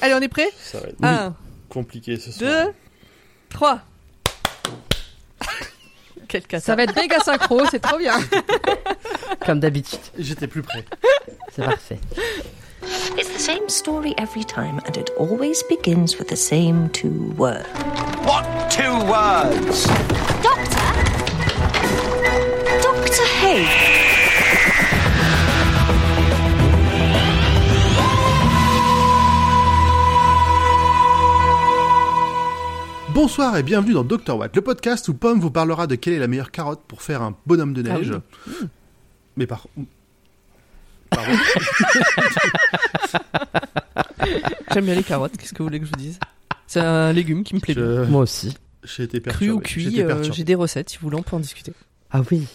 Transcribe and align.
Allez, 0.00 0.14
on 0.14 0.20
est 0.20 0.28
prêt 0.28 0.50
Ça 0.60 0.78
va 0.80 0.88
être 0.88 0.96
Un, 1.02 1.34
compliqué 1.68 2.18
ce 2.18 2.30
soir. 2.32 2.50
deux, 2.66 2.72
trois. 3.48 3.80
Quel 6.28 6.42
cata. 6.42 6.64
Ça 6.64 6.76
va 6.76 6.82
être 6.84 6.94
méga 6.94 7.18
synchro, 7.20 7.60
c'est 7.70 7.80
trop 7.80 7.98
bien. 7.98 8.14
Comme 9.46 9.60
d'habitude. 9.60 9.98
J'étais 10.18 10.46
plus 10.46 10.62
près. 10.62 10.84
C'est 11.54 11.64
parfait. 11.64 11.98
It's 13.16 13.28
the 13.34 13.40
same 13.40 13.68
story 13.68 14.14
every 14.18 14.44
time, 14.44 14.80
and 14.86 14.96
it 14.96 15.10
always 15.18 15.62
begins 15.68 16.16
with 16.18 16.28
the 16.28 16.36
same 16.36 16.88
two 16.90 17.34
words. 17.36 17.66
What 18.24 18.44
two 18.70 18.92
words? 19.06 19.86
Doctor? 20.42 20.78
Doctor 22.82 23.24
Hay. 23.42 24.17
Bonsoir 33.14 33.56
et 33.56 33.62
bienvenue 33.62 33.94
dans 33.94 34.04
Dr. 34.04 34.36
Watt, 34.36 34.54
le 34.54 34.62
podcast 34.62 35.08
où 35.08 35.14
Pomme 35.14 35.40
vous 35.40 35.50
parlera 35.50 35.86
de 35.86 35.94
quelle 35.94 36.12
est 36.14 36.18
la 36.18 36.28
meilleure 36.28 36.50
carotte 36.50 36.82
pour 36.86 37.02
faire 37.02 37.22
un 37.22 37.34
bonhomme 37.46 37.72
de 37.72 37.82
neige. 37.82 38.12
Mais 39.36 39.46
par... 39.46 39.66
Pardon. 41.10 41.32
J'aime 44.72 44.84
bien 44.84 44.94
les 44.94 45.02
carottes, 45.02 45.36
qu'est-ce 45.36 45.52
que 45.52 45.58
vous 45.58 45.64
voulez 45.64 45.80
que 45.80 45.86
je 45.86 45.90
vous 45.90 45.96
dise? 45.96 46.18
C'est 46.66 46.80
un 46.80 47.12
légume 47.12 47.44
qui 47.44 47.54
me 47.54 47.60
plaît. 47.60 47.74
Je- 47.74 48.04
Moi 48.04 48.22
aussi. 48.22 48.54
J'ai 48.84 49.04
été 49.04 49.20
perturbé. 49.20 49.46
Cru 49.46 49.56
ou 49.56 49.60
cuit, 49.60 50.02
euh, 50.02 50.22
j'ai 50.32 50.44
des 50.44 50.54
recettes, 50.54 50.90
si 50.90 50.98
vous 50.98 51.08
voulez, 51.08 51.16
on 51.18 51.22
peut 51.22 51.34
en 51.36 51.40
discuter. 51.40 51.72
Ah 52.10 52.20
oui. 52.30 52.46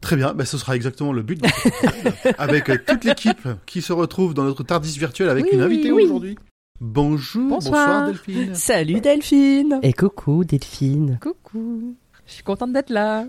Très 0.00 0.16
bien, 0.16 0.32
bah, 0.34 0.44
ce 0.44 0.56
sera 0.58 0.76
exactement 0.76 1.12
le 1.12 1.22
but 1.22 1.40
de 1.42 1.48
avec 2.38 2.68
euh, 2.70 2.78
toute 2.86 3.04
l'équipe 3.04 3.48
qui 3.66 3.82
se 3.82 3.92
retrouve 3.92 4.32
dans 4.34 4.44
notre 4.44 4.62
Tardis 4.62 4.98
virtuel 4.98 5.28
avec 5.28 5.44
Oui, 5.46 5.50
une 5.54 5.60
invitée 5.60 5.92
oui. 5.92 6.04
aujourd'hui. 6.04 6.38
Bonjour, 6.80 7.48
Bonsoir. 7.48 7.72
bonsoir 7.86 8.06
Delphine. 8.06 8.54
Salut 8.54 9.00
Delphine 9.00 9.80
Et 9.82 9.92
coucou 9.92 10.44
Delphine. 10.44 11.18
Coucou. 11.20 11.96
Je 12.26 12.32
suis 12.34 12.44
contente 12.44 12.72
d'être 12.72 12.90
là. 12.90 13.24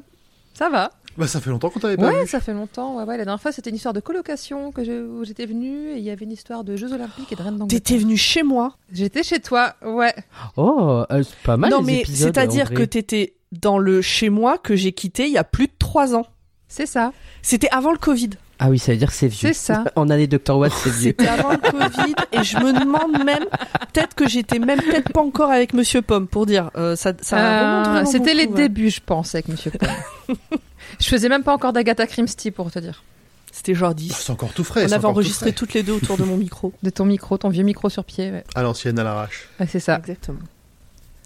Ça 0.54 0.70
va? 0.70 0.92
Bah, 1.18 1.28
ça 1.28 1.42
fait 1.42 1.50
longtemps 1.50 1.70
qu'on 1.70 1.80
t'avait 1.80 1.98
pas 1.98 2.10
Ouais, 2.14 2.22
vu. 2.22 2.28
ça 2.28 2.40
fait 2.40 2.54
longtemps. 2.54 2.98
Ouais, 2.98 3.04
ouais. 3.04 3.18
La 3.18 3.26
dernière 3.26 3.42
fois, 3.42 3.52
c'était 3.52 3.72
une 3.72 3.76
histoire 3.78 3.94
de 3.94 4.00
colocation 4.00 4.72
que 4.72 4.84
je- 4.84 5.06
où 5.06 5.24
j'étais 5.26 5.46
venue 5.46 5.90
et 5.92 5.98
il 5.98 6.04
y 6.04 6.12
avait 6.12 6.26
une 6.26 6.32
histoire 6.32 6.64
de 6.64 6.76
Jeux 6.76 6.94
Olympiques 6.94 7.32
et 7.32 7.36
de 7.36 7.42
Reine 7.42 7.58
d'Angleterre. 7.58 7.80
T'étais 7.82 7.98
venu 7.98 8.16
chez 8.18 8.44
moi 8.44 8.76
J'étais 8.92 9.24
chez 9.24 9.40
toi, 9.40 9.74
ouais. 9.84 10.14
Oh, 10.56 11.04
euh, 11.10 11.24
c'est 11.24 11.38
pas 11.44 11.58
mal 11.58 11.72
Non 11.72 11.80
les 11.80 11.86
mais 11.86 12.00
épisodes, 12.02 12.34
c'est-à-dire 12.34 12.70
que 12.72 12.84
t'étais 12.84 13.34
dans 13.52 13.80
le 13.80 14.02
chez 14.02 14.30
moi 14.30 14.58
que 14.60 14.76
j'ai 14.76 14.92
quitté 14.92 15.26
il 15.26 15.32
y 15.32 15.38
a 15.38 15.44
plus 15.44 15.68
de 15.68 15.74
trois 15.80 16.14
ans. 16.16 16.26
C'est 16.68 16.86
ça. 16.86 17.12
C'était 17.42 17.70
avant 17.72 17.92
le 17.92 17.98
Covid. 17.98 18.30
Ah 18.60 18.70
oui, 18.70 18.78
ça 18.78 18.92
veut 18.92 18.98
dire 18.98 19.08
que 19.08 19.14
c'est 19.14 19.28
vieux. 19.28 19.50
C'est 19.54 19.54
ça. 19.54 19.86
en 19.96 20.10
année 20.10 20.28
Dr. 20.28 20.58
Watt, 20.58 20.72
c'est 20.74 20.90
vieux. 20.90 21.16
C'était 21.18 21.28
avant 21.30 21.52
le 21.52 21.58
Covid 21.58 22.16
et 22.34 22.44
je 22.44 22.58
me 22.58 22.78
demande 22.78 23.24
même 23.24 23.46
peut-être 23.94 24.16
que 24.16 24.28
j'étais 24.28 24.60
même 24.60 24.82
peut-être 24.82 25.12
pas 25.14 25.22
encore 25.22 25.50
avec 25.50 25.74
Monsieur 25.74 26.02
Pomme 26.02 26.28
pour 26.28 26.46
dire 26.46 26.70
euh, 26.76 26.96
ça. 26.98 27.14
ça 27.22 28.02
Euh, 28.02 28.06
c'était 28.06 28.34
les 28.34 28.48
débuts, 28.48 28.90
je 28.90 29.00
pense, 29.06 29.34
avec 29.36 29.48
Monsieur 29.48 29.72
Pomme. 29.72 30.38
je 31.00 31.08
faisais 31.08 31.30
même 31.30 31.44
pas 31.44 31.54
encore 31.54 31.72
d'Agatha 31.74 32.06
Christie, 32.06 32.52
pour 32.52 32.70
te 32.70 32.80
dire. 32.80 33.04
C'était 33.52 33.74
genre 33.74 33.92
Oh, 33.92 33.96
10. 33.96 34.14
C'est 34.16 34.32
encore 34.32 34.52
tout 34.54 34.64
frais. 34.64 34.84
On 34.88 34.92
avait 34.92 35.00
tout 35.00 35.06
enregistré 35.08 35.54
toutes 35.54 35.74
les 35.74 35.82
deux 35.84 35.94
autour 35.94 36.18
de 36.18 36.24
mon 36.24 36.38
micro. 36.38 36.72
De 36.84 36.90
ton 36.90 37.06
micro, 37.06 37.38
ton 37.38 37.50
vieux 37.50 37.64
micro 37.64 37.90
sur 37.90 38.04
pied. 38.04 38.30
Ouais, 38.30 38.44
À 38.56 38.62
l'ancienne, 38.62 39.00
à 39.00 39.04
l'arrache. 39.04 39.48
Ouais, 39.60 39.68
c'est 39.68 39.80
ça. 39.80 39.98
Exactement. 39.98 40.40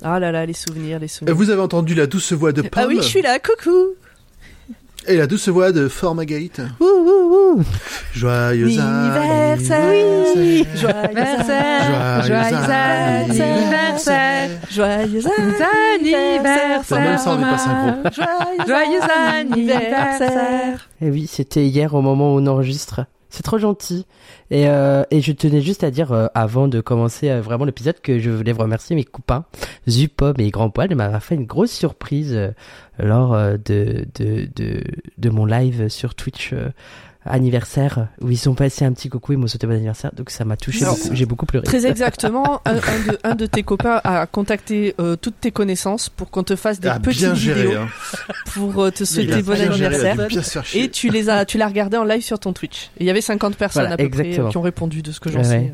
Ah 0.03 0.19
là 0.19 0.31
là, 0.31 0.45
les 0.45 0.53
souvenirs, 0.53 0.99
les 0.99 1.05
Euh, 1.05 1.09
souvenirs. 1.09 1.35
Vous 1.35 1.49
avez 1.49 1.61
entendu 1.61 1.95
la 1.95 2.07
douce 2.07 2.31
voix 2.33 2.51
de 2.51 2.61
Pomme 2.61 2.69
Ah 2.83 2.87
oui, 2.87 2.97
je 2.97 3.07
suis 3.07 3.21
là, 3.21 3.39
coucou. 3.39 3.89
Et 5.07 5.17
la 5.17 5.27
douce 5.27 5.49
voix 5.49 5.71
de 5.71 5.87
Formagate. 5.87 6.61
Ouh, 6.79 6.85
ouh, 6.85 7.57
ouh. 7.57 7.63
Joyeux 8.13 8.67
Anniversaire, 8.79 9.81
anniversaire. 10.35 12.23
Joyeux 12.25 12.47
Anniversaire, 13.29 14.49
Joyeux 14.71 15.27
anniversaire, 15.29 15.29
Joyeux 15.29 15.29
anniversaire, 15.95 16.99
même 16.99 17.17
ça, 17.17 17.31
on 17.31 17.37
n'est 17.37 17.43
pas 17.43 17.57
synchro. 17.57 17.93
Joyeux 18.67 19.01
anniversaire. 19.39 20.89
Eh 21.01 21.09
oui, 21.09 21.27
c'était 21.31 21.65
hier 21.65 21.93
au 21.93 22.01
moment 22.01 22.33
où 22.33 22.39
on 22.39 22.47
enregistre. 22.47 23.05
C'est 23.33 23.41
trop 23.41 23.57
gentil. 23.57 24.05
Et, 24.51 24.67
euh, 24.67 25.05
et 25.09 25.19
je 25.19 25.31
tenais 25.31 25.61
juste 25.61 25.83
à 25.83 25.89
dire, 25.89 26.11
euh, 26.11 26.27
avant 26.35 26.67
de 26.67 26.81
commencer 26.81 27.31
euh, 27.31 27.41
vraiment 27.41 27.65
l'épisode, 27.65 27.99
que 27.99 28.19
je 28.19 28.29
voulais 28.29 28.51
remercier 28.51 28.95
mes 28.95 29.03
copains, 29.03 29.45
Zupom 29.89 30.35
et 30.37 30.51
Grand 30.51 30.69
Poil, 30.69 30.93
m'avoir 30.93 31.23
fait 31.23 31.33
une 31.33 31.47
grosse 31.47 31.71
surprise 31.71 32.35
euh, 32.35 32.51
lors 32.99 33.33
euh, 33.33 33.57
de, 33.57 34.05
de, 34.13 34.47
de, 34.55 34.83
de 35.17 35.29
mon 35.31 35.47
live 35.47 35.89
sur 35.89 36.13
Twitch 36.13 36.51
euh, 36.53 36.69
anniversaire, 37.25 38.07
où 38.21 38.29
ils 38.29 38.37
sont 38.37 38.53
passés 38.53 38.85
un 38.85 38.91
petit 38.93 39.09
coucou, 39.09 39.33
ils 39.33 39.37
m'ont 39.37 39.47
souhaité 39.47 39.65
bon 39.67 39.73
anniversaire, 39.73 40.11
donc 40.15 40.29
ça 40.29 40.45
m'a 40.45 40.57
touché 40.57 40.85
j'ai 41.11 41.25
beaucoup 41.25 41.45
pleuré. 41.45 41.65
Très 41.65 41.85
exactement, 41.87 42.61
un, 42.65 42.75
un 42.75 42.77
de, 42.77 43.17
un 43.23 43.35
de 43.35 43.45
tes 43.45 43.63
copains 43.63 44.01
a 44.03 44.25
contacté 44.25 44.93
euh, 44.99 45.15
toutes 45.15 45.39
tes 45.39 45.51
connaissances 45.51 46.09
pour 46.09 46.29
qu'on 46.31 46.43
te 46.43 46.55
fasse 46.55 46.79
des 46.79 46.87
Ah, 46.89 46.99
petites 46.99 47.19
bien 47.21 47.33
géré. 47.35 47.63
vidéos 47.63 47.79
Hein. 47.81 47.87
pour 48.53 48.83
euh, 48.83 48.91
te 48.91 49.03
souhaiter 49.05 49.41
bon 49.41 49.55
géré, 49.55 49.67
anniversaire. 49.69 50.65
Et 50.75 50.89
tu 50.89 51.09
les 51.09 51.29
as, 51.29 51.45
tu 51.45 51.57
l'as 51.57 51.67
regardé 51.67 51.97
en 51.97 52.03
live 52.03 52.21
sur 52.21 52.39
ton 52.39 52.53
Twitch. 52.53 52.91
Et 52.97 53.03
il 53.03 53.05
y 53.07 53.09
avait 53.09 53.21
50 53.21 53.55
personnes 53.55 53.83
Voilà, 53.83 53.95
à 53.95 53.97
peu 53.97 54.09
près 54.09 54.21
exactement. 54.21 54.47
euh, 54.47 54.51
qui 54.51 54.57
ont 54.57 54.61
répondu 54.61 55.01
de 55.01 55.11
ce 55.11 55.19
que 55.19 55.29
j'en 55.31 55.39
Ouais, 55.39 55.43
sais. 55.45 55.73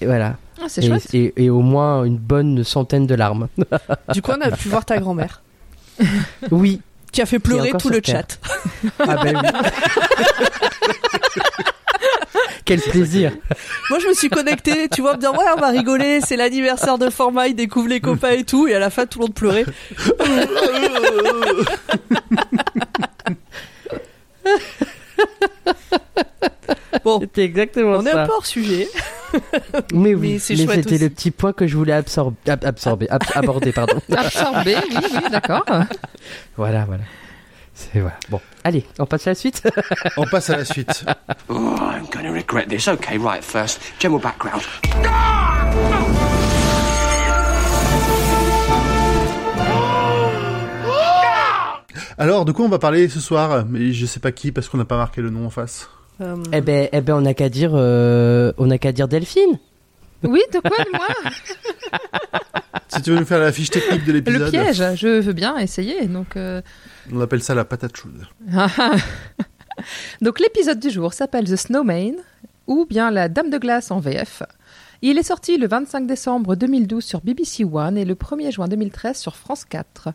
Et 0.00 0.06
voilà. 0.06 0.36
Ah, 0.60 0.66
c'est 0.68 0.82
Et, 0.84 0.88
chouette. 0.88 1.14
et, 1.14 1.32
et 1.44 1.50
au 1.50 1.60
moins 1.60 2.04
une 2.04 2.16
bonne 2.18 2.64
centaine 2.64 3.06
de 3.06 3.14
larmes. 3.14 3.48
Du 4.12 4.22
coup, 4.22 4.32
on 4.36 4.40
a 4.40 4.50
pu 4.50 4.68
voir 4.68 4.84
ta 4.84 4.98
grand-mère 4.98 5.42
oui. 6.50 6.80
Qui 7.14 7.22
a 7.22 7.26
fait 7.26 7.38
pleurer 7.38 7.72
tout 7.78 7.88
le 7.88 8.02
Terre. 8.02 8.24
chat. 8.28 8.38
Ah 8.98 9.16
ben 9.22 9.40
oui. 9.40 9.48
Quel 12.64 12.80
plaisir. 12.80 13.30
Moi, 13.90 13.98
je 14.00 14.08
me 14.08 14.14
suis 14.14 14.30
connectée, 14.30 14.88
tu 14.88 15.02
vois, 15.02 15.14
me 15.14 15.20
dire, 15.20 15.32
ouais, 15.32 15.44
on 15.54 15.60
va 15.60 15.68
rigoler, 15.68 16.20
c'est 16.26 16.36
l'anniversaire 16.36 16.98
de 16.98 17.10
Forma, 17.10 17.46
il 17.46 17.54
découvre 17.54 17.88
les 17.88 18.00
copains 18.00 18.30
et 18.30 18.44
tout, 18.44 18.66
et 18.66 18.74
à 18.74 18.78
la 18.78 18.88
fin, 18.90 19.06
tout 19.06 19.18
le 19.20 19.26
monde 19.26 19.34
pleurait. 19.34 19.66
Bon, 27.04 27.20
C'était 27.20 27.44
exactement 27.44 27.96
on 27.98 28.06
est 28.06 28.10
ça. 28.10 28.22
un 28.22 28.26
peu 28.26 28.32
hors 28.32 28.46
sujet. 28.46 28.88
Mais 29.92 30.14
oui, 30.14 30.34
Mais 30.34 30.38
c'était 30.38 30.98
le 30.98 31.10
petit 31.10 31.30
point 31.30 31.52
que 31.52 31.66
je 31.66 31.76
voulais 31.76 31.92
absorber, 31.92 32.36
ab- 32.46 32.64
absorber, 32.64 33.08
ab- 33.10 33.22
aborder, 33.34 33.72
pardon. 33.72 34.00
Absorbé, 34.16 34.76
oui, 34.90 34.96
oui, 35.02 35.30
d'accord. 35.30 35.64
voilà, 36.56 36.84
voilà. 36.84 37.02
C'est 37.74 37.98
voilà. 37.98 38.16
Bon, 38.28 38.40
allez, 38.62 38.84
on 39.00 39.06
passe 39.06 39.26
à 39.26 39.30
la 39.30 39.34
suite. 39.34 39.62
On 40.16 40.26
passe 40.26 40.50
à 40.50 40.56
la 40.58 40.64
suite. 40.64 41.04
Oh, 41.48 41.54
I'm 41.80 42.06
going 42.12 42.24
to 42.26 42.32
regret 42.32 42.66
this. 42.68 42.86
Okay, 42.86 43.18
right, 43.18 43.42
first, 43.42 43.80
general 43.98 44.20
background. 44.22 44.62
Alors, 52.18 52.44
de 52.44 52.52
quoi 52.52 52.64
on 52.64 52.68
va 52.68 52.78
parler 52.78 53.08
ce 53.08 53.20
soir? 53.20 53.64
Mais 53.68 53.92
je 53.92 54.06
sais 54.06 54.20
pas 54.20 54.32
qui 54.32 54.52
parce 54.52 54.68
qu'on 54.68 54.78
n'a 54.78 54.84
pas 54.84 54.96
marqué 54.96 55.20
le 55.20 55.30
nom 55.30 55.46
en 55.46 55.50
face. 55.50 55.88
Euh, 56.20 56.36
eh 56.52 56.60
ben, 56.60 56.88
eh 56.92 57.00
ben, 57.00 57.14
on 57.14 57.22
n'a 57.22 57.34
qu'à 57.34 57.48
dire, 57.48 57.72
euh, 57.74 58.52
on 58.58 58.66
n'a 58.66 58.78
qu'à 58.78 58.92
dire 58.92 59.08
Delphine. 59.08 59.58
Oui, 60.22 60.40
de 60.52 60.60
quoi, 60.60 60.84
moi? 60.92 61.08
Si 62.88 63.02
tu 63.02 63.10
veux 63.10 63.18
nous 63.18 63.24
faire 63.24 63.40
la 63.40 63.50
fiche 63.50 63.70
technique 63.70 64.04
de 64.04 64.12
Le 64.12 64.18
l'épisode, 64.18 64.50
piège, 64.50 64.96
je 64.96 65.20
veux 65.20 65.32
bien 65.32 65.56
essayer. 65.58 66.06
Donc, 66.06 66.36
euh, 66.36 66.62
on 67.12 67.20
appelle 67.20 67.42
ça 67.42 67.54
la 67.54 67.64
patate 67.64 67.96
chaude. 67.96 68.24
donc 70.20 70.38
l'épisode 70.38 70.78
du 70.78 70.90
jour 70.90 71.12
s'appelle 71.12 71.48
The 71.48 71.56
Snowman, 71.56 72.14
ou 72.68 72.86
bien 72.86 73.10
La 73.10 73.28
Dame 73.28 73.50
de 73.50 73.58
Glace 73.58 73.90
en 73.90 73.98
VF. 73.98 74.44
Il 75.02 75.18
est 75.18 75.24
sorti 75.24 75.58
le 75.58 75.66
25 75.66 76.06
décembre 76.06 76.54
2012 76.54 77.02
sur 77.02 77.20
BBC 77.20 77.64
One 77.64 77.98
et 77.98 78.04
le 78.04 78.14
1er 78.14 78.52
juin 78.52 78.68
2013 78.68 79.18
sur 79.18 79.34
France 79.34 79.64
4. 79.64 80.10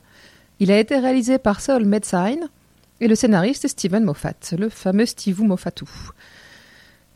Il 0.60 0.72
a 0.72 0.80
été 0.80 0.98
réalisé 0.98 1.38
par 1.38 1.60
Saul 1.62 1.86
Medsign 1.86 2.48
et 3.02 3.08
le 3.08 3.16
scénariste 3.16 3.66
est 3.66 3.70
Steven 3.70 4.04
Moffat, 4.04 4.34
le 4.58 4.70
fameux 4.70 5.06
Steve 5.06 5.42
Moffatou. 5.42 5.90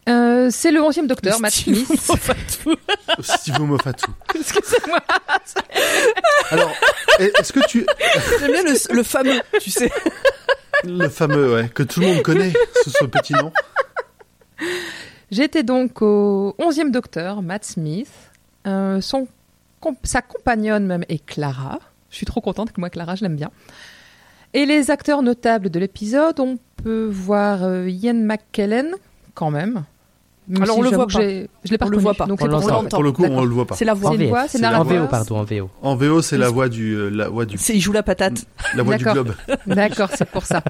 Euh, 0.10 0.50
c'est 0.52 0.72
le 0.72 0.82
11e 0.82 1.08
docteur, 1.08 1.40
Matt 1.40 1.54
Steve 1.54 1.86
Smith. 1.86 2.10
Moffatou. 2.10 2.76
Steve 3.22 3.60
Moffatou. 3.62 4.12
Excusez-moi. 4.35 5.00
Alors, 6.52 6.72
est-ce 7.20 7.53
que 7.53 7.66
tu... 7.68 7.85
J'aime 8.40 8.52
bien 8.52 8.64
le, 8.64 8.96
le 8.96 9.03
fameux, 9.03 9.40
tu 9.62 9.70
sais. 9.70 9.91
Le 10.84 11.08
fameux, 11.08 11.53
ouais, 11.53 11.70
que 11.70 11.84
tout 11.84 12.02
le 12.02 12.08
monde 12.08 12.22
connaît, 12.22 12.52
sous 12.84 12.90
ce 12.90 13.06
petit 13.06 13.34
nom. 13.34 13.52
J'étais 15.32 15.64
donc 15.64 16.02
au 16.02 16.56
11e 16.59 16.91
docteur, 16.91 17.41
Matt 17.41 17.64
Smith. 17.64 18.12
Euh, 18.68 19.00
son, 19.02 19.28
sa 20.03 20.22
compagnonne 20.22 20.86
même 20.86 21.06
est 21.08 21.26
Clara. 21.26 21.79
Je 22.09 22.18
suis 22.18 22.26
trop 22.26 22.41
contente 22.41 22.72
que 22.72 22.79
moi, 22.79 22.90
Clara, 22.90 23.16
je 23.16 23.24
l'aime 23.24 23.36
bien. 23.36 23.52
Et 24.53 24.66
les 24.66 24.91
acteurs 24.91 25.22
notables 25.23 25.70
de 25.70 25.79
l'épisode, 25.79 26.40
on 26.40 26.58
peut 26.84 27.09
voir 27.11 27.64
euh, 27.64 27.90
Ian 27.90 28.14
McKellen, 28.14 28.94
quand 29.34 29.50
même. 29.52 29.84
Même 30.47 30.64
Alors, 30.64 30.78
on 30.78 30.82
le 30.82 30.90
voit 30.90 31.08
que 31.08 31.14
pas. 31.14 31.50
Je 31.64 31.72
l'ai 31.72 31.78
pas 31.78 31.85
On 31.85 31.90
le 31.90 31.97
voit 31.97 32.14
pas. 32.14 32.26
donc 32.26 32.40
On 32.41 32.46
c'est 32.46 32.50
pour 32.50 32.67
l'entend. 32.70 33.02
le 33.02 33.11
coup, 33.14 33.23
on 33.23 33.46
le 33.46 33.53
voit 33.53 33.66
pas. 33.66 33.76
C'est 33.76 33.85
la 33.85 33.94
voix. 33.94 34.14
C'est 34.17 34.28
voix, 34.28 34.41
c'est 34.47 34.58
C'est 34.58 34.61
la 34.61 34.79
En. 34.79 34.84
VO, 34.84 35.08
pardon, 35.08 35.38
en 35.38 35.44
VO. 35.44 35.70
En 35.82 35.96
VO, 35.96 36.22
c'est 36.22 36.38
la 36.38 36.50
voix 36.50 36.67
du, 36.70 36.94
euh, 36.94 37.09
la 37.09 37.29
voix 37.29 37.46
du, 37.46 37.58
C'est, 37.58 37.76
il 37.76 37.79
joue 37.82 37.94
la 37.94 38.03
patate. 38.03 38.46
la 38.76 38.84
voix 38.84 38.97
du 38.97 39.05
globe. 39.05 39.34
D'accord, 39.67 40.09
c'est 40.14 40.29
pour 40.29 40.46
ça. 40.46 40.61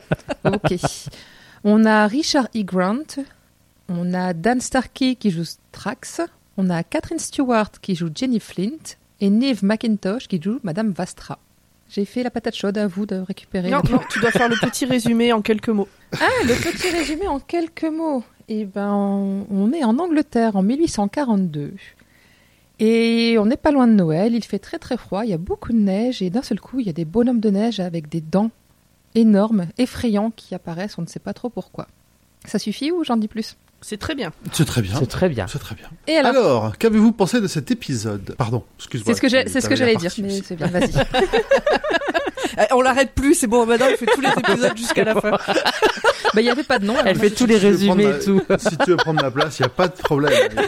Ok. 0.46 0.76
On 1.64 1.86
a 1.86 2.06
Richard 2.08 2.48
E. 2.56 2.62
Grant. 2.64 3.24
On 3.90 4.14
a 4.14 4.34
Dan 4.34 4.62
Starkey 4.62 5.16
qui 5.16 5.32
joue 5.32 5.44
Strax. 5.44 6.22
on 6.58 6.70
a 6.70 6.84
Catherine 6.84 7.20
Stewart 7.20 7.72
qui 7.82 7.96
joue 7.96 8.10
Jenny 8.14 8.40
Flint 8.40 8.96
et 9.20 9.30
Neve 9.30 9.64
McIntosh 9.64 10.28
qui 10.28 10.40
joue 10.42 10.60
Madame 10.64 10.92
Vastra. 10.92 11.40
J'ai 11.94 12.06
fait 12.06 12.24
la 12.24 12.32
patate 12.32 12.56
chaude 12.56 12.78
à 12.80 12.88
vous 12.88 13.06
de 13.06 13.18
récupérer. 13.18 13.70
Non, 13.70 13.82
tu 14.10 14.20
dois 14.20 14.32
faire 14.32 14.50
le 14.50 14.56
petit 14.56 14.86
résumé 14.86 15.32
en 15.32 15.42
quelques 15.44 15.70
mots. 15.70 15.88
Ah, 16.20 16.28
le 16.44 16.56
petit 16.56 16.90
résumé 16.90 17.28
en 17.28 17.40
quelques 17.40 17.84
mots. 17.84 18.24
Eh 18.50 18.66
ben, 18.66 18.92
on- 18.92 19.46
on 19.52 19.72
est 19.74 19.84
en 19.84 20.00
Angleterre 20.00 20.56
en 20.56 20.64
1842. 20.64 21.74
Et 22.80 23.36
on 23.40 23.46
n'est 23.46 23.58
pas 23.58 23.72
loin 23.72 23.88
de 23.88 23.94
Noël, 23.94 24.34
il 24.34 24.44
fait 24.44 24.58
très 24.60 24.80
très 24.80 24.98
froid, 24.98 25.24
il 25.24 25.30
y 25.30 25.34
a 25.34 25.38
beaucoup 25.38 25.72
de 25.72 25.78
neige 25.78 26.22
et 26.22 26.30
d'un 26.32 26.42
seul 26.42 26.60
coup, 26.60 26.80
il 26.80 26.88
y 26.88 26.90
a 26.90 26.94
des 26.94 27.06
bonhommes 27.06 27.40
de 27.40 27.50
neige 27.52 27.80
avec 27.80 28.10
des 28.10 28.20
dents 28.22 28.50
énormes, 29.16 29.68
effrayants 29.78 30.32
qui 30.36 30.56
apparaissent, 30.56 30.98
on 30.98 31.04
ne 31.04 31.08
sait 31.08 31.20
pas 31.20 31.34
trop 31.34 31.50
pourquoi. 31.50 31.88
Ça 32.46 32.58
suffit 32.60 32.92
ou 32.92 33.04
j'en 33.04 33.16
dis 33.18 33.28
plus? 33.28 33.56
C'est 33.86 33.98
très 33.98 34.16
bien. 34.16 34.32
C'est 34.54 34.66
très 34.66 34.82
bien. 34.82 34.96
C'est 34.98 35.06
très 35.08 35.30
bien. 35.30 35.46
C'est 35.48 35.60
très 35.60 35.76
bien. 35.76 35.88
Et 36.08 36.16
alors, 36.16 36.32
Alors, 36.32 36.78
qu'avez-vous 36.78 37.12
pensé 37.12 37.42
de 37.42 37.48
cet 37.48 37.70
épisode? 37.70 38.34
Pardon, 38.38 38.64
excuse-moi. 38.80 39.06
c'est 39.14 39.18
ce 39.18 39.22
que 39.22 39.28
j'ai- 39.30 39.44
tu- 39.46 39.52
c'est 39.52 39.60
ce 39.62 39.66
que 39.68 39.76
t'avais 39.76 39.78
j'allais 39.92 39.94
la 39.94 40.00
dire, 40.00 40.12
mais 40.20 40.42
c'est 40.44 40.56
bien, 40.56 40.68
vas-y. 40.68 40.92
Eh, 42.56 42.72
On 42.74 42.82
l'arrête 42.82 43.14
plus, 43.16 43.34
c'est 43.34 43.48
bon, 43.48 43.66
maintenant 43.66 43.88
il 43.90 43.98
fait 43.98 44.06
tous 44.06 44.22
les 44.22 44.30
épisodes 44.30 44.78
jusqu'à 44.78 45.04
la 45.04 45.16
fin. 45.20 45.32
Bah, 45.32 45.40
il 46.38 46.44
n'y 46.44 46.52
avait 46.52 46.62
pas 46.64 46.78
de 46.78 46.86
nom. 46.86 46.94
Elle 47.04 47.18
fait 47.18 47.30
moi, 47.30 47.36
tous 47.36 47.46
les 47.48 47.58
résumés 47.58 48.04
et 48.06 48.20
tout. 48.24 48.44
ma- 48.48 48.60
Si 48.60 48.78
tu 48.78 48.92
veux 48.92 48.96
prendre 48.98 49.24
ma 49.24 49.32
place, 49.32 49.58
il 49.58 49.64
n'y 49.64 49.66
a 49.66 49.70
pas 49.70 49.88
de 49.88 49.94
problème. 49.94 50.52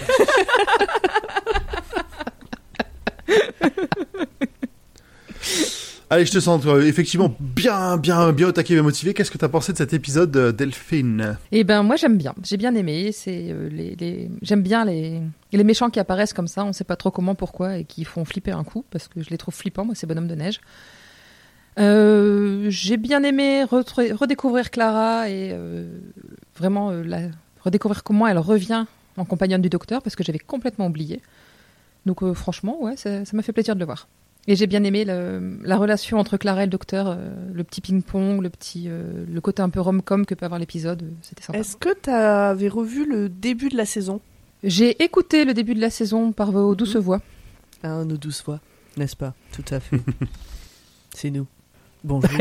Allez, 6.12 6.26
je 6.26 6.32
te 6.32 6.40
sens 6.40 6.64
effectivement 6.84 7.36
bien, 7.40 7.98
bien, 7.98 8.32
bien 8.32 8.50
au 8.50 8.52
taquet, 8.52 8.76
bien 8.76 8.84
motivé. 8.84 9.16
Qu'est-ce 9.16 9.32
que 9.32 9.40
tu 9.40 9.46
as 9.46 9.50
pensé 9.50 9.72
de 9.72 9.78
cet 9.78 9.92
épisode, 9.94 10.32
Delphine? 10.56 11.38
Eh 11.52 11.64
ben 11.64 11.82
moi 11.82 11.96
j'aime 11.96 12.18
bien, 12.18 12.36
j'ai 12.44 12.58
bien 12.58 12.76
aimé. 12.76 13.12
C'est 13.12 13.48
euh, 13.50 13.70
les, 13.70 14.30
j'aime 14.44 14.62
bien 14.62 14.86
les 14.86 15.24
méchants 15.52 15.90
qui 15.90 16.00
apparaissent 16.00 16.34
comme 16.34 16.48
ça. 16.48 16.64
On 16.64 16.74
sait 16.74 16.84
pas 16.84 16.96
trop 16.96 17.10
comment, 17.10 17.34
pourquoi 17.34 17.78
et 17.78 17.86
qui 17.86 18.04
font 18.04 18.24
flipper 18.24 18.52
un 18.52 18.64
coup 18.64 18.86
parce 18.92 19.08
que 19.08 19.24
je 19.24 19.32
les 19.32 19.38
trouve 19.38 19.56
flippants. 19.56 19.84
Moi 19.84 19.96
ces 19.96 20.06
bonhommes 20.06 20.28
de 20.28 20.36
neige. 20.36 20.62
Euh, 21.80 22.68
j'ai 22.70 22.98
bien 22.98 23.24
aimé 23.24 23.64
redécouvrir 23.64 24.70
Clara 24.70 25.28
et 25.28 25.50
euh, 25.54 25.88
vraiment 26.56 26.94
redécouvrir 27.62 28.04
comment 28.04 28.28
elle 28.28 28.38
revient 28.38 28.86
en 29.18 29.26
compagnonne 29.26 29.62
du 29.62 29.70
docteur 29.70 30.04
parce 30.04 30.16
que 30.16 30.24
j'avais 30.24 30.40
complètement 30.40 30.86
oublié. 30.86 31.22
Donc 32.06 32.32
franchement 32.34 32.80
ouais 32.84 32.96
ça 32.96 33.24
m'a 33.34 33.42
fait 33.42 33.54
plaisir 33.54 33.74
de 33.74 33.80
le 33.80 33.86
voir. 33.86 34.08
Et 34.48 34.56
j'ai 34.56 34.68
bien 34.68 34.84
aimé 34.84 35.06
le- 35.06 35.58
la 35.64 35.76
relation 35.78 36.20
entre 36.20 36.38
Clara 36.38 36.62
et 36.62 36.66
le 36.66 36.70
docteur, 36.72 37.08
euh, 37.10 37.18
le 37.52 37.64
petit 37.64 37.82
ping-pong, 37.82 38.42
le 38.44 38.50
petit, 38.52 38.86
euh, 38.88 39.26
le 39.28 39.42
côté 39.42 39.62
un 39.64 39.70
peu 39.70 39.82
rom-com 39.82 40.26
que 40.26 40.36
peut 40.36 40.46
avoir 40.46 40.60
l'épisode. 40.60 41.02
euh, 41.02 41.10
C'était 41.24 41.42
sympa. 41.44 41.58
Est-ce 41.60 41.76
que 41.78 41.90
tu 42.00 42.10
avais 42.12 42.68
revu 42.68 43.08
le 43.10 43.28
début 43.30 43.70
de 43.70 43.78
la 43.78 43.86
saison? 43.86 44.22
J'ai 44.64 45.02
écouté 45.04 45.46
le 45.46 45.54
début 45.56 45.74
de 45.74 45.82
la 45.82 45.90
saison 45.90 46.32
par 46.32 46.52
vos 46.52 46.76
douces 46.76 46.96
voix. 46.96 47.22
Ah, 47.84 48.04
nos 48.04 48.18
douces 48.18 48.44
voix, 48.46 48.60
n'est-ce 48.98 49.16
pas? 49.16 49.34
Tout 49.52 49.66
à 49.74 49.80
fait. 49.80 50.00
c'est 51.16 51.32
nous. 51.32 51.48
Bonjour. 52.04 52.30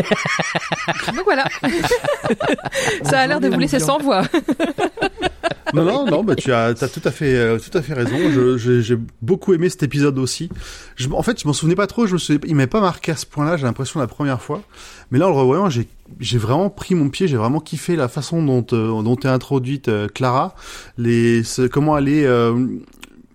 Donc 1.08 1.24
voilà, 1.24 1.44
ça 3.04 3.20
a 3.20 3.26
l'air 3.26 3.40
de 3.40 3.48
vous 3.48 3.58
laisser 3.58 3.78
sans 3.78 3.96
voix. 3.98 4.22
Non, 5.74 5.84
non, 5.84 6.06
non, 6.10 6.24
bah 6.24 6.34
tu 6.36 6.52
as, 6.52 6.66
as 6.66 6.88
tout 6.88 7.00
à 7.04 7.10
fait, 7.10 7.34
euh, 7.34 7.58
tout 7.58 7.76
à 7.76 7.82
fait 7.82 7.94
raison. 7.94 8.56
J'ai 8.56 8.82
j'ai 8.82 8.98
beaucoup 9.22 9.52
aimé 9.54 9.68
cet 9.68 9.82
épisode 9.82 10.18
aussi. 10.18 10.48
Je, 10.96 11.08
en 11.10 11.22
fait, 11.22 11.40
je 11.40 11.46
m'en 11.46 11.52
souvenais 11.52 11.74
pas 11.74 11.86
trop. 11.86 12.06
Je 12.06 12.14
me 12.14 12.18
souvenais, 12.18 12.40
il 12.46 12.54
m'avait 12.54 12.66
pas 12.66 12.80
marqué 12.80 13.12
à 13.12 13.16
ce 13.16 13.26
point-là. 13.26 13.56
J'ai 13.56 13.64
l'impression 13.64 13.98
la 14.00 14.06
première 14.06 14.40
fois. 14.40 14.62
Mais 15.10 15.18
là, 15.18 15.26
en 15.26 15.30
le 15.30 15.36
revoyant, 15.36 15.68
j'ai, 15.70 15.86
j'ai 16.20 16.38
vraiment 16.38 16.70
pris 16.70 16.94
mon 16.94 17.08
pied. 17.08 17.26
J'ai 17.28 17.36
vraiment 17.36 17.60
kiffé 17.60 17.96
la 17.96 18.08
façon 18.08 18.42
dont, 18.42 18.64
euh, 18.72 19.02
dont 19.02 19.16
est 19.16 19.26
introduite 19.26 19.88
euh, 19.88 20.06
Clara. 20.08 20.54
Les, 20.98 21.42
ce- 21.42 21.66
comment 21.66 21.98
elle 21.98 22.08
est, 22.08 22.24
euh, 22.26 22.54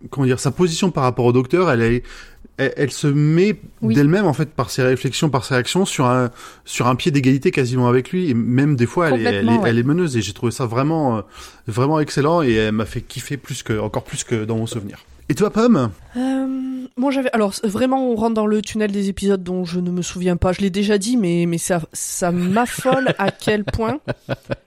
comment 0.10 0.26
dire, 0.26 0.40
sa 0.40 0.52
position 0.52 0.92
par 0.92 1.04
rapport 1.04 1.26
au 1.26 1.34
docteur. 1.34 1.70
Elle 1.70 1.82
est, 1.82 2.04
elle, 2.60 2.74
elle 2.78 2.92
se 2.92 3.08
met 3.08 3.60
Oui. 3.82 3.96
d'elle-même 3.96 4.26
en 4.26 4.34
fait 4.34 4.50
par 4.52 4.70
ses 4.70 4.84
réflexions, 4.84 5.30
par 5.30 5.46
ses 5.46 5.56
actions 5.56 5.86
sur 5.86 6.06
un 6.06 6.30
sur 6.66 6.88
un 6.88 6.96
pied 6.96 7.10
d'égalité 7.12 7.50
quasiment 7.52 7.88
avec 7.88 8.12
lui 8.12 8.30
et 8.30 8.34
même 8.34 8.76
des 8.76 8.86
fois 8.86 9.10
elle 9.10 9.14
est, 9.14 9.24
elle, 9.24 9.28
est, 9.28 9.40
Complètement, 9.40 9.62
ouais. 9.64 9.70
elle 9.70 9.80
est 9.80 9.84
meneuse 9.84 10.18
et 10.18 10.22
j'ai 10.22 10.34
trouvé 10.34 10.52
ça 10.52 10.66
vraiment 10.66 11.18
euh, 11.18 11.22
vraiment 11.68 12.00
excellent 12.00 12.42
et 12.44 12.54
elle 12.54 12.74
m'a 12.74 12.86
fait 12.86 13.02
kiffer 13.02 13.38
plus 13.38 13.64
que 13.64 13.80
encore 13.80 14.04
plus 14.04 14.24
que 14.24 14.46
dans 14.46 14.58
mon 14.58 14.68
souvenir. 14.68 15.00
Et 15.32 15.36
toi 15.36 15.52
Pomme? 15.52 15.92
Euh, 16.18 16.88
bon, 16.98 17.12
j'avais. 17.12 17.30
Alors, 17.34 17.54
vraiment, 17.64 18.10
on 18.12 18.16
rentre 18.16 18.34
dans 18.34 18.48
le 18.48 18.64
tunnel 18.64 18.92
des 18.92 19.10
épisodes 19.10 19.44
dont 19.44 19.64
je 19.64 19.80
ne 19.80 19.92
me 19.92 20.02
souviens 20.02 20.38
pas. 20.38 20.54
Je 20.54 20.62
l'ai 20.62 20.72
déjà 20.72 20.98
dit, 20.98 21.18
mais, 21.18 21.46
mais 21.46 21.60
ça, 21.60 21.82
ça 21.94 22.32
m'affole 22.32 23.14
à 23.20 23.30
quel 23.40 23.64
point 23.64 24.00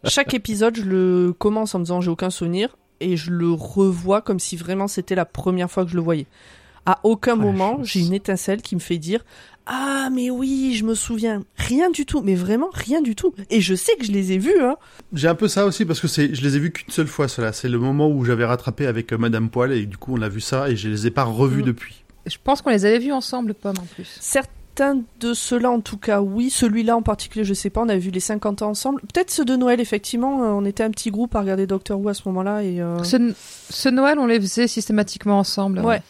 chaque 0.05 0.35
épisode, 0.35 0.77
je 0.77 0.85
le 0.85 1.35
commence 1.37 1.75
en 1.75 1.81
me 1.81 1.85
disant 1.85 2.01
j'ai 2.01 2.11
aucun 2.13 2.31
souvenir 2.31 2.77
et 3.01 3.17
je 3.17 3.33
le 3.33 3.51
revois 3.51 4.21
comme 4.21 4.39
si 4.39 4.57
vraiment 4.57 4.87
c'était 4.87 5.17
la 5.17 5.25
première 5.25 5.69
fois 5.69 5.85
que 5.85 5.91
je 5.91 5.97
le 5.97 6.03
voyais. 6.03 6.27
À 6.87 6.99
aucun 7.05 7.35
Ah, 7.35 7.37
la 7.37 7.43
moment, 7.43 7.79
j'ai 7.83 8.01
une 8.01 8.13
étincelle 8.15 8.61
qui 8.63 8.75
me 8.75 8.81
fait 8.81 8.99
dire 8.99 9.25
ah 9.67 10.09
mais 10.13 10.29
oui, 10.29 10.75
je 10.77 10.85
me 10.85 10.97
souviens. 10.97 11.45
Rien 11.57 11.91
du 11.91 12.05
tout, 12.05 12.21
mais 12.21 12.35
vraiment 12.35 12.67
rien 12.73 13.01
du 13.01 13.15
tout. 13.15 13.33
Et 13.49 13.61
je 13.61 13.77
sais 13.77 13.95
que 13.97 14.05
je 14.05 14.11
les 14.11 14.33
ai 14.33 14.39
vus. 14.39 14.61
Hein. 14.61 14.75
J'ai 15.13 15.29
un 15.29 15.37
peu 15.37 15.47
ça 15.47 15.65
aussi 15.67 15.85
parce 15.85 16.01
que 16.01 16.09
c'est 16.09 16.35
je 16.35 16.43
les 16.43 16.57
ai 16.57 16.59
vus 16.59 16.73
qu'une 16.73 16.91
seule 16.93 17.07
fois 17.07 17.29
cela. 17.29 17.53
C'est 17.53 17.69
le 17.69 17.79
moment 17.79 18.09
où 18.09 18.25
j'avais 18.25 18.45
rattrapé 18.45 18.89
avec 18.89 19.13
euh, 19.13 19.19
Madame 19.19 19.51
Poil 19.51 19.71
et 19.73 19.87
du 19.87 19.97
coup 19.97 20.15
on 20.19 20.23
a 20.23 20.29
vu 20.29 20.41
ça 20.41 20.69
et 20.69 20.75
je 20.75 20.89
les 20.89 21.07
ai 21.07 21.13
pas 21.13 21.23
revus 21.23 21.63
Mm. 21.63 21.67
depuis. 21.67 22.03
Je 22.27 22.37
pense 22.43 22.61
qu'on 22.63 22.71
les 22.71 22.85
avait 22.85 22.99
vus 22.99 23.13
ensemble, 23.13 23.55
Pomme, 23.55 23.75
en 23.81 23.87
plus. 23.95 24.09
Certains 24.21 25.01
de 25.21 25.35
ceux-là, 25.35 25.71
en 25.71 25.81
tout 25.81 25.97
cas, 25.97 26.21
oui. 26.21 26.51
Celui-là 26.51 26.97
en 26.97 27.03
particulier, 27.03 27.45
je 27.45 27.55
sais 27.55 27.71
pas. 27.71 27.83
On 27.83 27.89
a 27.89 27.97
vu 27.97 28.11
les 28.11 28.19
50 28.21 28.63
ans 28.63 28.71
ensemble. 28.71 29.01
Peut-être 29.03 29.31
ceux 29.31 29.45
de 29.45 29.55
Noël, 29.55 29.81
effectivement. 29.81 30.43
euh, 30.43 30.47
On 30.49 30.65
était 30.65 30.83
un 30.83 30.91
petit 30.91 31.11
groupe 31.13 31.37
à 31.37 31.41
regarder 31.41 31.69
Doctor 31.69 32.01
Who 32.01 32.09
à 32.09 32.15
ce 32.15 32.23
moment-là. 32.27 32.65
Et 32.65 32.81
euh, 32.81 33.03
Ce, 33.05 33.17
ce 33.71 33.89
Noël, 33.89 34.19
on 34.19 34.27
les 34.27 34.41
faisait 34.41 34.67
systématiquement 34.67 35.39
ensemble. 35.39 35.79
Ouais. 35.81 35.85
ouais, 35.87 36.03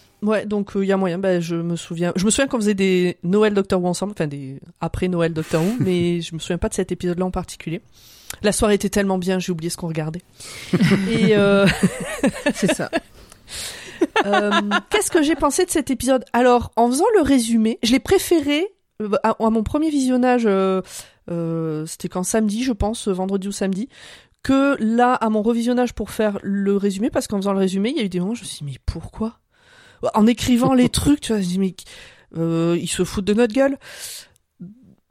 donc 0.46 0.72
il 0.76 0.84
y 0.84 0.92
a 0.92 0.96
moyen. 0.96 1.18
Ben, 1.18 1.40
je 1.40 1.56
me 1.56 1.76
souviens. 1.76 2.12
Je 2.16 2.24
me 2.24 2.30
souviens 2.30 2.46
qu'on 2.46 2.58
faisait 2.58 2.74
des 2.74 3.18
Noël 3.22 3.54
Doctor 3.54 3.82
Who 3.82 3.88
ensemble. 3.88 4.12
Enfin, 4.12 4.26
des 4.26 4.60
après 4.80 5.08
Noël 5.08 5.32
Doctor 5.32 5.62
Who. 5.62 5.74
mais 5.80 6.20
je 6.20 6.34
me 6.34 6.38
souviens 6.40 6.58
pas 6.58 6.68
de 6.68 6.74
cet 6.74 6.92
épisode-là 6.92 7.24
en 7.26 7.30
particulier. 7.30 7.80
La 8.42 8.52
soirée 8.52 8.74
était 8.74 8.88
tellement 8.88 9.18
bien, 9.18 9.38
j'ai 9.38 9.52
oublié 9.52 9.68
ce 9.68 9.76
qu'on 9.76 9.88
regardait. 9.88 10.22
et 11.10 11.36
euh, 11.36 11.66
C'est 12.54 12.72
ça. 12.74 12.90
Euh, 14.26 14.50
Qu'est-ce 14.90 15.10
que 15.10 15.22
j'ai 15.22 15.34
pensé 15.36 15.64
de 15.64 15.70
cet 15.70 15.90
épisode? 15.90 16.24
Alors, 16.32 16.72
en 16.76 16.88
faisant 16.90 17.04
le 17.14 17.22
résumé, 17.22 17.78
je 17.82 17.92
l'ai 17.92 18.00
préféré 18.00 18.66
euh, 19.00 19.10
à, 19.22 19.36
à 19.38 19.50
mon 19.50 19.62
premier 19.62 19.90
visionnage. 19.90 20.44
euh, 20.46 20.80
euh, 21.30 21.84
C'était 21.86 22.08
quand 22.08 22.22
samedi, 22.22 22.64
je 22.64 22.72
pense, 22.72 23.06
vendredi 23.08 23.48
ou 23.48 23.52
samedi. 23.52 23.88
Que 24.42 24.76
là, 24.80 25.14
à 25.14 25.28
mon 25.28 25.42
revisionnage 25.42 25.92
pour 25.92 26.10
faire 26.10 26.38
le 26.42 26.76
résumé, 26.76 27.10
parce 27.10 27.28
qu'en 27.28 27.36
faisant 27.36 27.52
le 27.52 27.60
résumé, 27.60 27.90
il 27.90 27.96
y 27.98 28.00
a 28.00 28.04
eu 28.04 28.08
des 28.08 28.18
moments, 28.18 28.34
je 28.34 28.40
me 28.42 28.46
suis 28.46 28.64
dit, 28.64 28.72
mais 28.72 28.78
pourquoi? 28.86 29.38
En 30.14 30.26
écrivant 30.26 30.74
les 30.74 30.88
trucs, 30.88 31.20
tu 31.20 31.32
vois, 31.32 31.40
je 31.40 31.46
dis, 31.46 31.58
mais 31.58 31.74
euh, 32.36 32.76
ils 32.80 32.88
se 32.88 33.04
foutent 33.04 33.24
de 33.24 33.34
notre 33.34 33.54
gueule. 33.54 33.78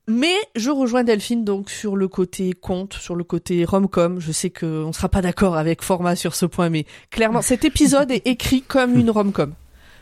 Mais 0.07 0.35
je 0.55 0.69
rejoins 0.71 1.03
Delphine 1.03 1.45
donc 1.45 1.69
sur 1.69 1.95
le 1.95 2.07
côté 2.07 2.53
conte, 2.53 2.93
sur 2.93 3.15
le 3.15 3.23
côté 3.23 3.63
rom-com. 3.63 4.19
Je 4.19 4.31
sais 4.31 4.49
que 4.49 4.83
on 4.83 4.91
sera 4.91 5.07
pas 5.09 5.21
d'accord 5.21 5.55
avec 5.55 5.81
format 5.81 6.15
sur 6.15 6.35
ce 6.35 6.45
point, 6.45 6.69
mais 6.69 6.85
clairement, 7.11 7.41
cet 7.41 7.63
épisode 7.63 8.11
est 8.11 8.25
écrit 8.27 8.61
comme 8.61 8.97
une 8.97 9.09
rom-com. 9.09 9.53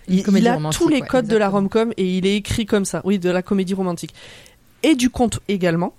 Il, 0.08 0.48
a 0.48 0.58
tous 0.72 0.88
les 0.88 1.02
ouais, 1.02 1.08
codes 1.08 1.28
de 1.28 1.38
la 1.38 1.50
rom-com 1.50 1.94
et 1.98 2.18
il 2.18 2.26
est 2.26 2.36
écrit 2.36 2.66
comme 2.66 2.86
ça. 2.86 3.02
Oui, 3.04 3.20
de 3.20 3.30
la 3.30 3.44
comédie 3.44 3.76
romantique. 3.76 4.16
Et 4.82 4.96
du 4.96 5.12
conte 5.12 5.40
également. 5.48 5.94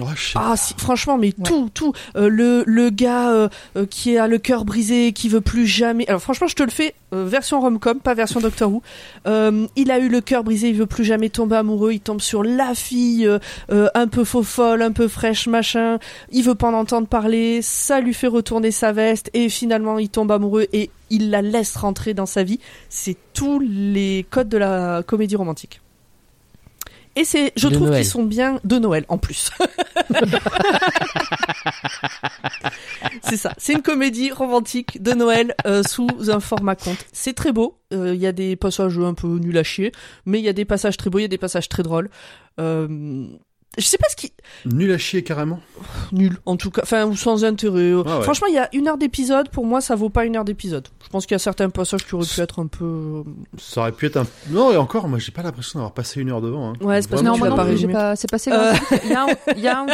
Oh, 0.00 0.06
Ah, 0.34 0.54
si, 0.56 0.74
franchement, 0.78 1.18
mais 1.18 1.28
Ouais. 1.28 1.44
tout, 1.44 1.70
tout. 1.72 1.92
Euh, 2.16 2.28
le, 2.28 2.64
le 2.66 2.90
gars 2.90 3.30
euh, 3.30 3.48
euh, 3.76 3.86
qui 3.86 4.16
a 4.18 4.26
le 4.26 4.38
cœur 4.38 4.64
brisé, 4.64 5.12
qui 5.12 5.28
veut 5.28 5.40
plus 5.40 5.66
jamais. 5.66 6.06
Alors, 6.08 6.20
franchement, 6.20 6.46
je 6.46 6.54
te 6.56 6.62
le 6.62 6.70
fais 6.70 6.94
euh, 7.14 7.24
version 7.24 7.60
rom-com, 7.60 8.00
pas 8.00 8.14
version 8.14 8.40
Doctor 8.40 8.70
Who. 8.70 8.82
Euh, 9.26 9.66
il 9.76 9.90
a 9.90 9.98
eu 9.98 10.08
le 10.08 10.20
cœur 10.20 10.44
brisé, 10.44 10.68
il 10.70 10.74
veut 10.76 10.86
plus 10.86 11.04
jamais 11.04 11.28
tomber 11.30 11.56
amoureux. 11.56 11.92
Il 11.92 12.00
tombe 12.00 12.20
sur 12.20 12.42
la 12.42 12.74
fille 12.74 13.26
euh, 13.26 13.38
euh, 13.72 13.88
un 13.94 14.08
peu 14.08 14.24
faux 14.24 14.42
folle, 14.42 14.82
un 14.82 14.92
peu 14.92 15.08
fraîche, 15.08 15.46
machin. 15.46 15.98
Il 16.32 16.44
veut 16.44 16.54
pas 16.54 16.68
en 16.68 16.74
entendre 16.74 17.06
parler. 17.08 17.60
Ça 17.62 18.00
lui 18.00 18.14
fait 18.14 18.26
retourner 18.26 18.70
sa 18.70 18.92
veste 18.92 19.30
et 19.34 19.48
finalement, 19.48 19.98
il 19.98 20.08
tombe 20.08 20.30
amoureux 20.32 20.66
et 20.72 20.90
il 21.10 21.30
la 21.30 21.40
laisse 21.42 21.76
rentrer 21.76 22.12
dans 22.14 22.26
sa 22.26 22.42
vie. 22.42 22.60
C'est 22.90 23.16
tous 23.32 23.60
les 23.60 24.26
codes 24.30 24.48
de 24.48 24.58
la 24.58 25.02
comédie 25.06 25.36
romantique. 25.36 25.80
Et 27.18 27.24
c'est, 27.24 27.52
je 27.56 27.66
De 27.66 27.74
trouve 27.74 27.90
qu'ils 27.90 28.04
sont 28.04 28.22
bien 28.22 28.60
de 28.62 28.78
Noël 28.78 29.04
en 29.08 29.18
plus. 29.18 29.50
c'est 33.22 33.36
ça. 33.36 33.52
C'est 33.58 33.72
une 33.72 33.82
comédie 33.82 34.30
romantique 34.30 35.02
de 35.02 35.10
Noël 35.14 35.52
euh, 35.66 35.82
sous 35.82 36.06
un 36.28 36.38
format 36.38 36.76
conte. 36.76 37.04
C'est 37.12 37.32
très 37.34 37.50
beau. 37.50 37.76
Euh, 37.92 38.14
Il 38.14 38.20
y 38.20 38.26
a 38.28 38.30
des 38.30 38.54
passages 38.54 39.00
un 39.00 39.14
peu 39.14 39.26
nuls 39.26 39.58
à 39.58 39.64
chier, 39.64 39.90
mais 40.26 40.38
il 40.38 40.44
y 40.44 40.48
a 40.48 40.52
des 40.52 40.64
passages 40.64 40.96
très 40.96 41.10
beaux, 41.10 41.18
il 41.18 41.22
y 41.22 41.24
a 41.24 41.28
des 41.28 41.38
passages 41.38 41.68
très 41.68 41.82
drôles. 41.82 42.08
Euh, 42.60 43.26
je 43.78 43.86
sais 43.86 43.96
pas 43.98 44.08
ce 44.10 44.16
qui 44.16 44.32
Nul 44.66 44.90
à 44.92 44.98
chier 44.98 45.22
carrément. 45.22 45.60
nul 46.12 46.38
en 46.46 46.56
tout 46.56 46.70
cas, 46.70 46.82
enfin 46.82 47.06
ou 47.06 47.16
sans 47.16 47.44
intérêt. 47.44 47.92
Ah 48.06 48.18
ouais. 48.18 48.22
Franchement, 48.24 48.48
il 48.48 48.54
y 48.54 48.58
a 48.58 48.68
une 48.74 48.88
heure 48.88 48.98
d'épisode. 48.98 49.48
Pour 49.50 49.64
moi, 49.64 49.80
ça 49.80 49.94
vaut 49.94 50.08
pas 50.10 50.24
une 50.24 50.36
heure 50.36 50.44
d'épisode. 50.44 50.88
Je 51.04 51.08
pense 51.08 51.26
qu'il 51.26 51.34
y 51.34 51.36
a 51.36 51.38
certains 51.38 51.70
passages 51.70 52.04
qui 52.04 52.14
auraient 52.14 52.26
pu 52.26 52.40
être 52.40 52.58
un 52.60 52.66
peu. 52.66 52.84
euh, 52.84 53.22
Ça 53.58 53.82
aurait 53.82 53.92
pu 53.92 54.06
être 54.06 54.16
un. 54.16 54.26
Non 54.50 54.72
et 54.72 54.76
encore, 54.76 55.08
moi 55.08 55.18
j'ai 55.18 55.32
pas 55.32 55.42
l'impression 55.42 55.78
d'avoir 55.78 55.92
passé 55.94 56.20
une 56.20 56.30
heure 56.30 56.40
devant. 56.40 56.70
Hein. 56.70 56.72
Ouais, 56.80 57.00
c'est 57.02 57.08
parce 57.08 57.22
que 57.22 57.26
non, 57.26 57.38
moi 57.38 57.48
non 57.50 57.56
pas 57.56 57.64
pas, 57.92 58.16
c'est 58.16 58.30
passé 58.30 58.50
Euh. 58.52 58.72
Il 59.04 59.10
y 59.10 59.14
a, 59.14 59.22
un, 59.24 59.26
il 59.56 59.60
y 59.62 59.68
a 59.68 59.80
un, 59.80 59.86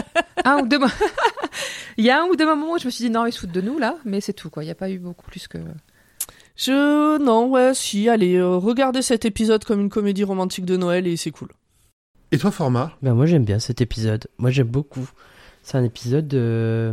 un 0.44 0.58
ou 0.62 0.66
deux 0.66 0.78
il 1.98 2.04
y 2.04 2.10
a 2.10 2.22
un 2.22 2.26
ou 2.26 2.36
deux 2.36 2.46
moments 2.46 2.72
où 2.72 2.78
je 2.78 2.86
me 2.86 2.90
suis 2.90 3.04
dit 3.04 3.10
non, 3.10 3.26
ils 3.26 3.32
se 3.32 3.40
foutent 3.40 3.52
de 3.52 3.60
nous 3.60 3.78
là, 3.78 3.96
mais 4.04 4.20
c'est 4.20 4.32
tout 4.32 4.50
quoi. 4.50 4.62
Il 4.62 4.66
n'y 4.66 4.72
a 4.72 4.76
pas 4.76 4.90
eu 4.90 4.98
beaucoup 4.98 5.26
plus 5.26 5.46
que. 5.48 5.58
Je 6.56 7.18
non 7.18 7.48
ouais 7.48 7.74
si 7.74 8.08
allez 8.08 8.36
euh, 8.36 8.56
regardez 8.56 9.02
cet 9.02 9.24
épisode 9.24 9.64
comme 9.64 9.80
une 9.80 9.88
comédie 9.90 10.22
romantique 10.24 10.64
de 10.64 10.76
Noël 10.76 11.06
et 11.06 11.16
c'est 11.16 11.32
cool. 11.32 11.48
Et 12.32 12.38
toi, 12.38 12.50
format? 12.50 12.92
Ben 13.02 13.14
moi 13.14 13.26
j'aime 13.26 13.44
bien 13.44 13.58
cet 13.58 13.80
épisode. 13.80 14.26
Moi 14.38 14.50
j'aime 14.50 14.66
beaucoup. 14.68 15.08
C'est 15.62 15.78
un 15.78 15.84
épisode. 15.84 16.32
euh, 16.34 16.92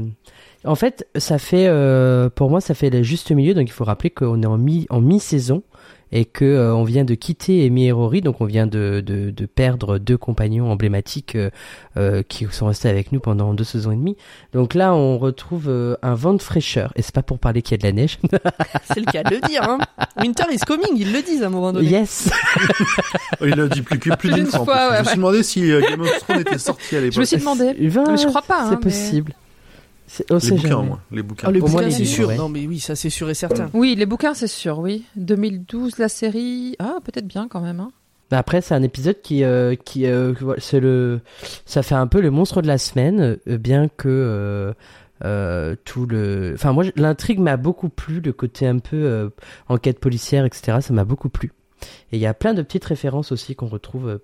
En 0.64 0.76
fait, 0.76 1.08
ça 1.16 1.38
fait 1.40 1.68
euh, 1.68 2.30
pour 2.30 2.50
moi 2.50 2.62
ça 2.62 2.74
fait 2.74 2.90
le 2.90 3.04
juste 3.04 3.32
milieu. 3.32 3.54
Donc 3.54 3.68
il 3.68 3.72
faut 3.72 3.84
rappeler 3.84 4.10
qu'on 4.12 4.42
est 4.42 4.46
en 4.46 4.58
mi 4.58 4.86
en 4.90 5.02
mi-saison 5.02 5.64
et 6.12 6.26
que 6.26 6.46
euh, 6.46 6.76
on 6.76 6.84
vient 6.84 7.04
de 7.06 7.14
quitter 7.16 7.66
Amy 7.66 7.86
et 7.88 7.92
Rory. 7.92 8.22
Donc 8.22 8.42
on 8.42 8.46
vient 8.46 8.68
de, 8.68 9.02
de, 9.06 9.30
de 9.32 9.46
perdre 9.46 9.98
deux 9.98 10.18
compagnons 10.18 10.70
emblématiques 10.72 11.36
euh, 11.36 11.50
euh, 11.98 12.24
qui 12.28 12.46
sont 12.52 12.68
restés 12.68 12.90
avec 12.90 13.12
nous 13.12 13.20
pendant 13.20 13.54
deux 13.54 13.64
saisons 13.64 13.92
et 13.92 13.96
demie. 13.96 14.18
Donc 14.54 14.74
là 14.74 14.94
on 14.94 15.18
retrouve 15.18 15.66
euh, 15.70 15.96
un 16.02 16.16
vent 16.16 16.34
de 16.34 16.42
fraîcheur. 16.42 16.92
Et 16.96 17.02
c'est 17.02 17.16
pas 17.16 17.24
pour 17.24 17.40
parler 17.40 17.62
qu'il 17.62 17.72
y 17.74 17.76
a 17.76 17.78
de 17.80 17.84
la 17.88 17.92
neige. 17.94 18.20
C'est 18.94 19.00
le 19.00 19.12
cas 19.12 19.24
de 19.24 19.36
le 19.36 19.42
dire. 19.48 19.64
Hein. 19.64 19.78
Winter 20.20 20.44
is 20.52 20.60
coming, 20.60 20.92
ils 20.96 21.12
le 21.14 21.22
disent 21.22 21.44
à 21.44 21.48
un 21.48 21.50
moment 21.50 21.72
donné. 21.72 21.88
yes. 21.90 22.30
Il 23.42 23.50
l'a 23.56 23.68
dit 23.68 23.82
plus, 23.82 23.98
plus, 24.00 24.12
plus 24.18 24.32
d'une 24.34 24.46
fois. 24.48 24.66
ouais, 24.92 24.98
je 24.98 25.00
me 25.02 25.06
suis 25.08 25.16
demandé 25.18 25.44
si 25.44 25.72
euh, 25.72 25.82
Game 25.82 26.02
of 26.02 26.20
Thrones 26.20 26.40
était 26.42 26.58
sorti 26.58 26.96
à 26.96 27.00
Je 27.00 27.06
me 27.06 27.10
l'époque. 27.10 27.26
suis 27.26 27.38
demandé. 27.38 27.74
Ben, 27.74 28.04
Mais 28.12 28.18
je 28.18 28.28
crois 28.28 28.42
pas, 28.42 28.62
hein, 28.64 28.66
C'est 28.70 28.76
mais- 28.76 28.82
possible. 28.82 29.34
On 30.30 30.38
Les 30.38 30.50
bouquins, 30.52 30.82
moins. 30.82 31.02
Les 31.12 31.24
bouquins. 31.24 31.48
Oh, 31.48 31.52
les 31.52 31.60
bouquins, 31.60 31.90
c'est 31.90 32.06
sûr. 32.06 32.28
ouais. 32.28 32.38
Non, 32.38 32.50
mais 32.50 32.68
oui, 32.68 32.80
ça 32.80 32.96
c'est 32.96 33.10
sûr 33.10 33.30
et 33.30 33.34
certain. 33.34 33.70
Oui, 33.74 33.96
les 33.96 34.06
bouquins, 34.06 34.34
c'est 34.34 34.48
sûr, 34.48 34.80
oui. 34.80 35.06
2012, 35.16 35.98
la 35.98 36.10
série. 36.10 36.76
Ah, 36.80 36.98
peut-être 37.04 37.28
bien 37.28 37.48
quand 37.48 37.62
même. 37.62 37.80
Hein. 37.80 37.92
Bah 38.30 38.38
Après, 38.38 38.62
c'est 38.62 38.74
un 38.74 38.84
épisode 38.84 39.22
qui, 39.22 39.44
euh, 39.44 39.76
qui, 39.76 40.06
euh, 40.06 40.34
le, 40.74 41.20
ça 41.66 41.84
fait 41.84 41.96
un 41.96 42.08
peu 42.08 42.22
le 42.22 42.32
monstre 42.32 42.62
de 42.62 42.68
la 42.68 42.78
semaine, 42.78 43.38
euh, 43.48 43.58
bien 43.58 43.90
que 43.90 44.08
euh, 44.08 44.74
euh, 45.26 45.76
tout 45.86 46.06
le, 46.06 46.54
enfin 46.56 46.72
moi, 46.72 46.86
l'intrigue 46.96 47.40
m'a 47.40 47.58
beaucoup 47.58 47.90
plu, 47.90 48.22
le 48.22 48.32
côté 48.34 48.68
un 48.68 48.80
peu 48.80 48.96
euh, 48.98 49.30
enquête 49.68 50.00
policière, 50.00 50.46
etc. 50.46 50.78
Ça 50.82 50.94
m'a 50.94 51.04
beaucoup 51.06 51.30
plu. 51.30 51.52
Et 52.12 52.18
il 52.18 52.20
y 52.20 52.26
a 52.26 52.34
plein 52.34 52.54
de 52.54 52.62
petites 52.62 52.86
références 52.86 53.32
aussi 53.32 53.56
qu'on 53.56 53.68
retrouve 53.68 54.08
euh, 54.08 54.18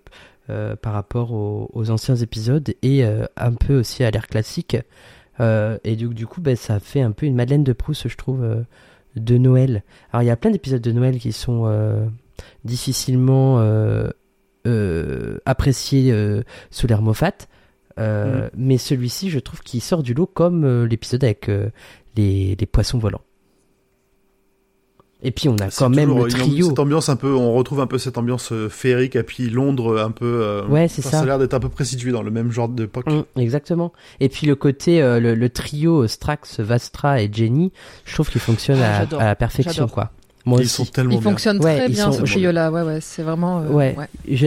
euh, 0.50 0.76
par 0.78 0.94
rapport 0.94 1.34
aux, 1.34 1.70
aux 1.74 1.90
anciens 1.90 2.16
épisodes 2.16 2.74
et 2.82 3.04
euh, 3.04 3.26
un 3.36 3.54
peu 3.54 3.80
aussi 3.80 4.04
à 4.06 4.12
l'ère 4.12 4.28
classique. 4.28 4.78
Euh, 5.40 5.78
et 5.84 5.96
du, 5.96 6.08
du 6.08 6.28
coup, 6.28 6.42
ben, 6.42 6.56
ça 6.56 6.80
fait 6.80 7.02
un 7.02 7.12
peu 7.12 7.26
une 7.26 7.36
Madeleine 7.36 7.64
de 7.64 7.74
Proust, 7.74 8.08
je 8.08 8.18
trouve, 8.18 8.44
euh, 8.44 8.62
de 9.16 9.38
Noël. 9.38 9.84
Alors, 10.12 10.24
il 10.24 10.26
y 10.28 10.32
a 10.32 10.38
plein 10.38 10.52
d'épisodes 10.52 10.82
de 10.82 10.92
Noël 10.92 11.20
qui 11.20 11.32
sont 11.32 11.64
euh, 11.66 12.06
difficilement 12.64 13.60
appréciés 15.46 16.14
sous 16.72 16.88
Moffat. 17.02 17.34
Euh, 18.00 18.50
Mais 18.56 18.78
celui-ci, 18.78 19.30
je 19.30 19.40
trouve 19.40 19.62
qu'il 19.62 19.82
sort 19.82 20.04
du 20.04 20.14
lot 20.14 20.28
comme 20.28 20.86
l'épisode 20.86 21.24
avec 21.24 21.50
les, 22.16 22.56
les 22.56 22.66
poissons 22.66 23.00
volants. 23.00 23.22
Et 25.24 25.32
puis 25.32 25.50
on 25.50 25.56
a 25.56 25.70
quand 25.72 25.90
même 25.90 26.10
toujours 26.10 26.26
le 26.26 26.32
trio. 26.32 26.68
Cette 26.70 26.78
ambiance 26.80 27.10
un 27.10 27.16
peu, 27.16 27.34
on 27.34 27.54
retrouve 27.54 27.80
un 27.80 27.88
peu 27.88 27.98
cette 27.98 28.20
ambiance 28.20 28.52
euh, 28.52 28.70
féerique 28.70 29.16
et 29.16 29.24
puis 29.24 29.50
Londres 29.50 30.00
un 30.00 30.12
peu. 30.12 30.42
euh, 30.44 30.66
Ouais, 30.68 30.88
c'est 30.88 31.02
ça. 31.02 31.10
Ça 31.10 31.20
a 31.22 31.26
l'air 31.26 31.40
d'être 31.40 31.56
un 31.56 31.60
peu 31.60 31.70
précitué 31.70 32.12
dans 32.12 32.22
le 32.22 32.30
même 32.30 32.52
genre 32.52 32.70
d'époque. 32.70 33.08
Mm, 33.08 33.40
exactement. 33.42 33.94
Et 34.20 34.30
puis 34.30 34.46
le 34.46 34.54
côté, 34.56 35.02
euh, 35.02 35.20
le, 35.20 35.34
le 35.34 35.50
trio 35.50 36.06
Strax, 36.08 36.60
Vastra 36.60 37.20
et 37.22 37.30
Jenny, 37.34 37.72
je 38.06 38.14
trouve 38.14 38.30
qu'il 38.30 38.42
fonctionne 38.42 38.80
Ah, 38.80 39.06
à, 39.12 39.22
à 39.22 39.26
la 39.26 39.36
perfection, 39.36 39.72
J'adore. 39.74 39.92
quoi. 39.92 40.12
Moi 40.46 40.60
Ils 40.60 40.66
aussi. 40.66 40.76
sont 40.76 40.86
tellement 40.86 41.12
Il 41.16 41.20
bien. 41.20 41.32
fonctionne 41.32 41.58
Ouais, 41.66 41.78
très 41.78 41.88
ils 41.88 41.94
bien 41.94 42.12
sont- 42.12 42.20
ce 42.20 42.32
trio-là. 42.32 42.72
Ouais, 42.72 42.84
ouais, 42.84 43.00
c'est 43.02 43.24
vraiment. 43.24 43.62
euh, 43.62 43.70
Ouais. 43.70 43.96
Je, 44.32 44.46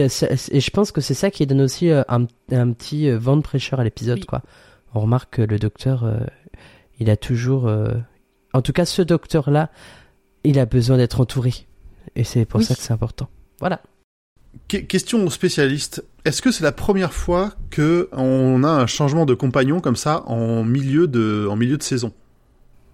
et 0.53 0.59
je 0.61 0.69
pense 0.71 0.91
que 0.93 1.01
c'est 1.01 1.13
ça 1.13 1.29
qui 1.31 1.45
donne 1.45 1.61
aussi 1.61 1.89
un, 1.91 2.05
un 2.51 2.71
petit 2.71 3.11
vent 3.11 3.35
de 3.35 3.43
fraîcheur 3.45 3.81
à 3.81 3.83
l'épisode, 3.83 4.19
Oui. 4.19 4.25
quoi. 4.25 4.41
On 4.95 5.01
remarque 5.01 5.35
que 5.35 5.41
le 5.41 5.59
docteur, 5.59 6.05
euh, 6.05 6.17
il 6.99 7.09
a 7.09 7.17
toujours, 7.17 7.67
euh, 7.67 7.89
en 8.53 8.61
tout 8.61 8.71
cas, 8.73 8.85
ce 8.85 9.01
docteur-là, 9.01 9.69
il 10.43 10.59
a 10.59 10.65
besoin 10.65 10.97
d'être 10.97 11.19
entouré. 11.21 11.53
Et 12.15 12.23
c'est 12.23 12.45
pour 12.45 12.59
Oui. 12.59 12.65
ça 12.65 12.75
que 12.75 12.81
c'est 12.81 12.93
important. 12.93 13.29
Voilà. 13.59 13.81
Que- 14.67 14.77
question 14.77 15.23
aux 15.25 15.29
spécialistes. 15.29 16.03
Est-ce 16.25 16.41
que 16.41 16.51
c'est 16.51 16.63
la 16.63 16.71
première 16.73 17.13
fois 17.13 17.53
que 17.69 18.09
on 18.11 18.63
a 18.63 18.69
un 18.69 18.85
changement 18.87 19.25
de 19.25 19.33
compagnon 19.33 19.79
comme 19.79 19.95
ça 19.95 20.23
en 20.27 20.63
milieu 20.63 21.07
de, 21.07 21.47
en 21.49 21.55
milieu 21.55 21.77
de 21.77 21.83
saison? 21.83 22.11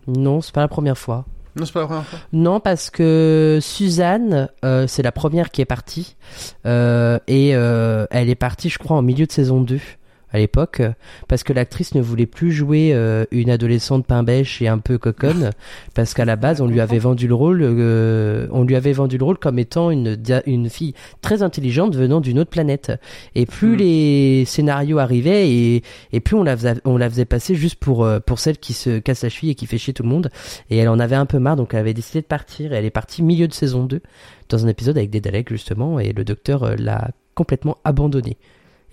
Non, 0.07 0.41
c'est 0.41 0.53
pas 0.53 0.61
la 0.61 0.67
première 0.67 0.97
fois. 0.97 1.25
Non, 1.55 1.65
c'est 1.65 1.73
pas 1.73 1.79
la 1.81 1.87
première 1.87 2.05
fois. 2.05 2.19
Non, 2.33 2.59
parce 2.59 2.91
que 2.91 3.57
Suzanne, 3.61 4.49
euh, 4.63 4.85
c'est 4.87 5.01
la 5.01 5.11
première 5.11 5.49
qui 5.49 5.61
est 5.61 5.65
partie. 5.65 6.15
Euh, 6.67 7.17
et 7.27 7.55
euh, 7.55 8.05
elle 8.11 8.29
est 8.29 8.35
partie, 8.35 8.69
je 8.69 8.77
crois, 8.77 8.95
en 8.95 9.01
milieu 9.01 9.25
de 9.25 9.31
saison 9.31 9.59
2 9.59 9.79
à 10.37 10.39
l'époque, 10.39 10.79
euh, 10.79 10.91
parce 11.27 11.43
que 11.43 11.53
l'actrice 11.53 11.93
ne 11.95 12.01
voulait 12.01 12.25
plus 12.25 12.51
jouer 12.51 12.91
euh, 12.93 13.25
une 13.31 13.49
adolescente 13.49 14.05
pain 14.05 14.23
bêche 14.23 14.61
et 14.61 14.67
un 14.67 14.77
peu 14.77 14.97
coconne, 14.97 15.51
parce 15.93 16.13
qu'à 16.13 16.25
la 16.25 16.35
base, 16.35 16.61
on 16.61 16.67
lui 16.67 16.79
avait 16.79 16.99
vendu 16.99 17.27
le 17.27 17.33
rôle, 17.33 17.59
euh, 17.61 18.47
on 18.51 18.63
lui 18.63 18.75
avait 18.75 18.93
vendu 18.93 19.17
le 19.17 19.25
rôle 19.25 19.37
comme 19.37 19.59
étant 19.59 19.91
une, 19.91 20.17
une 20.45 20.69
fille 20.69 20.93
très 21.21 21.43
intelligente 21.43 21.95
venant 21.95 22.21
d'une 22.21 22.39
autre 22.39 22.49
planète. 22.49 22.91
Et 23.35 23.45
plus 23.45 23.73
Mm. 23.73 23.77
les 23.77 24.45
scénarios 24.45 24.99
arrivaient, 24.99 25.49
et, 25.49 25.83
et 26.13 26.19
plus 26.19 26.35
on 26.35 26.43
la, 26.43 26.55
faisait, 26.55 26.75
on 26.85 26.97
la 26.97 27.09
faisait 27.09 27.25
passer 27.25 27.55
juste 27.55 27.75
pour, 27.75 28.07
pour 28.25 28.39
celle 28.39 28.57
qui 28.57 28.73
se 28.73 28.99
casse 28.99 29.23
la 29.23 29.29
cheville 29.29 29.51
et 29.51 29.55
qui 29.55 29.65
fait 29.65 29.77
chier 29.77 29.93
tout 29.93 30.03
le 30.03 30.09
monde. 30.09 30.29
Et 30.69 30.77
elle 30.77 30.89
en 30.89 30.99
avait 30.99 31.15
un 31.15 31.25
peu 31.25 31.39
marre, 31.39 31.55
donc 31.55 31.73
elle 31.73 31.79
avait 31.79 31.93
décidé 31.93 32.21
de 32.21 32.27
partir. 32.27 32.73
Et 32.73 32.75
elle 32.77 32.85
est 32.85 32.91
partie 32.91 33.23
milieu 33.23 33.47
de 33.47 33.53
saison 33.53 33.83
2, 33.83 34.01
dans 34.49 34.65
un 34.65 34.69
épisode 34.69 34.97
avec 34.97 35.09
des 35.09 35.19
Daleks, 35.19 35.49
justement, 35.49 35.99
et 35.99 36.13
le 36.13 36.23
docteur 36.23 36.75
l'a 36.77 37.09
complètement 37.35 37.77
abandonnée. 37.83 38.37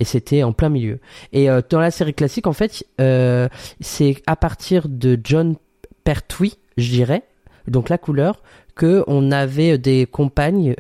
Et 0.01 0.05
c'était 0.05 0.43
en 0.43 0.53
plein 0.53 0.69
milieu. 0.69 0.99
Et 1.33 1.49
euh, 1.49 1.61
dans 1.69 1.81
la 1.81 1.91
série 1.91 2.15
classique, 2.15 2.47
en 2.47 2.53
fait, 2.53 2.85
euh, 3.01 3.49
c'est 3.81 4.23
à 4.27 4.37
partir 4.37 4.89
de 4.89 5.19
John 5.23 5.57
Pertwee, 6.03 6.55
je 6.77 6.91
dirais, 6.91 7.23
donc 7.69 7.89
la 7.89 7.99
couleur, 7.99 8.43
que 8.75 9.05
on 9.07 9.31
avait 9.31 9.79
des 9.79 10.07
compagnes 10.07 10.75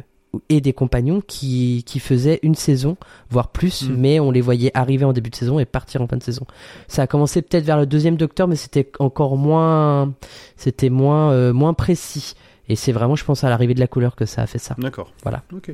et 0.48 0.60
des 0.60 0.72
compagnons 0.72 1.20
qui, 1.24 1.84
qui 1.86 2.00
faisaient 2.00 2.40
une 2.42 2.56
saison, 2.56 2.96
voire 3.30 3.48
plus, 3.48 3.88
Mm. 3.88 3.94
mais 3.96 4.18
on 4.18 4.32
les 4.32 4.40
voyait 4.40 4.72
arriver 4.74 5.04
en 5.04 5.12
début 5.12 5.30
de 5.30 5.36
saison 5.36 5.60
et 5.60 5.64
partir 5.64 6.02
en 6.02 6.08
fin 6.08 6.16
de 6.16 6.22
saison. 6.24 6.44
Ça 6.88 7.02
a 7.02 7.06
commencé 7.06 7.40
peut-être 7.40 7.64
vers 7.64 7.78
le 7.78 7.86
deuxième 7.86 8.16
docteur, 8.16 8.48
mais 8.48 8.56
c'était 8.56 8.90
encore 8.98 9.36
moins, 9.36 10.12
c'était 10.56 10.90
moins, 10.90 11.30
euh, 11.30 11.52
moins 11.52 11.72
précis. 11.72 12.34
Et 12.68 12.76
c'est 12.76 12.92
vraiment, 12.92 13.14
je 13.14 13.24
pense, 13.24 13.44
à 13.44 13.48
l'arrivée 13.50 13.74
de 13.74 13.80
la 13.80 13.86
couleur 13.86 14.16
que 14.16 14.26
ça 14.26 14.42
a 14.42 14.46
fait 14.48 14.58
ça. 14.58 14.74
D'accord. 14.78 15.12
Voilà. 15.22 15.44
Ok. 15.54 15.70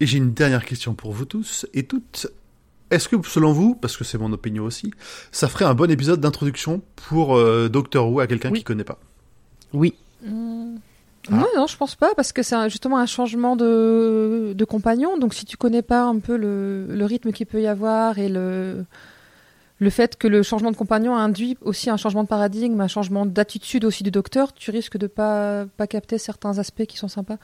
Et 0.00 0.06
j'ai 0.06 0.18
une 0.18 0.32
dernière 0.32 0.64
question 0.64 0.94
pour 0.94 1.12
vous 1.12 1.24
tous 1.24 1.66
et 1.74 1.84
toutes. 1.84 2.26
Est-ce 2.90 3.08
que, 3.08 3.16
selon 3.26 3.52
vous, 3.52 3.74
parce 3.74 3.96
que 3.96 4.04
c'est 4.04 4.18
mon 4.18 4.32
opinion 4.32 4.64
aussi, 4.64 4.92
ça 5.32 5.48
ferait 5.48 5.64
un 5.66 5.74
bon 5.74 5.90
épisode 5.90 6.20
d'introduction 6.20 6.80
pour 6.96 7.36
euh, 7.36 7.68
Doctor 7.68 8.10
Who 8.10 8.20
à 8.20 8.26
quelqu'un 8.26 8.50
Oui. 8.50 8.58
qui 8.58 8.64
connaît 8.64 8.84
pas? 8.84 8.98
Oui, 9.72 9.94
Hmm. 10.26 10.76
Ah. 11.30 11.34
Ouais, 11.36 11.46
non, 11.56 11.66
je 11.66 11.76
pense 11.76 11.94
pas, 11.94 12.12
parce 12.16 12.32
que 12.32 12.42
c'est 12.42 12.54
un- 12.54 12.68
justement 12.68 12.98
un 12.98 13.06
changement 13.06 13.54
de, 13.54 14.52
de 14.56 14.64
compagnon. 14.64 15.18
Donc, 15.18 15.34
si 15.34 15.44
tu 15.44 15.56
connais 15.56 15.82
pas 15.82 16.02
un 16.02 16.18
peu 16.20 16.36
le, 16.36 16.86
le 16.88 17.04
rythme 17.04 17.30
qu'il 17.32 17.46
peut 17.46 17.60
y 17.60 17.66
avoir 17.66 18.18
et 18.18 18.28
le, 18.30 18.84
le 19.78 19.90
fait 19.90 20.16
que 20.16 20.26
le 20.26 20.42
changement 20.42 20.70
de 20.72 20.76
compagnon 20.76 21.14
induit 21.16 21.56
aussi 21.60 21.90
un 21.90 21.96
changement 21.98 22.22
de 22.24 22.28
paradigme, 22.28 22.80
un 22.80 22.88
changement 22.88 23.26
d'attitude 23.26 23.84
aussi 23.84 24.02
du 24.02 24.10
docteur, 24.10 24.52
tu 24.54 24.70
risques 24.70 24.96
de 24.96 25.06
pas, 25.06 25.66
pas 25.76 25.86
capter 25.86 26.16
certains 26.18 26.58
aspects 26.58 26.86
qui 26.86 26.96
sont 26.96 27.08
sympas. 27.08 27.36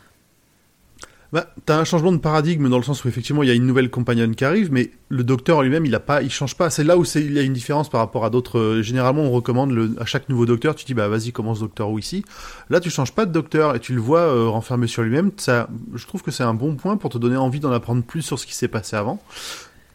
Bah, 1.35 1.49
t'as 1.67 1.77
un 1.79 1.85
changement 1.85 2.13
de 2.13 2.19
paradigme 2.19 2.69
dans 2.71 2.77
le 2.79 2.85
sens 2.85 3.05
où 3.05 3.09
effectivement 3.09 3.43
il 3.43 3.49
y 3.49 3.51
a 3.51 3.55
une 3.55 3.67
nouvelle 3.67 3.91
compagnonne 3.91 4.35
qui 4.37 4.45
arrive, 4.45 4.73
mais 4.73 4.91
le 5.09 5.25
docteur 5.25 5.63
lui-même 5.63 5.85
il 5.85 5.95
a 5.95 5.99
pas, 6.01 6.23
il 6.23 6.31
change 6.31 6.55
pas. 6.57 6.71
C'est 6.71 6.85
là 6.85 6.97
où 6.97 7.05
c'est, 7.05 7.21
il 7.25 7.33
y 7.33 7.39
a 7.41 7.43
une 7.43 7.53
différence 7.53 7.89
par 7.91 8.01
rapport 8.01 8.25
à 8.25 8.31
d'autres. 8.31 8.59
euh, 8.61 8.83
généralement 8.83 9.23
on 9.23 9.31
recommande 9.33 9.73
le, 9.73 9.97
à 10.01 10.05
chaque 10.05 10.29
nouveau 10.29 10.47
docteur, 10.47 10.77
tu 10.77 10.85
dis 10.85 10.95
bah 10.95 11.09
vas-y 11.09 11.33
commence 11.33 11.59
docteur 11.59 11.91
Who 11.91 11.99
ici. 11.99 12.25
Là 12.71 12.79
tu 12.79 12.89
changes 12.89 13.13
pas 13.13 13.27
de 13.27 13.33
docteur 13.33 13.75
et 13.75 13.81
tu 13.81 13.93
le 13.95 14.01
vois 14.01 14.21
euh, 14.21 14.47
renfermé 14.49 14.87
sur 14.87 15.03
lui-même. 15.03 15.33
Ça, 15.37 15.69
je 15.95 16.07
trouve 16.07 16.23
que 16.23 16.31
c'est 16.31 16.45
un 16.45 16.55
bon 16.55 16.77
point 16.77 16.97
pour 16.97 17.11
te 17.11 17.19
donner 17.19 17.37
envie 17.37 17.59
d'en 17.59 17.73
apprendre 17.73 18.05
plus 18.05 18.23
sur 18.23 18.39
ce 18.39 18.47
qui 18.47 18.55
s'est 18.55 18.69
passé 18.69 18.95
avant, 18.95 19.21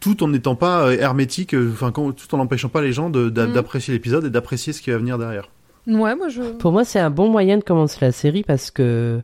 tout 0.00 0.22
en 0.22 0.28
n'étant 0.28 0.56
pas 0.56 0.82
euh, 0.88 0.98
hermétique, 0.98 1.54
enfin 1.72 1.90
tout 1.90 2.12
en 2.34 2.36
n'empêchant 2.36 2.68
pas 2.68 2.82
les 2.82 2.92
gens 2.92 3.08
de- 3.08 3.30
d'a- 3.30 3.46
Mm. 3.46 3.52
d'apprécier 3.54 3.94
l'épisode 3.94 4.26
et 4.26 4.30
d'apprécier 4.30 4.74
ce 4.74 4.82
qui 4.82 4.90
va 4.90 4.98
venir 4.98 5.16
derrière. 5.16 5.48
Ouais, 5.86 6.14
moi 6.14 6.28
je. 6.28 6.42
Pour 6.58 6.72
moi, 6.72 6.84
c'est 6.84 6.98
un 7.00 7.08
bon 7.08 7.30
moyen 7.30 7.56
de 7.56 7.64
commencer 7.64 7.96
la 8.02 8.12
série 8.12 8.42
parce 8.42 8.70
que 8.70 9.22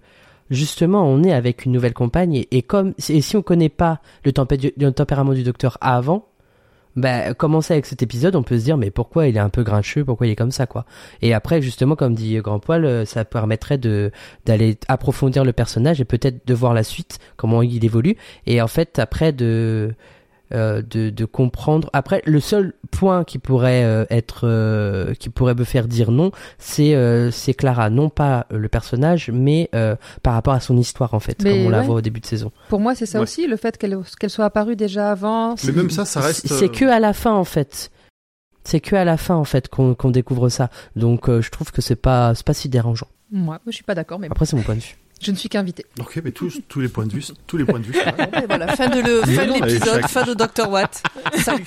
justement, 0.51 1.07
on 1.07 1.23
est 1.23 1.33
avec 1.33 1.65
une 1.65 1.73
nouvelle 1.73 1.95
compagne 1.95 2.45
et, 2.51 2.63
comme 2.63 2.95
et 3.09 3.21
si 3.21 3.37
on 3.37 3.43
connaît 3.43 3.69
pas 3.69 4.01
le, 4.25 4.33
tempé- 4.33 4.73
le 4.77 4.93
tempérament 4.93 5.33
du 5.33 5.43
docteur 5.43 5.79
avant, 5.81 6.29
bah, 6.97 7.35
commencer 7.35 7.75
avec 7.75 7.85
cet 7.85 8.03
épisode, 8.03 8.37
on 8.37 8.43
peut 8.43 8.59
se 8.59 8.65
dire 8.65 8.79
mais 8.79 8.91
pourquoi 8.91 9.27
il 9.27 9.37
est 9.37 9.41
un 9.41 9.51
peu 9.51 9.63
grincheux, 9.63 10.05
pourquoi 10.05 10.27
il 10.27 10.31
est 10.31 10.37
comme 10.37 10.51
ça 10.51 10.67
quoi. 10.67 10.87
Et 11.21 11.35
après, 11.35 11.61
justement, 11.61 11.95
comme 11.95 12.15
dit 12.15 12.37
Grand 12.39 12.59
Poil, 12.59 12.87
euh, 12.87 13.05
ça 13.05 13.25
permettrait 13.27 13.77
de 13.77 14.11
d'aller 14.47 14.79
approfondir 14.89 15.45
le 15.45 15.53
personnage 15.53 16.01
et 16.01 16.07
peut-être 16.07 16.47
de 16.47 16.55
voir 16.55 16.73
la 16.73 16.83
suite, 16.83 17.19
comment 17.37 17.61
il 17.63 17.85
évolue. 17.85 18.17
Et 18.47 18.63
en 18.63 18.67
fait, 18.69 18.99
après 18.99 19.33
de 19.33 19.95
euh, 20.53 20.83
de, 20.83 21.11
de 21.11 21.25
comprendre. 21.25 21.91
Après, 21.93 22.23
le 22.25 22.41
seul 22.41 22.73
point 22.91 23.25
qui 23.25 23.39
pourrait 23.39 23.85
euh, 23.85 24.05
être, 24.11 24.41
euh, 24.45 25.13
qui 25.15 25.29
pourrait 25.29 25.55
me 25.55 25.65
faire 25.65 25.89
dire 25.89 26.11
non, 26.11 26.31
c'est 26.59 26.95
euh, 26.95 27.31
c'est 27.31 27.55
Clara, 27.55 27.91
non 27.91 28.09
pas 28.09 28.47
euh, 28.53 28.59
le 28.59 28.69
personnage, 28.69 29.31
mais 29.33 29.69
euh, 29.75 29.97
par 30.23 30.35
rapport 30.35 30.55
à 30.55 30.61
son 30.61 30.77
histoire 30.77 31.15
en 31.15 31.21
fait, 31.21 31.43
Mais 31.43 31.51
comme 31.51 31.67
on 31.67 31.71
la 31.71 31.83
voit 31.83 31.97
au 31.97 32.01
début 32.01 32.21
de 32.21 32.27
saison. 32.27 32.53
Pour 32.69 32.81
moi, 32.81 32.95
c'est 32.95 33.07
ça 33.07 33.19
Ouais. 33.19 33.23
aussi, 33.25 33.47
le 33.47 33.57
fait 33.57 33.77
qu'elle 33.79 33.99
qu'elle 34.21 34.31
soit 34.31 34.45
apparue 34.45 34.77
déjà 34.77 35.11
avant. 35.11 35.55
Mais 35.65 35.73
même 35.73 35.91
ça, 35.91 36.05
ça 36.05 36.21
reste. 36.21 36.47
C'est 36.47 36.69
que 36.71 36.85
à 36.85 37.01
la 37.01 37.13
fin 37.13 37.33
en 37.33 37.45
fait. 37.45 37.91
C'est 38.65 38.81
que 38.81 38.97
à 38.97 39.05
la 39.05 39.17
fin 39.17 39.37
en 39.37 39.45
fait 39.45 39.69
qu'on 39.69 39.95
qu'on 39.95 40.11
découvre 40.11 40.49
ça. 40.49 40.71
Donc 40.97 41.29
euh, 41.29 41.41
je 41.41 41.51
trouve 41.51 41.71
que 41.73 41.81
c'est 41.81 41.95
pas 41.97 42.35
c'est 42.35 42.45
pas 42.47 42.55
si 42.55 42.69
dérangeant. 42.69 43.07
Moi, 43.31 43.59
je 43.67 43.73
suis 43.73 43.85
pas 43.85 43.95
d'accord, 43.95 44.19
mais 44.19 44.29
Après 44.31 44.45
c'est 44.47 44.57
mon 44.57 44.63
point 44.63 44.75
de 44.77 44.81
vue. 44.81 44.97
Je 45.21 45.31
ne 45.31 45.37
suis 45.37 45.49
qu'invité. 45.49 45.85
Ok, 46.01 46.21
mais 46.25 46.31
tous, 46.31 46.61
tous 46.69 46.81
les 46.81 46.89
points 46.89 47.07
de 47.07 47.13
vue, 47.13 47.25
tous 47.47 47.57
les 47.57 47.65
points 47.65 47.81
de 47.81 47.85
vue. 47.85 47.97
Et 48.43 48.47
voilà, 48.47 48.77
fin 48.77 48.89
de 48.89 49.01
le- 49.01 49.23
fin 49.23 49.47
de 49.47 49.53
Allez, 49.53 49.61
l'épisode, 49.61 50.01
chaque- 50.03 50.09
fin 50.11 50.25
de 50.25 50.35
Dr. 50.35 50.69
Watt. 50.71 51.03
Salut. 51.43 51.65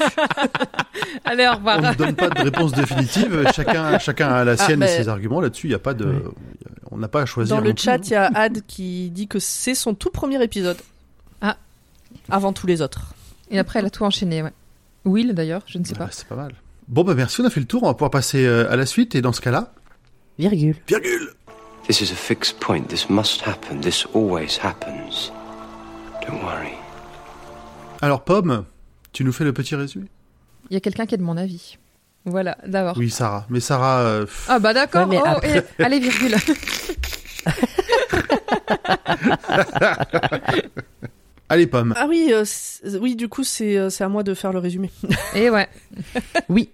Allez, 1.25 1.47
au 1.47 1.55
revoir. 1.55 1.79
On 1.79 1.89
ne 1.89 1.93
donne 1.95 2.15
pas 2.15 2.29
de 2.29 2.41
réponse 2.41 2.71
définitive. 2.73 3.45
Chacun, 3.55 3.97
chacun 3.99 4.29
a 4.29 4.43
la 4.43 4.51
Ah, 4.53 4.57
sienne 4.57 4.83
et 4.83 4.87
ses 4.87 5.07
arguments. 5.09 5.41
Là-dessus, 5.41 5.67
il 5.67 5.71
n'y 5.71 5.75
a 5.75 5.79
pas 5.79 5.93
de, 5.93 6.23
on 6.91 6.97
n'a 6.97 7.07
pas 7.07 7.21
à 7.21 7.25
choisir. 7.25 7.55
Dans 7.55 7.61
le 7.61 7.73
chat, 7.75 7.97
il 8.07 8.11
y 8.11 8.15
a 8.15 8.25
Ad 8.33 8.61
qui 8.67 9.09
dit 9.09 9.27
que 9.27 9.39
c'est 9.39 9.75
son 9.75 9.93
tout 9.95 10.09
premier 10.11 10.41
épisode. 10.43 10.77
Ah. 11.41 11.57
Avant 12.29 12.53
tous 12.53 12.67
les 12.67 12.81
autres. 12.81 13.13
Et 13.51 13.57
après, 13.59 13.79
elle 13.79 13.85
a 13.85 13.89
tout 13.89 14.03
enchaîné, 14.03 14.43
ouais. 14.43 14.53
Will, 15.05 15.33
d'ailleurs, 15.33 15.63
je 15.65 15.77
ne 15.79 15.83
sais 15.85 15.93
Ouais, 15.93 15.97
pas. 15.99 16.09
c'est 16.11 16.27
pas 16.27 16.35
mal. 16.35 16.53
Bon, 16.87 17.03
bah 17.03 17.13
merci, 17.15 17.41
on 17.41 17.45
a 17.45 17.49
fait 17.49 17.59
le 17.59 17.65
tour. 17.65 17.83
On 17.83 17.87
va 17.87 17.93
pouvoir 17.93 18.11
passer 18.11 18.45
euh, 18.45 18.71
à 18.71 18.75
la 18.75 18.85
suite. 18.85 19.15
Et 19.15 19.21
dans 19.21 19.33
ce 19.33 19.41
cas-là, 19.41 19.73
Virgule. 20.37 20.75
virgule. 20.87 21.29
This 21.89 22.01
is 22.01 22.11
a 22.11 22.15
fixed 22.15 22.59
point. 22.59 22.87
This 22.89 23.09
must 23.09 23.41
happen. 23.41 23.81
This 23.81 24.05
always 24.13 24.57
happens. 24.61 25.31
Don't 26.21 26.43
worry. 26.43 26.73
Alors, 28.03 28.21
Pomme, 28.23 28.65
tu 29.11 29.23
nous 29.23 29.31
fais 29.33 29.43
le 29.43 29.53
petit 29.53 29.73
résumé? 29.75 30.05
Il 30.69 30.75
y 30.75 30.77
a 30.77 30.81
quelqu'un 30.81 31.07
qui 31.07 31.15
est 31.15 31.17
de 31.17 31.23
mon 31.23 31.35
avis. 31.35 31.77
Voilà, 32.25 32.59
d'abord. 32.67 32.95
Oui, 32.97 33.09
Sarah. 33.09 33.47
Mais 33.49 33.59
Sarah, 33.59 34.01
euh, 34.01 34.27
Ah 34.47 34.59
bah 34.59 34.73
d'accord, 34.75 35.07
Ouais, 35.09 35.15
mais 35.15 35.21
oh, 35.23 35.29
après- 35.29 35.65
et- 35.79 35.83
allez, 35.83 35.99
virgule. 35.99 36.35
allez, 41.49 41.65
Pomme. 41.65 41.95
Ah 41.97 42.05
oui, 42.07 42.29
euh, 42.31 42.45
oui, 43.01 43.15
du 43.15 43.29
coup, 43.29 43.43
c'est 43.43 43.77
euh, 43.77 43.89
c'est 43.89 44.03
à 44.03 44.09
moi 44.09 44.21
de 44.21 44.35
faire 44.35 44.53
le 44.53 44.59
résumé. 44.59 44.91
Et 45.33 45.49
ouais. 45.49 45.67
Oui. 46.49 46.69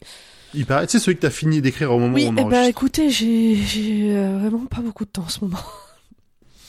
Il 0.55 0.65
paraît, 0.65 0.85
c'est 0.87 0.99
celui 0.99 1.17
que 1.17 1.21
t'as 1.21 1.29
fini 1.29 1.61
d'écrire 1.61 1.91
au 1.91 1.99
moment 1.99 2.13
Oui, 2.13 2.25
où 2.25 2.29
on 2.29 2.31
eh 2.31 2.35
ben 2.35 2.43
enregistre. 2.45 2.69
écoutez, 2.69 3.09
j'ai 3.09 3.55
j'ai, 3.55 4.15
euh, 4.15 4.37
vraiment 4.39 4.65
pas 4.65 4.81
beaucoup 4.81 5.05
de 5.05 5.09
temps 5.09 5.23
en 5.23 5.29
ce 5.29 5.39
moment. 5.41 5.59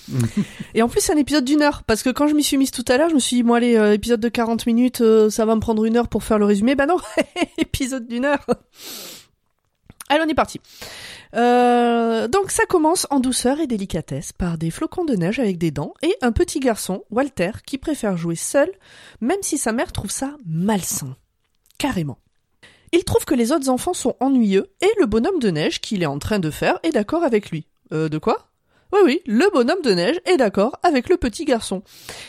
Et 0.75 0.83
en 0.83 0.88
plus, 0.88 1.00
c'est 1.00 1.12
un 1.12 1.16
épisode 1.16 1.45
d'une 1.45 1.62
heure, 1.62 1.83
parce 1.83 2.02
que 2.02 2.11
quand 2.11 2.28
je 2.28 2.35
m'y 2.35 2.45
suis 2.45 2.57
mise 2.57 2.71
tout 2.71 2.85
à 2.88 2.97
l'heure, 2.97 3.09
je 3.11 3.14
me 3.14 3.21
suis 3.21 3.37
dit, 3.37 3.43
bon 3.43 3.55
allez, 3.55 3.76
euh, 3.76 3.93
épisode 3.93 4.21
de 4.21 4.28
40 4.28 4.66
minutes, 4.66 5.00
euh, 5.00 5.31
ça 5.31 5.45
va 5.45 5.55
me 5.55 5.61
prendre 5.61 5.85
une 5.85 5.97
heure 5.97 6.09
pour 6.09 6.23
faire 6.25 6.38
le 6.38 6.45
résumé. 6.45 6.75
Bah 6.75 6.87
non, 6.87 6.97
épisode 7.59 8.07
d'une 8.07 8.25
heure. 8.25 8.47
Allez, 10.09 10.23
on 10.25 10.28
est 10.28 10.35
parti. 10.35 10.61
Euh, 11.35 12.28
donc 12.28 12.50
ça 12.52 12.64
commence 12.66 13.07
en 13.11 13.19
douceur 13.19 13.59
et 13.61 13.66
délicatesse 13.66 14.33
par 14.33 14.59
des 14.59 14.71
flocons 14.71 15.05
de 15.05 15.14
neige 15.16 15.40
avec 15.40 15.59
des 15.59 15.73
dents 15.73 15.93
et 16.02 16.14
un 16.23 16.31
petit 16.33 16.61
garçon, 16.61 17.02
Walter, 17.11 17.50
qui 17.66 17.76
préfère 17.78 18.16
jouer 18.16 18.37
seul, 18.37 18.71
même 19.21 19.43
si 19.43 19.59
sa 19.59 19.73
mère 19.73 19.90
trouve 19.93 20.11
ça 20.11 20.37
malsain. 20.47 21.16
Carrément. 21.78 22.19
Il 22.97 23.05
trouve 23.05 23.26
que 23.26 23.35
les 23.35 23.53
autres 23.53 23.69
enfants 23.69 23.93
sont 23.93 24.17
ennuyeux 24.21 24.69
et 24.81 24.88
le 24.99 25.05
bonhomme 25.05 25.38
de 25.38 25.50
neige 25.50 25.83
qu'il 25.83 26.03
est 26.03 26.07
en 26.07 26.19
train 26.19 26.38
de 26.38 26.50
faire 26.50 26.79
est 26.83 26.93
d'accord 26.93 27.25
avec 27.25 27.50
lui. 27.50 27.67
Euh, 27.93 28.09
de 28.09 28.17
quoi? 28.17 28.49
Oui, 28.91 29.00
oui, 29.05 29.21
le 29.26 29.50
bonhomme 29.53 29.83
de 29.85 29.91
neige 29.91 30.19
est 30.25 30.38
d'accord 30.38 30.79
avec 30.83 31.11
le 31.11 31.19
petit 31.19 31.45
garçon. 31.45 31.83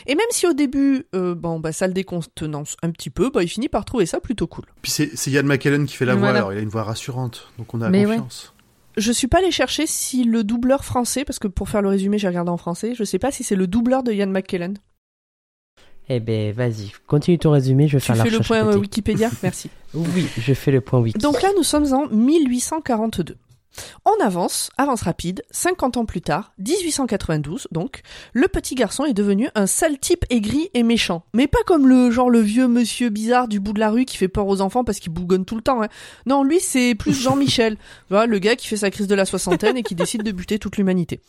Et 0.06 0.14
même 0.14 0.26
si 0.30 0.46
au 0.46 0.52
début, 0.52 1.06
euh, 1.14 1.34
bon, 1.34 1.58
bah, 1.58 1.72
ça 1.72 1.86
le 1.86 1.94
décontenance 1.94 2.76
un 2.82 2.90
petit 2.90 3.08
peu, 3.08 3.30
bah, 3.30 3.42
il 3.42 3.48
finit 3.48 3.70
par 3.70 3.86
trouver 3.86 4.04
ça 4.04 4.20
plutôt 4.20 4.46
cool. 4.46 4.66
Puis 4.82 4.90
c'est 4.90 5.30
Ian 5.30 5.44
McKellen 5.44 5.86
qui 5.86 5.96
fait 5.96 6.04
la 6.04 6.14
voix, 6.14 6.28
Voilà. 6.28 6.38
alors 6.40 6.52
il 6.52 6.58
a 6.58 6.60
une 6.60 6.68
voix 6.68 6.82
rassurante, 6.82 7.48
donc 7.56 7.72
on 7.72 7.80
a 7.80 7.88
Mais 7.88 8.04
confiance. 8.04 8.52
Je 8.98 9.10
suis 9.10 9.28
pas 9.28 9.38
allée 9.38 9.52
chercher 9.52 9.86
si 9.86 10.24
le 10.24 10.44
doubleur 10.44 10.84
français, 10.84 11.24
parce 11.24 11.38
que 11.38 11.48
pour 11.48 11.70
faire 11.70 11.80
le 11.80 11.88
résumé, 11.88 12.18
j'ai 12.18 12.28
regardé 12.28 12.50
en 12.50 12.58
français, 12.58 12.94
je 12.94 13.04
sais 13.04 13.18
pas 13.18 13.30
si 13.30 13.42
c'est 13.42 13.56
le 13.56 13.66
doubleur 13.68 14.02
de 14.02 14.12
Ian 14.12 14.26
McKellen. 14.26 14.76
Eh 16.10 16.20
ben 16.20 16.52
vas-y, 16.52 16.92
continue 17.06 17.38
ton 17.38 17.52
résumé, 17.52 17.86
je 17.86 17.96
vais 17.96 18.00
Tu 18.00 18.06
faire 18.06 18.16
la 18.16 18.24
fais 18.24 18.30
le 18.30 18.40
point 18.40 18.66
euh. 18.66 18.76
Wikipédia 18.78 19.30
Merci. 19.42 19.70
Oui, 19.94 20.26
je 20.38 20.54
fais 20.54 20.70
le 20.70 20.80
point 20.80 21.00
wiki. 21.00 21.18
Donc 21.18 21.42
là, 21.42 21.50
nous 21.56 21.62
sommes 21.62 21.92
en 21.92 22.06
1842. 22.08 23.36
On 24.04 24.24
avance, 24.24 24.70
avance 24.76 25.02
rapide, 25.02 25.42
50 25.50 25.98
ans 25.98 26.04
plus 26.04 26.20
tard, 26.20 26.52
1892 26.58 27.68
donc, 27.70 28.00
le 28.32 28.48
petit 28.48 28.74
garçon 28.74 29.04
est 29.04 29.12
devenu 29.12 29.48
un 29.54 29.66
sale 29.66 29.98
type 29.98 30.24
aigri 30.30 30.70
et 30.74 30.82
méchant. 30.82 31.24
Mais 31.34 31.46
pas 31.46 31.62
comme 31.66 31.86
le 31.86 32.10
genre 32.10 32.30
le 32.30 32.40
vieux 32.40 32.68
monsieur 32.68 33.08
bizarre 33.08 33.48
du 33.48 33.60
bout 33.60 33.72
de 33.72 33.80
la 33.80 33.90
rue 33.90 34.04
qui 34.04 34.16
fait 34.16 34.28
peur 34.28 34.46
aux 34.46 34.60
enfants 34.60 34.84
parce 34.84 34.98
qu'il 34.98 35.12
bougonne 35.12 35.44
tout 35.44 35.56
le 35.56 35.62
temps. 35.62 35.82
Hein. 35.82 35.88
Non, 36.26 36.42
lui 36.42 36.60
c'est 36.60 36.94
plus 36.94 37.12
Jean-Michel, 37.14 37.76
voilà, 38.10 38.26
le 38.26 38.38
gars 38.38 38.56
qui 38.56 38.66
fait 38.66 38.78
sa 38.78 38.90
crise 38.90 39.06
de 39.06 39.14
la 39.14 39.24
soixantaine 39.24 39.76
et 39.76 39.82
qui 39.82 39.94
décide 39.94 40.22
de 40.22 40.32
buter 40.32 40.58
toute 40.58 40.76
l'humanité. 40.76 41.20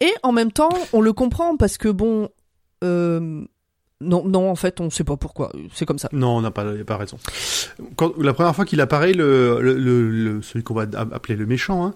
Et 0.00 0.12
en 0.22 0.32
même 0.32 0.52
temps, 0.52 0.70
on 0.92 1.00
le 1.00 1.12
comprend 1.12 1.56
parce 1.56 1.78
que 1.78 1.88
bon... 1.88 2.28
Euh, 2.84 3.44
non, 4.00 4.24
non, 4.24 4.48
en 4.50 4.54
fait, 4.54 4.80
on 4.80 4.90
sait 4.90 5.02
pas 5.02 5.16
pourquoi. 5.16 5.50
C'est 5.74 5.84
comme 5.84 5.98
ça. 5.98 6.08
Non, 6.12 6.36
on 6.36 6.40
n'a 6.40 6.52
pas, 6.52 6.64
il 6.74 6.80
a 6.80 6.84
pas 6.84 6.96
raison. 6.96 7.18
Quand, 7.96 8.16
la 8.18 8.32
première 8.32 8.54
fois 8.54 8.64
qu'il 8.64 8.80
apparaît, 8.80 9.12
le, 9.12 9.60
le, 9.60 9.74
le- 9.76 10.10
le- 10.10 10.42
celui 10.42 10.62
qu'on 10.62 10.74
va 10.74 10.82
appeler 11.12 11.34
le 11.34 11.46
méchant, 11.46 11.84
hein, 11.84 11.94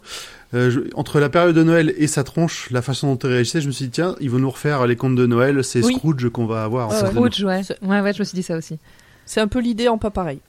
euh, 0.54 0.68
je- 0.70 0.80
entre 0.94 1.20
la 1.20 1.28
période 1.28 1.54
de 1.54 1.62
Noël 1.62 1.94
et 1.96 2.08
sa 2.08 2.24
tronche, 2.24 2.68
la 2.72 2.82
façon 2.82 3.14
dont 3.14 3.18
il 3.28 3.32
réagissait, 3.32 3.60
je 3.60 3.68
me 3.68 3.72
suis 3.72 3.84
dit, 3.84 3.90
tiens, 3.92 4.16
ils 4.20 4.30
vont 4.30 4.40
nous 4.40 4.50
refaire 4.50 4.84
les 4.88 4.96
contes 4.96 5.14
de 5.14 5.26
Noël, 5.26 5.62
c'est 5.62 5.84
Oui. 5.84 5.94
Scrooge 5.94 6.28
qu'on 6.30 6.46
va 6.46 6.64
avoir. 6.64 6.88
en 6.88 6.92
Ouais, 6.92 7.02
nous. 7.02 7.08
Scrooge, 7.10 7.44
ouais. 7.44 7.60
Ouais, 7.82 8.00
ouais, 8.00 8.12
je 8.12 8.18
me 8.18 8.24
suis 8.24 8.34
dit 8.34 8.42
ça 8.42 8.56
aussi. 8.56 8.78
C'est 9.24 9.40
un 9.40 9.48
peu 9.48 9.60
l'idée 9.60 9.86
en 9.86 9.96
pas 9.98 10.10
pareil. 10.10 10.40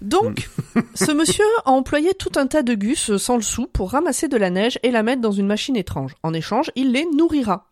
Donc, 0.00 0.48
ce 0.94 1.10
monsieur 1.10 1.44
a 1.64 1.70
employé 1.70 2.14
tout 2.14 2.30
un 2.36 2.46
tas 2.46 2.62
de 2.62 2.74
gus 2.74 3.10
euh, 3.10 3.18
sans 3.18 3.34
le 3.34 3.42
sou 3.42 3.66
pour 3.66 3.90
ramasser 3.90 4.28
de 4.28 4.36
la 4.36 4.50
neige 4.50 4.78
et 4.84 4.92
la 4.92 5.02
mettre 5.02 5.20
dans 5.20 5.32
une 5.32 5.48
machine 5.48 5.74
étrange. 5.76 6.14
En 6.22 6.32
échange, 6.32 6.70
il 6.76 6.92
les 6.92 7.04
nourrira. 7.16 7.64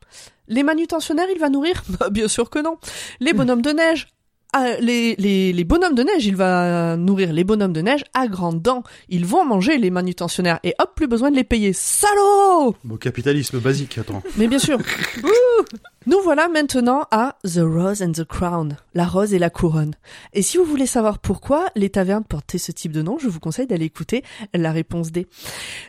Les 0.49 0.63
manutentionnaires, 0.63 1.29
il 1.33 1.39
va 1.39 1.49
nourrir? 1.49 1.83
Bah, 1.99 2.11
Bien 2.11 2.29
sûr 2.29 2.51
que 2.51 2.59
non. 2.59 2.79
Les 3.21 3.33
bonhommes 3.33 3.63
de 3.63 3.71
neige 3.71 4.09
ah, 4.59 4.81
les, 4.81 5.15
les, 5.19 5.53
les 5.53 5.65
bonhommes 5.65 5.95
de 5.95 6.03
neige, 6.03 6.25
il 6.25 6.35
va 6.35 6.97
nourrir 6.97 7.31
les 7.35 7.45
bonhommes 7.45 7.75
de 7.75 7.83
neige 7.83 8.05
à 8.15 8.27
grandes 8.27 8.63
dents. 8.63 8.85
Ils 9.11 9.27
vont 9.27 9.45
manger 9.45 9.77
les 9.77 9.91
manutentionnaires 9.91 10.61
et 10.65 10.73
hop, 10.79 10.93
plus 10.97 11.07
besoin 11.07 11.31
de 11.31 11.37
les 11.37 11.45
payer. 11.45 11.75
Salaud 11.75 12.75
Bon, 12.83 12.97
capitalisme 12.97 13.59
basique, 13.59 13.99
attends. 13.99 14.23
mais 14.39 14.49
bien 14.49 14.59
sûr. 14.59 14.79
Nous 16.07 16.21
voilà 16.23 16.47
maintenant 16.49 17.05
à 17.11 17.37
The 17.43 17.63
Rose 17.65 18.01
and 18.01 18.13
the 18.13 18.23
Crown, 18.23 18.77
la 18.95 19.07
rose 19.07 19.35
et 19.35 19.41
la 19.41 19.51
couronne. 19.51 19.95
Et 20.35 20.43
si 20.43 20.57
vous 20.57 20.63
voulez 20.63 20.87
savoir 20.87 21.19
pourquoi 21.19 21.67
les 21.75 21.91
tavernes 21.91 22.23
portaient 22.23 22.59
ce 22.59 22.71
type 22.71 22.93
de 22.93 23.03
nom, 23.03 23.19
je 23.19 23.29
vous 23.29 23.41
conseille 23.41 23.67
d'aller 23.67 23.87
écouter 23.87 24.23
la 24.55 24.71
réponse 24.71 25.11
D. 25.11 25.27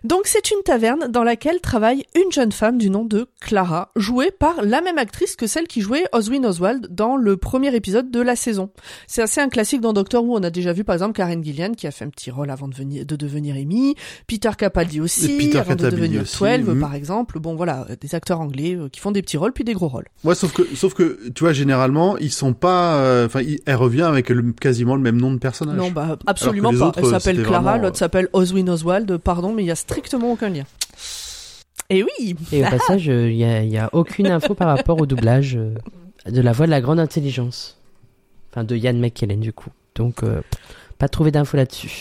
Donc 0.04 0.22
c'est 0.26 0.50
une 0.50 0.64
taverne 0.66 1.08
dans 1.08 1.24
laquelle 1.24 1.62
travaille 1.62 2.04
une 2.16 2.32
jeune 2.32 2.52
femme 2.52 2.80
du 2.80 2.90
nom 2.90 3.06
de 3.06 3.28
Clara, 3.42 3.92
jouée 3.96 4.32
par 4.32 4.64
la 4.64 4.82
même 4.82 4.98
actrice 4.98 5.36
que 5.36 5.46
celle 5.46 5.68
qui 5.68 5.82
jouait 5.82 6.06
Oswin 6.14 6.48
Oswald 6.48 6.88
dans 6.90 7.16
le 7.16 7.38
premier 7.38 7.76
épisode 7.76 8.10
de 8.10 8.20
la 8.22 8.36
saison. 8.36 8.57
C'est 9.08 9.22
assez 9.22 9.42
un 9.42 9.50
classique 9.50 9.82
dans 9.82 9.94
Doctor 9.94 10.24
Who, 10.24 10.38
on 10.38 10.44
a 10.44 10.50
déjà 10.50 10.74
vu 10.74 10.84
par 10.84 10.94
exemple 10.94 11.14
Karen 11.14 11.44
Gillian 11.44 11.74
qui 11.74 11.88
a 11.88 11.92
fait 11.92 12.06
un 12.06 12.10
petit 12.10 12.32
rôle 12.32 12.50
avant 12.50 12.68
de, 12.68 12.76
venir, 12.76 13.06
de 13.06 13.16
devenir 13.16 13.56
Amy, 13.56 13.96
Peter 14.28 14.50
Capaldi 14.58 15.02
aussi, 15.02 15.34
Et 15.34 15.38
Peter 15.38 15.60
avant 15.60 15.76
de 15.76 15.84
Capaldi 15.84 15.96
devenir 15.96 16.22
aussi, 16.22 16.38
12 16.40 16.76
mhm. 16.76 16.80
par 16.80 16.96
exemple. 16.96 17.40
Bon 17.40 17.56
voilà, 17.56 17.88
des 18.00 18.16
acteurs 18.16 18.40
anglais 18.40 18.76
euh, 18.76 18.90
qui 18.90 19.00
font 19.00 19.12
des 19.12 19.22
petits 19.22 19.38
rôles 19.38 19.54
puis 19.54 19.64
des 19.64 19.74
gros 19.74 19.88
rôles. 19.88 20.06
Ouais, 20.24 20.36
sauf 20.36 20.54
que, 20.54 20.64
sauf 20.76 20.94
que, 20.94 21.30
tu 21.30 21.44
vois, 21.44 21.54
généralement, 21.54 22.18
ils 22.18 22.32
sont 22.32 22.54
pas, 22.54 22.98
euh, 23.00 23.26
enfin, 23.26 23.42
elle 23.66 23.76
revient 23.76 24.04
avec 24.04 24.30
le- 24.30 24.54
quasiment 24.54 24.96
le 24.96 25.02
même 25.02 25.18
nom 25.18 25.32
de 25.32 25.38
personnage. 25.38 25.78
Non, 25.78 25.92
bah 25.92 26.18
absolument 26.26 26.72
pas. 26.72 26.88
autres, 26.88 27.00
Elle 27.00 27.10
s'appelle 27.10 27.44
Clara, 27.44 27.62
vraiment, 27.62 27.84
l'autre 27.84 27.98
euh, 27.98 28.00
s'appelle 28.00 28.28
Oswin 28.34 28.70
Oswald, 28.70 29.18
pardon, 29.18 29.54
mais 29.54 29.64
il 29.64 29.68
y 29.68 29.72
a 29.72 29.76
strictement 29.76 30.32
aucun 30.32 30.50
lien. 30.50 30.64
Et 31.90 32.04
oui 32.04 32.36
Et 32.52 32.66
au 32.66 32.70
passage, 32.70 33.08
il 33.08 33.36
n'y 33.36 33.46
a, 33.46 33.64
y 33.64 33.78
a 33.78 33.90
aucune 33.94 34.28
info 34.28 34.54
par 34.56 34.68
rapport 34.68 35.00
au 35.00 35.06
doublage 35.06 35.58
de 36.30 36.42
la 36.42 36.52
voix 36.52 36.66
de 36.66 36.72
la 36.72 36.82
grande 36.82 37.00
intelligence. 37.00 37.77
Enfin, 38.52 38.64
de 38.64 38.76
Ian 38.76 38.94
McKellen, 38.94 39.40
du 39.40 39.54
coup. 39.54 39.72
Donc, 39.96 40.24
euh, 40.24 40.42
pas 40.98 41.10
trouvé 41.10 41.32
d'infos 41.32 41.58
là-dessus. 41.58 41.92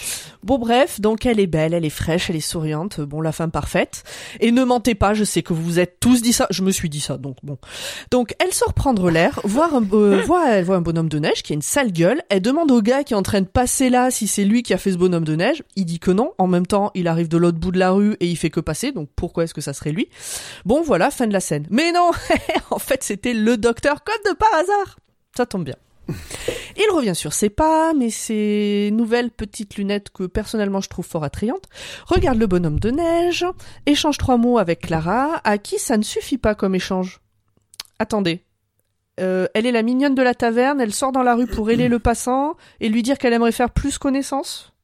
Bon 0.42 0.58
bref, 0.58 1.00
donc 1.00 1.26
elle 1.26 1.38
est 1.38 1.46
belle, 1.46 1.74
elle 1.74 1.84
est 1.84 1.90
fraîche, 1.90 2.30
elle 2.30 2.36
est 2.36 2.40
souriante, 2.40 3.00
bon 3.00 3.20
la 3.20 3.32
femme 3.32 3.50
parfaite. 3.50 4.04
Et 4.40 4.52
ne 4.52 4.64
mentez 4.64 4.94
pas, 4.94 5.12
je 5.12 5.24
sais 5.24 5.42
que 5.42 5.52
vous 5.52 5.62
vous 5.62 5.78
êtes 5.78 6.00
tous 6.00 6.22
dit 6.22 6.32
ça, 6.32 6.46
je 6.50 6.62
me 6.62 6.70
suis 6.70 6.88
dit 6.88 7.00
ça, 7.00 7.18
donc 7.18 7.36
bon. 7.42 7.58
Donc 8.10 8.34
elle 8.38 8.52
sort 8.54 8.72
prendre 8.72 9.10
l'air, 9.10 9.40
voir 9.44 9.74
un, 9.74 9.84
euh, 9.92 10.22
voit, 10.26 10.50
elle 10.50 10.64
voit 10.64 10.76
un 10.76 10.80
bonhomme 10.80 11.08
de 11.08 11.18
neige 11.18 11.42
qui 11.42 11.52
a 11.52 11.54
une 11.54 11.62
sale 11.62 11.92
gueule, 11.92 12.22
elle 12.30 12.40
demande 12.40 12.70
au 12.70 12.80
gars 12.80 13.04
qui 13.04 13.12
est 13.12 13.16
en 13.16 13.22
train 13.22 13.42
de 13.42 13.46
passer 13.46 13.90
là 13.90 14.10
si 14.10 14.26
c'est 14.26 14.44
lui 14.44 14.62
qui 14.62 14.72
a 14.72 14.78
fait 14.78 14.92
ce 14.92 14.96
bonhomme 14.96 15.24
de 15.24 15.36
neige, 15.36 15.62
il 15.74 15.84
dit 15.84 15.98
que 15.98 16.10
non, 16.10 16.32
en 16.38 16.46
même 16.46 16.66
temps 16.66 16.90
il 16.94 17.06
arrive 17.08 17.28
de 17.28 17.36
l'autre 17.36 17.58
bout 17.58 17.72
de 17.72 17.78
la 17.78 17.90
rue 17.90 18.16
et 18.20 18.26
il 18.26 18.36
fait 18.36 18.50
que 18.50 18.60
passer, 18.60 18.92
donc 18.92 19.10
pourquoi 19.14 19.44
est-ce 19.44 19.54
que 19.54 19.60
ça 19.60 19.74
serait 19.74 19.92
lui? 19.92 20.08
Bon 20.64 20.82
voilà, 20.82 21.10
fin 21.10 21.26
de 21.26 21.32
la 21.34 21.40
scène. 21.40 21.66
Mais 21.70 21.92
non, 21.92 22.12
en 22.70 22.78
fait 22.78 23.02
c'était 23.02 23.34
le 23.34 23.58
docteur 23.58 24.04
comme 24.04 24.32
de 24.32 24.36
par 24.36 24.54
hasard. 24.54 24.96
Ça 25.36 25.44
tombe 25.44 25.64
bien. 25.64 25.76
Il 26.08 26.94
revient 26.94 27.14
sur 27.14 27.32
ses 27.32 27.48
pas, 27.48 27.94
mais 27.94 28.10
ses 28.10 28.90
nouvelles 28.92 29.30
petites 29.30 29.76
lunettes 29.76 30.10
que 30.10 30.24
personnellement 30.24 30.80
je 30.80 30.88
trouve 30.88 31.06
fort 31.06 31.24
attrayantes, 31.24 31.64
regarde 32.06 32.38
le 32.38 32.46
bonhomme 32.46 32.78
de 32.78 32.90
neige, 32.90 33.46
échange 33.86 34.18
trois 34.18 34.36
mots 34.36 34.58
avec 34.58 34.80
Clara, 34.80 35.40
à 35.44 35.58
qui 35.58 35.78
ça 35.78 35.96
ne 35.96 36.02
suffit 36.02 36.38
pas 36.38 36.54
comme 36.54 36.74
échange. 36.74 37.20
Attendez. 37.98 38.42
Euh, 39.18 39.46
elle 39.54 39.64
est 39.64 39.72
la 39.72 39.82
mignonne 39.82 40.14
de 40.14 40.22
la 40.22 40.34
taverne, 40.34 40.78
elle 40.80 40.92
sort 40.92 41.10
dans 41.12 41.22
la 41.22 41.34
rue 41.34 41.46
pour 41.46 41.70
aider 41.70 41.88
le 41.88 41.98
passant 41.98 42.54
et 42.80 42.90
lui 42.90 43.02
dire 43.02 43.16
qu'elle 43.16 43.32
aimerait 43.32 43.52
faire 43.52 43.70
plus 43.70 43.96
connaissance 43.96 44.74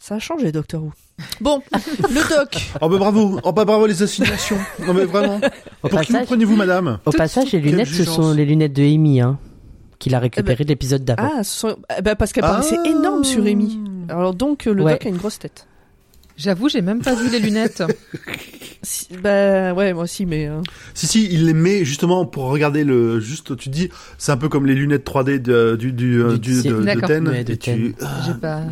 Ça 0.00 0.16
a 0.16 0.18
changé, 0.18 0.50
Docteur 0.50 0.82
Who. 0.82 0.92
Bon, 1.40 1.62
le 1.72 2.28
doc. 2.36 2.72
Oh 2.80 2.88
bah 2.88 2.98
bravo, 2.98 3.38
oh 3.44 3.52
bah 3.52 3.64
bravo 3.64 3.86
les 3.86 4.02
assignations. 4.02 4.58
Non 4.84 4.94
mais 4.94 5.04
vraiment. 5.04 5.40
Au 5.82 5.88
Pour 5.88 6.00
qui 6.00 6.06
vous 6.08 6.12
passage, 6.12 6.26
prenez-vous, 6.26 6.56
madame? 6.56 6.98
au 7.04 7.10
passage 7.12 7.52
les 7.52 7.60
lunettes, 7.60 7.86
ce 7.88 8.04
sont 8.04 8.32
les 8.32 8.44
lunettes 8.44 8.72
de 8.72 8.82
Amy, 8.82 9.20
hein, 9.20 9.38
qu'il 10.00 10.14
a 10.16 10.18
récupérées 10.18 10.64
de 10.64 10.68
l'épisode 10.70 11.04
d'avant. 11.04 11.30
Ah, 11.38 11.44
sont- 11.44 11.76
eh 11.96 12.02
ben, 12.02 12.16
parce 12.16 12.32
qu'elle 12.32 12.42
paraissait 12.42 12.78
énorme 12.86 13.22
sur 13.22 13.44
Amy. 13.46 13.78
Alors 14.08 14.34
donc 14.34 14.64
le 14.64 14.82
Ouais. 14.82 14.92
doc 14.94 15.06
a 15.06 15.08
une 15.08 15.16
grosse 15.18 15.38
tête. 15.38 15.68
J'avoue, 16.36 16.68
j'ai 16.70 16.80
même 16.80 17.00
pas 17.02 17.14
vu 17.14 17.28
les 17.30 17.38
lunettes. 17.38 17.82
Si- 18.82 19.08
bah 19.22 19.74
ouais, 19.74 19.92
moi 19.92 20.04
aussi, 20.04 20.24
mais 20.24 20.48
euh, 20.48 20.62
Si 20.94 21.06
si, 21.06 21.28
il 21.30 21.44
les 21.44 21.52
met 21.52 21.84
justement 21.84 22.24
pour 22.24 22.44
regarder 22.44 22.82
le 22.82 23.20
juste. 23.20 23.54
Tu 23.58 23.68
te 23.68 23.74
dis, 23.74 23.90
c'est 24.16 24.32
un 24.32 24.38
peu 24.38 24.48
comme 24.48 24.64
les 24.64 24.74
lunettes 24.74 25.04
3D 25.06 25.38
de, 25.38 25.76
du 25.78 25.92
du, 25.92 26.22
euh, 26.22 26.38
Du- 26.38 26.62
du- 26.62 26.62
de, 26.62 26.80
de. 26.80 27.00
Ten, 27.06 27.28
Ouais, 27.28 27.44
de 27.44 27.52
et 27.52 27.56
tu- 27.58 27.94
J'ai 28.26 28.32
pas. 28.40 28.62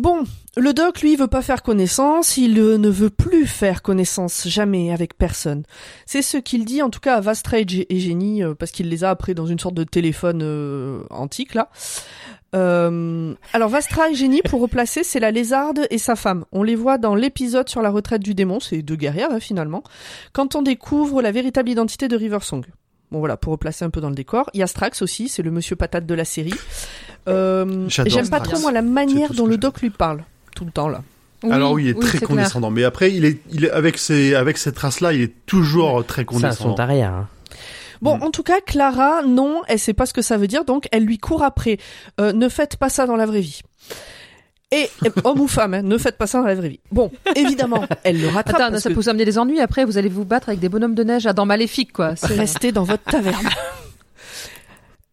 Bon, 0.00 0.24
le 0.56 0.72
doc, 0.72 1.02
lui, 1.02 1.14
veut 1.14 1.26
pas 1.26 1.42
faire 1.42 1.62
connaissance, 1.62 2.38
il 2.38 2.54
ne 2.54 2.88
veut 2.88 3.10
plus 3.10 3.46
faire 3.46 3.82
connaissance, 3.82 4.48
jamais, 4.48 4.94
avec 4.94 5.18
personne. 5.18 5.64
C'est 6.06 6.22
ce 6.22 6.38
qu'il 6.38 6.64
dit, 6.64 6.80
en 6.80 6.88
tout 6.88 7.00
cas, 7.00 7.16
à 7.16 7.20
Vastra 7.20 7.58
et, 7.58 7.68
G- 7.68 7.86
et 7.90 8.00
Jenny, 8.00 8.42
euh, 8.42 8.54
parce 8.54 8.70
qu'il 8.70 8.88
les 8.88 9.04
a 9.04 9.10
après 9.10 9.34
dans 9.34 9.44
une 9.44 9.58
sorte 9.58 9.74
de 9.74 9.84
téléphone 9.84 10.40
euh, 10.42 11.02
antique, 11.10 11.52
là. 11.52 11.68
Euh, 12.56 13.34
alors, 13.52 13.68
Vastra 13.68 14.08
et 14.08 14.14
Jenny, 14.14 14.40
pour 14.40 14.62
replacer, 14.62 15.04
c'est 15.04 15.20
la 15.20 15.32
lézarde 15.32 15.86
et 15.90 15.98
sa 15.98 16.16
femme. 16.16 16.46
On 16.50 16.62
les 16.62 16.76
voit 16.76 16.96
dans 16.96 17.14
l'épisode 17.14 17.68
sur 17.68 17.82
la 17.82 17.90
retraite 17.90 18.22
du 18.22 18.32
démon, 18.32 18.58
c'est 18.58 18.80
deux 18.80 18.96
guerrières, 18.96 19.32
hein, 19.32 19.38
finalement, 19.38 19.82
quand 20.32 20.56
on 20.56 20.62
découvre 20.62 21.20
la 21.20 21.30
véritable 21.30 21.68
identité 21.68 22.08
de 22.08 22.16
Riversong. 22.16 22.64
Bon 23.10 23.18
voilà, 23.18 23.36
pour 23.36 23.50
replacer 23.52 23.84
un 23.84 23.90
peu 23.90 24.00
dans 24.00 24.08
le 24.08 24.14
décor. 24.14 24.48
Il 24.54 24.64
aussi, 25.02 25.28
c'est 25.28 25.42
le 25.42 25.50
monsieur 25.50 25.74
patate 25.74 26.06
de 26.06 26.14
la 26.14 26.24
série. 26.24 26.54
Euh, 27.28 27.84
J'aime 27.88 28.28
pas 28.28 28.40
trop 28.40 28.58
moi 28.60 28.72
la 28.72 28.82
manière 28.82 29.32
dont 29.34 29.46
le 29.46 29.56
doc 29.56 29.80
lui 29.80 29.90
parle 29.90 30.22
tout 30.56 30.64
le 30.64 30.70
temps 30.70 30.88
là. 30.88 31.02
Alors 31.50 31.72
oui, 31.72 31.84
il 31.84 31.88
est 31.90 32.00
très 32.00 32.18
clair. 32.18 32.28
condescendant. 32.28 32.70
Mais 32.70 32.84
après, 32.84 33.12
il 33.12 33.24
est, 33.24 33.40
il 33.50 33.64
est 33.64 33.70
avec 33.70 33.96
ses, 33.96 34.34
avec 34.34 34.58
cette 34.58 34.78
race-là, 34.78 35.12
il 35.14 35.22
est 35.22 35.32
toujours 35.46 36.04
très 36.04 36.22
Ça, 36.22 36.26
condescendant. 36.26 36.76
sont 36.76 36.80
arrière. 36.80 37.12
Hein. 37.14 37.28
Bon, 38.02 38.18
Mm. 38.18 38.22
en 38.24 38.30
tout 38.30 38.42
cas, 38.42 38.60
Clara, 38.64 39.22
non, 39.26 39.62
elle 39.68 39.78
sait 39.78 39.94
pas 39.94 40.04
ce 40.06 40.12
que 40.12 40.20
ça 40.22 40.36
veut 40.36 40.46
dire, 40.48 40.64
donc 40.64 40.86
elle 40.92 41.04
lui 41.04 41.16
court 41.18 41.42
après. 41.42 41.78
Euh, 42.20 42.32
ne 42.34 42.48
faites 42.50 42.76
pas 42.76 42.88
ça 42.90 43.06
dans 43.06 43.16
la 43.16 43.24
vraie 43.26 43.40
vie. 43.40 43.60
Et 44.70 44.88
euh, 45.06 45.10
homme 45.24 45.40
ou 45.42 45.48
femme, 45.48 45.72
hein, 45.74 45.82
ne 45.82 45.96
faites 45.98 46.16
pas 46.18 46.26
ça 46.26 46.40
dans 46.40 46.46
la 46.46 46.54
vraie 46.54 46.68
vie. 46.68 46.80
Bon, 46.92 47.10
évidemment, 47.34 47.84
elle 48.04 48.20
le 48.20 48.28
rattrape. 48.28 48.56
Attends, 48.60 48.70
parce 48.70 48.82
ça 48.82 48.88
que 48.90 48.94
peut 48.94 49.00
vous 49.00 49.08
amener 49.08 49.24
des 49.24 49.38
ennuis 49.38 49.60
après. 49.60 49.84
Vous 49.86 49.96
allez 49.98 50.08
vous 50.10 50.24
battre 50.26 50.48
avec 50.50 50.60
des 50.60 50.68
bonhommes 50.68 50.94
de 50.94 51.04
neige 51.04 51.26
à 51.26 51.32
dents 51.32 51.46
maléfiques, 51.46 51.92
quoi. 51.94 52.16
C'est- 52.16 52.34
restez 52.34 52.70
dans 52.70 52.84
votre 52.84 53.04
taverne. 53.04 53.48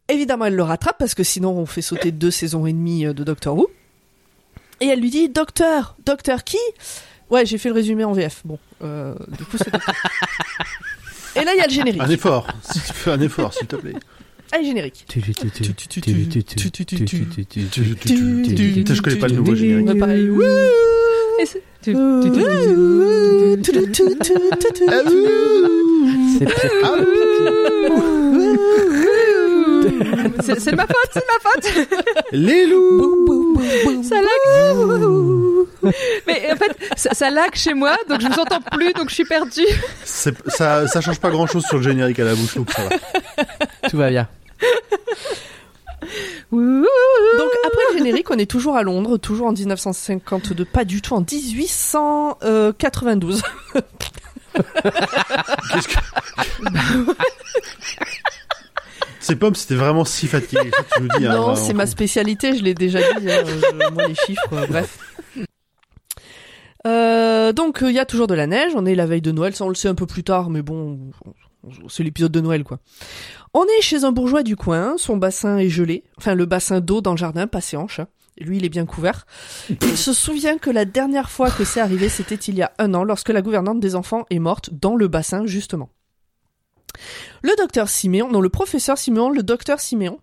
Évidemment, 0.10 0.46
elle 0.46 0.56
le 0.56 0.64
rattrape 0.64 0.98
parce 0.98 1.14
que 1.16 1.24
sinon 1.24 1.52
on 1.52 1.66
fait 1.66 1.82
sauter 1.82 2.12
deux 2.12 2.32
saisons 2.32 2.66
et 2.66 2.74
demie 2.74 3.06
euh, 3.06 3.14
de 3.14 3.24
Doctor 3.24 3.58
Who. 3.58 3.70
Et 4.80 4.88
elle 4.88 5.02
lui 5.02 5.10
dit 5.10 5.28
Docteur, 5.30 5.96
docteur 6.06 6.44
qui 6.44 6.58
Ouais, 7.30 7.46
j'ai 7.46 7.58
fait 7.58 7.68
le 7.70 7.76
résumé 7.76 8.04
en 8.06 8.14
VF. 8.14 8.42
Bon, 8.46 8.58
euh, 8.84 9.14
du 9.38 9.44
coup 9.44 9.58
c'est 9.58 9.72
Docteur. 9.72 9.96
Et 11.36 11.44
là 11.44 11.52
il 11.54 11.58
y 11.58 11.62
a 11.62 11.68
le 11.68 11.74
générique. 11.74 12.02
Un 12.02 12.10
effort. 12.10 12.48
Si 12.62 12.80
tu 12.80 12.94
fais 12.94 13.12
un 13.12 13.20
effort, 13.22 13.54
s'il 13.54 13.68
te 13.68 13.76
plaît. 13.76 13.94
Allez 14.54 14.66
générique. 14.66 15.06
Putain, 18.76 18.94
je 18.94 19.02
connais 19.02 19.16
pas 19.18 19.28
le 19.28 19.36
nouveau 19.36 19.56
générique. 19.56 20.00
Pareil. 20.00 20.30
C'est- 21.46 21.62
tu- 21.84 21.94
tu- 21.94 22.32
tu- 23.62 23.72
C'est 30.42 30.76
ma 30.76 30.86
faute, 30.88 31.12
c'est 31.14 31.20
de 31.20 31.26
ma 31.32 31.40
faute. 31.50 31.66
Les 32.32 32.66
loups 32.68 33.60
Ça 34.04 34.16
lag. 34.16 34.26
Mais 36.28 36.52
en 36.52 36.56
fait, 36.56 36.72
ça, 36.96 37.10
ça 37.14 37.30
lag 37.30 37.54
chez 37.56 37.74
moi, 37.74 37.96
donc 38.10 38.22
je 38.22 38.28
vous 38.28 38.40
entends 38.40 38.62
plus, 38.72 38.94
donc 38.94 39.10
je 39.10 39.16
suis 39.16 39.26
perdue. 39.26 39.66
C'est- 40.04 40.36
ça, 40.50 40.88
ça 40.88 41.02
change 41.02 41.20
pas 41.20 41.30
grand 41.30 41.46
chose 41.48 41.64
sur 41.66 41.78
le 41.78 41.84
générique 41.84 42.20
à 42.20 42.24
la 42.26 42.36
bouche, 42.36 42.56
donc 42.56 42.72
ça 42.72 42.84
va. 42.84 42.90
tout 43.90 43.98
va 43.98 44.10
bien. 44.10 44.28
Donc 46.52 47.52
après 47.66 47.82
le 47.92 47.98
générique, 47.98 48.30
on 48.32 48.38
est 48.38 48.50
toujours 48.50 48.76
à 48.78 48.84
Londres, 48.84 49.18
toujours 49.18 49.48
en 49.48 49.52
1952, 49.52 50.64
pas 50.66 50.86
du 50.86 51.02
tout 51.02 51.14
en 51.14 51.22
1892. 51.22 53.42
Qu'est-ce 55.74 55.88
que. 55.88 56.00
Ces 59.28 59.36
pommes, 59.36 59.56
c'était 59.56 59.76
vraiment 59.76 60.06
si 60.06 60.26
fatigué. 60.28 60.72
tu 60.96 61.02
dis, 61.20 61.26
hein, 61.28 61.36
non, 61.36 61.56
c'est 61.56 61.74
ma 61.74 61.86
spécialité, 61.86 62.56
je 62.56 62.64
l'ai 62.64 62.74
déjà 62.74 63.00
dit. 63.20 63.30
hein, 63.30 63.44
je- 63.46 63.94
moi, 63.94 64.08
les 64.08 64.16
chiffres, 64.16 64.54
euh, 64.54 64.66
bref. 64.68 64.98
Euh, 66.86 67.52
donc, 67.52 67.80
il 67.82 67.92
y 67.92 68.00
a 68.00 68.06
toujours 68.06 68.28
de 68.28 68.34
la 68.36 68.48
neige. 68.48 68.72
On 68.76 68.86
est 68.86 68.96
la 68.96 69.06
veille 69.06 69.22
de 69.22 69.32
Noël. 69.32 69.54
Ça, 69.56 69.66
on 69.66 69.70
le 69.70 69.76
sait 69.76 69.90
un 69.90 69.96
peu 69.96 70.06
plus 70.06 70.24
tard, 70.24 70.50
mais 70.50 70.62
bon, 70.62 71.12
c'est 71.90 72.04
l'épisode 72.04 72.32
de 72.32 72.40
Noël, 72.40 72.64
quoi. 72.64 72.80
On 73.54 73.66
est 73.66 73.82
chez 73.82 74.06
un 74.06 74.14
bourgeois 74.14 74.44
du 74.44 74.56
coin. 74.56 74.96
Son 74.98 75.18
bassin 75.18 75.58
est 75.58 75.68
gelé. 75.70 76.04
Enfin, 76.18 76.34
le 76.36 76.46
bassin 76.46 76.80
d'eau 76.80 77.02
dans 77.02 77.12
le 77.12 77.18
jardin, 77.18 77.48
pas 77.48 77.60
ses 77.62 77.76
hanches. 77.76 78.00
hein. 78.00 78.08
Lui, 78.40 78.58
il 78.58 78.66
est 78.66 78.70
bien 78.70 78.86
couvert. 78.86 79.26
Il 79.82 79.98
se 79.98 80.14
souvient 80.14 80.60
que 80.60 80.70
la 80.70 80.86
dernière 80.86 81.30
fois 81.32 81.50
que 81.50 81.66
c'est 81.66 81.80
arrivé, 81.82 82.08
c'était 82.08 82.36
il 82.36 82.56
y 82.56 82.62
a 82.62 82.72
un 82.78 82.94
an, 82.94 83.04
lorsque 83.04 83.30
la 83.30 83.42
gouvernante 83.42 83.80
des 83.80 83.96
enfants 83.96 84.26
est 84.30 84.38
morte 84.40 84.70
dans 84.72 84.96
le 84.96 85.08
bassin, 85.08 85.46
justement. 85.48 85.90
Le 87.44 87.52
docteur 87.58 87.90
Siméon, 87.90 88.30
non, 88.32 88.42
le 88.42 88.50
professeur 88.50 88.98
Siméon, 88.98 89.30
le 89.30 89.44
docteur 89.44 89.80
Siméon, 89.80 90.20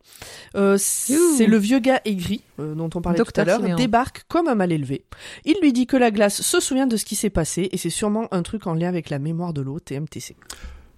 euh, 0.57 0.77
c'est 0.79 1.47
le 1.47 1.57
vieux 1.57 1.79
gars 1.79 2.01
aigri 2.05 2.43
euh, 2.59 2.75
dont 2.75 2.91
on 2.95 3.01
parlait 3.01 3.19
Docteur 3.19 3.45
tout 3.45 3.51
à 3.51 3.53
l'heure, 3.53 3.61
Siméon. 3.61 3.77
débarque 3.77 4.25
comme 4.29 4.49
un 4.49 4.55
mal 4.57 4.73
élevé. 4.73 5.05
Il 5.45 5.57
lui 5.63 5.73
dit 5.73 5.87
que 5.87 5.97
la 5.97 6.11
glace 6.11 6.43
se 6.43 6.61
souvient 6.61 6.87
de 6.89 6.97
ce 6.97 7.05
qui 7.05 7.15
s'est 7.17 7.31
passé 7.31 7.69
et 7.71 7.79
c'est 7.79 7.91
sûrement 7.91 8.27
un 8.33 8.43
truc 8.43 8.67
en 8.67 8.75
lien 8.75 8.89
avec 8.89 9.09
la 9.11 9.19
mémoire 9.21 9.53
de 9.53 9.61
l'eau, 9.63 9.79
TMTC. 9.79 10.37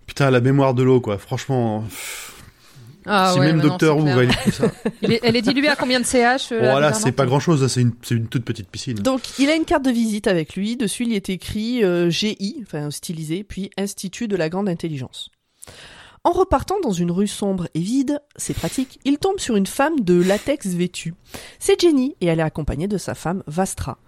Putain, 0.07 0.31
la 0.31 0.41
mémoire 0.41 0.73
de 0.73 0.83
l'eau, 0.83 1.01
quoi. 1.01 1.19
Franchement. 1.19 1.85
Ah 3.09 3.31
si 3.35 3.39
ouais, 3.39 3.47
même 3.47 3.59
non, 3.59 3.69
Docteur 3.69 3.97
c'est 3.97 4.03
Who 4.03 4.27
clair. 4.27 4.53
ça. 4.53 4.73
Il 5.03 5.13
est- 5.13 5.21
Elle 5.23 5.37
est 5.37 5.43
diluée 5.43 5.69
à 5.69 5.77
combien 5.77 6.01
de 6.01 6.05
CH 6.07 6.51
euh, 6.51 6.57
la 6.61 6.71
voilà, 6.73 6.75
gouvernante 6.89 6.95
c'est 7.05 7.13
pas 7.13 7.27
grand 7.27 7.39
chose, 7.39 7.65
c'est 7.69 7.83
une, 7.83 7.93
c'est 8.03 8.17
une 8.17 8.27
toute 8.27 8.45
petite 8.45 8.69
piscine. 8.69 8.95
Donc 8.95 9.39
il 9.39 9.49
a 9.49 9.55
une 9.55 9.65
carte 9.65 9.85
de 9.85 9.91
visite 9.93 10.27
avec 10.27 10.57
lui, 10.57 10.77
dessus 10.77 11.05
il 11.05 11.13
est 11.13 11.29
écrit 11.29 11.85
euh, 11.85 12.11
GI, 12.11 12.65
enfin 12.67 12.91
stylisé, 12.91 13.45
puis 13.45 13.71
Institut 13.79 14.27
de 14.27 14.35
la 14.35 14.49
Grande 14.49 14.69
Intelligence. 14.69 15.31
En 16.25 16.33
repartant 16.33 16.75
dans 16.83 16.91
une 16.93 17.13
rue 17.13 17.29
sombre 17.29 17.69
et 17.75 17.81
vide, 17.81 18.21
c'est 18.35 18.55
pratique, 18.55 18.99
il 19.05 19.19
tombe 19.19 19.39
sur 19.39 19.55
une 19.55 19.67
femme 19.67 20.01
de 20.01 20.21
latex 20.21 20.67
vêtue. 20.67 21.15
C'est 21.61 21.81
Jenny 21.81 22.17
et 22.21 22.27
elle 22.27 22.41
est 22.41 22.43
accompagnée 22.43 22.89
de 22.89 22.99
sa 22.99 23.15
femme 23.15 23.45
Vastra. 23.47 23.99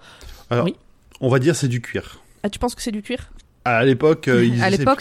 Alors, 0.50 0.64
oui. 0.64 0.74
on 1.20 1.28
va 1.28 1.38
dire 1.38 1.54
c'est 1.54 1.68
du 1.68 1.80
cuir. 1.80 2.20
Ah, 2.42 2.50
tu 2.50 2.58
penses 2.58 2.74
que 2.74 2.82
c'est 2.82 2.90
du 2.90 3.02
cuir? 3.02 3.30
À 3.64 3.84
l'époque, 3.84 4.26
euh, 4.26 4.44
ils 4.44 4.60
À 4.62 4.68
plutôt 4.68 4.84
pas- 4.84 4.96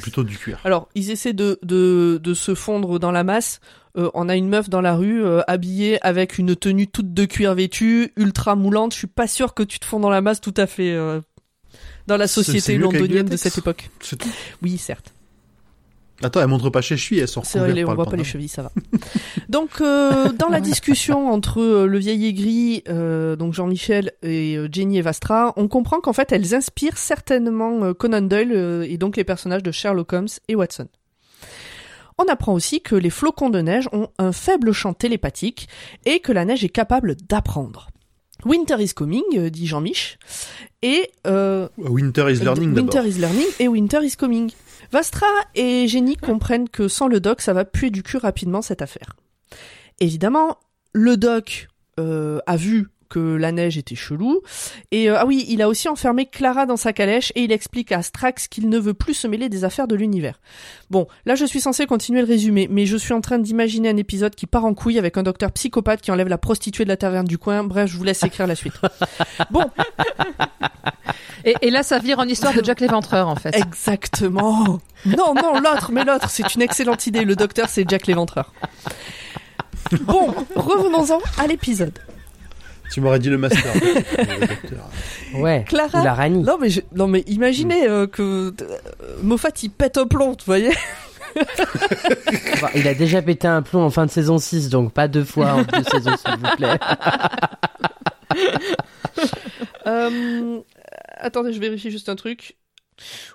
plutôt 0.00 0.24
du 0.24 0.36
cuir. 0.36 0.58
Alors, 0.64 0.88
ils 0.96 1.10
essaient 1.12 1.34
de, 1.34 1.58
de, 1.62 2.18
de 2.20 2.34
se 2.34 2.54
fondre 2.56 2.98
dans 2.98 3.12
la 3.12 3.22
masse. 3.22 3.60
Euh, 3.96 4.10
on 4.14 4.28
a 4.28 4.34
une 4.34 4.48
meuf 4.48 4.68
dans 4.68 4.80
la 4.80 4.96
rue 4.96 5.24
euh, 5.24 5.42
habillée 5.46 6.04
avec 6.04 6.38
une 6.38 6.56
tenue 6.56 6.88
toute 6.88 7.14
de 7.14 7.24
cuir 7.26 7.54
vêtue, 7.54 8.12
ultra 8.16 8.56
moulante. 8.56 8.92
Je 8.92 8.98
suis 8.98 9.06
pas 9.06 9.28
sûr 9.28 9.54
que 9.54 9.62
tu 9.62 9.78
te 9.78 9.84
fonds 9.84 10.00
dans 10.00 10.10
la 10.10 10.20
masse 10.20 10.40
tout 10.40 10.54
à 10.56 10.66
fait 10.66 10.96
dans 12.08 12.16
la 12.16 12.26
société 12.26 12.76
londonienne 12.76 13.26
de 13.28 13.36
cette 13.36 13.58
époque. 13.58 13.90
Oui, 14.62 14.78
certes. 14.78 15.12
Attends, 16.22 16.40
elle 16.40 16.48
montre 16.48 16.68
pas 16.70 16.80
chez 16.80 16.96
Chui, 16.96 17.18
elles 17.18 17.28
sont 17.28 17.44
C'est 17.44 17.60
vrai, 17.60 17.84
on 17.84 17.94
voit 17.94 18.04
pas 18.04 18.16
les 18.16 18.24
chevilles, 18.24 18.48
ça 18.48 18.62
va. 18.62 18.72
donc, 19.48 19.80
euh, 19.80 20.32
dans 20.32 20.48
la 20.48 20.60
discussion 20.60 21.30
entre 21.30 21.60
euh, 21.60 21.86
le 21.86 21.98
vieil 21.98 22.26
aigri, 22.26 22.82
euh, 22.88 23.36
donc 23.36 23.54
Jean-Michel 23.54 24.12
et 24.22 24.56
euh, 24.56 24.68
Jenny 24.70 24.98
et 24.98 25.02
Vastra, 25.02 25.52
on 25.56 25.68
comprend 25.68 26.00
qu'en 26.00 26.12
fait, 26.12 26.32
elles 26.32 26.56
inspirent 26.56 26.98
certainement 26.98 27.84
euh, 27.84 27.94
Conan 27.94 28.22
Doyle 28.22 28.84
et 28.88 28.98
donc 28.98 29.16
les 29.16 29.22
personnages 29.22 29.62
de 29.62 29.70
Sherlock 29.70 30.12
Holmes 30.12 30.28
et 30.48 30.56
Watson. 30.56 30.88
On 32.18 32.24
apprend 32.24 32.52
aussi 32.52 32.80
que 32.80 32.96
les 32.96 33.10
flocons 33.10 33.48
de 33.48 33.60
neige 33.60 33.88
ont 33.92 34.08
un 34.18 34.32
faible 34.32 34.72
champ 34.72 34.94
télépathique 34.94 35.68
et 36.04 36.18
que 36.18 36.32
la 36.32 36.44
neige 36.44 36.64
est 36.64 36.68
capable 36.68 37.14
d'apprendre. 37.28 37.90
Winter 38.44 38.76
is 38.80 38.92
coming, 38.92 39.22
dit 39.50 39.66
Jean-Mich, 39.66 40.18
et 40.82 41.10
euh, 41.26 41.68
Winter 41.76 42.30
is 42.30 42.36
learning 42.42 42.74
Winter 42.74 43.02
is 43.06 43.18
learning 43.18 43.46
et 43.58 43.68
Winter 43.68 44.00
is 44.04 44.16
coming. 44.16 44.50
Vastra 44.90 45.26
et 45.54 45.86
Jenny 45.86 46.16
comprennent 46.16 46.68
que 46.68 46.88
sans 46.88 47.08
le 47.08 47.20
doc, 47.20 47.40
ça 47.40 47.52
va 47.52 47.64
puer 47.64 47.90
du 47.90 48.02
cul 48.02 48.16
rapidement 48.16 48.62
cette 48.62 48.82
affaire. 48.82 49.16
Évidemment, 50.00 50.58
le 50.92 51.16
doc 51.16 51.68
euh, 51.98 52.40
a 52.46 52.56
vu 52.56 52.88
que 53.08 53.18
la 53.36 53.52
neige 53.52 53.78
était 53.78 53.94
chelou. 53.94 54.40
Et 54.90 55.10
euh, 55.10 55.18
ah 55.18 55.26
oui, 55.26 55.44
il 55.48 55.62
a 55.62 55.68
aussi 55.68 55.88
enfermé 55.88 56.26
Clara 56.26 56.66
dans 56.66 56.76
sa 56.76 56.92
calèche 56.92 57.32
et 57.34 57.42
il 57.42 57.52
explique 57.52 57.92
à 57.92 58.02
Strax 58.02 58.48
qu'il 58.48 58.68
ne 58.68 58.78
veut 58.78 58.94
plus 58.94 59.14
se 59.14 59.26
mêler 59.26 59.48
des 59.48 59.64
affaires 59.64 59.88
de 59.88 59.96
l'univers. 59.96 60.40
Bon, 60.90 61.06
là 61.26 61.34
je 61.34 61.44
suis 61.44 61.60
censé 61.60 61.86
continuer 61.86 62.20
le 62.20 62.26
résumé, 62.26 62.68
mais 62.70 62.86
je 62.86 62.96
suis 62.96 63.12
en 63.12 63.20
train 63.20 63.38
d'imaginer 63.38 63.88
un 63.88 63.96
épisode 63.96 64.34
qui 64.34 64.46
part 64.46 64.64
en 64.64 64.74
couille 64.74 64.98
avec 64.98 65.16
un 65.16 65.22
docteur 65.22 65.52
psychopathe 65.52 66.00
qui 66.00 66.10
enlève 66.10 66.28
la 66.28 66.38
prostituée 66.38 66.84
de 66.84 66.88
la 66.88 66.96
taverne 66.96 67.26
du 67.26 67.38
coin. 67.38 67.64
Bref, 67.64 67.90
je 67.90 67.96
vous 67.96 68.04
laisse 68.04 68.22
écrire 68.22 68.46
la 68.46 68.54
suite. 68.54 68.74
Bon, 69.50 69.64
Et, 71.44 71.54
et 71.62 71.70
là, 71.70 71.82
ça 71.82 71.98
vire 71.98 72.18
en 72.18 72.24
histoire 72.24 72.52
de 72.52 72.64
Jack 72.64 72.80
l'Éventreur, 72.80 73.28
en 73.28 73.36
fait. 73.36 73.54
Exactement. 73.54 74.80
Non, 75.06 75.34
non, 75.34 75.60
l'autre, 75.60 75.90
mais 75.92 76.04
l'autre, 76.04 76.28
c'est 76.30 76.54
une 76.54 76.62
excellente 76.62 77.06
idée. 77.06 77.24
Le 77.24 77.36
docteur, 77.36 77.68
c'est 77.68 77.88
Jack 77.88 78.06
l'Éventreur. 78.06 78.52
Bon, 80.02 80.34
revenons-en 80.56 81.20
à 81.38 81.46
l'épisode. 81.46 81.98
Tu 82.90 83.00
m'aurais 83.00 83.18
dit 83.18 83.28
le 83.30 83.38
master. 83.38 83.72
Le. 85.34 85.40
Ouais. 85.40 85.64
Clara. 85.68 86.00
Ou 86.00 86.04
la 86.04 86.14
Rani. 86.14 86.42
Non, 86.42 86.56
mais, 86.60 86.70
je- 86.70 86.80
non, 86.94 87.06
mais 87.06 87.20
imaginez 87.26 87.86
euh, 87.86 88.06
que 88.06 88.22
euh, 88.62 88.76
Moffat, 89.22 89.50
il 89.62 89.70
pète 89.70 89.98
un 89.98 90.06
plomb, 90.06 90.30
vous 90.30 90.36
voyez 90.46 90.70
il 92.74 92.88
a 92.88 92.94
déjà 92.94 93.20
pété 93.22 93.46
un 93.46 93.60
plomb 93.62 93.82
en 93.82 93.90
fin 93.90 94.06
de 94.06 94.10
saison 94.10 94.38
6, 94.38 94.70
donc 94.70 94.92
pas 94.92 95.06
deux 95.08 95.24
fois 95.24 95.52
en 95.52 95.62
deux 95.62 95.82
saisons, 95.90 96.16
s'il 96.16 96.36
vous 96.36 96.56
plaît. 96.56 96.78
Euh, 99.86 100.60
attendez, 101.16 101.52
je 101.52 101.60
vérifie 101.60 101.90
juste 101.90 102.08
un 102.08 102.16
truc. 102.16 102.56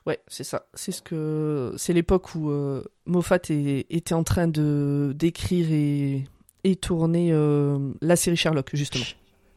Ouais, 0.05 0.19
c'est 0.27 0.43
ça. 0.43 0.67
C'est 0.73 0.91
ce 0.91 1.01
que 1.01 1.73
c'est 1.77 1.93
l'époque 1.93 2.35
où 2.35 2.49
euh, 2.51 2.83
Moffat 3.05 3.39
est- 3.49 3.85
était 3.89 4.13
en 4.13 4.23
train 4.23 4.47
de 4.47 5.13
d'écrire 5.15 5.67
et 5.71 6.23
et 6.63 6.75
tourner 6.75 7.29
euh, 7.31 7.77
la 8.01 8.15
série 8.15 8.37
Sherlock 8.37 8.69
justement. 8.73 9.03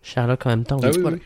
Sherlock 0.07 0.47
en 0.47 0.51
même 0.51 0.65
temps. 0.65 0.79
Ah 0.83 0.87
oui. 0.87 0.93
oui, 0.97 1.03
Voilà. 1.03 1.17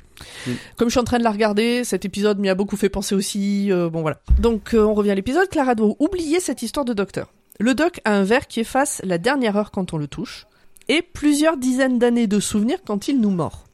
oui. 0.47 0.57
Comme 0.77 0.89
je 0.89 0.93
suis 0.93 1.01
en 1.01 1.05
train 1.05 1.19
de 1.19 1.25
la 1.25 1.31
regarder, 1.31 1.85
cet 1.85 2.05
épisode 2.07 2.39
m'y 2.39 2.49
a 2.49 2.55
beaucoup 2.55 2.77
fait 2.79 2.89
penser 2.89 3.15
aussi. 3.15 3.71
euh, 3.71 3.91
bon 3.91 4.01
voilà. 4.01 4.21
Donc 4.39 4.73
euh, 4.75 4.83
on 4.83 4.95
revient 4.95 5.11
à 5.11 5.15
l'épisode. 5.15 5.49
Clara 5.51 5.75
doit 5.75 5.95
oublier 5.99 6.41
cette 6.41 6.63
histoire 6.63 6.85
de 6.87 6.95
docteur. 6.95 7.33
Le 7.59 7.75
doc 7.75 8.01
a 8.07 8.13
un 8.13 8.23
verre 8.25 8.47
qui 8.47 8.61
efface 8.61 9.03
la 9.05 9.19
dernière 9.19 9.57
heure 9.57 9.71
quand 9.71 9.93
on 9.93 9.99
le 9.99 10.07
touche 10.09 10.47
et 10.89 11.03
plusieurs 11.03 11.59
dizaines 11.59 11.99
d'années 11.99 12.27
de 12.27 12.41
souvenirs 12.41 12.79
quand 12.87 13.07
il 13.07 13.21
nous 13.21 13.31
mord. 13.31 13.65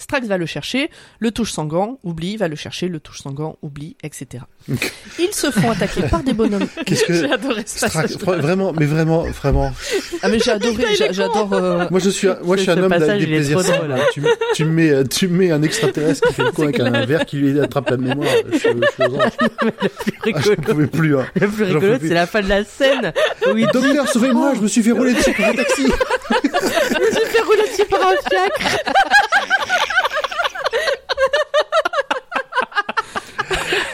Strax 0.00 0.26
va 0.26 0.38
le 0.38 0.46
chercher, 0.46 0.90
le 1.18 1.30
touche 1.30 1.52
sans 1.52 1.66
gants, 1.66 1.98
oublie, 2.04 2.36
va 2.36 2.48
le 2.48 2.56
chercher, 2.56 2.88
le 2.88 2.98
touche 3.00 3.18
sans 3.20 3.32
gants, 3.32 3.56
oublie, 3.62 3.96
etc. 4.02 4.44
Ils 5.18 5.32
se 5.32 5.50
font 5.50 5.70
attaquer 5.70 6.02
par 6.02 6.22
des 6.22 6.32
bonhommes. 6.32 6.66
Qu'est-ce 6.86 7.04
que 7.04 7.12
J'ai 7.20 7.30
adoré 7.30 7.62
ce 7.66 7.86
Strax- 7.86 8.18
vraiment, 8.18 8.72
mais 8.72 8.86
vraiment, 8.86 9.22
vraiment. 9.24 9.72
Ah 10.22 10.28
mais 10.28 10.38
j'ai 10.38 10.52
adoré, 10.52 10.94
j'a- 10.96 11.12
j'adore. 11.12 11.52
euh, 11.52 11.86
Moi 11.90 12.00
je 12.00 12.10
suis, 12.10 12.28
un- 12.28 12.38
moi 12.42 12.56
je 12.56 12.62
suis 12.62 12.70
un 12.70 12.78
homme 12.78 12.88
passage, 12.88 13.08
avec 13.10 13.20
des 13.20 13.26
plaisirs. 13.26 13.58
drôle. 13.60 13.74
simples. 13.74 13.94
Tu, 14.12 14.20
me- 14.22 14.28
tu 14.54 14.64
me 14.64 14.70
mets, 14.72 15.04
tu 15.08 15.28
me 15.28 15.36
mets 15.38 15.50
un 15.52 15.62
extraterrestre 15.62 16.26
qui 16.28 16.34
fait 16.34 16.42
le 16.44 16.52
con 16.52 16.62
avec 16.64 16.80
un 16.80 17.04
verre 17.06 17.26
qui 17.26 17.36
lui 17.36 17.60
attrape 17.60 17.90
la 17.90 17.96
mémoire. 17.98 18.28
Je, 18.52 18.58
suis- 18.58 18.68
je 18.70 19.04
Ah, 20.32 20.40
je 20.40 20.50
rigolo, 20.50 20.56
pouvais 20.62 20.86
plus. 20.86 21.16
Hein. 21.18 21.26
le 21.34 21.48
plus 21.48 21.64
rigolo, 21.64 21.94
c'est 22.00 22.08
la 22.14 22.26
fin 22.26 22.40
de 22.42 22.48
la 22.48 22.64
scène 22.64 23.12
où 23.52 23.56
il 23.56 23.66
Docteur, 23.72 24.08
sauvez-moi, 24.08 24.54
je 24.56 24.60
me 24.60 24.68
suis 24.68 24.82
fait 24.82 24.92
rouler 24.92 25.12
dessus 25.14 25.32
par 25.32 25.50
un 25.50 25.54
taxi. 25.54 25.82
Je 25.84 26.98
me 27.00 27.10
suis 27.10 27.26
fait 27.26 27.42
rouler 27.42 27.62
dessus 27.70 27.84
par 27.88 28.00
un 28.00 28.14
fiacre. 28.28 28.78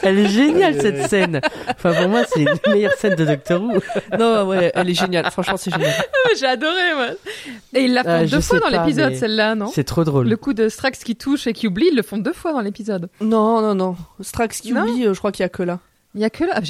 Elle 0.07 0.19
est 0.21 0.29
géniale 0.29 0.81
cette 0.81 1.09
scène. 1.09 1.41
Enfin 1.69 1.93
pour 1.93 2.09
moi 2.09 2.23
c'est 2.33 2.45
la 2.45 2.55
meilleure 2.73 2.93
scène 2.95 3.15
de 3.17 3.25
Doctor 3.25 3.61
Who. 3.63 3.73
Non 4.19 4.47
ouais, 4.47 4.71
elle 4.75 4.89
est 4.91 4.95
géniale. 4.95 5.31
Franchement 5.31 5.57
c'est 5.57 5.71
génial. 5.73 5.93
J'ai 6.39 6.47
adoré, 6.47 6.95
moi. 6.95 7.07
Et 7.75 7.85
ils 7.85 7.95
la 7.95 8.03
font 8.03 8.11
Ah, 8.11 8.25
deux 8.27 8.41
fois 8.41 8.61
dans 8.61 8.69
l'épisode, 8.69 9.11
mais 9.13 9.17
celle-là, 9.19 9.55
non? 9.55 9.67
C'est 9.73 9.85
trop 9.85 10.05
drôle. 10.05 10.29
Le 10.29 10.37
coup 10.37 10.53
de 10.55 10.69
Strax 10.69 11.03
qui 11.05 11.17
touche 11.17 11.47
et 11.47 11.53
qui 11.53 11.67
oublie, 11.67 11.89
ils 11.91 11.97
le 11.97 12.03
font 12.03 12.19
deux 12.19 12.33
fois 12.33 12.53
dans 12.53 12.61
l'épisode. 12.61 13.09
Non 13.21 13.61
non 13.63 13.75
non. 13.75 13.97
Strax 14.21 14.61
qui 14.61 14.73
Non? 14.73 14.83
oublie, 14.83 15.07
euh, 15.07 15.15
je 15.15 15.19
crois 15.19 15.33
qu'il 15.33 15.43
y 15.43 15.47
a 15.47 15.49
que 15.49 15.63
là. 15.63 15.79
Il 16.17 16.23
y 16.23 16.25
a 16.25 16.31
que 16.31 16.45
là. 16.45 16.61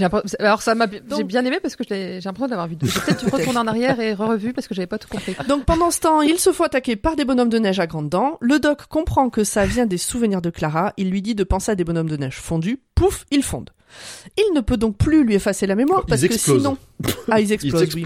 Alors 0.40 0.60
ça 0.60 0.74
m'a, 0.74 0.86
j'ai 0.90 1.00
Donc- 1.00 1.26
bien 1.28 1.44
aimé 1.44 1.58
parce 1.62 1.76
que 1.76 1.84
j'ai 1.88 2.20
l'impression 2.24 2.46
de 2.46 2.50
l'avoir 2.50 2.66
vu. 2.68 2.76
deux. 2.76 2.86
J'ai 2.88 3.00
peut-être 3.00 3.24
dû 3.24 3.30
retourner 3.32 3.58
en 3.60 3.66
arrière 3.66 3.98
et 4.00 4.12
revu 4.12 4.52
parce 4.52 4.66
que 4.68 4.74
j'avais 4.74 4.86
pas 4.88 4.98
tout 4.98 5.08
compris. 5.08 5.36
Donc 5.48 5.64
pendant 5.64 5.90
ce 5.90 6.00
temps, 6.00 6.20
il 6.20 6.38
se 6.38 6.52
faut 6.52 6.64
attaquer 6.64 6.96
par 6.96 7.16
des 7.16 7.24
bonhommes 7.24 7.48
de 7.48 7.58
neige 7.58 7.78
à 7.80 7.86
grandes 7.86 8.08
dents. 8.10 8.38
Le 8.40 8.58
doc 8.58 8.86
comprend 8.88 9.30
que 9.30 9.44
ça 9.44 9.64
vient 9.64 9.86
des 9.86 9.98
souvenirs 9.98 10.42
de 10.42 10.50
Clara. 10.50 10.92
Il 10.96 11.10
lui 11.10 11.22
dit 11.22 11.34
de 11.34 11.44
penser 11.44 11.70
à 11.70 11.74
des 11.76 11.84
bonhommes 11.84 12.08
de 12.10 12.16
neige 12.16 12.36
fondus. 12.40 12.80
Pouf, 12.96 13.24
ils 13.30 13.42
fondent. 13.44 13.70
Il 14.36 14.52
ne 14.54 14.60
peut 14.60 14.76
donc 14.76 14.96
plus 14.98 15.22
lui 15.24 15.34
effacer 15.36 15.66
la 15.66 15.76
mémoire 15.76 16.02
Ils 16.06 16.10
parce 16.10 16.20
que 16.22 16.26
explosent. 16.26 16.58
sinon, 16.58 16.76
ah 17.30 17.40
ils 17.40 17.46
Il 17.46 17.52
explosent. 17.52 17.94
oui. 17.94 18.04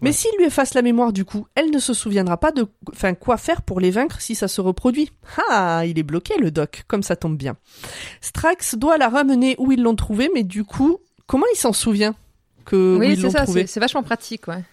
Mais 0.00 0.12
s'il 0.12 0.30
lui 0.38 0.44
efface 0.44 0.74
la 0.74 0.82
mémoire 0.82 1.12
du 1.12 1.24
coup, 1.24 1.46
elle 1.54 1.70
ne 1.70 1.78
se 1.78 1.94
souviendra 1.94 2.36
pas 2.36 2.52
de, 2.52 2.66
enfin 2.92 3.14
quoi 3.14 3.36
faire 3.36 3.62
pour 3.62 3.80
les 3.80 3.90
vaincre 3.90 4.20
si 4.20 4.34
ça 4.34 4.48
se 4.48 4.60
reproduit. 4.60 5.10
Ah, 5.50 5.82
il 5.86 5.98
est 5.98 6.02
bloqué 6.02 6.34
le 6.38 6.50
doc, 6.50 6.84
comme 6.86 7.02
ça 7.02 7.16
tombe 7.16 7.36
bien. 7.36 7.56
Strax 8.20 8.76
doit 8.76 8.98
la 8.98 9.08
ramener 9.08 9.56
où 9.58 9.72
ils 9.72 9.82
l'ont 9.82 9.96
trouvé, 9.96 10.30
mais 10.34 10.42
du 10.42 10.64
coup, 10.64 10.98
comment 11.26 11.46
il 11.54 11.58
s'en 11.58 11.72
souvient 11.72 12.14
que 12.64 12.96
oui, 12.98 13.12
ils 13.12 13.16
c'est 13.16 13.22
l'ont 13.22 13.30
ça. 13.30 13.46
c'est 13.46 13.80
vachement 13.80 14.02
pratique, 14.02 14.48
ouais. 14.48 14.64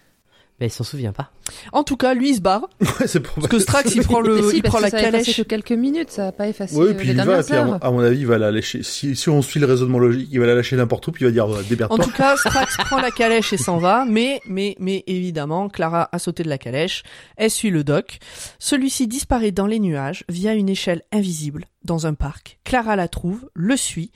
Mais 0.60 0.68
il 0.68 0.70
s'en 0.70 0.84
souvient 0.84 1.12
pas. 1.12 1.32
En 1.72 1.82
tout 1.82 1.96
cas, 1.96 2.14
lui 2.14 2.30
il 2.30 2.36
se 2.36 2.40
barre 2.40 2.68
Ouais, 2.80 3.06
c'est 3.06 3.18
pour 3.20 3.34
parce 3.34 3.48
que 3.48 3.58
Strax 3.60 3.94
il 3.94 4.02
prend 4.02 4.20
le, 4.20 4.50
si, 4.50 4.58
il 4.58 4.62
parce 4.62 4.70
prend 4.72 4.78
que 4.78 4.84
la 4.84 4.90
ça 4.90 5.00
calèche. 5.00 5.36
que 5.36 5.42
quelques 5.42 5.72
minutes, 5.72 6.10
ça 6.10 6.28
a 6.28 6.32
pas 6.32 6.46
effacé 6.46 6.76
Oui, 6.76 6.88
euh, 6.88 6.94
puis 6.94 7.08
les 7.08 7.14
il 7.14 7.20
va, 7.22 7.42
puis 7.42 7.54
à 7.54 7.64
mon, 7.64 7.74
à 7.74 7.90
mon 7.90 7.98
avis, 8.00 8.20
il 8.20 8.26
va 8.26 8.38
la 8.38 8.52
lâcher. 8.52 8.82
Si, 8.84 9.16
si 9.16 9.28
on 9.28 9.42
suit 9.42 9.58
le 9.58 9.66
raisonnement 9.66 9.98
logique, 9.98 10.28
il 10.30 10.38
va 10.38 10.46
la 10.46 10.54
lâcher 10.54 10.76
n'importe 10.76 11.08
où, 11.08 11.12
puis 11.12 11.24
il 11.24 11.26
va 11.26 11.32
dire, 11.32 11.46
euh, 11.46 11.86
En 11.90 11.98
tout 11.98 12.10
cas, 12.10 12.36
Strax 12.36 12.76
prend 12.84 13.00
la 13.00 13.10
calèche 13.10 13.52
et 13.52 13.56
s'en 13.56 13.78
va, 13.78 14.04
mais, 14.08 14.40
mais, 14.46 14.76
mais 14.78 15.02
évidemment, 15.08 15.68
Clara 15.68 16.08
a 16.12 16.18
sauté 16.20 16.44
de 16.44 16.48
la 16.48 16.58
calèche, 16.58 17.02
elle 17.36 17.50
suit 17.50 17.70
le 17.70 17.82
doc. 17.82 18.18
Celui-ci 18.60 19.08
disparaît 19.08 19.50
dans 19.50 19.66
les 19.66 19.80
nuages 19.80 20.24
via 20.28 20.54
une 20.54 20.68
échelle 20.68 21.02
invisible 21.12 21.66
dans 21.84 22.06
un 22.06 22.14
parc. 22.14 22.58
Clara 22.64 22.96
la 22.96 23.08
trouve, 23.08 23.48
le 23.54 23.76
suit, 23.76 24.10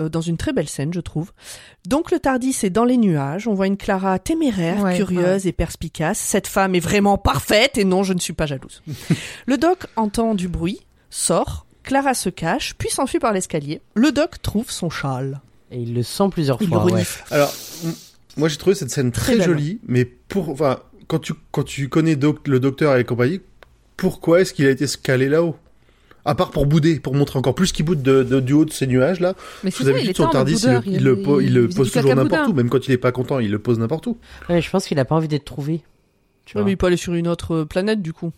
euh, 0.00 0.08
dans 0.08 0.20
une 0.20 0.36
très 0.36 0.52
belle 0.52 0.68
scène, 0.68 0.92
je 0.92 1.00
trouve. 1.00 1.32
Donc 1.86 2.10
le 2.10 2.18
Tardis 2.18 2.56
est 2.62 2.70
dans 2.70 2.84
les 2.84 2.96
nuages, 2.96 3.46
on 3.48 3.54
voit 3.54 3.66
une 3.66 3.76
Clara 3.76 4.18
téméraire, 4.18 4.82
Ouais, 4.82 4.96
curieuse 4.96 5.46
et 5.46 5.52
perspicace. 5.52 6.18
Cette 6.18 6.46
femme 6.48 6.74
est 6.74 6.80
vraiment 6.80 7.18
parfaite 7.18 7.78
et 7.78 7.84
non, 7.84 8.02
je 8.02 8.12
ne 8.12 8.18
suis 8.18 8.32
pas 8.32 8.46
jalouse. 8.46 8.82
le 9.46 9.56
doc 9.56 9.86
entend 9.96 10.34
du 10.34 10.48
bruit, 10.48 10.80
sort, 11.10 11.66
Clara 11.84 12.14
se 12.14 12.28
cache, 12.28 12.74
puis 12.78 12.90
s'enfuit 12.90 13.18
par 13.18 13.32
l'escalier. 13.32 13.80
Le 13.94 14.12
doc 14.12 14.40
trouve 14.42 14.70
son 14.70 14.90
châle. 14.90 15.40
Et 15.70 15.78
il 15.80 15.94
le 15.94 16.02
sent 16.02 16.24
plusieurs 16.30 16.58
Il 16.60 16.64
le 16.68 16.76
fois. 16.76 16.84
ouais. 16.84 17.02
Alors, 17.30 17.52
moi 18.36 18.48
j'ai 18.48 18.56
trouvé 18.56 18.74
cette 18.76 18.90
scène 18.90 19.10
très, 19.12 19.40
jolie, 19.40 19.80
mais 19.86 20.04
pour, 20.04 20.48
enfin, 20.50 20.80
quand 21.06 21.18
tu, 21.18 21.32
quand 21.50 21.62
tu 21.64 21.88
connais 21.88 22.16
doc- 22.16 22.46
le 22.48 22.60
docteur 22.60 22.96
et 22.96 23.04
compagnie, 23.04 23.40
pourquoi 23.96 24.40
est-ce 24.40 24.52
qu'il 24.52 24.66
a 24.66 24.70
été 24.70 24.86
scalé 24.86 25.28
là-haut? 25.28 25.56
À 26.24 26.34
part 26.36 26.50
pour 26.52 26.66
bouder, 26.66 27.00
pour 27.00 27.14
montrer 27.14 27.38
encore 27.38 27.54
plus 27.56 27.72
qu'il 27.72 27.84
boude 27.84 28.00
de, 28.02 28.22
de- 28.22 28.38
du 28.40 28.52
haut 28.52 28.64
de 28.64 28.70
ces 28.72 28.86
nuages 28.86 29.18
là. 29.18 29.34
Mais 29.64 29.70
c'est 29.72 29.78
Vous 29.78 29.84
ça, 29.84 29.90
avez 29.90 30.00
il 30.00 30.04
vu 30.04 30.10
était 30.10 30.22
son 30.22 30.28
Tardis, 30.30 30.52
il, 30.54 30.68
le- 30.70 30.78
boudeur, 30.80 30.94
il 30.94 31.02
le, 31.04 31.22
po- 31.22 31.40
il 31.40 31.52
le 31.54 31.66
faisait 31.66 31.76
pose 31.78 31.92
toujours 31.92 32.14
n'importe 32.14 32.48
où, 32.48 32.52
même 32.52 32.68
quand 32.70 32.86
il 32.86 32.92
est 32.92 32.98
pas 32.98 33.10
content, 33.12 33.38
il 33.40 33.50
le 33.50 33.58
pose 33.58 33.78
n'importe 33.80 34.06
où. 34.06 34.16
Ouais, 34.48 34.60
je 34.60 34.70
pense 34.70 34.86
qu'il 34.86 34.98
a 35.00 35.04
pas 35.04 35.16
envie 35.16 35.26
d'être 35.28 35.44
trouvé. 35.44 35.82
Tu 36.44 36.56
Ouais, 36.56 36.62
vois. 36.62 36.66
mais 36.66 36.72
il 36.72 36.76
peut 36.76 36.86
aller 36.86 36.96
sur 36.96 37.14
une 37.14 37.26
autre 37.28 37.54
euh, 37.54 37.64
planète 37.64 38.02
du 38.02 38.12
coup. 38.12 38.30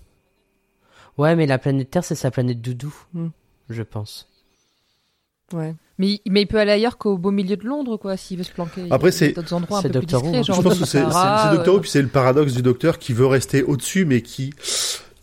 Ouais, 1.19 1.37
mais 1.37 1.47
la 1.47 1.59
planète 1.59 1.91
Terre, 1.91 2.05
c'est 2.05 2.15
sa 2.15 2.31
planète 2.31 2.61
doudou. 2.61 2.95
Hmm. 3.13 3.29
Je 3.69 3.83
pense. 3.83 4.29
Ouais. 5.53 5.75
Mais, 5.99 6.21
mais 6.29 6.43
il 6.43 6.47
peut 6.47 6.59
aller 6.59 6.73
ailleurs 6.73 6.99
qu'au 6.99 7.17
beau 7.19 7.31
milieu 7.31 7.57
de 7.57 7.65
Londres, 7.67 7.97
quoi, 7.99 8.17
s'il 8.17 8.39
veut 8.39 8.45
se 8.45 8.51
planquer. 8.51 8.87
Après, 8.91 9.13
c'est- 9.13 9.33
d'autres 9.33 9.53
endroits 9.53 9.79
un 9.79 9.83
c'est 9.83 9.89
peu 9.89 10.01
plus 10.01 10.07
Doctor 10.07 10.23
Who, 10.23 10.31
discrets, 10.33 10.39
hein. 10.39 10.43
genre 10.43 10.57
je 10.57 10.63
pense 10.63 10.79
que 10.81 10.85
c'est 10.87 11.03
Doctor 11.03 11.75
Who, 11.75 11.79
euh, 11.79 11.81
puis 11.83 11.91
c'est 11.91 12.03
le 12.03 12.09
paradoxe 12.09 12.53
du 12.55 12.63
docteur 12.63 12.99
qui 12.99 13.13
veut 13.13 13.27
rester 13.27 13.63
au-dessus, 13.63 14.05
mais 14.07 14.23
qui... 14.23 14.53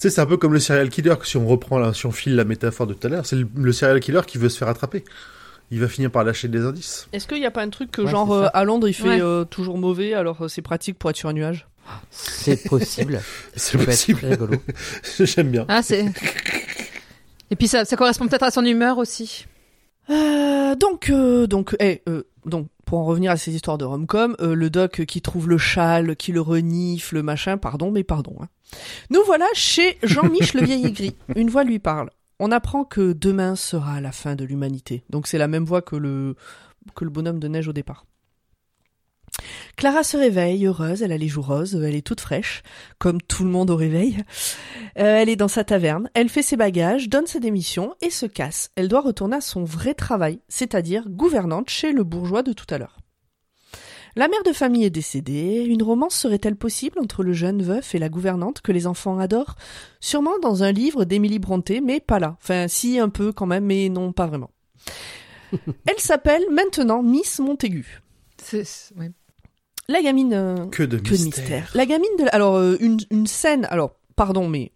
Tu 0.01 0.09
sais, 0.09 0.15
c'est 0.15 0.21
un 0.21 0.25
peu 0.25 0.37
comme 0.37 0.51
le 0.53 0.59
serial 0.59 0.89
killer, 0.89 1.13
que 1.19 1.27
si 1.27 1.37
on 1.37 1.45
reprend, 1.47 1.77
là, 1.77 1.93
si 1.93 2.07
on 2.07 2.11
file 2.11 2.35
la 2.35 2.43
métaphore 2.43 2.87
de 2.87 2.95
tout 2.95 3.05
à 3.05 3.09
l'heure, 3.11 3.23
c'est 3.27 3.35
le, 3.35 3.47
le 3.55 3.71
serial 3.71 3.99
killer 3.99 4.21
qui 4.25 4.39
veut 4.39 4.49
se 4.49 4.57
faire 4.57 4.67
attraper. 4.67 5.03
Il 5.69 5.79
va 5.79 5.87
finir 5.87 6.09
par 6.09 6.23
lâcher 6.23 6.47
des 6.47 6.61
indices. 6.65 7.07
Est-ce 7.13 7.27
qu'il 7.27 7.37
n'y 7.37 7.45
a 7.45 7.51
pas 7.51 7.61
un 7.61 7.69
truc 7.69 7.91
que 7.91 8.01
Ouais, 8.01 8.09
genre 8.09 8.33
euh, 8.33 8.47
à 8.55 8.63
Londres 8.63 8.89
il 8.89 8.93
fait 8.93 9.07
Ouais. 9.07 9.21
euh, 9.21 9.45
toujours 9.45 9.77
mauvais 9.77 10.15
alors 10.15 10.41
euh, 10.41 10.47
c'est 10.47 10.63
pratique 10.63 10.97
pour 10.97 11.11
être 11.11 11.17
sur 11.17 11.29
un 11.29 11.33
nuage? 11.33 11.67
C'est 12.09 12.67
possible. 12.67 13.21
C'est 13.55 13.77
possible. 13.77 14.21
J'aime 15.19 15.51
bien. 15.51 15.65
Ah, 15.67 15.83
c'est. 15.83 16.05
Et 17.51 17.55
puis 17.55 17.67
ça, 17.67 17.85
ça 17.85 17.95
correspond 17.95 18.27
peut-être 18.27 18.43
à 18.43 18.49
son 18.51 18.65
humeur 18.65 18.97
aussi. 18.97 19.45
Euh, 20.09 20.73
donc, 20.75 21.09
euh, 21.11 21.45
donc, 21.45 21.75
eh, 21.79 22.01
euh, 22.09 22.23
donc, 22.45 22.67
pour 22.91 22.99
en 22.99 23.06
revenir 23.06 23.32
à 23.32 23.38
ces 23.38 23.56
histoires 23.56 23.77
de 23.77 23.86
rom-com, 23.86 24.36
euh, 24.41 24.54
le 24.54 24.69
doc 24.69 25.06
qui 25.06 25.21
trouve 25.21 25.47
le 25.47 25.58
châle, 25.58 26.17
qui 26.17 26.34
le 26.34 26.41
renifle, 26.41 27.15
le 27.15 27.23
machin, 27.23 27.56
pardon, 27.58 27.89
mais 27.89 28.04
pardon. 28.04 28.36
hein. 28.41 28.49
Nous 29.10 29.21
voilà 29.25 29.45
chez 29.54 29.97
Jean-Mich 30.04 30.54
le 30.54 30.65
vieil 30.65 30.86
aigri. 30.88 31.15
Une 31.38 31.49
voix 31.49 31.63
lui 31.63 31.80
parle. 31.80 32.10
On 32.38 32.51
apprend 32.51 32.84
que 32.84 33.13
demain 33.13 33.56
sera 33.56 34.01
la 34.01 34.12
fin 34.12 34.36
de 34.36 34.43
l'humanité. 34.43 35.06
Donc 35.10 35.27
c'est 35.27 35.38
la 35.38 35.47
même 35.47 35.63
voix 35.63 35.82
que 35.82 35.95
le 35.95 36.36
que 36.93 37.06
le 37.06 37.10
bonhomme 37.12 37.39
de 37.39 37.47
neige 37.47 37.69
au 37.69 37.73
départ. 37.73 38.06
Clara 39.77 40.03
se 40.03 40.17
réveille, 40.17 40.65
heureuse, 40.65 41.01
elle 41.01 41.11
a 41.11 41.17
les 41.17 41.27
joues 41.27 41.41
roses, 41.41 41.75
elle 41.75 41.95
est 41.95 42.05
toute 42.05 42.21
fraîche, 42.21 42.61
comme 42.99 43.21
tout 43.21 43.43
le 43.43 43.49
monde 43.49 43.69
au 43.71 43.75
réveil. 43.75 44.17
Euh, 44.99 45.17
elle 45.17 45.29
est 45.29 45.35
dans 45.35 45.47
sa 45.47 45.63
taverne, 45.63 46.09
elle 46.13 46.29
fait 46.29 46.43
ses 46.43 46.57
bagages, 46.57 47.09
donne 47.09 47.25
sa 47.27 47.39
démission 47.39 47.95
et 48.01 48.09
se 48.09 48.25
casse. 48.25 48.69
Elle 48.75 48.87
doit 48.89 49.01
retourner 49.01 49.37
à 49.37 49.41
son 49.41 49.63
vrai 49.63 49.93
travail, 49.93 50.39
c'est-à-dire 50.49 51.05
gouvernante 51.09 51.69
chez 51.69 51.91
le 51.93 52.03
bourgeois 52.03 52.43
de 52.43 52.53
tout 52.53 52.65
à 52.69 52.77
l'heure. 52.77 52.97
La 54.17 54.27
mère 54.27 54.43
de 54.43 54.51
famille 54.51 54.83
est 54.83 54.89
décédée, 54.89 55.63
une 55.65 55.81
romance 55.83 56.15
serait-elle 56.15 56.57
possible 56.57 56.99
entre 56.99 57.23
le 57.23 57.31
jeune 57.31 57.63
veuf 57.63 57.95
et 57.95 57.99
la 57.99 58.09
gouvernante 58.09 58.59
que 58.59 58.73
les 58.73 58.85
enfants 58.85 59.17
adorent? 59.17 59.55
Sûrement 60.01 60.37
dans 60.39 60.63
un 60.63 60.73
livre 60.73 61.05
d'Émilie 61.05 61.39
Brontë, 61.39 61.79
mais 61.81 62.01
pas 62.01 62.19
là. 62.19 62.35
Enfin, 62.41 62.67
si, 62.67 62.99
un 62.99 63.07
peu 63.07 63.31
quand 63.31 63.45
même, 63.45 63.65
mais 63.65 63.87
non, 63.87 64.11
pas 64.11 64.27
vraiment. 64.27 64.51
Elle 65.87 65.99
s'appelle 65.99 66.43
maintenant 66.51 67.01
Miss 67.01 67.39
Montaigu. 67.39 68.01
C'est, 68.43 68.65
c'est- 68.65 68.93
ouais. 68.97 69.11
La 69.91 70.01
gamine... 70.01 70.34
euh, 70.34 70.56
Que 70.71 70.84
de 70.84 70.97
que 70.97 71.04
de 71.04 71.10
mystère. 71.12 71.25
mystère. 71.43 71.71
La 71.75 71.86
gamine 71.86 72.10
de... 72.17 72.25
Alors, 72.32 72.56
euh, 72.56 72.77
une, 72.80 72.97
une 73.12 73.27
scène... 73.27 73.67
Alors, 73.69 73.91
pardon, 74.15 74.47
mais... 74.47 74.71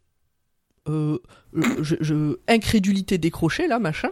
Euh, 0.88 1.18
euh, 1.58 1.62
je, 1.82 1.96
je- 2.02 2.38
incrédulité 2.48 3.18
décrochée, 3.18 3.68
là, 3.68 3.80
machin. 3.80 4.10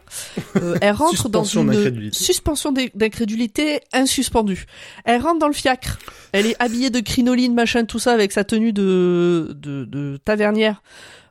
Euh, 0.56 0.76
elle 0.82 0.92
rentre 0.96 1.30
dans 1.30 1.44
Suspension 1.44 1.62
une... 1.62 1.68
d'incrédulité. 1.78 2.18
Suspension 2.24 2.72
d'in- 2.72 2.88
d'incrédulité 2.96 3.80
insuspendue. 3.92 4.66
Elle 5.06 5.22
rentre 5.22 5.40
dans 5.40 5.48
le 5.48 5.54
fiacre. 5.54 6.00
Elle 6.32 6.48
est 6.48 6.56
habillée 6.60 6.90
de 6.90 7.00
crinoline, 7.00 7.54
machin, 7.54 7.86
tout 7.86 8.00
ça, 8.00 8.12
avec 8.14 8.32
sa 8.32 8.44
tenue 8.44 8.74
de, 8.74 9.56
de, 9.60 9.86
de 9.86 10.18
tavernière, 10.26 10.82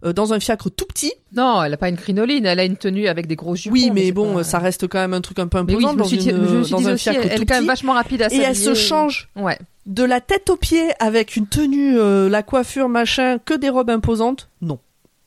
euh, 0.05 0.13
dans 0.13 0.33
un 0.33 0.39
fiacre 0.39 0.71
tout 0.71 0.85
petit. 0.85 1.13
Non, 1.35 1.63
elle 1.65 1.73
a 1.75 1.77
pas 1.77 1.89
une 1.89 1.97
crinoline, 1.97 2.47
elle 2.47 2.61
a 2.61 2.65
une 2.65 2.77
tenue 2.77 3.09
avec 3.09 3.27
des 3.27 3.35
gros 3.37 3.57
jupons. 3.57 3.73
oui, 3.75 3.91
mais 3.93 4.13
bon, 4.13 4.35
pas- 4.35 4.45
ça 4.45 4.59
reste 4.61 4.87
quand 4.87 4.99
même 5.01 5.15
un 5.15 5.21
truc 5.23 5.39
un 5.41 5.49
peu 5.49 5.59
oui, 5.59 5.73
imposant 5.75 5.89
je 5.91 5.95
me 5.95 5.99
dans, 5.99 6.07
une, 6.09 6.21
je 6.21 6.31
me 6.57 6.63
suis 6.63 6.73
dans 6.73 6.89
un 6.89 6.93
aussi, 6.95 7.03
fiacre 7.05 7.27
elle 7.29 7.35
tout 7.37 7.43
est 7.43 7.47
quand 7.47 7.55
même 7.57 7.67
vachement 7.67 7.95
rapide 7.95 8.23
à 8.23 8.33
Et 8.33 8.37
elle 8.39 8.55
se 8.57 8.75
change 8.75 9.29
Ouais. 9.35 9.59
de 9.87 10.05
la 10.05 10.21
tête 10.21 10.51
aux 10.51 10.57
pieds 10.57 10.91
avec 11.01 11.35
une 11.37 11.47
tenue, 11.49 11.99
euh, 11.99 12.29
la 12.29 12.43
coiffure, 12.45 12.89
machin, 12.89 13.39
que 13.45 13.55
des 13.55 13.71
robes 13.71 13.91
imposantes. 13.91 14.49
Non. 14.61 14.79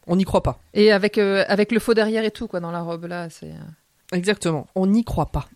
On 0.08 0.16
n'y 0.16 0.24
croit 0.24 0.44
pas. 0.44 0.60
Et 0.74 0.92
avec, 0.92 1.18
euh, 1.18 1.44
avec 1.48 1.72
le 1.72 1.80
faux 1.80 1.94
derrière 1.94 2.24
et 2.24 2.32
tout, 2.32 2.48
quoi, 2.48 2.60
dans 2.60 2.72
la 2.72 2.82
robe, 2.82 3.06
là, 3.06 3.30
c'est... 3.30 3.48
euh, 3.48 4.14
Exactement. 4.18 4.68
On 4.76 4.86
n'y 4.88 5.04
croit 5.04 5.28
pas. 5.28 5.48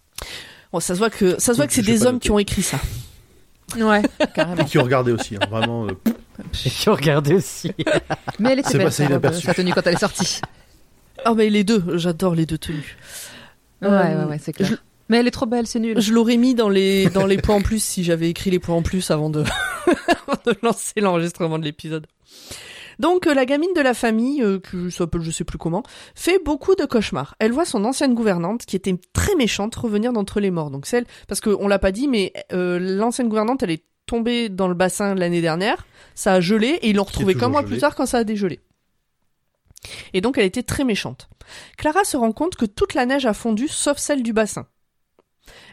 Bon, 0.73 0.79
ça 0.79 0.93
se 0.95 0.99
voit 0.99 1.09
que 1.09 1.39
ça 1.39 1.53
se 1.53 1.57
voit 1.57 1.67
que 1.67 1.73
c'est 1.73 1.81
des 1.81 2.05
hommes 2.05 2.19
qui 2.19 2.31
ont 2.31 2.39
écrit 2.39 2.61
ça. 2.63 2.79
Ouais, 3.77 4.01
carrément. 4.33 4.61
Et 4.61 4.65
qui 4.65 4.77
ont 4.79 4.83
regardé 4.83 5.11
aussi, 5.11 5.35
hein, 5.35 5.47
vraiment. 5.49 5.85
euh, 5.85 5.91
Et 6.65 6.69
qui 6.69 6.89
ont 6.89 6.95
regardé 6.95 7.33
aussi. 7.35 7.71
Mais 8.39 8.51
elle 8.53 8.59
était 8.59 8.69
C'est 8.69 8.77
belle, 8.77 8.87
passé 8.87 8.97
sa, 8.97 9.03
robe, 9.03 9.11
inaperçu. 9.11 9.45
sa 9.45 9.53
tenue 9.53 9.73
quand 9.73 9.85
elle 9.85 9.93
est 9.95 9.99
sortie. 9.99 10.41
Ah 11.25 11.33
mais 11.35 11.49
les 11.49 11.65
deux, 11.65 11.83
j'adore 11.97 12.33
les 12.33 12.45
deux 12.45 12.57
tenues. 12.57 12.95
Ouais, 13.81 13.89
Euh, 13.89 14.23
ouais, 14.23 14.29
ouais, 14.29 14.39
c'est 14.41 14.53
clair. 14.53 14.69
je- 14.69 14.75
Mais 15.09 15.17
elle 15.17 15.27
est 15.27 15.31
trop 15.31 15.45
belle, 15.47 15.67
c'est 15.67 15.81
nul. 15.81 15.99
Je 15.99 16.13
l'aurais 16.13 16.37
mis 16.37 16.55
dans 16.55 16.69
les 16.69 17.09
dans 17.09 17.25
les 17.25 17.37
points 17.37 17.55
en 17.57 17.61
plus 17.61 17.83
si 17.83 18.05
j'avais 18.05 18.29
écrit 18.29 18.51
les 18.51 18.59
points 18.59 18.75
en 18.77 18.81
plus 18.81 19.11
avant 19.11 19.29
de, 19.29 19.43
avant 20.07 20.39
de 20.45 20.55
lancer 20.63 21.01
l'enregistrement 21.01 21.59
de 21.59 21.65
l'épisode. 21.65 22.07
Donc 22.99 23.27
euh, 23.27 23.33
la 23.33 23.45
gamine 23.45 23.73
de 23.75 23.81
la 23.81 23.93
famille, 23.93 24.43
euh, 24.43 24.59
que 24.59 24.89
s'appelle 24.89 25.21
je 25.21 25.31
sais 25.31 25.45
plus 25.45 25.57
comment, 25.57 25.83
fait 26.15 26.43
beaucoup 26.43 26.75
de 26.75 26.85
cauchemars. 26.85 27.35
Elle 27.39 27.53
voit 27.53 27.65
son 27.65 27.85
ancienne 27.85 28.13
gouvernante, 28.13 28.65
qui 28.65 28.75
était 28.75 28.95
très 29.13 29.35
méchante, 29.35 29.75
revenir 29.75 30.13
d'entre 30.13 30.39
les 30.39 30.51
morts. 30.51 30.69
Donc 30.69 30.85
celle, 30.85 31.05
parce 31.27 31.41
qu'on 31.41 31.67
l'a 31.67 31.79
pas 31.79 31.91
dit, 31.91 32.07
mais 32.07 32.33
euh, 32.51 32.77
l'ancienne 32.79 33.29
gouvernante, 33.29 33.63
elle 33.63 33.71
est 33.71 33.85
tombée 34.05 34.49
dans 34.49 34.67
le 34.67 34.73
bassin 34.73 35.15
l'année 35.15 35.41
dernière, 35.41 35.85
ça 36.15 36.33
a 36.33 36.41
gelé 36.41 36.67
et 36.81 36.89
ils 36.89 36.95
l'ont 36.95 37.03
retrouvée 37.03 37.35
qu'un 37.35 37.47
mois 37.47 37.61
gelé. 37.61 37.71
plus 37.71 37.79
tard 37.79 37.95
quand 37.95 38.05
ça 38.05 38.17
a 38.17 38.23
dégelé. 38.23 38.59
Et 40.13 40.21
donc 40.21 40.37
elle 40.37 40.45
était 40.45 40.63
très 40.63 40.83
méchante. 40.83 41.29
Clara 41.77 42.03
se 42.03 42.17
rend 42.17 42.31
compte 42.31 42.55
que 42.55 42.65
toute 42.65 42.95
la 42.95 43.05
neige 43.05 43.25
a 43.25 43.33
fondu 43.33 43.67
sauf 43.67 43.97
celle 43.97 44.23
du 44.23 44.33
bassin. 44.33 44.67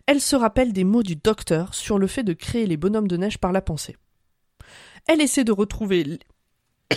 Elle 0.06 0.20
se 0.20 0.36
rappelle 0.36 0.72
des 0.72 0.84
mots 0.84 1.02
du 1.02 1.16
docteur 1.16 1.74
sur 1.74 1.98
le 1.98 2.06
fait 2.06 2.22
de 2.22 2.34
créer 2.34 2.66
les 2.66 2.76
bonhommes 2.76 3.08
de 3.08 3.16
neige 3.16 3.38
par 3.38 3.52
la 3.52 3.62
pensée. 3.62 3.96
Elle 5.06 5.20
essaie 5.20 5.44
de 5.44 5.52
retrouver. 5.52 6.18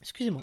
Excusez-moi. 0.00 0.42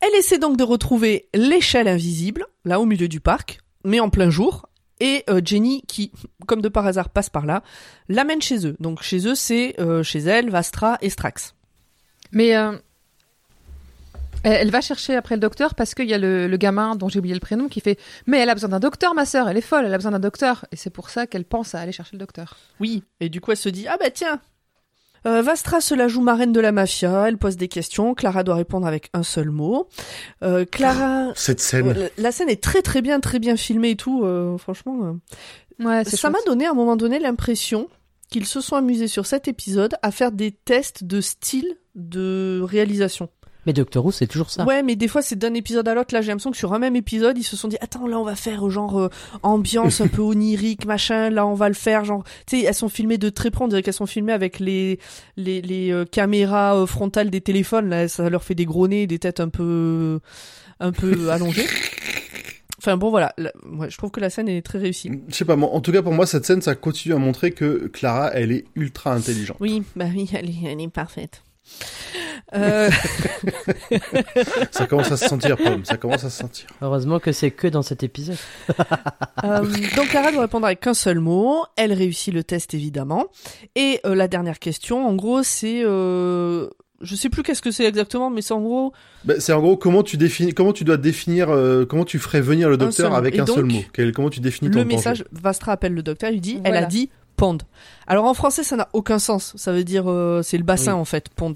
Elle 0.00 0.14
essaie 0.14 0.38
donc 0.38 0.56
de 0.56 0.64
retrouver 0.64 1.28
l'échelle 1.34 1.88
invisible, 1.88 2.46
là 2.64 2.80
au 2.80 2.86
milieu 2.86 3.08
du 3.08 3.20
parc, 3.20 3.58
mais 3.84 4.00
en 4.00 4.10
plein 4.10 4.30
jour. 4.30 4.68
Et 5.00 5.24
euh, 5.28 5.40
Jenny, 5.44 5.82
qui, 5.86 6.12
comme 6.46 6.60
de 6.60 6.68
par 6.68 6.86
hasard, 6.86 7.10
passe 7.10 7.30
par 7.30 7.46
là, 7.46 7.62
l'amène 8.08 8.42
chez 8.42 8.66
eux. 8.66 8.76
Donc 8.80 9.02
chez 9.02 9.26
eux, 9.26 9.34
c'est 9.34 9.78
euh, 9.80 10.02
chez 10.02 10.20
elle, 10.20 10.50
Vastra 10.50 10.98
et 11.00 11.10
Strax. 11.10 11.54
Mais 12.32 12.56
euh, 12.56 12.76
elle, 14.44 14.52
elle 14.52 14.70
va 14.70 14.80
chercher 14.80 15.14
après 15.16 15.34
le 15.34 15.40
docteur 15.40 15.74
parce 15.74 15.94
qu'il 15.94 16.08
y 16.08 16.14
a 16.14 16.18
le, 16.18 16.46
le 16.48 16.56
gamin 16.56 16.94
dont 16.96 17.08
j'ai 17.08 17.18
oublié 17.18 17.34
le 17.34 17.40
prénom 17.40 17.68
qui 17.68 17.80
fait 17.80 17.98
Mais 18.26 18.38
elle 18.38 18.50
a 18.50 18.54
besoin 18.54 18.70
d'un 18.70 18.80
docteur, 18.80 19.14
ma 19.14 19.24
sœur, 19.26 19.48
elle 19.48 19.56
est 19.56 19.60
folle, 19.62 19.84
elle 19.86 19.94
a 19.94 19.98
besoin 19.98 20.12
d'un 20.12 20.18
docteur. 20.20 20.64
Et 20.72 20.76
c'est 20.76 20.90
pour 20.90 21.10
ça 21.10 21.26
qu'elle 21.26 21.44
pense 21.44 21.74
à 21.74 21.80
aller 21.80 21.92
chercher 21.92 22.12
le 22.14 22.18
docteur. 22.18 22.56
Oui, 22.80 23.02
et 23.20 23.28
du 23.28 23.40
coup 23.40 23.50
elle 23.50 23.56
se 23.56 23.68
dit 23.68 23.86
ah 23.88 23.96
bah 23.98 24.10
tiens. 24.10 24.40
Euh, 25.26 25.42
Vastra 25.42 25.80
se 25.80 25.94
la 25.96 26.06
joue 26.06 26.20
marraine 26.20 26.52
de 26.52 26.60
la 26.60 26.70
mafia, 26.70 27.26
elle 27.28 27.38
pose 27.38 27.56
des 27.56 27.66
questions, 27.66 28.14
Clara 28.14 28.44
doit 28.44 28.54
répondre 28.54 28.86
avec 28.86 29.10
un 29.14 29.24
seul 29.24 29.50
mot. 29.50 29.88
Euh, 30.44 30.64
Clara, 30.64 31.32
Cette 31.34 31.58
scène. 31.58 31.88
Ouais, 31.88 31.94
la- 31.94 32.08
la 32.22 32.32
scène 32.32 32.48
est 32.48 32.62
très 32.62 32.82
très 32.82 33.02
bien, 33.02 33.18
très 33.18 33.40
bien 33.40 33.56
filmée 33.56 33.90
et 33.90 33.96
tout, 33.96 34.22
euh, 34.22 34.56
franchement. 34.58 34.96
euh. 35.02 35.84
Ouais, 35.84 36.04
c'est 36.04 36.16
Ça 36.16 36.30
m'a 36.30 36.38
donné 36.46 36.66
à 36.66 36.70
un 36.70 36.74
moment 36.74 36.94
donné 36.96 37.18
l'impression 37.18 37.88
qu'ils 38.30 38.46
se 38.46 38.60
sont 38.60 38.76
amusés 38.76 39.08
sur 39.08 39.26
cet 39.26 39.48
épisode 39.48 39.96
à 40.02 40.12
faire 40.12 40.30
des 40.30 40.52
tests 40.52 41.02
de 41.02 41.20
style 41.20 41.76
de 41.96 42.60
réalisation. 42.62 43.28
Mais 43.66 43.72
Doctor 43.72 44.04
Who, 44.04 44.12
c'est 44.12 44.26
toujours 44.26 44.50
ça. 44.50 44.64
Ouais, 44.64 44.82
mais 44.82 44.96
des 44.96 45.08
fois 45.08 45.22
c'est 45.22 45.36
d'un 45.36 45.54
épisode 45.54 45.86
à 45.88 45.94
l'autre. 45.94 46.14
Là, 46.14 46.22
j'ai 46.22 46.28
l'impression 46.28 46.50
que 46.50 46.56
sur 46.56 46.72
un 46.72 46.78
même 46.78 46.96
épisode, 46.96 47.36
ils 47.36 47.44
se 47.44 47.56
sont 47.56 47.68
dit 47.68 47.76
attends, 47.80 48.06
là 48.06 48.18
on 48.18 48.24
va 48.24 48.34
faire 48.34 48.68
genre 48.70 48.98
euh, 48.98 49.10
ambiance 49.42 50.00
un 50.00 50.08
peu 50.08 50.22
onirique, 50.22 50.86
machin. 50.86 51.30
Là, 51.30 51.46
on 51.46 51.54
va 51.54 51.68
le 51.68 51.74
faire 51.74 52.04
genre, 52.04 52.24
tu 52.46 52.58
sais, 52.58 52.64
elles 52.64 52.74
sont 52.74 52.88
filmées 52.88 53.18
de 53.18 53.28
très 53.28 53.50
près. 53.50 53.64
On 53.64 53.68
dirait 53.68 53.82
qu'elles 53.82 53.94
sont 53.94 54.06
filmées 54.06 54.32
avec 54.32 54.58
les 54.58 54.98
les, 55.36 55.60
les 55.60 55.92
euh, 55.92 56.04
caméras 56.04 56.76
euh, 56.76 56.86
frontales 56.86 57.30
des 57.30 57.40
téléphones. 57.40 57.88
Là, 57.88 58.08
ça 58.08 58.28
leur 58.30 58.42
fait 58.42 58.54
des 58.54 58.64
gros 58.64 58.88
nez, 58.88 59.06
des 59.06 59.18
têtes 59.18 59.40
un 59.40 59.48
peu 59.48 60.20
un 60.80 60.92
peu 60.92 61.30
allongées. 61.30 61.66
Enfin 62.78 62.96
bon, 62.96 63.10
voilà. 63.10 63.34
Là, 63.36 63.52
ouais, 63.72 63.90
je 63.90 63.98
trouve 63.98 64.10
que 64.10 64.20
la 64.20 64.30
scène 64.30 64.48
est 64.48 64.62
très 64.62 64.78
réussie. 64.78 65.10
Je 65.28 65.34
sais 65.34 65.44
pas, 65.44 65.56
moi, 65.56 65.68
en 65.72 65.80
tout 65.80 65.92
cas 65.92 66.00
pour 66.00 66.12
moi 66.12 66.26
cette 66.26 66.46
scène 66.46 66.62
ça 66.62 66.74
continue 66.74 67.14
à 67.14 67.18
montrer 67.18 67.50
que 67.50 67.88
Clara 67.88 68.30
elle 68.32 68.52
est 68.52 68.64
ultra 68.76 69.12
intelligente. 69.12 69.56
Oui, 69.60 69.82
bah 69.96 70.06
oui, 70.14 70.30
elle 70.32 70.48
est, 70.48 70.64
elle 70.64 70.80
est 70.80 70.88
parfaite. 70.88 71.42
Euh, 72.54 72.90
Ça 74.70 74.86
commence 74.86 75.10
à 75.12 75.16
se 75.16 75.28
sentir, 75.28 75.56
Pomme, 75.56 75.84
ça 75.84 75.96
commence 75.96 76.24
à 76.24 76.30
se 76.30 76.38
sentir. 76.38 76.66
Heureusement 76.80 77.18
que 77.18 77.32
c'est 77.32 77.50
que 77.50 77.68
dans 77.68 77.82
cet 77.82 78.02
épisode. 78.02 78.36
Euh, 79.44 79.60
donc 79.94 80.08
Clara 80.08 80.32
doit 80.32 80.40
répondre 80.42 80.66
avec 80.66 80.80
qu'un 80.80 80.94
seul 80.94 81.20
mot. 81.20 81.62
Elle 81.76 81.92
réussit 81.92 82.34
le 82.34 82.42
test 82.42 82.74
évidemment. 82.74 83.26
Et 83.76 84.00
euh, 84.04 84.16
la 84.16 84.26
dernière 84.26 84.58
question, 84.58 85.06
en 85.06 85.14
gros, 85.14 85.44
c'est, 85.44 85.82
euh, 85.84 86.68
je 87.02 87.14
sais 87.14 87.28
plus 87.28 87.44
qu'est-ce 87.44 87.62
que 87.62 87.70
c'est 87.70 87.84
exactement, 87.84 88.30
mais 88.30 88.42
c'est 88.42 88.54
en 88.54 88.60
gros 88.60 88.92
Bah, 89.24 89.34
c'est 89.38 89.52
en 89.52 89.60
gros 89.60 89.76
comment 89.76 90.02
tu 90.02 90.16
définis, 90.16 90.54
comment 90.54 90.72
tu 90.72 90.82
dois 90.82 90.96
définir, 90.96 91.50
euh, 91.50 91.86
comment 91.86 92.04
tu 92.04 92.18
ferais 92.18 92.40
venir 92.40 92.68
le 92.68 92.74
seul 92.76 92.86
docteur 92.88 93.10
mot. 93.12 93.16
avec 93.16 93.36
Et 93.36 93.40
un 93.40 93.46
seul 93.46 93.64
mot. 93.64 93.78
Quel- 93.92 94.10
comment 94.12 94.30
tu 94.30 94.40
définis 94.40 94.72
ton 94.72 94.78
le 94.80 94.84
danger. 94.84 94.96
message. 94.96 95.24
Vastra 95.30 95.70
appelle 95.72 95.94
le 95.94 96.02
docteur, 96.02 96.30
il 96.30 96.40
dit, 96.40 96.60
elle 96.64 96.76
a 96.76 96.84
dit 96.86 97.10
pond. 97.38 97.56
Alors 98.06 98.26
en 98.26 98.34
français, 98.34 98.62
ça 98.64 98.76
n'a 98.76 98.88
aucun 98.92 99.18
sens. 99.18 99.54
Ça 99.56 99.72
veut 99.72 99.84
dire 99.84 100.04
euh, 100.10 100.42
c'est 100.42 100.58
le 100.58 100.64
bassin 100.64 100.94
Oui. 100.94 101.00
en 101.00 101.04
fait, 101.06 101.30
pond. 101.30 101.54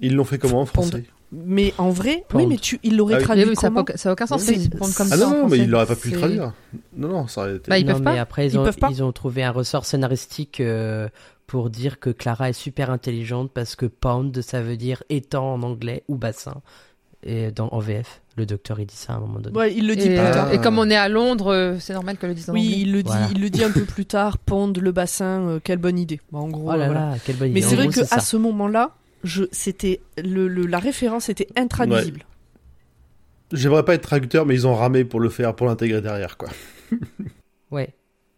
Ils 0.00 0.14
l'ont 0.16 0.24
fait 0.24 0.38
comment 0.38 0.60
en 0.62 0.66
Pond. 0.66 0.82
français 0.82 1.04
Mais 1.30 1.72
en 1.78 1.90
vrai, 1.90 2.24
Pond. 2.28 2.38
oui, 2.38 2.46
mais 2.46 2.56
tu, 2.56 2.80
il 2.82 2.96
l'aurait 2.96 3.14
Ah 3.14 3.18
oui. 3.18 3.24
traduit 3.24 3.44
Mais 3.44 3.50
oui, 3.50 3.56
ça 3.56 3.70
n'a 3.70 3.80
aucun 4.12 4.26
sens. 4.26 4.42
C'est- 4.42 4.70
comme 4.76 4.88
Ah 4.98 5.04
ça 5.04 5.16
non, 5.16 5.26
non, 5.26 5.32
mais 5.34 5.38
français. 5.40 5.58
il 5.58 5.70
n'aurait 5.70 5.86
pas 5.86 5.96
pu 5.96 6.10
le 6.10 6.18
traduire. 6.18 6.52
Non, 6.96 7.08
non, 7.08 7.26
ça 7.28 7.42
aurait 7.42 7.56
été. 7.56 7.68
Bah, 7.70 7.78
ils 7.78 7.86
non, 7.86 7.92
peuvent 7.92 8.02
mais 8.02 8.14
pas. 8.16 8.20
après, 8.20 8.46
ils 8.46 8.52
Ils 8.54 8.58
ont, 8.58 8.64
peuvent 8.64 8.76
pas. 8.78 8.88
ils 8.90 9.02
ont 9.04 9.12
trouvé 9.12 9.44
un 9.44 9.50
ressort 9.52 9.84
scénaristique 9.86 10.60
euh, 10.60 11.08
pour 11.46 11.70
dire 11.70 12.00
que 12.00 12.10
Clara 12.10 12.48
est 12.50 12.52
super 12.54 12.90
intelligente 12.90 13.50
parce 13.52 13.76
que 13.76 13.86
pound, 13.86 14.40
ça 14.42 14.62
veut 14.62 14.76
dire 14.76 15.02
étang 15.10 15.54
en 15.54 15.62
anglais 15.62 16.02
ou 16.08 16.16
bassin. 16.16 16.62
Et 17.26 17.50
dans 17.50 17.68
en 17.68 17.78
VF, 17.78 18.20
le 18.36 18.44
docteur, 18.44 18.78
il 18.80 18.86
dit 18.86 18.94
ça 18.96 19.14
à 19.14 19.16
un 19.16 19.20
moment 19.20 19.38
donné. 19.38 19.56
Ouais, 19.56 19.74
il 19.74 19.86
le 19.86 19.96
dit 19.96 20.02
Et, 20.08 20.10
plus 20.10 20.18
euh, 20.18 20.32
tard. 20.32 20.52
et 20.52 20.58
comme 20.60 20.78
on 20.78 20.90
est 20.90 20.96
à 20.96 21.08
Londres, 21.08 21.52
euh, 21.52 21.76
c'est 21.80 21.94
normal 21.94 22.18
qu'elle 22.18 22.28
le 22.30 22.34
dise 22.34 22.50
en 22.50 22.52
Oui, 22.52 22.66
anglais. 22.66 22.78
il 22.80 22.92
le 22.92 23.02
dit, 23.02 23.08
Voilà. 23.10 23.28
il 23.34 23.40
le 23.40 23.48
dit 23.50 23.64
un 23.64 23.70
peu 23.70 23.84
plus 23.84 24.04
tard. 24.04 24.36
Pond, 24.38 24.72
le 24.78 24.92
bassin, 24.92 25.40
euh, 25.48 25.60
quelle 25.62 25.78
bonne 25.78 25.98
idée. 25.98 26.20
Bon, 26.32 26.40
en 26.40 26.48
gros, 26.48 26.64
Oh 26.70 26.76
là 26.76 26.86
voilà. 26.86 27.00
là, 27.10 27.14
quelle 27.24 27.36
bonne 27.36 27.48
idée. 27.50 27.60
Mais 27.60 27.66
c'est 27.66 27.76
vrai 27.76 27.86
gros, 27.86 28.00
que 28.00 28.04
ça. 28.06 28.16
à 28.16 28.20
ce 28.20 28.36
moment-là, 28.36 28.90
je, 29.22 29.44
c'était 29.52 30.00
le, 30.22 30.48
le- 30.48 30.66
la 30.66 30.78
référence 30.78 31.30
était 31.30 31.48
intraduisible. 31.56 32.24
J'aimerais 33.52 33.84
pas 33.84 33.94
être 33.94 34.02
traducteur, 34.02 34.44
mais 34.46 34.54
ils 34.54 34.66
ont 34.66 34.74
ramé 34.74 35.04
pour 35.04 35.20
le 35.20 35.28
faire, 35.28 35.54
pour 35.54 35.66
l'intégrer 35.66 36.00
derrière, 36.00 36.36
quoi. 36.36 36.48
Ouais. 37.70 37.94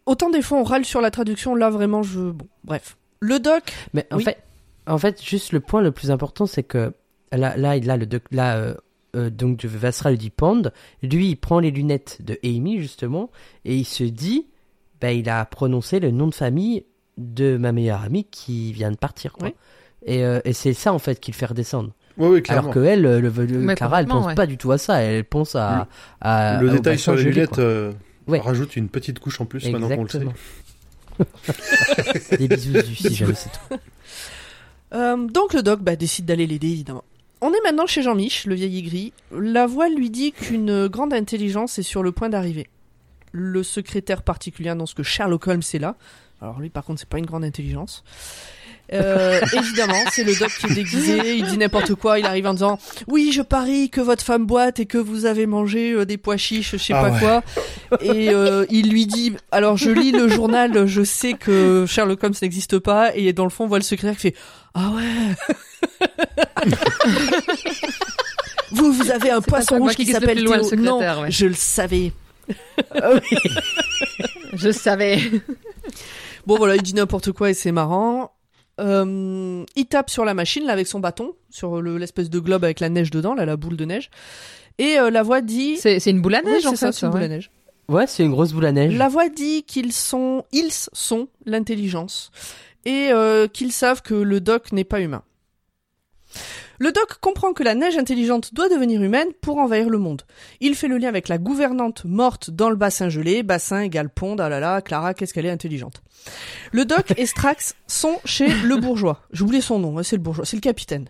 Autant 0.07 0.31
des 0.31 0.41
fois 0.41 0.59
on 0.59 0.63
râle 0.63 0.85
sur 0.85 1.01
la 1.01 1.11
traduction, 1.11 1.55
là 1.55 1.69
vraiment 1.69 2.03
je, 2.03 2.21
bon, 2.31 2.47
bref. 2.65 2.97
Le 3.21 3.39
doc, 3.41 3.73
Mais 3.93 4.07
en 4.13 4.17
Oui. 4.19 4.25
fait, 4.25 4.39
en 4.87 4.99
fait, 4.99 5.21
juste 5.23 5.53
le 5.53 5.61
point 5.61 5.83
le 5.83 5.91
plus 5.91 6.11
important, 6.11 6.47
c'est 6.47 6.63
que 6.63 6.93
là, 7.33 7.57
là, 7.57 7.77
là, 7.79 7.97
le 7.97 8.07
doc, 8.07 8.23
là, 8.31 8.57
euh, 8.57 8.75
euh, 9.17 9.31
donc 9.31 9.65
Vasra 9.65 10.11
lui 10.11 10.19
dit 10.19 10.31
Pond. 10.31 10.71
Lui, 11.03 11.29
il 11.31 11.37
prend 11.37 11.59
les 11.61 11.71
lunettes 11.71 12.19
de 12.23 12.39
Amy 12.45 12.79
justement 12.81 13.31
et 13.65 13.77
il 13.77 13.85
se 13.85 14.05
dit, 14.05 14.47
bah, 15.01 15.13
il 15.13 15.29
a 15.29 15.45
prononcé 15.45 16.01
le 16.01 16.11
nom 16.11 16.27
de 16.29 16.35
famille 16.35 16.85
de 17.19 17.57
ma 17.57 17.73
meilleure 17.73 18.03
amie 18.03 18.25
qui 18.25 18.73
vient 18.73 18.91
de 18.91 18.97
partir. 18.97 19.33
Quoi. 19.33 19.49
Oui. 19.49 19.55
Et, 20.05 20.25
euh, 20.25 20.41
et 20.45 20.53
c'est 20.53 20.75
ça 20.75 20.93
en 20.93 20.99
fait 20.99 21.19
qui 21.19 21.31
le 21.33 21.37
fait 21.37 21.47
redescendre. 21.47 21.91
Oui, 22.19 22.29
oui, 22.29 22.43
clairement. 22.43 22.63
Alors 22.71 22.75
que 22.75 22.81
elle, 22.81 23.03
le, 23.03 23.21
le- 23.21 23.75
Clara, 23.75 24.01
elle 24.01 24.07
pense 24.07 24.27
ouais. 24.27 24.35
pas 24.35 24.47
du 24.47 24.57
tout 24.57 24.71
à 24.73 24.79
ça. 24.79 25.03
Elle 25.03 25.25
pense 25.25 25.55
à, 25.55 25.89
à 26.21 26.61
le 26.63 26.71
détail 26.71 26.99
sur 26.99 27.15
les 27.15 27.25
lunettes 27.25 27.59
euh, 27.59 27.93
Ouais. 28.27 28.41
rajoute 28.41 28.75
une 28.77 28.89
petite 28.89 29.19
couche 29.21 29.41
en 29.41 29.45
plus 29.47 29.69
maintenant 29.71 29.89
qu'on 29.95 30.03
le 30.03 30.09
sait. 30.09 30.19
Exactement. 30.19 30.35
Des 32.39 32.49
bisous 32.49 32.81
si 32.95 33.15
jamais 33.15 33.35
c'est 33.35 33.51
tout. 33.51 33.81
euh, 34.95 35.27
donc 35.29 35.55
le 35.55 35.63
doc 35.63 35.81
bah, 35.81 35.97
décide 35.97 36.25
d'aller 36.27 36.47
l'aider 36.47 36.69
évidemment. 36.69 37.05
On 37.43 37.51
est 37.53 37.61
maintenant 37.65 37.87
chez 37.87 38.03
Jean-Mich, 38.03 38.47
le 38.47 38.55
vieil 38.55 38.79
aigri. 38.79 39.13
La 39.31 39.67
voix 39.67 39.89
lui 39.89 40.11
dit 40.11 40.33
qu'une 40.33 40.89
grande 40.89 41.13
intelligence 41.13 41.79
est 41.79 41.83
sur 41.83 42.03
le 42.03 42.13
point 42.13 42.29
d'arriver. 42.29 42.67
Le 43.33 43.63
secrétaire 43.63 44.23
particulier 44.23 44.71
annonce 44.71 44.95
que 44.95 45.03
Sherlock 45.03 45.47
Holmes 45.47 45.63
est 45.75 45.79
là. 45.79 45.97
Alors 46.41 46.61
lui 46.61 46.71
par 46.71 46.85
contre 46.85 47.01
c'est 47.01 47.09
pas 47.09 47.19
une 47.19 47.27
grande 47.27 47.45
intelligence. 47.45 48.05
Euh, 48.93 49.41
évidemment, 49.53 49.99
c'est 50.13 50.23
le 50.23 50.35
doc 50.39 50.49
qui 50.61 50.67
est 50.67 50.75
déguisé, 50.75 51.37
il 51.37 51.45
dit 51.47 51.59
n'importe 51.59 51.95
quoi, 51.97 52.19
il 52.21 52.25
arrive 52.25 52.47
en 52.47 52.53
disant 52.55 52.79
"Oui, 53.09 53.33
je 53.33 53.43
parie 53.43 53.91
que 53.91 54.01
votre 54.01 54.25
femme 54.25 54.47
boite 54.47 54.79
et 54.79 54.87
que 54.87 54.97
vous 54.97 55.27
avez 55.27 55.47
mangé 55.47 55.93
euh, 55.93 56.05
des 56.07 56.17
pois 56.19 56.37
chiches, 56.37 56.71
je 56.73 56.77
sais 56.77 56.93
Ah 56.95 57.03
pas 57.03 57.11
ouais. 57.11 57.19
quoi." 57.19 57.43
Et 58.01 58.31
euh, 58.31 58.65
il 58.71 58.89
lui 58.91 59.07
dit 59.07 59.35
"Alors 59.51 59.77
je 59.77 59.91
lis 59.91 60.13
le 60.13 60.29
journal, 60.29 60.87
je 60.87 61.03
sais 61.03 61.33
que 61.35 61.85
Sherlock 61.89 62.23
Holmes 62.23 62.35
n'existe 62.41 62.79
pas." 62.79 63.15
Et 63.17 63.33
dans 63.33 63.45
le 63.45 63.51
fond, 63.51 63.65
on 63.65 63.69
voit 63.69 63.79
le 63.79 63.85
secrétaire 63.85 64.15
qui 64.15 64.23
fait 64.23 64.35
"Ah 64.75 64.91
ouais." 64.91 65.57
Vous 68.73 68.93
vous 68.93 69.11
avez 69.11 69.31
un 69.31 69.41
poisson 69.41 69.79
rouge 69.79 69.95
qui 69.97 70.07
s'appelle 70.07 70.43
loin, 70.43 70.61
Théo. 70.61 70.77
Non, 70.79 70.99
ouais. 70.99 71.31
je 71.31 71.47
le 71.47 71.55
savais. 71.55 72.13
Je 74.53 74.71
savais. 74.71 75.19
Bon 76.47 76.57
voilà, 76.57 76.77
il 76.77 76.83
dit 76.83 76.95
n'importe 76.95 77.33
quoi 77.33 77.51
et 77.51 77.55
c'est 77.55 77.73
marrant. 77.73 78.33
Euh, 78.81 79.65
il 79.75 79.87
tape 79.87 80.09
sur 80.11 80.25
la 80.25 80.33
machine 80.35 80.65
là 80.65 80.73
avec 80.73 80.87
son 80.87 81.01
bâton, 81.01 81.33
sur 81.51 81.83
le- 81.83 81.99
l'espèce 81.99 82.31
de 82.31 82.39
globe 82.39 82.63
avec 82.65 82.81
la 82.81 82.89
neige 82.89 83.11
dedans, 83.11 83.35
là 83.35 83.45
la 83.47 83.57
boule 83.57 83.77
de 83.77 83.85
neige. 83.85 84.11
Et 84.79 84.99
euh, 84.99 85.11
la 85.11 85.23
voix 85.23 85.41
dit. 85.41 85.77
C'est 85.79 85.99
une 86.07 86.21
boule 86.23 86.37
à 86.37 86.43
Oui, 86.45 86.53
neige 86.53 86.63
c'est 86.63 86.69
en 86.69 86.77
ça, 86.77 86.87
fait. 86.89 86.93
c'est 87.01 87.07
une 87.07 87.13
boule 87.13 87.23
à 87.23 87.29
neige. 87.29 87.51
Ouais, 87.89 88.07
c'est 88.07 88.23
une 88.25 88.31
grosse 88.31 88.53
boule 88.53 88.67
à 88.67 88.73
neige. 88.73 88.95
La 88.97 89.09
voix 89.09 89.29
dit 89.29 89.65
qu'ils 89.65 89.93
sont, 89.93 90.45
ils 90.53 90.71
sont 90.71 91.29
l'intelligence 91.45 92.31
et 92.85 93.09
euh, 93.11 93.49
qu'ils 93.49 93.73
savent 93.73 94.03
que 94.03 94.15
le 94.15 94.41
doc 94.41 94.73
n'est 94.73 94.85
pas 94.85 95.01
humain. 95.01 95.23
Le 96.79 96.93
doc 96.93 97.19
comprend 97.21 97.53
que 97.53 97.63
la 97.63 97.75
neige 97.75 97.97
intelligente 97.97 98.53
doit 98.55 98.69
devenir 98.69 99.03
humaine 99.03 99.29
pour 99.41 99.59
envahir 99.59 99.89
le 99.89 99.99
monde. 99.99 100.23
Il 100.61 100.75
fait 100.75 100.89
le 100.89 100.99
lien 100.99 101.09
avec 101.09 101.29
la 101.29 101.39
gouvernante 101.39 102.05
morte 102.05 102.51
dans 102.51 102.71
le 102.71 102.77
bassin 102.77 103.09
gelé, 103.09 103.43
bassin 103.43 103.81
égale 103.81 104.11
pond, 104.11 104.37
ah 104.39 104.49
là 104.49 104.61
là, 104.61 104.83
Clara, 104.83 105.15
qu'est-ce 105.15 105.33
qu'elle 105.33 105.47
est 105.47 105.51
intelligente. 105.51 106.03
Le 106.73 106.85
doc 106.85 107.13
et 107.17 107.27
Strax 107.27 107.75
sont 107.87 108.19
chez 108.25 108.49
le 108.49 108.77
bourgeois. 108.77 109.21
Oublié 109.41 109.61
son 109.61 109.79
nom, 109.79 109.99
hein, 109.99 110.03
c'est 110.03 110.17
le 110.17 110.23
bourgeois, 110.23 110.45
c'est 110.45 110.57
le 110.57 110.61
capitaine. 110.61 111.09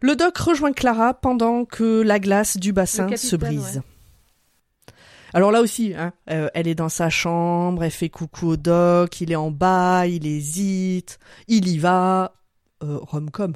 Le 0.00 0.14
doc 0.14 0.36
rejoint 0.38 0.72
Clara 0.72 1.14
pendant 1.14 1.64
que 1.64 2.02
la 2.02 2.20
glace 2.20 2.56
du 2.56 2.72
bassin 2.72 3.16
se 3.16 3.36
brise. 3.36 3.82
Alors 5.34 5.52
là 5.52 5.60
aussi, 5.60 5.92
hein, 5.94 6.12
euh, 6.30 6.48
elle 6.54 6.68
est 6.68 6.74
dans 6.74 6.88
sa 6.88 7.10
chambre, 7.10 7.84
elle 7.84 7.90
fait 7.90 8.08
coucou 8.08 8.50
au 8.50 8.56
doc, 8.56 9.20
il 9.20 9.30
est 9.30 9.36
en 9.36 9.50
bas, 9.50 10.06
il 10.06 10.26
hésite, 10.26 11.18
il 11.48 11.68
y 11.68 11.78
va, 11.78 12.32
euh, 12.82 12.98
rom-com. 13.02 13.54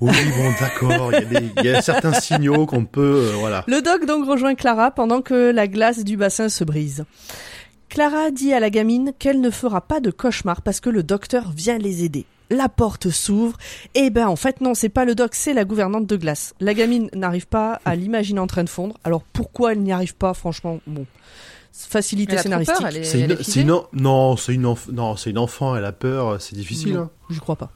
Oui, 0.00 0.10
bon, 0.36 0.50
d'accord. 0.60 1.12
Il 1.12 1.14
y, 1.14 1.36
a 1.36 1.40
des- 1.40 1.50
il 1.58 1.64
y 1.66 1.68
a 1.70 1.82
certains 1.82 2.12
signaux 2.14 2.66
qu'on 2.66 2.84
peut, 2.84 3.28
euh, 3.30 3.36
voilà. 3.38 3.64
Le 3.66 3.82
doc 3.82 4.06
donc 4.06 4.26
rejoint 4.26 4.54
Clara 4.54 4.90
pendant 4.90 5.20
que 5.22 5.50
la 5.50 5.66
glace 5.68 6.04
du 6.04 6.16
bassin 6.16 6.48
se 6.48 6.64
brise. 6.64 7.04
Clara 7.88 8.30
dit 8.30 8.52
à 8.52 8.60
la 8.60 8.70
gamine 8.70 9.12
qu'elle 9.18 9.40
ne 9.40 9.50
fera 9.50 9.80
pas 9.80 10.00
de 10.00 10.10
cauchemar 10.10 10.62
parce 10.62 10.80
que 10.80 10.90
le 10.90 11.02
docteur 11.02 11.50
vient 11.54 11.76
les 11.78 12.04
aider. 12.04 12.24
La 12.48 12.68
porte 12.68 13.10
s'ouvre. 13.10 13.56
Et 13.94 14.10
ben 14.10 14.26
en 14.28 14.36
fait 14.36 14.60
non, 14.60 14.74
c'est 14.74 14.88
pas 14.88 15.04
le 15.04 15.14
doc, 15.14 15.34
c'est 15.34 15.54
la 15.54 15.64
gouvernante 15.64 16.06
de 16.06 16.16
glace. 16.16 16.54
La 16.60 16.74
gamine 16.74 17.08
n'arrive 17.14 17.46
pas 17.46 17.80
à 17.84 17.94
l'imaginer 17.96 18.40
en 18.40 18.46
train 18.46 18.64
de 18.64 18.68
fondre. 18.68 18.96
Alors 19.04 19.22
pourquoi 19.22 19.72
elle 19.72 19.80
n'y 19.82 19.92
arrive 19.92 20.14
pas 20.16 20.34
Franchement, 20.34 20.80
bon, 20.86 21.06
facilité 21.72 22.38
scénaristique. 22.38 22.76
peur, 22.76 22.86
elle 22.88 22.96
est, 22.98 23.04
C'est 23.04 23.18
elle 23.20 23.24
une, 23.26 23.30
est 23.32 23.36
c'est 23.38 23.44
figée. 23.44 23.60
une, 23.62 23.72
en- 23.72 23.86
non, 23.92 24.36
c'est 24.36 24.54
une, 24.54 24.64
enf- 24.66 24.90
non, 24.92 25.16
c'est 25.16 25.30
une 25.30 25.38
enfant. 25.38 25.76
Elle 25.76 25.84
a 25.84 25.92
peur. 25.92 26.40
C'est 26.40 26.56
difficile. 26.56 26.94
Non, 26.94 27.00
Hein. 27.02 27.10
J'y 27.30 27.38
crois 27.40 27.56
pas. 27.56 27.70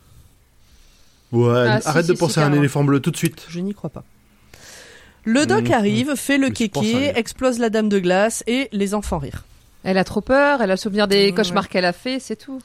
Ouais. 1.35 1.66
Ah, 1.68 1.80
arrête 1.85 2.05
si, 2.05 2.11
de 2.12 2.16
si, 2.16 2.20
penser 2.20 2.41
à 2.41 2.47
un 2.47 2.53
éléphant 2.53 2.85
bleu 2.85 3.01
tout 3.01 3.11
de 3.11 3.16
suite. 3.16 3.47
Je 3.49 3.61
n'y 3.61 3.74
crois 3.74 3.91
pas. 3.91 4.05
Le 5.24 5.47
doc 5.47 5.68
Mmh, 5.68 5.72
arrive, 5.72 6.14
fait 6.16 6.37
le 6.39 6.51
kéké, 6.51 7.12
explose 7.16 7.59
la 7.59 7.70
dame 7.70 7.89
de 7.89 7.99
glace 7.99 8.45
et 8.47 8.68
les 8.72 8.95
enfants 8.95 9.18
rire. 9.18 9.45
Elle 9.82 9.99
a 9.99 10.05
trop 10.05 10.20
peur, 10.20 10.61
elle 10.62 10.70
a 10.70 10.74
le 10.74 10.78
souvenir 10.78 11.09
des 11.09 11.32
cauchemars 11.32 11.68
qu'elle 11.68 11.85
a 11.85 11.93
fait, 11.93 12.18
c'est 12.20 12.37
tout. 12.37 12.61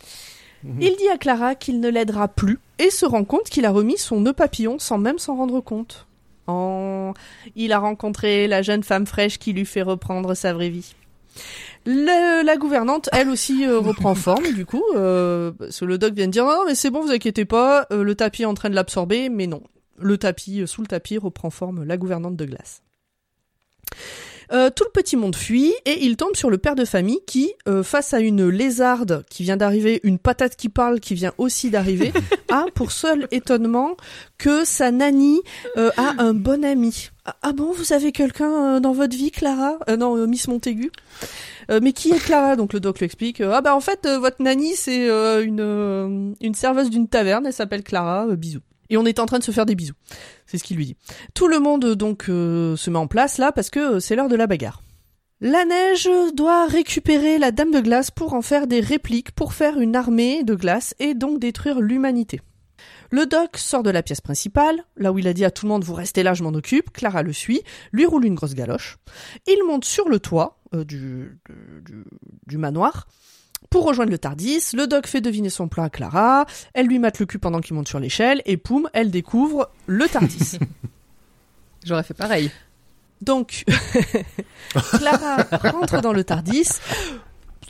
Il 0.63 0.95
dit 0.97 1.07
à 1.13 1.17
Clara 1.17 1.55
qu'il 1.55 1.79
ne 1.79 1.89
l'aidera 1.89 2.27
plus 2.27 2.59
et 2.79 2.89
se 2.89 3.05
rend 3.05 3.23
compte 3.23 3.49
qu'il 3.49 3.65
a 3.65 3.71
remis 3.71 3.97
son 3.97 4.19
nœud 4.19 4.33
papillon 4.33 4.77
sans 4.77 4.97
même 4.97 5.17
s'en 5.19 5.35
rendre 5.37 5.61
compte. 5.61 6.05
Oh, 6.47 7.13
il 7.55 7.71
a 7.71 7.79
rencontré 7.79 8.47
la 8.47 8.61
jeune 8.61 8.83
femme 8.83 9.05
fraîche 9.05 9.37
qui 9.37 9.53
lui 9.53 9.65
fait 9.65 9.83
reprendre 9.83 10.33
sa 10.33 10.51
vraie 10.51 10.69
vie. 10.69 10.95
Le- 11.85 12.43
la 12.43 12.57
gouvernante, 12.57 13.09
elle 13.13 13.29
aussi, 13.29 13.65
euh, 13.65 13.79
reprend 13.79 14.15
forme, 14.15 14.51
du 14.53 14.65
coup. 14.65 14.83
Euh, 14.95 15.51
parce 15.51 15.79
que 15.79 15.85
le 15.85 15.97
doc 15.97 16.13
vient 16.13 16.27
de 16.27 16.31
dire 16.31 16.45
non, 16.45 16.63
mais 16.67 16.75
c'est 16.75 16.89
bon, 16.89 17.01
vous 17.01 17.11
inquiétez 17.11 17.45
pas, 17.45 17.87
euh, 17.91 18.03
le 18.03 18.15
tapis 18.15 18.43
est 18.43 18.45
en 18.45 18.53
train 18.53 18.69
de 18.69 18.75
l'absorber, 18.75 19.29
mais 19.29 19.47
non. 19.47 19.61
Le 19.97 20.17
tapis, 20.17 20.63
sous 20.65 20.81
le 20.81 20.87
tapis, 20.87 21.17
reprend 21.17 21.49
forme 21.49 21.83
la 21.83 21.97
gouvernante 21.97 22.35
de 22.35 22.45
glace. 22.45 22.81
Euh, 24.51 24.71
tout 24.71 24.83
le 24.83 24.89
petit 24.91 25.15
monde 25.15 25.35
fuit 25.35 25.75
et 25.85 26.05
il 26.05 26.17
tombe 26.17 26.35
sur 26.35 26.49
le 26.49 26.57
père 26.57 26.73
de 26.73 26.83
famille 26.83 27.19
qui, 27.27 27.53
euh, 27.67 27.83
face 27.83 28.15
à 28.15 28.19
une 28.19 28.47
lézarde 28.49 29.23
qui 29.29 29.43
vient 29.43 29.57
d'arriver, 29.57 29.99
une 30.03 30.17
patate 30.17 30.55
qui 30.55 30.69
parle 30.69 30.99
qui 30.99 31.13
vient 31.13 31.33
aussi 31.37 31.69
d'arriver, 31.69 32.11
a 32.49 32.65
pour 32.73 32.91
seul 32.91 33.27
étonnement 33.29 33.95
que 34.39 34.65
sa 34.65 34.89
nanny 34.89 35.39
euh, 35.77 35.91
a 35.97 36.15
un 36.23 36.33
bon 36.33 36.65
ami. 36.65 37.09
Ah, 37.29 37.35
ah 37.43 37.53
bon, 37.53 37.71
vous 37.73 37.93
avez 37.93 38.11
quelqu'un 38.11 38.77
euh, 38.77 38.79
dans 38.79 38.91
votre 38.91 39.15
vie, 39.15 39.29
Clara? 39.29 39.77
Euh, 39.87 39.97
Non, 39.97 40.17
euh, 40.17 40.25
Miss 40.25 40.47
Montaigu. 40.47 40.91
Euh, 41.69 41.79
mais 41.79 41.93
qui 41.93 42.09
est 42.11 42.17
Clara? 42.17 42.55
Donc 42.55 42.73
le 42.73 42.79
doc 42.79 42.97
lui 42.97 43.05
explique. 43.05 43.39
euh, 43.39 43.51
ah 43.53 43.61
bah 43.61 43.75
en 43.75 43.79
fait, 43.81 44.07
votre 44.07 44.41
nanny 44.41 44.73
c'est 44.73 45.05
une 45.43 46.35
une 46.41 46.55
serveuse 46.55 46.89
d'une 46.89 47.07
taverne. 47.07 47.45
Elle 47.45 47.53
s'appelle 47.53 47.83
Clara. 47.83 48.25
bisous. 48.35 48.61
Et 48.89 48.97
on 48.97 49.05
est 49.05 49.19
en 49.19 49.27
train 49.27 49.37
de 49.37 49.43
se 49.43 49.51
faire 49.51 49.67
des 49.67 49.75
bisous. 49.75 49.93
C'est 50.47 50.57
ce 50.57 50.63
qu'il 50.63 50.77
lui 50.77 50.87
dit. 50.87 50.95
Tout 51.35 51.47
le 51.47 51.59
monde 51.59 51.85
donc 51.93 52.23
se 52.25 52.89
met 52.89 52.97
en 52.97 53.05
place 53.05 53.37
là 53.37 53.51
parce 53.51 53.69
que 53.69 53.99
c'est 53.99 54.15
l'heure 54.15 54.29
de 54.29 54.35
la 54.35 54.47
bagarre. 54.47 54.81
La 55.41 55.63
neige 55.65 56.09
doit 56.33 56.65
récupérer 56.65 57.37
la 57.37 57.51
dame 57.51 57.69
de 57.71 57.79
glace 57.79 58.09
pour 58.09 58.33
en 58.33 58.41
faire 58.41 58.65
des 58.65 58.79
répliques, 58.79 59.31
pour 59.33 59.53
faire 59.53 59.79
une 59.79 59.95
armée 59.95 60.43
de 60.43 60.55
glace 60.55 60.95
et 60.97 61.13
donc 61.13 61.39
détruire 61.39 61.79
l'humanité. 61.79 62.41
Le 63.11 63.25
doc 63.25 63.57
sort 63.57 63.83
de 63.83 63.89
la 63.89 64.03
pièce 64.03 64.21
principale, 64.21 64.83
là 64.95 65.11
où 65.11 65.19
il 65.19 65.27
a 65.27 65.33
dit 65.33 65.45
à 65.45 65.51
tout 65.51 65.65
le 65.65 65.69
monde 65.69 65.83
vous 65.83 65.93
restez 65.93 66.23
là, 66.23 66.33
je 66.33 66.43
m'en 66.43 66.49
occupe. 66.49 66.91
Clara 66.91 67.23
le 67.23 67.33
suit, 67.33 67.61
lui 67.91 68.05
roule 68.05 68.25
une 68.25 68.35
grosse 68.35 68.53
galoche. 68.53 68.97
Il 69.47 69.63
monte 69.65 69.85
sur 69.85 70.09
le 70.09 70.19
toit 70.19 70.59
euh, 70.75 70.83
du, 70.83 71.39
du, 72.45 72.57
manoir 72.57 73.07
pour 73.69 73.85
rejoindre 73.85 74.11
le 74.11 74.19
Tardis. 74.19 74.71
Le 74.73 74.85
doc 74.85 75.07
fait 75.07 75.21
deviner 75.21 75.49
son 75.49 75.67
plan 75.67 75.83
à 75.83 75.89
Clara. 75.89 76.45
Elle 76.73 76.87
lui 76.87 76.99
mate 76.99 77.19
le 77.19 77.25
cul 77.25 77.39
pendant 77.39 77.61
qu'il 77.61 77.75
monte 77.75 77.87
sur 77.87 77.99
l'échelle 77.99 78.41
et 78.45 78.57
poum, 78.57 78.89
elle 78.93 79.09
découvre 79.09 79.71
le 79.87 80.07
Tardis. 80.07 80.59
J'aurais 81.85 82.03
fait 82.03 82.13
pareil. 82.13 82.51
Donc, 83.21 83.65
Clara 84.97 85.37
rentre 85.51 86.01
dans 86.01 86.13
le 86.13 86.23
Tardis. 86.23 86.69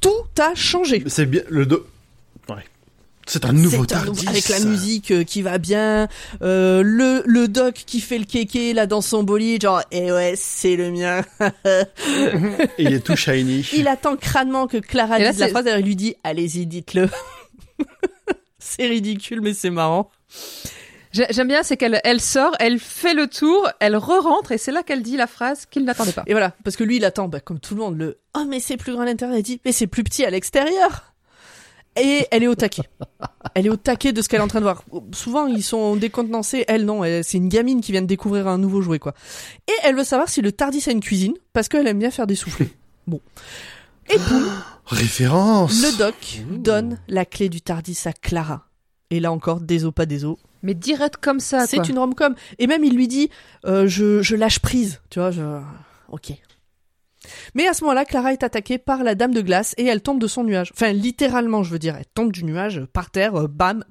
Tout 0.02 0.42
a 0.42 0.54
changé. 0.56 1.04
C'est 1.08 1.26
bien 1.26 1.42
le 1.50 1.66
do. 1.66 1.88
Ouais. 2.50 2.66
C'est 3.32 3.46
un 3.46 3.54
nouveau 3.54 3.84
un 3.84 3.86
Tardis. 3.86 4.10
nouveau- 4.26 4.30
avec 4.30 4.50
la 4.50 4.60
musique 4.62 5.12
euh, 5.12 5.24
qui 5.24 5.42
va 5.44 5.60
bien, 5.60 6.08
euh, 6.42 6.82
le 6.84 7.22
le 7.26 7.48
doc 7.48 7.76
qui 7.86 8.02
fait 8.02 8.18
le 8.18 8.26
kéké 8.26 8.74
là 8.74 8.88
dans 8.88 9.02
son 9.02 9.22
bolide, 9.24 9.62
genre 9.62 9.82
eh 9.92 10.12
ouais 10.12 10.34
c'est 10.36 10.76
le 10.76 10.90
mien. 10.92 11.22
Il 12.80 12.92
est 12.94 13.00
tout 13.06 13.16
shiny. 13.16 13.66
il 13.74 13.88
attend 13.88 14.16
crânement 14.16 14.66
que 14.68 14.78
Clara 14.78 15.20
là, 15.20 15.32
dise 15.32 15.40
la 15.40 15.48
phrase, 15.50 15.68
et 15.68 15.78
il 15.80 15.86
lui 15.86 15.96
dit 15.96 16.16
allez-y 16.24 16.66
dites-le. 16.66 17.08
c'est 18.60 18.88
ridicule 18.88 19.42
mais 19.42 19.54
c'est 19.54 19.70
marrant. 19.70 20.10
J'ai- 21.12 21.26
J'aime 21.32 21.48
bien, 21.48 21.64
c'est 21.64 21.76
qu'elle 21.76 22.00
elle 22.04 22.22
sort, 22.22 22.56
elle 22.60 22.80
fait 22.80 23.14
le 23.16 23.28
tour, 23.28 23.68
elle 23.80 23.96
re-rentre 23.96 24.52
et 24.52 24.58
c'est 24.60 24.72
là 24.72 24.84
qu'elle 24.84 25.02
dit 25.02 25.18
la 25.18 25.26
phrase 25.28 25.66
qu'il 25.66 25.84
n'attendait 25.84 26.12
pas. 26.12 26.24
Et 26.28 26.32
voilà 26.34 26.54
parce 26.64 26.76
que 26.76 26.84
lui 26.84 26.98
il 26.98 27.06
attend 27.06 27.28
bah, 27.28 27.40
comme 27.40 27.60
tout 27.60 27.74
le 27.76 27.82
monde 27.82 27.98
le 27.98 28.18
oh 28.38 28.46
mais 28.48 28.60
c'est 28.60 28.78
plus 28.78 28.94
grand 28.94 29.02
à 29.02 29.06
l'intérieur, 29.06 29.38
il 29.38 29.44
dit 29.44 29.60
mais 29.66 29.72
c'est 29.72 29.88
plus 29.88 30.04
petit 30.04 30.24
à 30.26 30.30
l'extérieur. 30.30 31.09
Et 32.02 32.28
elle 32.32 32.44
est 32.44 32.48
au 32.48 32.56
taquet. 32.56 32.84
Elle 33.54 33.66
est 33.66 33.70
au 33.70 33.76
taquet 33.76 34.14
de 34.14 34.22
ce 34.22 34.30
qu'elle 34.30 34.40
est 34.40 34.44
en 34.44 34.48
train 34.48 34.60
de 34.60 34.66
voir. 34.66 34.84
Souvent, 35.12 35.48
ils 35.48 35.64
sont 35.64 35.96
décontenancés. 35.96 36.66
Elle, 36.68 36.86
non. 36.86 37.04
C'est 37.24 37.38
une 37.38 37.50
gamine 37.50 37.82
qui 37.82 37.92
vient 37.92 38.02
de 38.02 38.08
découvrir 38.08 38.48
un 38.48 38.58
nouveau 38.58 38.82
jouet, 38.82 39.00
quoi. 39.00 39.14
Et 39.68 39.74
elle 39.84 39.96
veut 39.96 40.04
savoir 40.04 40.30
si 40.30 40.42
le 40.42 40.52
Tardis 40.52 40.84
a 40.88 40.92
une 40.92 41.00
cuisine, 41.02 41.34
parce 41.54 41.68
qu'elle 41.68 41.88
aime 41.88 42.00
bien 42.00 42.12
faire 42.12 42.28
des 42.28 42.36
soufflés. 42.36 42.70
Bon. 43.08 43.22
Et 44.08 44.18
boum, 44.20 44.52
Référence. 44.86 45.82
le 45.82 45.98
doc 45.98 46.42
donne 46.52 47.00
la 47.08 47.26
clé 47.26 47.50
du 47.50 47.60
Tardis 47.62 47.98
à 48.06 48.14
Clara. 48.14 48.68
Et 49.10 49.20
là 49.20 49.32
encore, 49.32 49.62
des 49.62 49.84
os, 49.86 49.92
pas 49.94 50.06
des 50.06 50.26
os. 50.26 50.38
Mais 50.62 50.76
direct 50.76 51.18
comme 51.18 51.40
ça. 51.40 51.66
C'est 51.66 51.90
une 51.90 51.98
rom-com. 51.98 52.36
Et 52.60 52.68
même, 52.68 52.84
il 52.84 52.96
lui 52.96 53.08
dit, 53.08 53.30
euh, 53.66 53.88
je, 53.88 54.22
je 54.22 54.36
lâche 54.36 54.60
prise. 54.60 55.02
Tu 55.10 55.20
vois, 55.20 55.32
je... 55.32 55.42
Ok. 56.12 56.34
Mais 57.54 57.68
à 57.68 57.74
ce 57.74 57.84
moment-là, 57.84 58.06
Clara 58.06 58.32
est 58.34 58.44
attaquée 58.44 58.78
par 58.78 59.04
la 59.04 59.14
dame 59.16 59.34
de 59.34 59.42
glace 59.42 59.76
et 59.78 59.86
elle 59.86 60.02
tombe 60.02 60.20
de 60.20 60.28
son 60.28 60.44
nuage. 60.44 60.72
Enfin, 60.74 60.92
littéralement, 60.94 61.64
je 61.64 61.72
veux 61.72 61.80
dire. 61.80 61.96
Elle 61.98 62.06
tombe 62.06 62.32
du 62.32 62.44
nuage, 62.44 62.82
par 62.94 63.12
terre, 63.12 63.36
euh, 63.36 63.48
bam. 63.48 63.84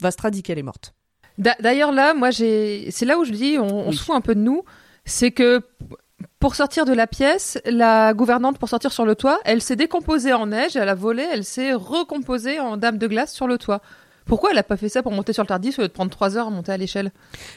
Vastra 0.00 0.30
dit 0.30 0.42
qu'elle 0.42 0.58
est 0.58 0.62
morte. 0.62 0.94
D'a- 1.38 1.56
D'ailleurs, 1.60 1.92
là, 1.92 2.14
moi, 2.14 2.30
j'ai. 2.30 2.90
C'est 2.90 3.06
là 3.06 3.18
où 3.18 3.24
je 3.24 3.32
dis, 3.32 3.56
on, 3.58 3.86
on 3.86 3.88
Oui. 3.90 3.96
se 3.96 4.02
fout 4.04 4.14
un 4.14 4.20
peu 4.20 4.34
de 4.34 4.40
nous. 4.40 4.62
C'est 5.04 5.30
que 5.30 5.62
pour 6.38 6.54
sortir 6.54 6.84
de 6.84 6.92
la 6.92 7.06
pièce, 7.06 7.58
la 7.64 8.12
gouvernante, 8.14 8.58
pour 8.58 8.68
sortir 8.68 8.92
sur 8.92 9.04
le 9.06 9.14
toit, 9.14 9.40
elle 9.44 9.62
s'est 9.62 9.76
décomposée 9.76 10.32
en 10.34 10.46
neige, 10.46 10.76
elle 10.76 10.88
a 10.88 10.94
volé, 10.94 11.26
elle 11.32 11.44
s'est 11.44 11.72
recomposée 11.72 12.60
en 12.60 12.76
dame 12.76 12.98
de 12.98 13.06
glace 13.06 13.32
sur 13.34 13.46
le 13.46 13.56
toit. 13.58 13.80
Pourquoi 14.26 14.50
elle 14.52 14.58
a 14.58 14.62
pas 14.62 14.76
fait 14.76 14.88
ça 14.88 15.02
pour 15.02 15.10
monter 15.12 15.32
sur 15.32 15.42
le 15.42 15.48
Tardis 15.48 15.74
au 15.78 15.82
lieu 15.82 15.88
de 15.88 15.92
prendre 15.92 16.10
trois 16.10 16.36
heures 16.36 16.46
à 16.46 16.50
monter 16.50 16.70
à 16.72 16.76
l'échelle 16.76 17.10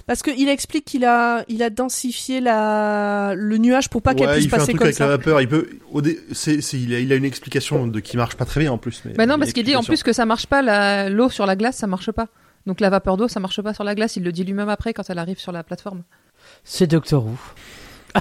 Parce 0.07 0.21
qu'il 0.23 0.49
explique 0.49 0.85
qu'il 0.85 1.05
a, 1.05 1.43
il 1.47 1.61
a 1.61 1.69
densifié 1.69 2.41
la, 2.41 3.33
le 3.35 3.57
nuage 3.57 3.89
pour 3.89 4.01
pas 4.01 4.15
qu'elle 4.15 4.29
puisse 4.31 4.45
il 4.45 4.49
fait 4.49 4.55
un 4.55 4.59
passer 4.59 4.71
truc 4.71 4.79
comme 4.79 4.87
avec 4.87 4.99
la 4.99 5.05
ça. 5.05 5.11
vapeur. 5.17 5.41
Il 5.41 5.47
peut. 5.47 5.69
Au 5.91 6.01
dé- 6.01 6.19
c'est, 6.31 6.61
c'est- 6.61 6.79
il, 6.79 6.93
a, 6.95 6.99
il 6.99 7.11
a 7.13 7.15
une 7.15 7.25
explication 7.25 7.85
de 7.87 7.99
qui 7.99 8.17
marche 8.17 8.35
pas 8.35 8.45
très 8.45 8.59
bien 8.61 8.71
en 8.71 8.77
plus. 8.77 9.01
Mais 9.05 9.13
Bah 9.13 9.25
non, 9.25 9.33
il 9.33 9.35
a 9.35 9.39
parce 9.39 9.53
qu'il 9.53 9.63
dit 9.65 9.75
en 9.75 9.79
explication. 9.79 10.03
plus 10.03 10.11
que 10.11 10.13
ça 10.13 10.25
marche 10.25 10.47
pas, 10.47 10.61
la- 10.61 11.09
l'eau 11.09 11.29
sur 11.29 11.45
la 11.45 11.55
glace, 11.55 11.75
ça 11.77 11.87
marche 11.87 12.11
pas. 12.11 12.27
Donc 12.65 12.79
la 12.79 12.89
vapeur 12.89 13.17
d'eau, 13.17 13.27
ça 13.27 13.39
marche 13.39 13.61
pas 13.61 13.73
sur 13.73 13.83
la 13.83 13.93
glace. 13.93 14.15
Il 14.15 14.23
le 14.23 14.31
dit 14.31 14.43
lui-même 14.43 14.69
après 14.69 14.93
quand 14.93 15.09
elle 15.09 15.19
arrive 15.19 15.37
sur 15.39 15.51
la 15.51 15.63
plateforme. 15.63 16.03
C'est 16.63 16.87
Doctor 16.87 17.25
Who. 17.25 17.37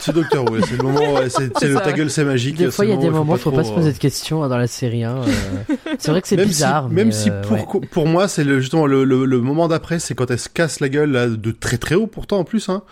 C'est 0.01 0.13
Docteur 0.15 0.45
Who. 0.51 0.61
C'est 0.65 0.77
le 0.77 0.83
moment. 0.83 1.15
ouais, 1.15 1.29
c'est, 1.29 1.45
le 1.63 1.75
ta 1.75 1.93
gueule, 1.93 2.11
c'est 2.11 2.25
magique. 2.25 2.57
Des 2.57 2.71
fois, 2.71 2.85
il 2.87 2.91
y 2.91 2.93
a 2.93 2.97
des 2.97 3.07
moment 3.11 3.21
où 3.21 3.25
moments, 3.25 3.37
faut 3.37 3.51
pas 3.53 3.65
se 3.65 3.73
poser 3.73 3.91
euh, 3.91 3.93
de 3.93 3.99
questions 3.99 4.43
hein, 4.43 4.49
dans 4.49 4.57
la 4.57 4.67
série. 4.67 5.05
hein, 5.05 5.17
euh. 5.27 5.75
C'est 5.99 6.11
vrai 6.11 6.23
que 6.23 6.29
c'est 6.29 6.37
bizarre. 6.37 6.87
si, 6.89 6.95
même 6.95 7.13
si 7.13 7.31
euh, 7.31 7.43
pour, 7.43 7.53
ouais. 7.53 7.87
pour 7.91 8.07
moi, 8.07 8.29
c'est 8.29 8.45
le, 8.45 8.61
justement 8.61 8.87
le, 8.87 9.05
le, 9.05 9.25
le 9.25 9.41
moment 9.41 9.69
d'après, 9.69 9.99
c'est 9.99 10.15
quand 10.15 10.31
elle 10.31 10.39
se 10.39 10.49
casse 10.49 10.81
la 10.81 10.89
gueule 10.89 11.11
là, 11.13 11.29
de 11.29 11.51
très 11.51 11.79
très 11.79 11.95
haut 11.95 12.07
pourtant 12.07 12.39
en 12.39 12.45
plus. 12.45 12.69
Hein. 12.69 12.83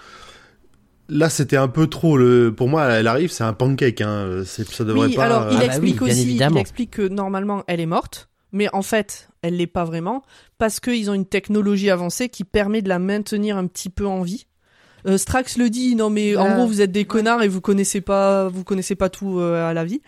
Là, 1.09 1.29
c'était 1.29 1.57
un 1.57 1.69
peu 1.69 1.87
trop. 1.89 2.17
Le, 2.17 2.55
pour 2.55 2.69
moi, 2.69 2.85
elle 2.85 3.07
arrive, 3.09 3.31
c'est 3.33 3.45
un 3.45 3.53
pancake. 3.53 4.01
Hein. 4.01 4.43
C'est, 4.45 4.69
ça 4.69 4.85
devrait 4.85 5.09
Oui, 5.09 5.15
pas. 5.17 5.25
alors 5.25 5.49
il 5.51 5.57
Ah 5.57 5.61
bah 5.61 5.65
explique 5.67 6.01
oui, 6.03 6.11
aussi, 6.11 6.37
il 6.37 6.57
explique 6.59 6.91
que 6.93 7.09
normalement 7.09 7.65
elle 7.67 7.81
est 7.81 7.87
morte, 7.87 8.29
mais 8.53 8.69
en 8.73 8.83
fait 8.83 9.29
elle 9.43 9.57
l'est 9.57 9.67
pas 9.67 9.85
vraiment 9.85 10.23
parce 10.59 10.81
qu'ils 10.81 11.11
ont 11.11 11.15
une 11.15 11.25
technologie 11.27 11.89
avancée 11.91 12.29
qui 12.29 12.45
permet 12.45 12.83
de 12.83 12.89
la 12.91 12.99
maintenir 12.99 13.57
un 13.57 13.67
petit 13.67 13.89
peu 13.89 14.07
en 14.07 14.23
vie. 14.23 14.47
Euh, 15.07 15.19
Strax 15.19 15.57
le 15.57 15.71
dit, 15.71 15.95
non 15.95 16.11
mais 16.11 16.37
en 16.37 16.41
Voilà. 16.43 16.57
gros 16.57 16.67
vous 16.67 16.81
êtes 16.81 16.93
des 16.93 17.05
connards 17.05 17.43
et 17.43 17.49
vous 17.49 17.61
connaissez 17.61 18.01
pas, 18.01 18.49
vous 18.49 18.65
connaissez 18.65 18.95
pas 18.95 19.09
tout 19.09 19.39
euh, 19.39 19.69
à 19.69 19.75
la 19.75 19.85
vie, 19.85 20.01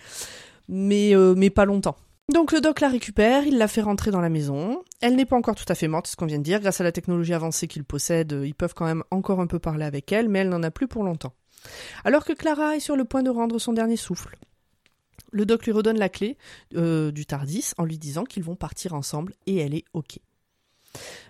mais 0.69 1.15
euh, 1.15 1.35
mais 1.37 1.51
pas 1.51 1.65
longtemps. 1.65 1.97
Donc 2.33 2.53
le 2.53 2.61
doc 2.61 2.81
la 2.81 2.89
récupère, 2.89 3.45
il 3.47 3.59
la 3.59 3.69
fait 3.69 3.83
rentrer 3.83 4.11
dans 4.11 4.21
la 4.21 4.29
maison. 4.29 4.83
Elle 5.01 5.17
n'est 5.17 5.27
pas 5.27 5.37
encore 5.37 5.55
tout 5.55 5.65
à 5.69 5.75
fait 5.75 5.89
morte, 5.89 6.07
c'est 6.07 6.13
ce 6.13 6.17
qu'on 6.17 6.27
vient 6.27 6.39
de 6.39 6.45
dire. 6.45 6.61
Grâce 6.61 6.81
à 6.81 6.85
la 6.85 6.93
technologie 6.93 7.35
avancée 7.35 7.67
qu'ils 7.69 7.85
possèdent, 7.85 8.41
ils 8.45 8.55
peuvent 8.55 8.75
quand 8.75 8.87
même 8.87 9.03
encore 9.11 9.41
un 9.41 9.47
peu 9.47 9.59
parler 9.59 9.85
avec 9.85 10.13
elle, 10.13 10.29
mais 10.29 10.39
elle 10.41 10.49
n'en 10.49 10.63
a 10.63 10.71
plus 10.71 10.87
pour 10.89 11.03
longtemps. 11.05 11.33
Alors 12.05 12.25
que 12.25 12.33
Clara 12.33 12.77
est 12.77 12.81
sur 12.81 12.97
le 12.97 13.05
point 13.05 13.23
de 13.23 13.31
rendre 13.31 13.59
son 13.59 13.73
dernier 13.73 13.97
souffle, 13.97 14.37
le 15.31 15.47
doc 15.47 15.65
lui 15.65 15.73
redonne 15.73 15.99
la 15.99 16.09
clé 16.09 16.37
euh, 16.77 17.11
du 17.11 17.27
Tardis 17.27 17.71
en 17.79 17.85
lui 17.85 17.99
disant 17.99 18.25
qu'ils 18.25 18.43
vont 18.45 18.57
partir 18.57 18.95
ensemble 18.95 19.35
et 19.47 19.57
elle 19.59 19.75
est 19.75 19.85
ok. 19.95 20.19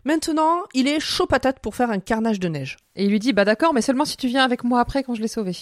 Maintenant, 0.05 0.63
il 0.75 0.89
est 0.89 1.01
chaud 1.01 1.27
patate 1.27 1.61
pour 1.61 1.75
faire 1.75 1.91
un 1.91 1.99
carnage 2.01 2.41
de 2.41 2.49
neige. 2.49 2.77
Et 2.97 3.05
il 3.05 3.11
lui 3.11 3.19
dit, 3.21 3.33
bah 3.33 3.45
d'accord, 3.45 3.73
mais 3.75 3.83
seulement 3.83 4.05
si 4.05 4.17
tu 4.17 4.27
viens 4.29 4.45
avec 4.45 4.65
moi 4.65 4.81
après 4.81 5.03
quand 5.03 5.15
je 5.15 5.23
l'ai 5.23 5.29
sauvé. 5.29 5.57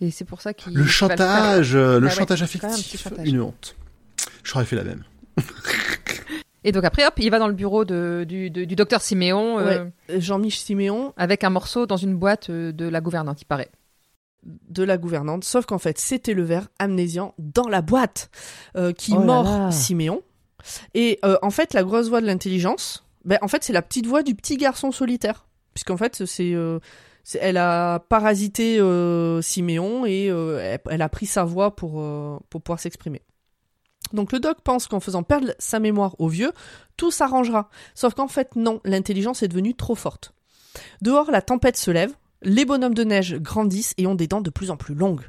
Et 0.00 0.10
c'est 0.10 0.24
pour 0.24 0.40
ça 0.40 0.54
qu'il. 0.54 0.74
Le 0.74 0.84
chantage, 0.86 1.74
euh, 1.74 1.98
le 2.00 2.06
Ah 2.06 2.10
ouais, 2.10 2.16
chantage 2.16 2.40
quand 2.40 2.62
même 2.62 2.70
un 2.70 2.74
affectif, 2.74 3.02
chantage. 3.02 3.26
une 3.28 3.40
honte. 3.40 3.76
J'aurais 4.44 4.64
fait 4.64 4.76
la 4.76 4.84
même. 4.84 5.04
Et 6.64 6.72
donc 6.72 6.84
après, 6.84 7.06
hop, 7.06 7.14
il 7.18 7.30
va 7.30 7.38
dans 7.38 7.46
le 7.48 7.54
bureau 7.54 7.84
de, 7.84 8.24
du, 8.26 8.50
de- 8.50 8.64
du 8.64 8.74
docteur 8.74 9.00
Siméon 9.00 9.58
euh, 9.60 9.84
Ouais. 10.08 10.20
Jean-Mich 10.20 10.58
Siméon 10.58 11.12
avec 11.16 11.44
un 11.44 11.50
morceau 11.50 11.86
dans 11.86 11.96
une 11.96 12.16
boîte 12.16 12.50
euh, 12.50 12.72
de 12.72 12.88
la 12.88 13.00
gouvernante, 13.00 13.40
il 13.40 13.44
paraît. 13.44 13.70
de 14.42 14.82
la 14.82 14.98
gouvernante, 14.98 15.44
sauf 15.44 15.64
qu'en 15.66 15.78
fait 15.78 15.98
c'était 15.98 16.34
le 16.34 16.42
verre 16.42 16.66
amnésiant 16.80 17.34
dans 17.38 17.68
la 17.68 17.82
boîte 17.82 18.30
euh, 18.76 18.92
qui 18.92 19.12
Oh 19.16 19.20
mord. 19.20 19.72
Siméon. 19.72 20.22
Et 20.94 21.20
euh, 21.24 21.38
en 21.42 21.50
fait 21.50 21.72
la 21.72 21.84
grosse 21.84 22.08
voix 22.08 22.20
de 22.20 22.26
l'intelligence, 22.26 23.04
ben, 23.26 23.38
en 23.42 23.48
fait 23.48 23.62
c'est 23.62 23.72
la 23.72 23.82
petite 23.82 24.06
voix 24.06 24.22
du 24.22 24.34
petit 24.34 24.56
garçon 24.56 24.90
solitaire, 24.92 25.46
puisqu'en 25.74 25.96
fait 25.96 26.24
c'est 26.24 26.54
euh, 26.54 26.78
elle 27.34 27.56
a 27.56 27.98
parasité 27.98 28.78
euh, 28.78 29.42
Siméon 29.42 30.06
et 30.06 30.30
euh, 30.30 30.60
elle, 30.60 30.80
elle 30.90 31.02
a 31.02 31.08
pris 31.08 31.26
sa 31.26 31.44
voix 31.44 31.74
pour, 31.74 32.00
euh, 32.00 32.38
pour 32.50 32.62
pouvoir 32.62 32.78
s'exprimer. 32.78 33.22
Donc 34.12 34.32
le 34.32 34.38
doc 34.38 34.58
pense 34.62 34.86
qu'en 34.86 35.00
faisant 35.00 35.24
perdre 35.24 35.52
sa 35.58 35.80
mémoire 35.80 36.14
au 36.20 36.28
vieux, 36.28 36.52
tout 36.96 37.10
s'arrangera. 37.10 37.68
Sauf 37.94 38.14
qu'en 38.14 38.28
fait 38.28 38.54
non, 38.54 38.80
l'intelligence 38.84 39.42
est 39.42 39.48
devenue 39.48 39.74
trop 39.74 39.96
forte. 39.96 40.32
Dehors, 41.02 41.30
la 41.30 41.42
tempête 41.42 41.76
se 41.76 41.90
lève, 41.90 42.14
les 42.42 42.64
bonhommes 42.64 42.94
de 42.94 43.02
neige 43.02 43.36
grandissent 43.36 43.94
et 43.98 44.06
ont 44.06 44.14
des 44.14 44.28
dents 44.28 44.40
de 44.40 44.50
plus 44.50 44.70
en 44.70 44.76
plus 44.76 44.94
longues. 44.94 45.24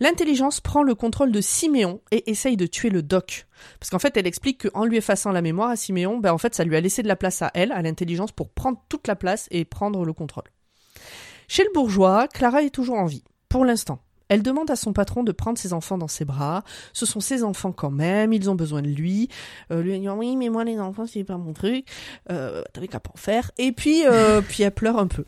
L'intelligence 0.00 0.60
prend 0.60 0.82
le 0.82 0.94
contrôle 0.94 1.32
de 1.32 1.40
Siméon 1.40 2.00
et 2.10 2.30
essaye 2.30 2.56
de 2.56 2.66
tuer 2.66 2.90
le 2.90 3.02
doc. 3.02 3.46
Parce 3.80 3.90
qu'en 3.90 3.98
fait, 3.98 4.16
elle 4.16 4.26
explique 4.26 4.68
qu'en 4.68 4.84
lui 4.84 4.96
effaçant 4.96 5.32
la 5.32 5.42
mémoire 5.42 5.70
à 5.70 5.76
Siméon, 5.76 6.18
ben 6.18 6.32
en 6.32 6.38
fait, 6.38 6.54
ça 6.54 6.64
lui 6.64 6.76
a 6.76 6.80
laissé 6.80 7.02
de 7.02 7.08
la 7.08 7.16
place 7.16 7.42
à 7.42 7.50
elle, 7.54 7.72
à 7.72 7.82
l'intelligence, 7.82 8.32
pour 8.32 8.50
prendre 8.50 8.82
toute 8.88 9.06
la 9.06 9.16
place 9.16 9.48
et 9.50 9.64
prendre 9.64 10.04
le 10.04 10.12
contrôle. 10.12 10.44
Chez 11.48 11.64
le 11.64 11.70
bourgeois, 11.72 12.28
Clara 12.28 12.62
est 12.62 12.70
toujours 12.70 12.96
en 12.96 13.06
vie, 13.06 13.24
pour 13.48 13.64
l'instant. 13.64 14.00
Elle 14.28 14.42
demande 14.42 14.70
à 14.70 14.76
son 14.76 14.92
patron 14.92 15.24
de 15.24 15.32
prendre 15.32 15.58
ses 15.58 15.72
enfants 15.72 15.98
dans 15.98 16.08
ses 16.08 16.24
bras. 16.24 16.62
Ce 16.92 17.06
sont 17.06 17.20
ses 17.20 17.42
enfants 17.42 17.72
quand 17.72 17.90
même, 17.90 18.32
ils 18.32 18.50
ont 18.50 18.54
besoin 18.54 18.82
de 18.82 18.88
lui. 18.88 19.28
Euh, 19.70 19.82
lui 19.82 19.98
dit 19.98 20.08
oui, 20.08 20.36
mais 20.36 20.50
moi 20.50 20.64
les 20.64 20.78
enfants 20.78 21.06
c'est 21.06 21.24
pas 21.24 21.38
mon 21.38 21.54
truc. 21.54 21.86
Euh, 22.30 22.62
T'avais 22.72 22.88
qu'à 22.88 23.00
pas 23.00 23.10
en 23.14 23.16
faire. 23.16 23.50
Et 23.58 23.72
puis, 23.72 24.06
euh, 24.06 24.40
puis 24.48 24.62
elle 24.62 24.72
pleure 24.72 24.98
un 24.98 25.06
peu. 25.06 25.24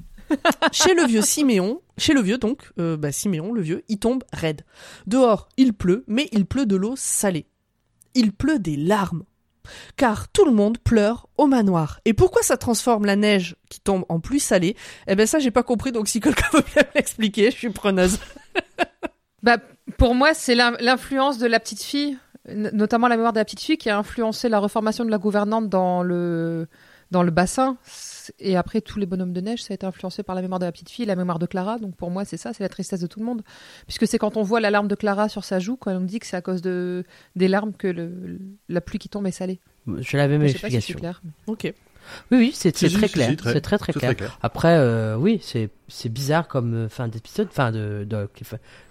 Chez 0.73 0.95
le 0.95 1.05
vieux 1.07 1.23
Siméon, 1.23 1.81
chez 1.99 2.13
le 2.15 2.21
vieux 2.21 2.39
donc, 2.39 2.71
euh, 2.79 2.97
bah, 2.97 3.13
Siméon 3.13 3.53
le 3.53 3.63
vieux, 3.63 3.85
il 3.89 3.99
tombe 3.99 4.25
raide. 4.33 4.63
Dehors, 5.07 5.49
il 5.57 5.73
pleut, 5.75 6.05
mais 6.07 6.29
il 6.33 6.47
pleut 6.47 6.67
de 6.67 6.77
l'eau 6.77 6.95
salée. 6.97 7.47
Il 8.15 8.33
pleut 8.33 8.59
des 8.59 8.77
larmes. 8.77 9.25
Car 9.97 10.29
tout 10.29 10.45
le 10.45 10.51
monde 10.53 10.79
pleure 10.79 11.29
au 11.37 11.47
manoir. 11.47 12.01
Et 12.05 12.13
pourquoi 12.15 12.43
ça 12.43 12.57
transforme 12.57 13.05
la 13.05 13.15
neige 13.15 13.57
qui 13.69 13.79
tombe 13.81 14.05
en 14.09 14.19
pluie 14.19 14.41
salée? 14.41 14.75
Eh 15.07 15.15
ben 15.15 15.27
ça 15.27 15.39
j'ai 15.39 15.51
pas 15.53 15.63
compris, 15.63 15.93
donc 15.93 16.09
si 16.09 16.19
quelqu'un 16.19 16.47
veut 16.53 16.65
bien 16.75 16.83
m'expliquer, 16.95 17.51
je 17.51 17.57
suis 17.57 17.71
preneuse. 17.71 18.19
Bah, 19.43 19.57
pour 19.97 20.15
moi, 20.15 20.35
c'est 20.35 20.55
l'in- 20.55 20.77
l'influence 20.81 21.39
de 21.39 21.47
la 21.47 21.59
petite 21.61 21.83
fille, 21.83 22.19
notamment 22.47 23.09
la 23.09 23.17
mémoire 23.17 23.33
de 23.33 23.39
la 23.39 23.45
petite 23.47 23.61
fille, 23.61 23.79
qui 23.79 23.89
a 23.89 23.97
influencé 23.97 24.51
la 24.51 24.59
reformation 24.59 25.03
de 25.03 25.11
la 25.11 25.17
gouvernante 25.17 25.71
dans 25.71 26.03
le, 26.03 26.69
dans 27.11 27.23
le 27.23 27.31
bassin. 27.31 27.77
Et 28.39 28.57
après, 28.57 28.81
tous 28.81 28.99
les 28.99 29.07
bonhommes 29.07 29.33
de 29.33 29.41
neige, 29.41 29.63
ça 29.63 29.73
a 29.73 29.75
été 29.75 29.85
influencé 29.87 30.23
par 30.23 30.35
la 30.37 30.43
mémoire 30.43 30.61
de 30.61 30.65
la 30.67 30.73
petite 30.73 30.91
fille, 30.91 31.05
la 31.07 31.17
mémoire 31.17 31.39
de 31.39 31.47
Clara. 31.47 31.79
Donc 31.79 31.97
pour 31.97 32.11
moi, 32.11 32.25
c'est 32.25 32.37
ça, 32.37 32.53
c'est 32.53 32.63
la 32.63 32.69
tristesse 32.69 33.01
de 33.01 33.07
tout 33.07 33.19
le 33.19 33.27
monde. 33.27 33.43
Puisque 33.87 34.07
c'est 34.07 34.19
quand 34.19 34.37
on 34.37 34.43
voit 34.43 34.61
la 34.61 34.71
larme 34.71 34.87
de 34.89 34.95
Clara 34.95 35.29
sur 35.29 35.45
sa 35.45 35.59
joue, 35.59 35.77
quand 35.77 35.91
on 35.93 36.01
dit 36.01 36.19
que 36.21 36.27
c'est 36.27 36.37
à 36.37 36.43
cause 36.43 36.63
de, 36.63 37.05
des 37.35 37.49
larmes 37.49 37.73
que 37.73 37.89
le, 37.89 38.39
la 38.69 38.81
pluie 38.81 38.99
qui 38.99 39.09
tombe 39.09 39.27
est 39.27 39.31
salée. 39.33 39.59
J'ai 39.99 40.19
la 40.19 40.29
même 40.29 40.43
si 40.47 40.53
explication. 40.53 40.99
clair. 40.99 41.23
Ok. 41.47 41.73
Oui, 42.31 42.39
oui, 42.39 42.51
c'est 42.55 42.77
Si, 42.77 42.89
si, 42.89 42.97
très 42.97 43.09
si, 43.09 43.13
clair. 43.15 43.31
si, 43.31 43.37
C'est 43.43 43.61
très 43.61 43.79
très 43.79 43.93
clair. 43.93 44.11
très 44.11 44.15
clair. 44.17 44.39
Après, 44.43 44.77
euh, 44.77 45.17
oui, 45.17 45.39
c'est 45.43 45.71
c'est 45.89 46.09
bizarre 46.09 46.49
comme 46.49 46.75
euh, 46.75 46.89
fin 46.89 47.09
d'épisode, 47.09 47.49
fin 47.51 47.71
de, 47.73 48.07
de 48.09 48.29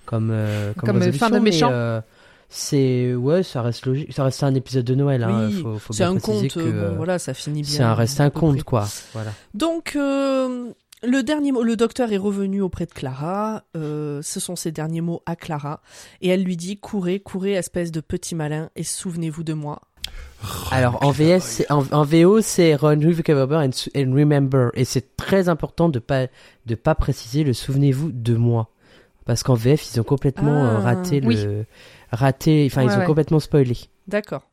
comme 0.06 0.30
euh, 0.32 0.74
Comme, 0.74 0.98
résolution, 0.98 1.26
fin 1.28 1.30
de 1.30 1.40
mais, 1.40 1.50
méchant. 1.52 1.70
euh, 1.72 2.02
c'est 2.50 3.14
ouais, 3.16 3.44
ça 3.44 3.62
reste 3.62 3.86
logique. 3.86 4.12
Ça 4.14 4.24
reste 4.24 4.42
un 4.44 4.56
épisode 4.56 4.86
de 4.86 4.96
Noël. 4.96 5.24
Hein, 5.24 5.48
Oui, 5.50 5.62
faut, 5.62 5.78
faut 5.78 5.94
c'est 5.94 6.04
un 6.04 6.18
conte, 6.18 6.48
que, 6.48 6.60
euh, 6.60 6.90
bon 6.90 6.96
voilà, 6.98 7.20
ça 7.20 7.34
finit 7.34 7.62
bien. 7.62 7.72
c'est 7.72 7.84
un 7.84 7.94
reste 7.94 8.20
un 8.22 8.30
conte 8.32 8.64
quoi. 8.64 8.88
Voilà. 9.14 9.32
Donc, 9.54 9.94
euh, 9.96 10.70
le 11.04 11.22
dernier 11.24 11.52
mot, 11.52 11.64
le 11.64 11.76
docteur 11.78 12.12
est 12.12 12.18
revenu 12.18 12.62
auprès 12.62 12.86
de 12.86 12.92
Clara. 12.92 13.64
euh, 13.78 14.22
ce 14.24 14.40
sont 14.40 14.56
ses 14.56 14.72
derniers 14.72 15.02
mots 15.02 15.22
à 15.26 15.36
Clara. 15.36 15.82
Et 16.22 16.30
elle 16.30 16.44
lui 16.44 16.58
dit 16.58 16.78
Courez, 16.78 17.20
courez, 17.20 17.54
espèce 17.54 17.92
de 17.92 18.02
petit 18.02 18.36
malin, 18.36 18.70
et 18.76 18.84
souvenez-vous 18.84 19.44
de 19.44 19.54
moi. 19.54 19.82
Alors 20.72 21.04
en 21.06 21.12
VS, 21.12 21.66
en, 21.70 21.84
en 21.92 22.04
VO, 22.04 22.42
c'est 22.42 22.74
Run 22.76 22.98
with 23.00 23.22
Cover 23.24 23.56
and, 23.58 23.70
and 23.96 24.14
Remember, 24.16 24.70
et 24.74 24.86
c'est 24.86 25.16
très 25.18 25.50
important 25.50 25.88
de 25.90 26.00
pas 26.00 26.28
de 26.66 26.76
pas 26.76 26.96
préciser 26.96 27.44
le 27.44 27.54
souvenez-vous 27.54 28.12
de 28.12 28.36
moi, 28.36 28.70
parce 29.26 29.44
qu'en 29.44 29.54
VF 29.54 29.94
ils 29.94 30.00
ont 30.00 30.04
complètement 30.04 30.64
Ah, 30.66 30.80
raté 30.80 31.22
oui. 31.24 31.36
le 31.36 31.66
raté, 32.12 32.68
enfin 32.72 32.84
ils 32.84 32.92
ont 32.92 33.00
ouais. 33.00 33.06
complètement 33.06 33.40
spoilé. 33.40 33.78
D'accord. 34.08 34.44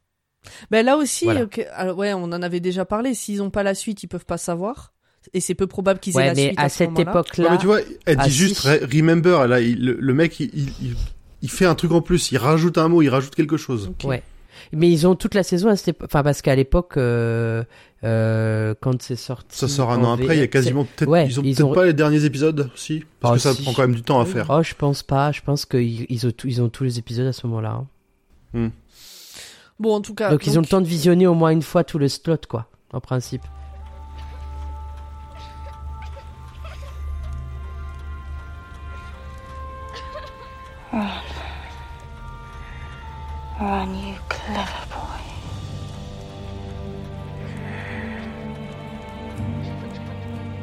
Ben 0.71 0.85
là 0.87 0.97
aussi, 0.97 1.25
Voilà. 1.25 1.47
alors, 1.75 1.99
ouais, 1.99 2.13
on 2.15 2.23
en 2.25 2.43
avait 2.43 2.61
déjà 2.61 2.85
parlé. 2.85 3.15
S'ils 3.15 3.43
ont 3.43 3.51
pas 3.51 3.63
la 3.65 3.75
suite, 3.75 4.03
ils 4.03 4.07
peuvent 4.07 4.27
pas 4.27 4.39
savoir. 4.39 4.93
Et 5.35 5.41
c'est 5.41 5.57
peu 5.57 5.67
probable 5.67 5.99
qu'ils 5.99 6.13
aient 6.15 6.17
Ouais, 6.19 6.27
la 6.29 6.35
mais 6.35 6.47
suite 6.49 6.59
à 6.61 6.69
ce 6.69 6.77
cette 6.79 6.91
moment-là. 6.91 7.05
Ouais, 7.07 7.11
époque-là, 7.21 7.49
mais 7.51 7.59
tu 7.59 7.67
vois, 7.67 7.81
elle 8.05 8.17
dit 8.17 8.23
Ah, 8.25 8.29
juste 8.29 8.61
remember. 8.61 9.49
Là, 9.49 9.61
il- 9.61 9.85
le, 9.85 9.97
le 9.99 10.15
mec, 10.15 10.39
il, 10.39 10.51
il, 10.55 10.69
il- 10.83 10.97
il 11.43 11.51
fait 11.51 11.65
un 11.67 11.75
truc 11.75 11.91
en 11.91 12.01
plus. 12.01 12.31
Il 12.31 12.39
rajoute 12.39 12.79
un 12.79 12.87
mot, 12.89 13.03
il 13.03 13.09
rajoute 13.09 13.35
quelque 13.35 13.57
chose. 13.57 13.91
Ouais. 14.05 14.23
Mais 14.73 14.91
ils 14.91 15.07
ont 15.07 15.15
toute 15.15 15.35
la 15.35 15.43
saison 15.43 15.69
à 15.69 15.77
cette 15.77 15.89
époque, 15.89 16.09
enfin 16.11 16.23
parce 16.23 16.43
qu'à 16.43 16.55
l'époque, 16.57 16.95
euh, 16.97 17.65
euh, 18.05 18.75
quand 18.81 19.01
c'est 19.03 19.17
sorti. 19.17 19.57
Ça 19.59 19.69
sort 19.69 19.91
un 19.93 20.03
an 20.05 20.13
après. 20.15 20.37
Il 20.37 20.41
y 20.41 20.43
a 20.43 20.47
quasiment 20.49 20.85
peut-être. 20.85 21.09
Ouais, 21.09 21.27
ils 21.27 21.39
ont 21.39 21.43
ils 21.45 21.55
peut-être 21.55 21.69
ont- 21.69 21.75
pas 21.75 21.85
les 21.87 21.93
derniers 21.93 22.25
épisodes, 22.25 22.71
si, 22.75 23.05
parce 23.21 23.33
Oh, 23.33 23.35
que 23.37 23.41
ça 23.41 23.55
si. 23.55 23.63
prend 23.63 23.73
quand 23.73 23.83
même 23.83 23.95
du 23.95 24.03
temps 24.03 24.21
à 24.21 24.25
faire. 24.25 24.47
Oh, 24.51 24.63
je 24.63 24.75
pense 24.75 25.03
pas. 25.03 25.33
Je 25.33 25.41
pense 25.43 25.65
qu'ils 25.67 26.07
ils 26.09 26.27
ont, 26.27 26.31
tout- 26.31 26.49
ils 26.49 26.61
ont 26.63 26.69
tous 26.69 26.85
les 26.85 26.99
épisodes 26.99 27.27
à 27.27 27.33
ce 27.33 27.47
moment-là. 27.47 27.83
hein. 28.55 28.71
Bon, 29.79 29.95
en 29.95 30.01
tout 30.01 30.15
cas. 30.15 30.31
donc, 30.31 30.47
ils 30.47 30.57
ont 30.59 30.63
le 30.63 30.67
temps 30.67 30.81
de 30.81 30.87
visionner 30.87 31.27
au 31.27 31.35
moins 31.35 31.51
une 31.51 31.63
fois 31.63 31.85
tout 31.85 31.99
le 31.99 32.09
slot, 32.09 32.39
quoi, 32.49 32.67
en 32.93 33.01
principe. 33.01 33.43
Run, 43.59 43.95
you 43.95 44.16
clever 44.29 44.87
boy. 44.91 45.23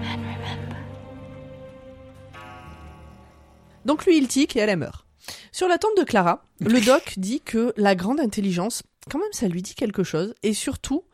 And 0.03 0.20
remember. 0.20 0.78
Donc 3.86 4.05
lui, 4.05 4.18
il 4.18 4.28
tique 4.28 4.55
et 4.55 4.59
elle, 4.59 4.70
elle 4.70 4.78
meurt. 4.78 5.05
Sur 5.51 5.68
la 5.68 5.78
tombe 5.78 5.95
de 5.97 6.03
Clara, 6.03 6.43
le 6.59 6.82
doc 6.86 7.14
dit 7.18 7.41
que 7.41 7.74
la 7.78 7.95
grande 7.95 8.20
intelligence, 8.20 8.84
quand 9.09 9.20
même, 9.20 9.28
ça 9.32 9.47
lui 9.47 9.61
dit 9.61 9.76
quelque 9.76 10.03
chose. 10.03 10.34
Et 10.43 10.53
surtout, 10.53 11.05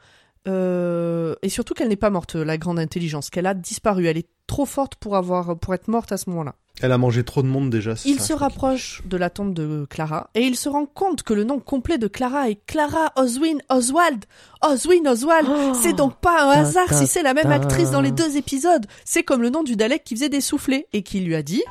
euh, 0.47 1.35
et 1.41 1.49
surtout 1.49 1.73
qu'elle 1.73 1.89
n'est 1.89 1.95
pas 1.95 2.09
morte, 2.09 2.35
la 2.35 2.57
grande 2.57 2.79
intelligence, 2.79 3.29
qu'elle 3.29 3.47
a 3.47 3.53
disparu. 3.53 4.07
Elle 4.07 4.17
est 4.17 4.29
trop 4.49 4.65
forte 4.65 4.95
pour 4.95 5.15
avoir, 5.15 5.57
pour 5.57 5.73
être 5.73 5.87
morte 5.87 6.11
à 6.11 6.17
ce 6.17 6.29
moment-là. 6.31 6.55
Elle 6.81 6.91
a 6.91 6.97
mangé 6.97 7.23
trop 7.23 7.43
de 7.43 7.47
monde 7.47 7.69
déjà. 7.69 7.93
Il 8.05 8.19
ça, 8.19 8.27
se 8.27 8.33
rapproche 8.33 9.01
de 9.05 9.15
la 9.15 9.29
tombe 9.29 9.53
de 9.53 9.85
Clara 9.89 10.29
et 10.33 10.41
il 10.41 10.55
se 10.55 10.69
rend 10.69 10.85
compte 10.85 11.23
que 11.23 11.33
le 11.33 11.43
nom 11.43 11.59
complet 11.59 11.97
de 11.97 12.07
Clara 12.07 12.49
est 12.49 12.59
Clara 12.65 13.11
Oswin 13.15 13.59
Oswald. 13.69 14.25
Oswin 14.61 15.05
Oswald. 15.07 15.47
Oh 15.49 15.73
c'est 15.73 15.93
donc 15.93 16.15
pas 16.15 16.49
un 16.49 16.53
Ta, 16.53 16.59
hasard 16.61 16.87
ta, 16.87 16.95
si 16.95 17.05
c'est 17.05 17.21
la 17.21 17.33
même 17.33 17.51
actrice 17.51 17.91
dans 17.91 18.01
les 18.01 18.11
deux 18.11 18.37
épisodes. 18.37 18.87
C'est 19.05 19.23
comme 19.23 19.41
le 19.41 19.49
nom 19.49 19.63
du 19.63 19.75
Dalek 19.75 20.03
qui 20.03 20.15
faisait 20.15 20.29
des 20.29 20.41
soufflets 20.41 20.87
et 20.93 21.03
qui 21.03 21.19
lui 21.19 21.35
a 21.35 21.43
dit 21.43 21.63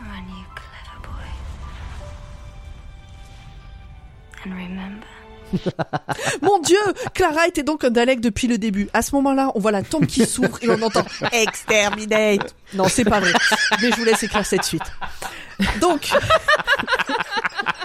Run, 0.00 0.28
you 0.28 0.46
clever 0.54 0.98
boy. 1.02 1.28
And 4.46 4.52
remember. 4.54 5.13
Mon 6.42 6.58
Dieu, 6.60 6.78
Clara 7.14 7.46
était 7.46 7.62
donc 7.62 7.84
un 7.84 7.90
Dalek 7.90 8.20
depuis 8.20 8.46
le 8.48 8.58
début. 8.58 8.88
À 8.92 9.02
ce 9.02 9.14
moment-là, 9.16 9.50
on 9.54 9.60
voit 9.60 9.72
la 9.72 9.82
tombe 9.82 10.06
qui 10.06 10.26
s'ouvre 10.26 10.58
et 10.62 10.68
on 10.70 10.80
entend 10.82 11.04
Exterminate. 11.32 12.54
Non, 12.74 12.88
c'est 12.88 13.04
pas 13.04 13.20
vrai. 13.20 13.32
Mais 13.82 13.90
je 13.90 13.96
vous 13.96 14.04
laisse 14.04 14.22
écrire 14.22 14.44
cette 14.46 14.64
suite. 14.64 14.82
Donc, 15.80 16.10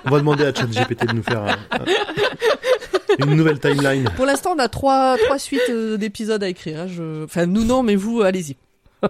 On 0.05 0.11
va 0.11 0.17
demander 0.19 0.45
à 0.45 0.53
ChatGPT 0.53 1.05
de 1.07 1.13
nous 1.13 1.23
faire. 1.23 1.43
un- 1.43 1.57
un- 1.71 3.25
Une 3.27 3.35
nouvelle 3.35 3.59
timeline. 3.59 4.09
Pour 4.15 4.25
l'instant, 4.25 4.53
on 4.55 4.59
a 4.59 4.69
trois, 4.69 5.17
trois 5.25 5.37
suites 5.37 5.61
euh, 5.69 5.97
d'épisodes 5.97 6.41
à 6.41 6.47
écrire. 6.47 6.79
hein, 6.81 6.87
je... 6.87 7.25
Enfin, 7.25 7.45
nous 7.45 7.63
non, 7.65 7.83
mais 7.83 7.95
vous, 7.95 8.21
allez-y. 8.21 8.55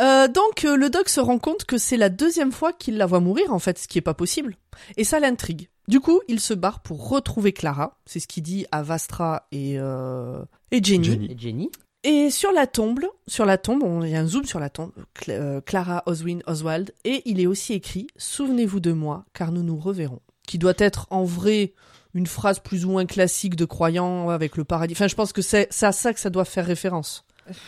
Euh, 0.00 0.28
donc, 0.28 0.66
euh, 0.66 0.76
le 0.76 0.90
doc 0.90 1.08
se 1.08 1.20
rend 1.20 1.38
compte 1.38 1.64
que 1.64 1.78
c'est 1.78 1.96
la 1.96 2.10
deuxième 2.10 2.52
fois 2.52 2.72
qu'il 2.74 2.98
la 2.98 3.06
voit 3.06 3.20
mourir, 3.20 3.50
en 3.54 3.58
fait, 3.58 3.78
ce 3.78 3.88
qui 3.88 3.96
est 3.96 4.02
pas 4.02 4.12
possible. 4.12 4.56
Et 4.98 5.04
ça 5.04 5.20
l'intrigue. 5.20 5.68
Du 5.88 6.00
coup, 6.00 6.20
il 6.28 6.40
se 6.40 6.52
barre 6.54 6.80
pour 6.80 7.08
retrouver 7.08 7.52
Clara. 7.52 7.96
C'est 8.06 8.20
ce 8.20 8.26
qu'il 8.26 8.42
dit 8.42 8.66
à 8.72 8.82
Vastra 8.82 9.46
et, 9.52 9.74
euh, 9.78 10.42
et 10.70 10.82
Jenny. 10.82 11.04
Jenny. 11.04 11.26
Et 11.32 11.38
Jenny 11.38 11.70
Et 12.04 12.30
sur 12.30 12.50
la 12.52 12.66
tombe, 12.66 13.04
sur 13.28 13.46
la 13.46 13.56
tombe, 13.58 13.82
on- 13.84 14.02
il 14.02 14.10
y 14.10 14.16
a 14.16 14.20
un 14.20 14.26
zoom 14.26 14.44
sur 14.44 14.58
la 14.60 14.68
tombe, 14.70 14.90
euh, 15.28 15.60
Clara 15.60 16.02
Oswin 16.06 16.40
Oswald, 16.46 16.92
et 17.04 17.22
il 17.24 17.40
est 17.40 17.46
aussi 17.46 17.72
écrit 17.72 18.06
Souvenez-vous 18.16 18.80
de 18.80 18.92
moi, 18.92 19.24
car 19.32 19.52
nous 19.52 19.62
nous 19.62 19.76
reverrons. 19.76 20.20
Qui 20.46 20.58
doit 20.58 20.74
être 20.78 21.06
en 21.10 21.24
vrai 21.24 21.72
une 22.14 22.26
phrase 22.26 22.60
plus 22.60 22.84
ou 22.84 22.90
moins 22.90 23.04
classique 23.06 23.56
de 23.56 23.64
croyant 23.64 24.30
avec 24.30 24.56
le 24.56 24.64
paradis. 24.64 24.94
Enfin, 24.94 25.08
je 25.08 25.14
pense 25.16 25.32
que 25.32 25.42
c'est 25.42 25.66
c'est 25.70 25.86
à 25.86 25.92
ça 25.92 26.14
que 26.14 26.20
ça 26.20 26.30
doit 26.30 26.44
faire 26.44 26.64
référence. 26.66 27.24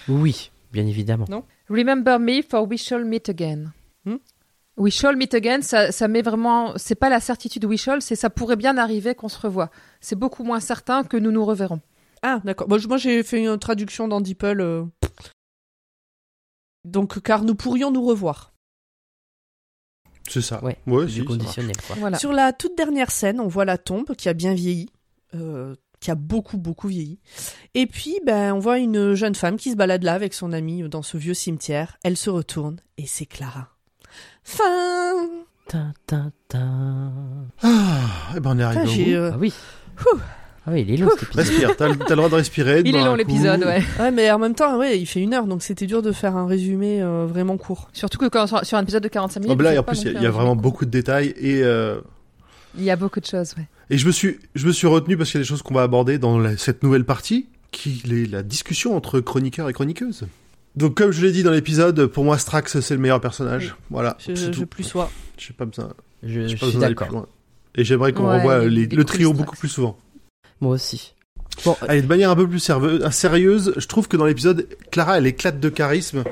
Oui, 0.09 0.51
bien 0.73 0.87
évidemment. 0.87 1.27
Remember 1.69 2.19
me 2.19 2.43
for 2.43 2.67
we 2.69 2.81
shall 2.81 3.05
meet 3.05 3.29
again. 3.29 3.73
Hmm? 4.05 4.17
We 4.79 4.93
shall 4.93 5.17
meet 5.17 5.35
again, 5.35 5.61
ça, 5.63 5.93
ça 5.93 6.09
met 6.09 6.23
vraiment. 6.23 6.73
C'est 6.77 6.95
pas 6.95 7.11
la 7.11 7.21
certitude 7.21 7.65
we 7.65 7.79
shall, 7.79 8.01
c'est 8.01 8.17
ça 8.17 8.31
pourrait 8.31 8.57
bien 8.57 8.79
arriver 8.79 9.15
qu'on 9.15 9.29
se 9.29 9.39
revoie. 9.39 9.71
C'est 10.01 10.17
beaucoup 10.17 10.45
moins 10.45 10.61
certain 10.61 11.05
que 11.05 11.17
nous 11.17 11.31
nous 11.31 11.45
reverrons. 11.45 11.81
Ah, 12.23 12.41
d'accord. 12.45 12.69
Moi, 12.69 12.99
j'ai 12.99 13.23
fait 13.23 13.45
une 13.45 13.59
traduction 13.59 14.09
dans 14.09 14.21
DeepL. 14.21 14.61
euh. 14.61 14.85
Donc, 16.85 17.21
car 17.21 17.43
nous 17.45 17.55
pourrions 17.55 17.91
nous 17.91 18.05
revoir. 18.05 18.53
C'est 20.29 20.43
ça. 20.43 20.63
Ouais, 20.65 20.77
ouais 20.87 21.07
Du 21.07 21.13
si, 21.13 21.19
ça 21.21 21.25
conditionnel, 21.25 21.77
quoi. 21.87 21.97
Voilà. 21.99 22.19
Sur 22.19 22.33
la 22.33 22.53
toute 22.53 22.77
dernière 22.77 23.11
scène, 23.11 23.41
on 23.41 23.49
voit 23.49 23.65
la 23.65 23.79
tombe 23.79 24.15
qui 24.15 24.29
a 24.29 24.35
bien 24.35 24.53
vieilli, 24.55 24.91
euh, 25.35 25.75
qui 26.01 26.11
a 26.11 26.15
beaucoup 26.15 26.59
beaucoup 26.59 26.89
vieilli. 26.89 27.19
Et 27.75 27.87
puis, 27.87 28.19
ben, 28.27 28.53
on 28.53 28.59
voit 28.59 28.79
une 28.79 29.15
jeune 29.15 29.35
femme 29.35 29.57
qui 29.57 29.71
se 29.71 29.77
balade 29.77 30.03
là 30.03 30.15
avec 30.15 30.35
son 30.35 30.53
amie 30.53 30.83
dans 30.89 31.03
ce 31.03 31.17
vieux 31.17 31.35
cimetière. 31.35 31.99
Elle 32.03 32.17
se 32.17 32.31
retourne 32.31 32.81
et 32.99 33.07
c'est 33.07 33.27
Clara. 33.27 33.78
Fin. 34.45 35.29
Tin, 35.69 35.93
tin, 36.07 36.33
tin. 36.49 37.13
marche. 37.63 37.63
Ah, 37.63 38.33
eh 38.37 38.41
ben 38.41 38.51
on 38.55 38.59
est 38.59 38.63
arrivé 38.63 38.83
au 38.83 38.87
bout. 38.87 39.11
euh, 39.13 39.31
Ah 39.35 39.37
oui. 39.39 39.53
Ouh. 40.07 40.19
Ah 40.67 40.71
oui, 40.73 40.85
il 40.87 40.95
est 40.95 40.97
long 40.99 41.09
cet 41.19 41.23
épisode. 41.25 41.45
Respire, 41.47 41.77
t'as 41.77 41.95
t'as 41.95 42.11
le 42.11 42.17
droit 42.17 42.29
de 42.29 42.35
respirer. 42.35 42.83
de 42.83 42.89
Il 42.89 42.95
est 42.95 42.99
boire 42.99 43.05
long 43.07 43.13
coup. 43.13 43.17
l'épisode, 43.19 43.65
ouais. 43.65 43.83
Ouais, 43.99 44.11
mais 44.11 44.31
en 44.31 44.39
même 44.39 44.55
temps, 44.55 44.79
ouais, 44.79 44.99
il 44.99 45.07
fait 45.07 45.21
une 45.21 45.33
heure, 45.35 45.47
donc 45.47 45.63
c'était 45.63 45.87
dur 45.87 46.03
de 46.03 46.13
faire 46.13 46.37
un 46.37 46.47
résumé 46.47 47.01
euh, 47.03 47.27
vraiment 47.27 47.57
court. 47.57 47.89
Surtout 47.93 48.19
que 48.19 48.27
quand, 48.27 48.47
sur, 48.47 48.65
sur 48.65 48.77
un 48.79 48.83
épisode 48.83 49.03
de 49.03 49.09
45 49.09 49.41
Oh, 49.41 49.43
minutes. 49.45 49.59
bah 49.59 49.73
là, 49.75 49.81
en 49.81 49.83
plus, 49.83 50.03
il 50.03 50.13
y 50.13 50.17
a- 50.17 50.21
il 50.21 50.25
y, 50.25 50.27
vraiment 50.27 50.57
beaucoup 50.57 50.85
de 50.85 50.91
détails 50.91 51.35
et 51.39 51.63
euh. 51.63 52.01
Il 52.77 52.85
y 52.85 52.91
a 52.91 52.97
beaucoup 52.97 53.19
de 53.21 53.25
choses, 53.27 53.55
ouais. 53.57 53.65
et 53.91 53.97
je 53.99 54.07
me 54.07 54.13
suis 54.13 54.39
je 54.55 54.67
me 54.67 54.73
suis 54.73 54.87
retenu 54.87 55.17
parce 55.17 55.31
qu'il 55.31 55.39
y 55.39 55.41
a 55.41 55.45
des 55.45 55.49
choses 55.49 55.63
qu'on 55.63 55.75
va 55.75 55.83
aborder 55.83 56.19
dans 56.19 56.39
la- 56.39 56.57
cette 56.59 56.83
nouvelle 56.83 57.05
partie 57.05 57.47
qui 57.73 58.03
est 58.11 58.31
la 58.31 58.43
discussion 58.43 58.95
entre 58.95 59.21
chroniqueurs 59.21 59.69
et 59.71 59.73
chroniqueuses. 59.73 60.27
Donc 60.79 60.95
comme 60.95 61.11
je 61.11 61.25
l'ai 61.25 61.33
dit 61.33 61.43
dans 61.43 61.51
l'épisode, 61.51 62.07
pour 62.07 62.25
moi 62.25 62.39
Strax 62.39 62.79
c'est 62.81 62.95
le 62.95 63.01
meilleur 63.01 63.21
personnage. 63.21 63.75
Voilà, 63.91 64.17
Je, 64.21 64.35
je 64.53 64.65
plus 64.65 64.85
sois. 64.85 65.11
J'ai 65.37 65.53
pas 65.53 65.65
besoin, 65.65 65.93
Je, 66.23 66.29
je 66.29 66.41
pas 66.43 66.49
suis 66.49 66.67
besoin 66.67 66.81
d'aller 66.81 66.95
plus 66.95 67.05
d'accord. 67.05 67.19
loin. 67.19 67.27
Et 67.75 67.85
j'aimerais 67.85 68.13
qu'on 68.13 68.29
Ouais, 68.29 68.37
revoie 68.39 68.65
les- 68.67 68.87
le 68.87 69.05
trio 69.05 69.33
beaucoup 69.33 69.57
plus 69.57 69.69
souvent. 69.69 69.99
Moi 70.61 70.75
aussi. 70.75 71.15
Bon, 71.65 71.77
Allez, 71.89 72.03
de 72.03 72.07
manière 72.07 72.31
un 72.31 72.37
peu 72.37 72.49
plus 72.49 72.71
euh, 72.71 73.11
sérieuse, 73.11 73.73
je 73.77 73.87
trouve 73.89 74.07
que 74.07 74.17
dans 74.17 74.25
l'épisode, 74.27 74.69
Clara, 74.93 75.19
elle 75.19 75.27
éclate 75.27 75.59
de 75.59 75.69
charisme. 75.69 76.23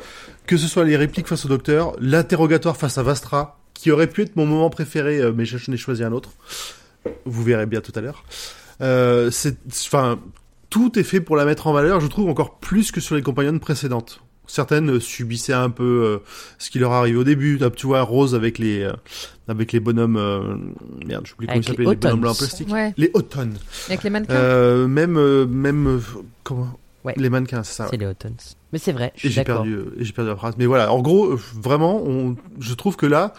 Que 0.46 0.56
ce 0.56 0.68
soit 0.68 0.84
les 0.84 0.96
répliques 0.96 1.26
face 1.26 1.44
au 1.44 1.48
docteur, 1.48 1.96
l'interrogatoire 2.00 2.76
face 2.76 2.98
à 2.98 3.02
Vastra, 3.02 3.58
qui 3.74 3.90
aurait 3.90 4.06
pu 4.06 4.22
être 4.22 4.36
mon 4.36 4.46
moment 4.46 4.70
préféré, 4.70 5.18
euh, 5.18 5.32
mais 5.34 5.44
je 5.44 5.58
je 5.58 5.70
n'ai 5.72 5.76
choisi 5.76 6.04
un 6.04 6.12
autre. 6.12 6.30
Vous 7.24 7.42
verrez 7.42 7.66
bien 7.66 7.80
tout 7.80 7.92
à 7.96 8.00
l'heure. 8.00 8.24
Euh, 8.80 9.30
c'est, 9.32 9.56
enfin, 9.86 10.20
tout 10.70 10.96
est 10.98 11.02
fait 11.02 11.20
pour 11.20 11.34
la 11.36 11.44
mettre 11.44 11.66
en 11.66 11.72
valeur, 11.72 11.98
je 12.00 12.06
trouve, 12.06 12.28
encore 12.28 12.58
plus 12.58 12.92
que 12.92 13.00
sur 13.00 13.16
les 13.16 13.22
compagnonnes 13.22 13.58
précédentes. 13.60 14.20
Certaines 14.46 15.00
subissaient 15.00 15.52
un 15.52 15.70
peu 15.70 15.84
euh, 16.04 16.18
ce 16.58 16.70
qui 16.70 16.78
leur 16.78 16.92
arrive 16.92 17.18
au 17.18 17.24
début. 17.24 17.58
Tu 17.76 17.86
vois, 17.86 18.02
Rose 18.02 18.34
avec 18.34 18.58
les, 18.58 18.82
euh, 18.82 18.92
avec 19.48 19.72
les 19.72 19.80
bonhommes, 19.80 20.16
euh, 20.16 20.56
merde, 21.06 21.26
j'oublie 21.26 21.46
comment 21.46 21.52
Avec 21.56 21.64
ils 21.64 21.68
s'appelaient, 21.68 21.84
les 21.84 21.90
les 21.90 21.96
bonhommes 21.96 22.20
blancs 22.20 22.34
en 22.34 22.38
plastique. 22.38 22.72
Ouais. 22.72 22.94
Les 22.96 23.10
Autons. 23.14 23.54
Avec 23.88 24.02
les 24.02 24.10
mannequins. 24.10 24.34
Euh, 24.34 24.86
même, 24.88 25.16
euh, 25.16 25.46
même, 25.46 25.86
euh, 25.86 26.00
comment 26.44 26.78
Ouais. 27.04 27.14
Les 27.16 27.30
mannequins, 27.30 27.62
c'est 27.62 27.74
ça. 27.74 27.84
ouais. 27.84 27.90
c'est 27.92 27.96
les 27.98 28.06
Autons. 28.06 28.34
Mais 28.72 28.80
c'est 28.80 28.90
vrai, 28.92 29.12
je 29.14 29.18
Et 29.18 29.20
suis 29.20 29.28
j'ai 29.30 29.44
d'accord. 29.44 29.62
perdu, 29.62 29.74
euh, 29.74 29.94
et 30.00 30.04
j'ai 30.04 30.12
perdu 30.12 30.30
la 30.30 30.36
phrase. 30.36 30.54
Mais 30.58 30.66
voilà, 30.66 30.92
en 30.92 31.00
gros, 31.00 31.26
euh, 31.34 31.38
vraiment, 31.54 32.02
on, 32.04 32.34
je 32.58 32.74
trouve 32.74 32.96
que 32.96 33.06
là, 33.06 33.32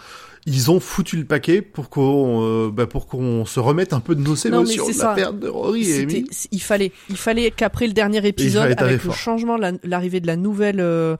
ils 0.48 0.70
ont 0.70 0.80
foutu 0.80 1.16
le 1.16 1.24
paquet 1.24 1.62
pour 1.62 1.90
qu'on, 1.90 2.42
euh, 2.42 2.70
bah, 2.70 2.86
pour 2.86 3.06
qu'on 3.06 3.44
se 3.44 3.60
remette 3.60 3.92
un 3.92 4.00
peu 4.00 4.14
de 4.14 4.20
nos 4.22 4.34
émotions 4.34 4.84
c'est 4.86 4.92
de 4.92 4.96
ça. 4.96 5.08
la 5.10 5.14
perte 5.14 5.38
de 5.38 5.48
Rory 5.48 5.90
et 5.90 6.02
Amy. 6.02 6.24
Il 6.52 6.62
fallait, 6.62 6.92
il 7.10 7.16
fallait 7.16 7.50
qu'après 7.50 7.86
le 7.86 7.92
dernier 7.92 8.26
épisode, 8.26 8.62
fallait 8.62 8.80
avec 8.82 8.92
le 9.04 9.10
fort. 9.10 9.14
changement, 9.14 9.56
la- 9.56 9.72
l'arrivée 9.84 10.20
de 10.20 10.26
la 10.26 10.36
nouvelle 10.36 10.80
euh, 10.80 11.16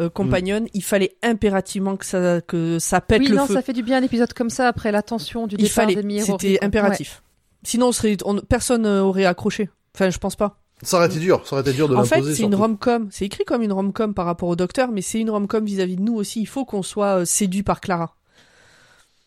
euh, 0.00 0.08
compagnonne, 0.08 0.66
il 0.74 0.82
fallait 0.84 1.16
impérativement 1.22 1.96
que 1.96 2.06
ça, 2.06 2.40
que 2.40 2.78
ça 2.78 3.00
pète 3.00 3.20
oui, 3.22 3.28
le 3.28 3.36
non, 3.36 3.46
feu. 3.46 3.54
ça 3.54 3.62
fait 3.62 3.72
du 3.72 3.82
bien 3.82 3.98
un 3.98 4.02
épisode 4.02 4.32
comme 4.32 4.50
ça 4.50 4.68
après 4.68 4.92
la 4.92 5.02
tension 5.02 5.46
du 5.46 5.56
il 5.56 5.62
départ 5.64 5.74
fallait, 5.74 5.94
d'Amy 5.96 6.18
et 6.18 6.22
Rory, 6.22 6.36
c'était 6.40 6.64
impératif. 6.64 7.22
Sinon, 7.64 7.88
on 7.88 7.92
serait, 7.92 8.16
on- 8.24 8.36
personne 8.38 8.86
euh, 8.86 9.02
aurait 9.02 9.24
accroché. 9.24 9.68
Enfin, 9.94 10.10
je 10.10 10.18
pense 10.18 10.36
pas. 10.36 10.60
Ça 10.82 10.98
aurait 10.98 11.06
été 11.08 11.18
dur, 11.18 11.42
ça 11.44 11.54
aurait 11.56 11.62
été 11.62 11.72
dur 11.72 11.88
de 11.88 11.96
En 11.96 12.04
fait, 12.04 12.22
c'est 12.22 12.44
une 12.44 12.54
rom-com. 12.54 13.08
C'est 13.10 13.24
écrit 13.24 13.44
comme 13.44 13.62
une 13.62 13.72
rom-com 13.72 14.14
par 14.14 14.26
rapport 14.26 14.48
au 14.48 14.54
docteur, 14.54 14.92
mais 14.92 15.02
c'est 15.02 15.18
une 15.18 15.30
rom-com 15.30 15.64
vis-à-vis 15.64 15.96
de 15.96 16.02
nous 16.02 16.14
aussi. 16.14 16.40
Il 16.40 16.46
faut 16.46 16.64
qu'on 16.64 16.84
soit 16.84 17.20
euh, 17.20 17.24
séduit 17.24 17.64
par 17.64 17.80
Clara. 17.80 18.14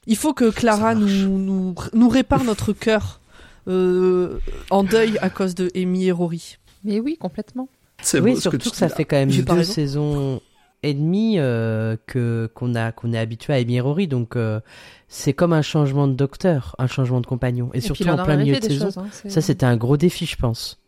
Il 0.07 0.17
faut 0.17 0.33
que 0.33 0.49
Clara 0.49 0.95
nous, 0.95 1.07
nous, 1.07 1.75
nous 1.93 2.09
répare 2.09 2.43
notre 2.43 2.73
cœur 2.73 3.19
euh, 3.67 4.39
en 4.69 4.83
deuil 4.83 5.17
à 5.19 5.29
cause 5.29 5.53
de 5.55 5.69
Amy 5.75 6.07
et 6.07 6.11
Rory. 6.11 6.57
Mais 6.83 6.99
oui, 6.99 7.17
complètement. 7.17 7.69
C'est 8.01 8.19
Oui, 8.19 8.39
surtout 8.39 8.71
que, 8.71 8.75
ça 8.75 8.89
fait 8.89 9.05
quand 9.05 9.17
même 9.17 9.29
deux 9.29 9.43
raison. 9.53 9.73
saisons 9.73 10.41
et 10.81 10.95
demie 10.95 11.35
euh, 11.37 11.95
que 12.07 12.49
qu'on 12.55 12.73
a 12.73 12.91
qu'on 12.91 13.13
est 13.13 13.19
habitué 13.19 13.53
à 13.53 13.57
Amy 13.57 13.75
et 13.75 13.81
Rory, 13.81 14.07
donc 14.07 14.35
euh, 14.35 14.59
c'est 15.07 15.33
comme 15.33 15.53
un 15.53 15.61
changement 15.61 16.07
de 16.07 16.13
docteur, 16.13 16.75
un 16.79 16.87
changement 16.87 17.21
de 17.21 17.27
compagnon, 17.27 17.69
et, 17.73 17.77
Et 17.77 17.81
surtout 17.81 18.07
en 18.07 18.17
en 18.17 18.23
plein 18.23 18.37
milieu 18.37 18.59
de 18.59 18.63
saison. 18.65 18.85
choses, 18.85 18.97
hein, 18.97 19.07
Ça, 19.27 19.41
c'était 19.41 19.67
un 19.67 19.77
gros 19.77 19.97
défi, 19.97 20.25
je 20.25 20.35
pense. 20.37 20.80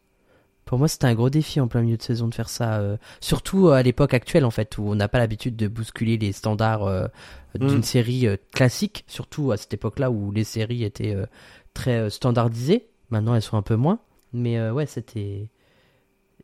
Pour 0.65 0.79
moi, 0.79 0.87
c'était 0.87 1.05
un 1.07 1.13
gros 1.13 1.29
défi 1.29 1.59
en 1.59 1.67
plein 1.67 1.81
milieu 1.81 1.97
de 1.97 2.01
saison 2.01 2.27
de 2.27 2.33
faire 2.35 2.49
ça. 2.49 2.75
euh, 2.79 2.97
surtout 3.19 3.69
à 3.69 3.83
l'époque 3.83 4.13
actuelle, 4.13 4.45
en 4.45 4.51
fait, 4.51 4.77
où 4.77 4.83
on 4.87 4.95
n'a 4.95 5.07
pas 5.07 5.19
l'habitude 5.19 5.55
de 5.55 5.67
bousculer 5.67 6.17
les 6.17 6.31
standards 6.31 6.83
euh, 6.85 7.07
d'une 7.59 7.79
Mm. 7.79 7.83
série 7.83 8.27
euh, 8.27 8.37
classique. 8.53 9.03
Surtout 9.07 9.51
à 9.51 9.57
cette 9.57 9.73
époque-là 9.73 10.09
où 10.09 10.31
les 10.31 10.43
séries 10.45 10.83
étaient 10.83 11.13
euh, 11.15 11.25
très 11.73 11.97
euh, 11.99 12.09
standardisées. 12.09 12.87
Maintenant, 13.09 13.35
elles 13.35 13.41
sont 13.41 13.57
un 13.57 13.61
peu 13.61 13.75
moins. 13.75 13.99
Mais 14.31 14.57
euh, 14.57 14.71
ouais, 14.73 14.85
c'était 14.85 15.49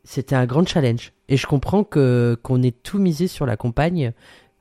c'était 0.04 0.36
un 0.36 0.46
grand 0.46 0.66
challenge. 0.66 1.12
Et 1.28 1.36
je 1.36 1.46
comprends 1.46 1.84
que 1.84 2.38
qu'on 2.42 2.62
ait 2.62 2.70
tout 2.72 2.98
misé 2.98 3.26
sur 3.26 3.46
la 3.46 3.56
compagne 3.56 4.12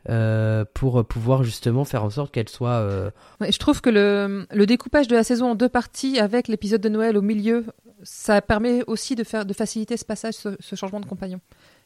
euh, 0.10 0.66
pour 0.74 1.05
pouvoir 1.05 1.43
justement 1.43 1.86
faire 1.86 2.03
en 2.03 2.10
sorte 2.10 2.32
qu'elle 2.34 2.49
soit. 2.49 2.70
euh, 2.80 3.12
Ouais, 3.41 3.51
je 3.51 3.60
trouve 3.60 3.82
que 3.82 3.89
le, 3.89 4.47
le 4.51 4.66
découpage 4.66 5.07
de 5.07 5.16
la 5.16 5.24
saison 5.24 5.51
en 5.51 5.55
deux 5.55 5.70
parties 5.70 6.20
avec 6.20 6.47
l'épisode 6.47 6.82
de 6.82 6.89
Noël 6.89 7.18
au 7.18 7.22
milieu, 7.22 7.66
ça 8.04 8.41
permet 8.41 8.84
aussi 8.88 9.16
de 9.16 9.24
faire 9.24 9.45
de 9.45 9.54
faciliter 9.54 9.97
ce 9.97 10.06
passage, 10.06 10.34
ce, 10.36 10.56
ce 10.60 10.76
changement 10.76 11.00
de 11.00 11.06
compagnon 11.06 11.39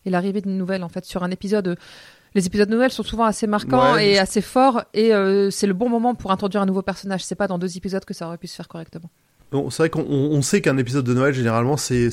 et 0.06 0.10
l'arrivée 0.10 0.42
d'une 0.42 0.58
nouvelle 0.58 0.84
en 0.84 0.90
fait 0.90 1.06
sur 1.06 1.24
un 1.24 1.32
épisode. 1.32 1.78
Les 2.36 2.48
épisodes 2.48 2.68
de 2.70 2.76
Noël 2.76 2.92
sont 2.92 3.04
souvent 3.04 3.26
assez 3.26 3.46
marquants 3.48 3.94
Ouais, 3.94 4.10
et 4.12 4.16
je- 4.16 4.20
assez 4.20 4.42
forts 4.42 4.84
et 4.94 5.14
euh, 5.14 5.50
c'est 5.52 5.68
le 5.68 5.74
bon 5.74 5.88
moment 5.90 6.16
pour 6.16 6.32
introduire 6.32 6.62
un 6.62 6.66
nouveau 6.66 6.82
personnage. 6.82 7.24
C'est 7.24 7.36
pas 7.36 7.48
dans 7.48 7.60
deux 7.60 7.78
épisodes 7.78 8.04
que 8.06 8.14
ça 8.14 8.28
aurait 8.28 8.38
pu 8.40 8.48
se 8.48 8.56
faire 8.56 8.68
correctement. 8.68 9.10
C'est 9.70 9.78
vrai 9.78 9.90
qu'on 9.92 10.02
on- 10.02 10.32
on 10.32 10.42
sait 10.42 10.62
qu'un 10.62 10.78
épisode 10.78 11.06
de 11.06 11.14
Noël, 11.14 11.32
généralement, 11.34 11.78
c'est, 11.78 12.08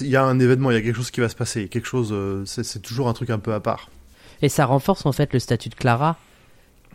il 0.00 0.06
y 0.06 0.14
a 0.14 0.22
un 0.22 0.38
événement, 0.38 0.70
il 0.70 0.74
y 0.74 0.76
a 0.76 0.80
quelque 0.80 0.94
chose 0.94 1.10
qui 1.10 1.20
va 1.20 1.28
se 1.28 1.34
passer, 1.34 1.66
quelque 1.68 1.86
chose, 1.88 2.10
euh, 2.12 2.44
c'est, 2.46 2.80
toujours 2.82 3.08
un 3.08 3.12
truc 3.14 3.30
un 3.30 3.40
peu 3.40 3.52
à 3.52 3.58
part. 3.58 3.90
Et 4.42 4.48
ça 4.48 4.64
renforce 4.64 5.04
en 5.04 5.10
fait 5.12 5.32
le 5.32 5.40
statut 5.40 5.70
de 5.70 5.74
Clara 5.74 6.18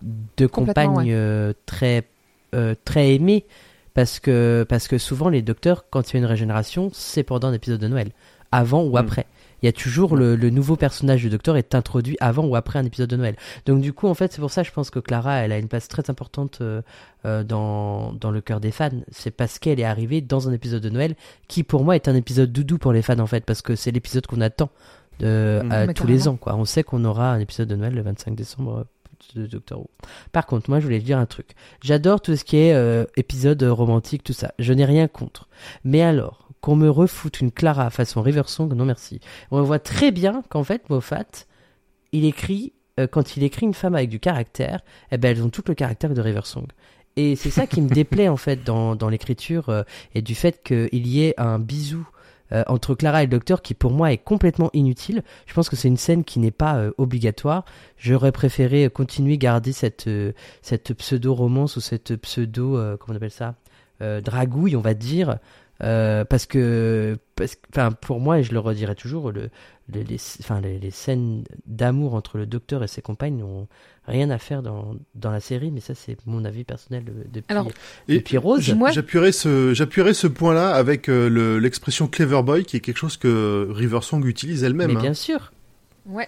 de 0.01 0.47
compagne 0.47 1.11
euh, 1.11 1.51
très 1.65 2.07
euh, 2.55 2.73
très 2.85 3.13
aimée 3.15 3.45
parce 3.93 4.19
que 4.19 4.65
parce 4.67 4.87
que 4.87 4.97
souvent 4.97 5.29
les 5.29 5.41
docteurs 5.41 5.85
quand 5.89 6.09
il 6.09 6.13
y 6.13 6.17
a 6.17 6.19
une 6.19 6.25
régénération 6.25 6.89
c'est 6.93 7.23
pendant 7.23 7.47
un 7.49 7.53
épisode 7.53 7.79
de 7.81 7.87
Noël. 7.87 8.11
Avant 8.51 8.83
ou 8.83 8.93
Mm. 8.93 8.97
après. 8.97 9.25
Il 9.61 9.65
y 9.65 9.69
a 9.69 9.73
toujours 9.73 10.15
le, 10.15 10.35
le 10.37 10.49
nouveau 10.49 10.75
personnage 10.77 11.21
du 11.21 11.29
docteur 11.29 11.57
est 11.57 11.75
introduit 11.75 12.15
avant 12.21 12.45
ou 12.45 12.55
après 12.55 12.79
un 12.79 12.85
épisode 12.85 13.09
de 13.09 13.17
Noël. 13.17 13.35
Donc 13.65 13.81
du 13.81 13.91
coup 13.93 14.07
en 14.07 14.13
fait 14.13 14.31
c'est 14.31 14.39
pour 14.39 14.51
ça 14.51 14.63
je 14.63 14.71
pense 14.71 14.89
que 14.89 14.99
Clara 14.99 15.35
elle 15.39 15.51
a 15.51 15.57
une 15.59 15.67
place 15.67 15.87
très 15.89 16.09
importante 16.09 16.59
euh, 16.61 16.81
euh, 17.25 17.43
dans 17.43 18.13
dans 18.13 18.31
le 18.31 18.39
cœur 18.41 18.59
des 18.61 18.71
fans. 18.71 18.89
C'est 19.11 19.31
parce 19.31 19.59
qu'elle 19.59 19.79
est 19.79 19.83
arrivée 19.83 20.21
dans 20.21 20.47
un 20.47 20.53
épisode 20.53 20.81
de 20.81 20.89
Noël 20.89 21.15
qui 21.49 21.63
pour 21.63 21.83
moi 21.83 21.95
est 21.95 22.07
un 22.07 22.15
épisode 22.15 22.51
doudou 22.51 22.77
pour 22.77 22.93
les 22.93 23.01
fans 23.01 23.19
en 23.19 23.27
fait 23.27 23.43
parce 23.45 23.61
que 23.61 23.75
c'est 23.75 23.91
l'épisode 23.91 24.25
qu'on 24.27 24.41
attend 24.41 24.69
de, 25.19 25.25
Mm. 25.61 25.71
euh, 25.73 25.85
Mais 25.87 25.93
tous 25.93 26.07
les 26.07 26.27
ans 26.29 26.37
quoi. 26.37 26.55
On 26.55 26.63
sait 26.65 26.83
qu'on 26.83 27.03
aura 27.03 27.31
un 27.33 27.39
épisode 27.39 27.67
de 27.67 27.75
Noël 27.75 27.93
le 27.93 28.01
25 28.01 28.35
décembre 28.35 28.85
de 29.35 29.45
Doctor 29.45 29.79
Who. 29.79 29.89
Par 30.31 30.45
contre, 30.45 30.69
moi, 30.69 30.79
je 30.79 30.85
voulais 30.85 30.99
dire 30.99 31.17
un 31.17 31.25
truc. 31.25 31.51
J'adore 31.81 32.21
tout 32.21 32.35
ce 32.35 32.43
qui 32.43 32.57
est 32.57 32.73
euh, 32.73 33.05
épisode 33.17 33.61
romantique, 33.63 34.23
tout 34.23 34.33
ça. 34.33 34.53
Je 34.59 34.73
n'ai 34.73 34.85
rien 34.85 35.07
contre. 35.07 35.47
Mais 35.83 36.01
alors, 36.01 36.49
qu'on 36.61 36.75
me 36.75 36.89
refoute 36.89 37.41
une 37.41 37.51
Clara 37.51 37.89
façon 37.89 38.21
River 38.21 38.43
Song, 38.47 38.73
non 38.73 38.85
merci. 38.85 39.19
On 39.51 39.61
voit 39.61 39.79
très 39.79 40.11
bien 40.11 40.43
qu'en 40.49 40.63
fait, 40.63 40.89
Moffat, 40.89 41.45
il 42.11 42.25
écrit, 42.25 42.73
euh, 42.99 43.07
quand 43.07 43.37
il 43.37 43.43
écrit 43.43 43.65
une 43.65 43.73
femme 43.73 43.95
avec 43.95 44.09
du 44.09 44.19
caractère, 44.19 44.81
eh 45.11 45.17
ben, 45.17 45.35
elles 45.35 45.43
ont 45.43 45.49
tout 45.49 45.63
le 45.67 45.75
caractère 45.75 46.13
de 46.13 46.21
River 46.21 46.41
Song. 46.43 46.65
Et 47.15 47.35
c'est 47.35 47.49
ça 47.49 47.67
qui 47.67 47.81
me 47.81 47.89
déplaît 47.89 48.29
en 48.29 48.37
fait 48.37 48.63
dans, 48.63 48.95
dans 48.95 49.09
l'écriture 49.09 49.69
euh, 49.69 49.83
et 50.15 50.21
du 50.21 50.35
fait 50.35 50.63
qu'il 50.63 51.07
y 51.07 51.23
ait 51.23 51.33
un 51.37 51.59
bisou 51.59 52.07
euh, 52.51 52.63
entre 52.67 52.95
Clara 52.95 53.23
et 53.23 53.25
le 53.25 53.31
docteur 53.31 53.61
qui 53.61 53.73
pour 53.73 53.91
moi 53.91 54.11
est 54.11 54.17
complètement 54.17 54.69
inutile. 54.73 55.23
Je 55.45 55.53
pense 55.53 55.69
que 55.69 55.75
c'est 55.75 55.87
une 55.87 55.97
scène 55.97 56.23
qui 56.23 56.39
n'est 56.39 56.51
pas 56.51 56.77
euh, 56.77 56.91
obligatoire. 56.97 57.65
J'aurais 57.97 58.31
préféré 58.31 58.89
continuer 58.89 59.37
garder 59.37 59.71
cette 59.71 60.07
euh, 60.07 60.33
cette 60.61 60.93
pseudo 60.93 61.33
romance 61.33 61.75
ou 61.77 61.81
cette 61.81 62.15
pseudo 62.17 62.77
euh, 62.77 62.97
comment 62.97 63.13
on 63.13 63.17
appelle 63.17 63.31
ça? 63.31 63.55
Euh, 64.01 64.21
dragouille 64.21 64.77
on 64.77 64.81
va 64.81 64.93
dire 64.93 65.39
euh, 65.81 66.25
parce 66.25 66.45
que 66.45 67.17
parce 67.35 67.55
que- 67.55 67.61
enfin 67.71 67.91
pour 67.91 68.19
moi 68.19 68.39
et 68.39 68.43
je 68.43 68.51
le 68.53 68.59
redirai 68.59 68.95
toujours 68.95 69.31
le, 69.31 69.49
le- 69.93 70.01
les 70.01 70.17
enfin 70.41 70.59
les, 70.61 70.77
les 70.79 70.91
scènes 70.91 71.43
d'amour 71.65 72.13
entre 72.15 72.37
le 72.37 72.45
docteur 72.45 72.83
et 72.83 72.87
ses 72.87 73.01
compagnes 73.01 73.37
n'ont 73.37 73.67
rien 74.05 74.29
à 74.29 74.37
faire 74.39 74.61
dans 74.61 74.95
dans 75.15 75.31
la 75.31 75.39
série 75.39 75.71
mais 75.71 75.79
ça 75.79 75.95
c'est 75.95 76.17
mon 76.25 76.43
avis 76.43 76.63
personnel 76.65 77.03
depuis 77.31 77.45
Alors, 77.49 77.67
depuis 78.07 78.37
Rose 78.37 78.61
J'appuierai 78.91 79.31
ce, 79.31 79.73
j'appuierai 79.73 80.13
ce 80.13 80.27
point-là 80.27 80.71
avec 80.71 81.07
euh, 81.09 81.29
le- 81.29 81.59
l'expression 81.59 82.07
clever 82.07 82.41
boy, 82.43 82.65
qui 82.65 82.75
est 82.77 82.81
quelque 82.81 82.97
chose 82.97 83.15
que 83.17 83.67
Riversong 83.71 84.25
utilise 84.25 84.63
elle-même. 84.63 84.87
mais 84.91 84.97
hein. 84.97 85.01
bien 85.01 85.13
sûr 85.13 85.51
Ouais. 86.05 86.27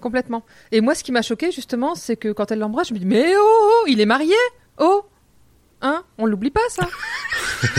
Complètement. 0.00 0.44
Et 0.70 0.82
moi, 0.82 0.94
ce 0.94 1.02
qui 1.02 1.12
m'a 1.12 1.22
choqué, 1.22 1.50
justement, 1.50 1.94
c'est 1.94 2.16
que 2.16 2.30
quand 2.32 2.52
elle 2.52 2.58
l'embrasse, 2.58 2.88
je 2.88 2.94
me 2.94 2.98
dis, 2.98 3.06
mais 3.06 3.32
oh, 3.38 3.40
oh, 3.82 3.84
il 3.88 4.00
est 4.00 4.06
marié 4.06 4.34
Oh 4.76 5.02
Hein 5.86 6.02
On 6.16 6.24
l'oublie 6.24 6.50
pas, 6.50 6.62
ça 6.70 6.88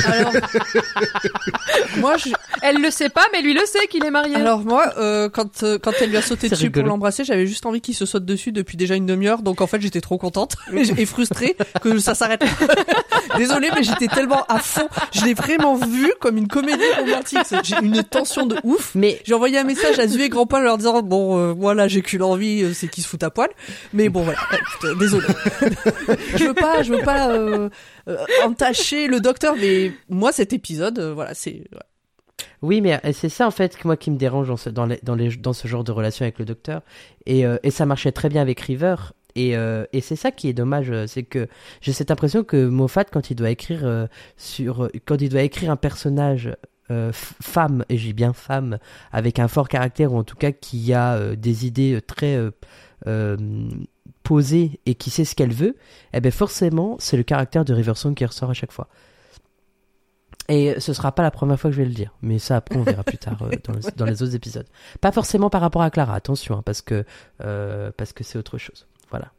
Alors, 0.05 0.31
moi, 1.97 2.17
je, 2.17 2.29
Elle 2.61 2.79
le 2.79 2.91
sait 2.91 3.09
pas, 3.09 3.25
mais 3.33 3.41
lui 3.41 3.55
le 3.55 3.65
sait 3.65 3.87
qu'il 3.87 4.05
est 4.05 4.11
marié. 4.11 4.35
alors 4.35 4.59
moi, 4.61 4.93
euh, 4.99 5.27
quand 5.27 5.63
euh, 5.63 5.79
quand 5.79 5.91
elle 5.99 6.11
lui 6.11 6.17
a 6.17 6.21
sauté 6.21 6.47
dessus 6.47 6.69
pour 6.69 6.83
l'embrasser, 6.83 7.23
j'avais 7.23 7.47
juste 7.47 7.65
envie 7.65 7.81
qu'il 7.81 7.95
se 7.95 8.05
saute 8.05 8.23
dessus 8.23 8.51
depuis 8.51 8.77
déjà 8.77 8.95
une 8.95 9.07
demi-heure. 9.07 9.41
Donc 9.41 9.59
en 9.59 9.67
fait, 9.67 9.81
j'étais 9.81 10.01
trop 10.01 10.19
contente 10.19 10.55
et 10.97 11.05
frustrée 11.07 11.57
que 11.81 11.97
ça 11.97 12.13
s'arrête. 12.13 12.43
là. 12.43 12.49
Désolée, 13.37 13.69
mais 13.75 13.81
j'étais 13.81 14.07
tellement 14.07 14.45
à 14.45 14.59
fond. 14.59 14.87
Je 15.11 15.25
l'ai 15.25 15.33
vraiment 15.33 15.75
vu 15.75 16.13
comme 16.21 16.37
une 16.37 16.47
comédie 16.47 16.83
romantique. 16.99 17.39
J'ai 17.63 17.75
une 17.81 18.03
tension 18.03 18.45
de 18.45 18.55
ouf. 18.63 18.91
mais 18.93 19.19
J'ai 19.25 19.33
envoyé 19.33 19.57
un 19.57 19.63
message 19.63 19.97
à 19.97 20.07
Zu 20.07 20.21
et 20.21 20.29
Grand 20.29 20.45
Paul 20.45 20.63
leur 20.63 20.77
disant 20.77 21.01
bon 21.01 21.39
euh, 21.39 21.53
voilà 21.53 21.87
j'ai 21.87 22.01
qu'une 22.01 22.21
envie 22.23 22.63
euh, 22.63 22.73
c'est 22.73 22.87
qu'ils 22.87 23.03
se 23.03 23.09
foutent 23.09 23.23
à 23.23 23.29
poil 23.29 23.49
mais 23.93 24.09
bon 24.09 24.23
voilà 24.23 24.39
euh, 24.83 24.95
désolé 24.95 25.25
je 26.35 26.45
veux 26.45 26.53
pas 26.53 26.83
je 26.83 26.93
veux 26.93 27.01
pas 27.03 27.29
euh, 27.29 27.69
entacher 28.43 29.07
le 29.07 29.19
docteur 29.19 29.55
mais 29.59 29.91
moi 30.09 30.31
cet 30.31 30.53
épisode 30.53 30.99
euh, 30.99 31.13
voilà 31.13 31.33
c'est. 31.33 31.63
Oui, 32.61 32.81
mais 32.81 32.95
euh, 33.05 33.11
c'est 33.13 33.29
ça 33.29 33.47
en 33.47 33.51
fait 33.51 33.83
moi 33.85 33.97
qui 33.97 34.11
me 34.11 34.17
dérange 34.17 34.47
dans 34.47 34.57
ce, 34.57 34.69
dans 34.69 34.85
les, 34.85 34.99
dans 35.03 35.15
les, 35.15 35.35
dans 35.37 35.53
ce 35.53 35.67
genre 35.67 35.83
de 35.83 35.91
relation 35.91 36.23
avec 36.23 36.39
le 36.39 36.45
docteur. 36.45 36.81
Et, 37.25 37.45
euh, 37.45 37.57
et 37.63 37.71
ça 37.71 37.85
marchait 37.85 38.11
très 38.11 38.29
bien 38.29 38.41
avec 38.41 38.59
River. 38.59 38.95
Et, 39.35 39.55
euh, 39.57 39.85
et 39.91 40.01
c'est 40.01 40.15
ça 40.15 40.31
qui 40.31 40.47
est 40.47 40.53
dommage, 40.53 40.89
euh, 40.91 41.07
c'est 41.07 41.23
que 41.23 41.47
j'ai 41.81 41.91
cette 41.91 42.09
impression 42.09 42.43
que 42.43 42.67
Moffat, 42.67 43.03
quand 43.03 43.29
il 43.29 43.35
doit 43.35 43.49
écrire 43.49 43.81
euh, 43.83 44.07
sur, 44.37 44.89
quand 45.05 45.21
il 45.21 45.27
doit 45.29 45.41
écrire 45.41 45.71
un 45.71 45.75
personnage 45.75 46.55
euh, 46.89 47.11
femme, 47.13 47.83
et 47.89 47.97
j'ai 47.97 48.13
bien 48.13 48.31
femme, 48.31 48.79
avec 49.11 49.39
un 49.39 49.49
fort 49.49 49.67
caractère 49.67 50.13
ou 50.13 50.17
en 50.17 50.23
tout 50.23 50.37
cas 50.37 50.53
qui 50.53 50.93
a 50.93 51.15
euh, 51.15 51.35
des 51.35 51.65
idées 51.65 51.95
euh, 51.95 52.01
très 52.01 52.39
posées 54.25 54.81
et 54.85 54.95
qui 54.95 55.11
sait 55.11 55.23
ce 55.23 55.35
qu'elle 55.35 55.53
veut, 55.53 55.77
eh 56.13 56.19
ben 56.19 56.31
forcément 56.31 56.97
c'est 56.99 57.15
le 57.15 57.23
caractère 57.23 57.63
de 57.63 57.73
Riversong 57.73 58.15
qui 58.15 58.25
ressort 58.25 58.49
à 58.49 58.53
chaque 58.53 58.73
fois. 58.73 58.89
Et 60.49 60.79
ce 60.79 60.93
sera 60.93 61.11
pas 61.11 61.23
la 61.23 61.31
première 61.31 61.59
fois 61.59 61.69
que 61.69 61.75
je 61.75 61.81
vais 61.81 61.87
le 61.87 61.93
dire, 61.93 62.13
mais 62.21 62.37
ça 62.39 62.57
après 62.57 62.75
on 62.75 62.83
verra 62.83 63.03
plus 63.03 63.17
tard 63.17 63.37
euh, 63.43 63.51
dans 63.95 64.05
les 64.05 64.21
autres 64.21 64.35
épisodes. 64.35 64.67
Pas 64.99 65.11
forcément 65.11 65.49
par 65.49 65.61
rapport 65.61 65.81
à 65.81 65.89
Clara, 65.89 66.15
attention, 66.15 66.57
hein, 66.57 66.61
parce 66.65 66.81
que 66.81 67.05
euh, 67.43 67.91
parce 67.97 68.13
que 68.13 68.23
c'est 68.23 68.37
autre 68.37 68.57
chose. 68.57 68.87
Voilà. 69.09 69.31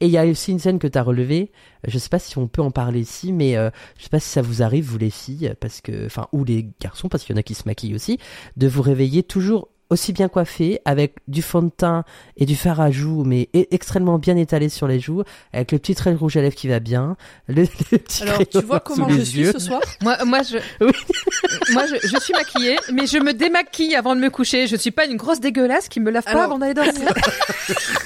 Et 0.00 0.06
il 0.06 0.12
y 0.12 0.18
a 0.18 0.26
aussi 0.26 0.52
une 0.52 0.58
scène 0.58 0.78
que 0.78 0.86
tu 0.86 0.98
as 0.98 1.02
relevée. 1.02 1.50
Je 1.86 1.98
sais 1.98 2.10
pas 2.10 2.18
si 2.18 2.36
on 2.38 2.48
peut 2.48 2.62
en 2.62 2.70
parler 2.70 3.00
ici, 3.00 3.32
mais 3.32 3.56
euh, 3.56 3.70
je 3.96 4.04
sais 4.04 4.10
pas 4.10 4.20
si 4.20 4.28
ça 4.28 4.42
vous 4.42 4.62
arrive 4.62 4.84
vous 4.84 4.98
les 4.98 5.10
filles, 5.10 5.54
parce 5.60 5.80
que 5.80 6.06
enfin 6.06 6.28
ou 6.32 6.44
les 6.44 6.68
garçons, 6.80 7.08
parce 7.08 7.24
qu'il 7.24 7.34
y 7.34 7.38
en 7.38 7.40
a 7.40 7.42
qui 7.42 7.54
se 7.54 7.64
maquillent 7.66 7.94
aussi, 7.94 8.18
de 8.56 8.68
vous 8.68 8.82
réveiller 8.82 9.22
toujours 9.22 9.68
aussi 9.92 10.12
bien 10.12 10.28
coiffé, 10.28 10.80
avec 10.84 11.14
du 11.28 11.42
fond 11.42 11.62
de 11.62 11.70
teint 11.70 12.04
et 12.36 12.46
du 12.46 12.56
fard 12.56 12.80
à 12.80 12.90
joues, 12.90 13.24
mais 13.24 13.48
e- 13.54 13.66
extrêmement 13.70 14.18
bien 14.18 14.36
étalé 14.36 14.68
sur 14.68 14.88
les 14.88 14.98
joues, 15.00 15.22
avec 15.52 15.70
le 15.72 15.78
petit 15.78 15.94
trait 15.94 16.12
de 16.12 16.16
rouge 16.16 16.36
à 16.36 16.42
lèvres 16.42 16.54
qui 16.56 16.66
va 16.68 16.80
bien, 16.80 17.16
le, 17.48 17.62
le 17.92 17.98
petit 17.98 18.22
alors 18.22 18.38
tu 18.50 18.60
vois 18.62 18.82
sous 18.86 18.94
comment 18.94 19.06
les 19.08 19.18
je 19.18 19.22
suis 19.22 19.40
yeux. 19.40 19.52
ce 19.52 19.58
soir? 19.58 19.80
Moi, 20.00 20.16
moi, 20.24 20.40
je, 20.42 20.56
Oui. 20.84 20.92
moi 21.72 21.84
je, 21.86 21.96
je 22.08 22.18
suis 22.20 22.32
maquillée, 22.34 22.76
mais 22.92 23.06
je 23.06 23.18
me 23.18 23.32
démaquille 23.32 23.94
avant 23.94 24.16
de 24.16 24.20
me 24.20 24.30
coucher. 24.30 24.66
Je 24.66 24.76
suis 24.76 24.90
pas 24.90 25.06
une 25.06 25.16
grosse 25.16 25.40
dégueulasse 25.40 25.88
qui 25.88 26.00
me 26.00 26.10
lave 26.10 26.24
pas 26.24 26.30
Alors- 26.30 26.42
avant 26.44 26.58
d'aller 26.58 26.74
dormir. 26.74 26.94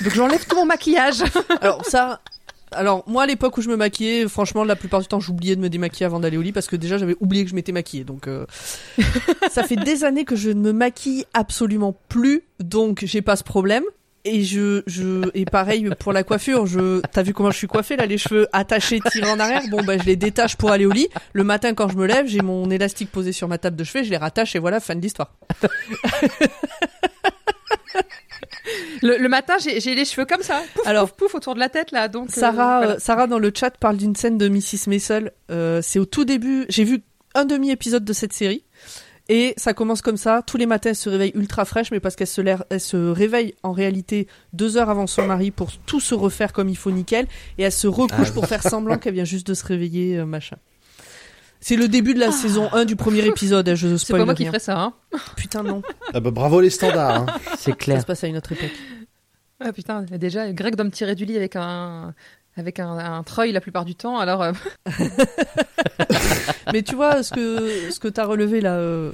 Donc 0.03 0.15
j'enlève 0.15 0.45
tout 0.47 0.57
mon 0.57 0.67
maquillage. 0.67 1.23
alors 1.61 1.85
ça 1.87 2.21
alors 2.77 3.05
moi 3.07 3.25
à 3.25 3.27
l'époque 3.27 3.57
où 3.59 3.63
je 3.63 3.69
me 3.69 3.77
maquillais 3.77 4.29
franchement 4.29 4.65
la 4.65 4.77
plupart 4.77 5.01
du 5.01 5.07
temps 5.07 5.21
j'oubliais 5.21 5.57
de 5.57 5.61
me 5.61 5.69
démaquiller 5.69 6.07
avant 6.07 6.21
d'aller 6.21 6.37
au 6.37 6.43
lit 6.43 6.53
parce 6.53 6.67
que 6.67 6.77
déjà 6.77 6.99
j'avais 6.99 7.17
oublié 7.21 7.45
que 7.45 7.51
je 7.51 7.55
m'étais 7.55 7.73
maquillée. 7.73 8.05
Donc 8.05 8.29
euh, 8.29 8.47
ça 9.51 9.63
fait 9.63 9.77
des 9.77 10.05
années 10.05 10.25
que 10.25 10.37
je 10.37 10.51
ne 10.51 10.61
me 10.61 10.73
maquille 10.73 11.25
absolument 11.35 11.97
plus. 12.09 12.43
Donc 12.61 13.05
j'ai 13.05 13.23
pas 13.23 13.37
ce 13.37 13.45
problème. 13.45 13.85
Et 14.29 14.43
je 14.43 14.83
je 14.89 15.31
et 15.35 15.45
pareil 15.45 15.89
pour 16.01 16.13
la 16.13 16.25
coiffure. 16.25 16.67
Je 16.67 17.01
t'as 17.13 17.23
vu 17.23 17.33
comment 17.33 17.53
je 17.53 17.59
suis 17.59 17.69
coiffée 17.69 17.97
là 17.97 18.07
les 18.07 18.19
cheveux 18.19 18.49
attachés 18.53 19.01
tirés 19.11 19.31
en 19.31 19.39
arrière? 19.39 19.63
Bon 19.71 19.85
bah 19.85 19.99
je 19.99 20.05
les 20.05 20.17
détache 20.17 20.57
pour 20.57 20.73
aller 20.73 20.85
au 20.85 20.91
lit. 20.91 21.09
Le 21.33 21.45
matin 21.45 21.75
quand 21.75 21.89
je 21.89 21.97
me 21.97 22.07
lève 22.07 22.27
j'ai 22.27 22.43
mon 22.43 22.69
élastique 22.71 23.11
posé 23.13 23.31
sur 23.33 23.47
ma 23.47 23.59
table 23.59 23.77
de 23.77 23.85
chevet 23.85 24.03
je 24.05 24.11
les 24.11 24.17
rattache 24.17 24.57
et 24.57 24.59
voilà 24.59 24.81
fin 24.81 24.97
de 24.97 25.01
l'histoire 25.01 25.33
Le, 29.03 29.19
le 29.19 29.29
matin, 29.29 29.55
j'ai 29.59 29.95
les 29.95 30.05
cheveux 30.05 30.27
comme 30.27 30.43
ça. 30.43 30.63
Pouf, 30.75 30.87
Alors- 30.87 31.09
pouf, 31.13 31.17
pouf 31.33 31.35
autour 31.37 31.55
de 31.55 31.61
la 31.61 31.69
tête 31.69 31.91
là. 31.93 32.09
Donc 32.09 32.29
euh, 32.29 32.33
Sarah, 32.33 32.79
voilà. 32.79 32.93
euh, 32.95 32.99
Sarah 32.99 33.27
dans 33.27 33.39
le 33.39 33.51
chat 33.55 33.71
parle 33.79 33.97
d'une 33.97 34.15
scène 34.17 34.39
de 34.39 34.49
Mrs. 34.49 34.89
Maisel. 34.89 35.33
Euh, 35.51 35.81
c'est 35.83 35.99
au 35.99 36.05
tout 36.05 36.25
début. 36.25 36.67
J'ai 36.69 36.85
vu 36.85 37.03
un 37.35 37.45
demi 37.45 37.71
épisode 37.71 38.05
de 38.05 38.13
cette 38.13 38.33
série 38.33 38.65
et 39.29 39.55
ça 39.57 39.73
commence 39.75 40.03
comme 40.03 40.17
ça. 40.17 40.43
Tous 40.47 40.57
les 40.57 40.67
matins, 40.67 40.91
elle 40.91 40.97
se 40.97 41.09
réveille 41.09 41.33
ultra 41.35 41.65
fraîche, 41.65 41.91
mais 41.91 42.01
parce 42.01 42.15
qu'elle 42.17 42.27
se, 42.27 42.41
elle 42.71 42.81
se 42.81 42.97
réveille 42.97 43.55
en 43.63 43.73
réalité 43.73 44.27
deux 44.53 44.77
heures 44.77 44.91
avant 44.91 45.07
son 45.07 45.27
mari 45.27 45.51
pour 45.51 45.73
tout 45.79 46.01
se 46.01 46.15
refaire 46.15 46.53
comme 46.53 46.69
il 46.69 46.77
faut 46.77 46.91
nickel 46.91 47.27
et 47.59 47.63
elle 47.65 47.73
se 47.73 47.87
recouche 47.87 48.29
Ah 48.31 48.33
pour 48.35 48.47
faire 48.47 48.63
semblant 48.63 48.99
qu'elle 48.99 49.15
vient 49.15 49.25
juste 49.25 49.47
de 49.47 49.55
se 49.55 49.65
réveiller, 49.65 50.19
euh, 50.19 50.27
machin. 50.27 50.57
C'est 51.61 51.77
le 51.77 51.89
début 51.89 52.15
de 52.15 52.21
la 52.21 52.31
saison 52.31 52.69
1 52.73 52.85
du 52.85 52.97
premier 52.97 53.25
épisode. 53.27 53.75
Je 53.75 53.89
Ah. 53.95 53.99
c'est 53.99 54.13
pas 54.17 54.25
moi 54.25 54.35
qui 54.35 54.45
ferais 54.47 54.59
ça. 54.59 54.79
Hein. 54.81 54.93
Putain 55.37 55.63
non, 55.63 55.83
Ah 56.15 56.21
bah, 56.21 56.31
bravo 56.31 56.61
les 56.61 56.71
standards. 56.71 57.23
hein. 57.23 57.27
C'est 57.59 57.71
ça 57.73 57.77
clair. 57.77 58.01
se 58.01 58.07
passe 58.07 58.25
à 58.25 58.27
une 58.29 58.37
autre 58.37 58.53
époque. 58.53 58.73
Ah 59.61 59.73
putain, 59.73 60.03
déjà, 60.03 60.53
Greg 60.53 60.77
doit 60.77 60.85
me 60.85 60.91
tirer 60.91 61.15
du 61.15 61.25
lit 61.25 61.37
avec 61.37 61.57
un 61.57 62.15
avec 62.59 62.79
un, 62.79 62.97
un 62.99 63.23
treuil 63.23 63.53
la 63.53 63.61
plupart 63.61 63.85
du 63.85 63.95
temps. 63.95 64.19
Alors 64.19 64.43
euh, 64.43 64.53
Mais 66.73 66.83
tu 66.83 66.95
vois 66.95 67.23
ce 67.23 67.33
que 67.33 67.91
ce 67.91 67.99
que 68.01 68.09
t'as 68.09 68.25
relevé 68.25 68.61
là, 68.61 68.75
euh, 68.75 69.13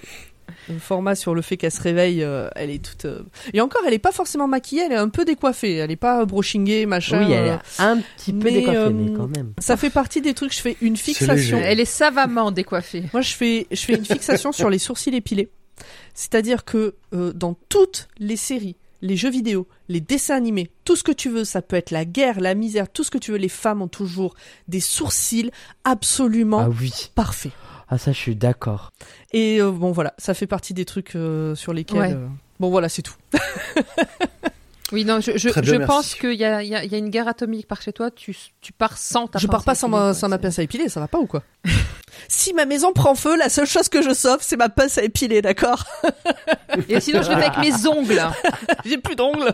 format 0.79 1.15
sur 1.15 1.35
le 1.35 1.43
fait 1.43 1.57
qu'elle 1.57 1.71
se 1.73 1.81
réveille, 1.81 2.23
euh, 2.23 2.49
elle 2.57 2.71
est 2.71 2.85
toute. 2.85 3.05
euh, 3.05 3.23
Et 3.53 3.61
encore, 3.61 3.83
elle 3.87 3.95
est 3.95 3.99
pas 3.99 4.13
forcément 4.13 4.49
maquillée, 4.49 4.83
elle 4.87 4.93
est 4.93 4.97
un 4.97 5.09
peu 5.09 5.25
décoiffée, 5.25 5.77
elle 5.77 5.91
est 5.91 5.97
pas 5.97 6.25
brushingée, 6.25 6.87
machin. 6.87 7.25
Oui, 7.27 7.33
elle 7.33 7.49
euh, 7.49 7.55
est 7.57 7.83
un 7.83 7.99
petit 7.99 8.33
peu 8.33 8.45
mais, 8.45 8.53
décoiffée, 8.53 8.79
euh, 8.79 8.91
mais 8.91 9.13
quand 9.13 9.29
même. 9.29 9.53
Ça 9.59 9.77
fait 9.77 9.91
partie 9.91 10.21
des 10.21 10.35
trucs. 10.35 10.55
Je 10.55 10.61
fais 10.61 10.77
une 10.81 10.97
fixation. 10.97 11.57
léger. 11.59 11.69
elle 11.71 11.81
est 11.81 11.85
savamment 11.85 12.51
décoiffée. 12.51 13.05
Moi, 13.13 13.23
je 13.23 13.33
fais 13.35 13.67
je 13.71 13.81
fais 13.81 13.95
une 13.95 14.05
fixation 14.05 14.53
sur 14.53 14.71
les 14.71 14.79
sourcils 14.79 15.15
épilés. 15.15 15.51
C'est-à-dire 16.15 16.65
que 16.65 16.95
euh, 17.15 17.33
dans 17.33 17.55
toutes 17.69 18.09
les 18.19 18.37
séries, 18.37 18.77
les 19.01 19.17
jeux 19.17 19.31
vidéo, 19.31 19.67
les 19.89 20.01
dessins 20.01 20.37
animés, 20.37 20.71
tout 20.85 20.95
ce 20.95 21.03
que 21.03 21.11
tu 21.11 21.29
veux, 21.29 21.45
ça 21.45 21.61
peut 21.61 21.75
être 21.77 21.91
la 21.91 22.05
guerre, 22.05 22.39
la 22.41 22.55
misère, 22.55 22.89
tout 22.91 23.03
ce 23.03 23.11
que 23.11 23.19
tu 23.19 23.33
veux, 23.33 23.39
les 23.39 23.49
femmes 23.49 23.83
ont 23.83 23.89
toujours 23.89 24.35
des 24.69 24.79
sourcils 24.81 25.51
absolument 25.85 26.61
Ah 26.61 26.69
oui. 26.69 27.11
parfaits. 27.15 27.53
Ah 27.95 27.99
ça, 27.99 28.11
je 28.13 28.17
suis 28.17 28.35
d'accord. 28.37 28.91
Et 29.35 29.61
euh, 29.61 29.71
bon 29.71 29.93
voilà, 29.93 30.15
ça 30.17 30.33
fait 30.33 30.47
partie 30.47 30.73
des 30.73 30.87
trucs 30.87 31.15
euh, 31.15 31.55
sur 31.55 31.75
lesquels. 31.75 31.99
Ouais. 31.99 32.13
euh, 32.15 32.27
Bon 32.59 32.71
voilà, 32.71 32.89
c'est 32.89 33.03
tout. 33.03 33.15
Oui, 34.93 35.07
non, 35.07 35.21
je, 35.21 35.39
je, 35.39 35.49
bien, 35.49 35.63
je 35.63 35.87
pense 35.87 36.15
qu'il 36.15 36.35
y 36.35 36.45
a, 36.45 36.63
il 36.63 36.69
y, 36.69 36.75
a, 36.75 36.85
il 36.85 36.93
y 36.93 36.95
a 36.95 36.99
une 36.99 37.09
guerre 37.09 37.27
atomique 37.27 37.67
par 37.67 37.81
chez 37.81 37.95
toi. 37.95 38.11
Tu, 38.11 38.37
tu 38.61 38.75
pars 38.75 38.99
sans 38.99 39.27
ta 39.27 39.39
je 39.39 39.47
pince 39.47 39.51
pars 39.53 39.65
pas 39.65 39.73
à 39.73 39.75
sans 39.75 39.87
épiler, 39.89 40.01
ma, 40.03 40.13
sans 40.15 40.29
ma 40.29 40.37
pince 40.39 40.59
à 40.59 40.63
épiler, 40.63 40.89
ça 40.91 41.01
va 41.01 41.09
pas 41.09 41.19
ou 41.19 41.27
quoi? 41.27 41.43
Si 42.29 42.53
ma 42.53 42.67
maison 42.67 42.93
prend 42.93 43.15
feu, 43.15 43.37
la 43.39 43.49
seule 43.49 43.67
chose 43.67 43.89
que 43.89 44.03
je 44.03 44.13
sauve, 44.13 44.39
c'est 44.43 44.57
ma 44.59 44.69
pince 44.69 44.99
à 44.99 45.03
épiler, 45.03 45.41
d'accord? 45.41 45.85
Et 46.91 47.01
sinon, 47.01 47.23
je 47.23 47.31
le 47.31 47.37
fais 47.37 47.45
avec 47.47 47.59
mes 47.59 47.87
ongles. 47.89 48.21
J'ai 48.85 48.99
plus 48.99 49.17
d'ongles. 49.17 49.53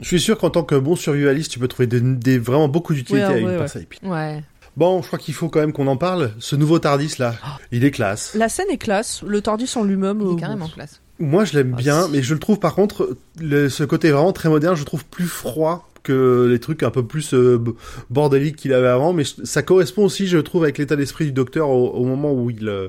Je 0.00 0.06
suis 0.06 0.20
sûr 0.20 0.38
qu'en 0.38 0.50
tant 0.50 0.62
que 0.62 0.76
bon 0.76 0.94
survivaliste, 0.94 1.50
tu 1.50 1.58
peux 1.58 1.66
trouver 1.68 1.88
des, 1.88 2.00
des- 2.00 2.38
vraiment 2.38 2.68
beaucoup 2.68 2.94
d'utilité 2.94 3.26
Ouais, 3.26 3.34
à 3.34 3.38
une 3.38 3.46
ouais, 3.48 3.58
pince 3.58 3.74
à 3.76 3.80
épiler. 3.80 4.08
Ouais. 4.08 4.42
Bon, 4.76 5.02
je 5.02 5.06
crois 5.06 5.18
qu'il 5.18 5.34
faut 5.34 5.48
quand 5.48 5.60
même 5.60 5.72
qu'on 5.72 5.86
en 5.86 5.96
parle. 5.96 6.32
Ce 6.38 6.56
nouveau 6.56 6.78
Tardis 6.78 7.14
là, 7.18 7.34
il 7.72 7.84
est 7.84 7.90
classe. 7.90 8.34
La 8.34 8.48
scène 8.48 8.70
est 8.70 8.78
classe, 8.78 9.22
le 9.22 9.40
Tardis 9.40 9.70
en 9.76 9.84
lui-même. 9.84 10.20
Il 10.20 10.26
euh, 10.28 10.32
est 10.36 10.40
carrément 10.40 10.68
classe. 10.68 11.00
Moi, 11.18 11.44
je 11.44 11.54
l'aime 11.54 11.74
Ah, 11.74 11.80
bien, 11.80 12.08
mais 12.08 12.22
je 12.22 12.34
le 12.34 12.40
trouve 12.40 12.58
par 12.58 12.74
contre, 12.74 13.16
le- 13.38 13.68
ce 13.68 13.84
côté 13.84 14.10
vraiment 14.10 14.32
très 14.32 14.48
moderne, 14.48 14.74
je 14.74 14.80
le 14.80 14.86
trouve 14.86 15.04
plus 15.04 15.26
froid 15.26 15.88
que 16.02 16.48
les 16.50 16.58
trucs 16.58 16.82
un 16.82 16.90
peu 16.90 17.06
plus 17.06 17.32
euh, 17.32 17.62
bordéliques 18.10 18.56
qu'il 18.56 18.72
avait 18.72 18.88
avant. 18.88 19.12
Mais 19.12 19.22
ça 19.24 19.62
correspond 19.62 20.04
aussi, 20.04 20.26
je 20.26 20.38
trouve, 20.38 20.64
avec 20.64 20.78
l'état 20.78 20.96
d'esprit 20.96 21.26
du 21.26 21.32
docteur 21.32 21.68
au, 21.68 21.90
au 21.90 22.04
moment 22.04 22.32
où 22.32 22.50
il 22.50 22.68
euh, 22.68 22.88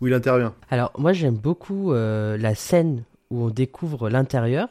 où 0.00 0.06
il 0.06 0.14
intervient. 0.14 0.54
Alors, 0.70 0.90
moi, 0.98 1.12
j'aime 1.12 1.34
beaucoup 1.36 1.92
euh, 1.92 2.36
la 2.38 2.54
scène 2.54 3.02
où 3.30 3.44
on 3.44 3.50
découvre 3.50 4.08
l'intérieur. 4.08 4.68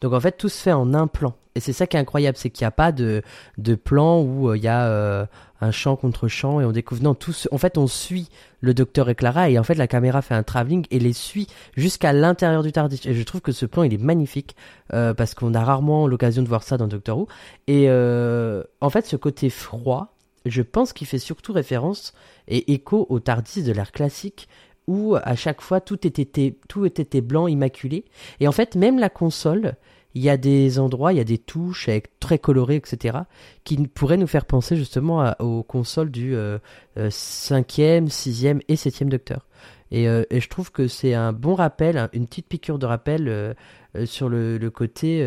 Donc, 0.00 0.12
en 0.14 0.20
fait, 0.20 0.36
tout 0.36 0.48
se 0.48 0.60
fait 0.60 0.72
en 0.72 0.94
un 0.94 1.06
plan. 1.06 1.34
Et 1.54 1.60
c'est 1.60 1.72
ça 1.72 1.86
qui 1.86 1.96
est 1.96 2.00
incroyable, 2.00 2.36
c'est 2.36 2.50
qu'il 2.50 2.64
n'y 2.64 2.68
a 2.68 2.72
pas 2.72 2.90
de, 2.92 3.22
de 3.58 3.74
plan 3.76 4.20
où 4.20 4.50
euh, 4.50 4.56
il 4.56 4.62
y 4.64 4.68
a 4.68 4.86
euh, 4.86 5.24
un 5.64 5.70
champ 5.70 5.96
contre 5.96 6.28
champ 6.28 6.60
et 6.60 6.64
on 6.64 6.72
découvre 6.72 7.02
non 7.02 7.14
tout 7.14 7.32
ce- 7.32 7.48
en 7.52 7.58
fait 7.58 7.78
on 7.78 7.86
suit 7.86 8.28
le 8.60 8.74
docteur 8.74 9.08
et 9.08 9.14
Clara 9.14 9.50
et 9.50 9.58
en 9.58 9.62
fait 9.64 9.74
la 9.74 9.86
caméra 9.86 10.22
fait 10.22 10.34
un 10.34 10.42
travelling 10.42 10.86
et 10.90 10.98
les 10.98 11.12
suit 11.12 11.46
jusqu'à 11.76 12.12
l'intérieur 12.12 12.62
du 12.62 12.72
Tardis. 12.72 13.00
Et 13.04 13.14
je 13.14 13.22
trouve 13.22 13.40
que 13.40 13.52
ce 13.52 13.66
plan 13.66 13.82
il 13.82 13.92
est 13.92 13.98
magnifique 14.02 14.56
euh, 14.92 15.14
parce 15.14 15.34
qu'on 15.34 15.54
a 15.54 15.64
rarement 15.64 16.06
l'occasion 16.06 16.42
de 16.42 16.48
voir 16.48 16.62
ça 16.62 16.76
dans 16.76 16.86
Doctor 16.86 17.18
Who. 17.18 17.28
Et 17.66 17.86
euh, 17.88 18.62
en 18.80 18.90
fait 18.90 19.06
ce 19.06 19.16
côté 19.16 19.50
froid 19.50 20.14
je 20.46 20.62
pense 20.62 20.92
qu'il 20.92 21.06
fait 21.06 21.18
surtout 21.18 21.52
référence 21.52 22.12
et 22.48 22.72
écho 22.74 23.06
au 23.08 23.18
Tardis 23.18 23.62
de 23.62 23.72
l'ère 23.72 23.92
classique 23.92 24.48
où 24.86 25.16
à 25.16 25.34
chaque 25.36 25.62
fois 25.62 25.80
tout 25.80 26.06
était 26.06 26.56
tout 26.68 26.84
était 26.84 27.20
blanc 27.22 27.46
immaculé. 27.48 28.04
Et 28.40 28.48
en 28.48 28.52
fait 28.52 28.74
même 28.76 28.98
la 28.98 29.08
console 29.08 29.76
il 30.14 30.22
y 30.22 30.30
a 30.30 30.36
des 30.36 30.78
endroits, 30.78 31.12
il 31.12 31.16
y 31.16 31.20
a 31.20 31.24
des 31.24 31.38
touches 31.38 31.88
avec, 31.88 32.18
très 32.20 32.38
colorées, 32.38 32.76
etc., 32.76 33.18
qui 33.64 33.76
pourraient 33.88 34.16
nous 34.16 34.26
faire 34.26 34.44
penser 34.44 34.76
justement 34.76 35.34
aux 35.40 35.62
consoles 35.62 36.10
du 36.10 36.34
euh, 36.36 36.58
euh, 36.98 37.08
5e, 37.10 38.08
6e 38.08 38.60
et 38.68 38.76
7e 38.76 39.08
Docteur. 39.08 39.46
Et, 39.90 40.08
euh, 40.08 40.24
et 40.30 40.40
je 40.40 40.48
trouve 40.48 40.72
que 40.72 40.88
c'est 40.88 41.14
un 41.14 41.32
bon 41.32 41.54
rappel, 41.54 41.98
un- 41.98 42.08
une 42.12 42.26
petite 42.26 42.46
piqûre 42.48 42.78
de 42.78 42.86
rappel 42.86 43.28
euh, 43.28 43.54
euh, 43.96 44.06
sur 44.06 44.28
le, 44.28 44.58
côté 44.70 45.24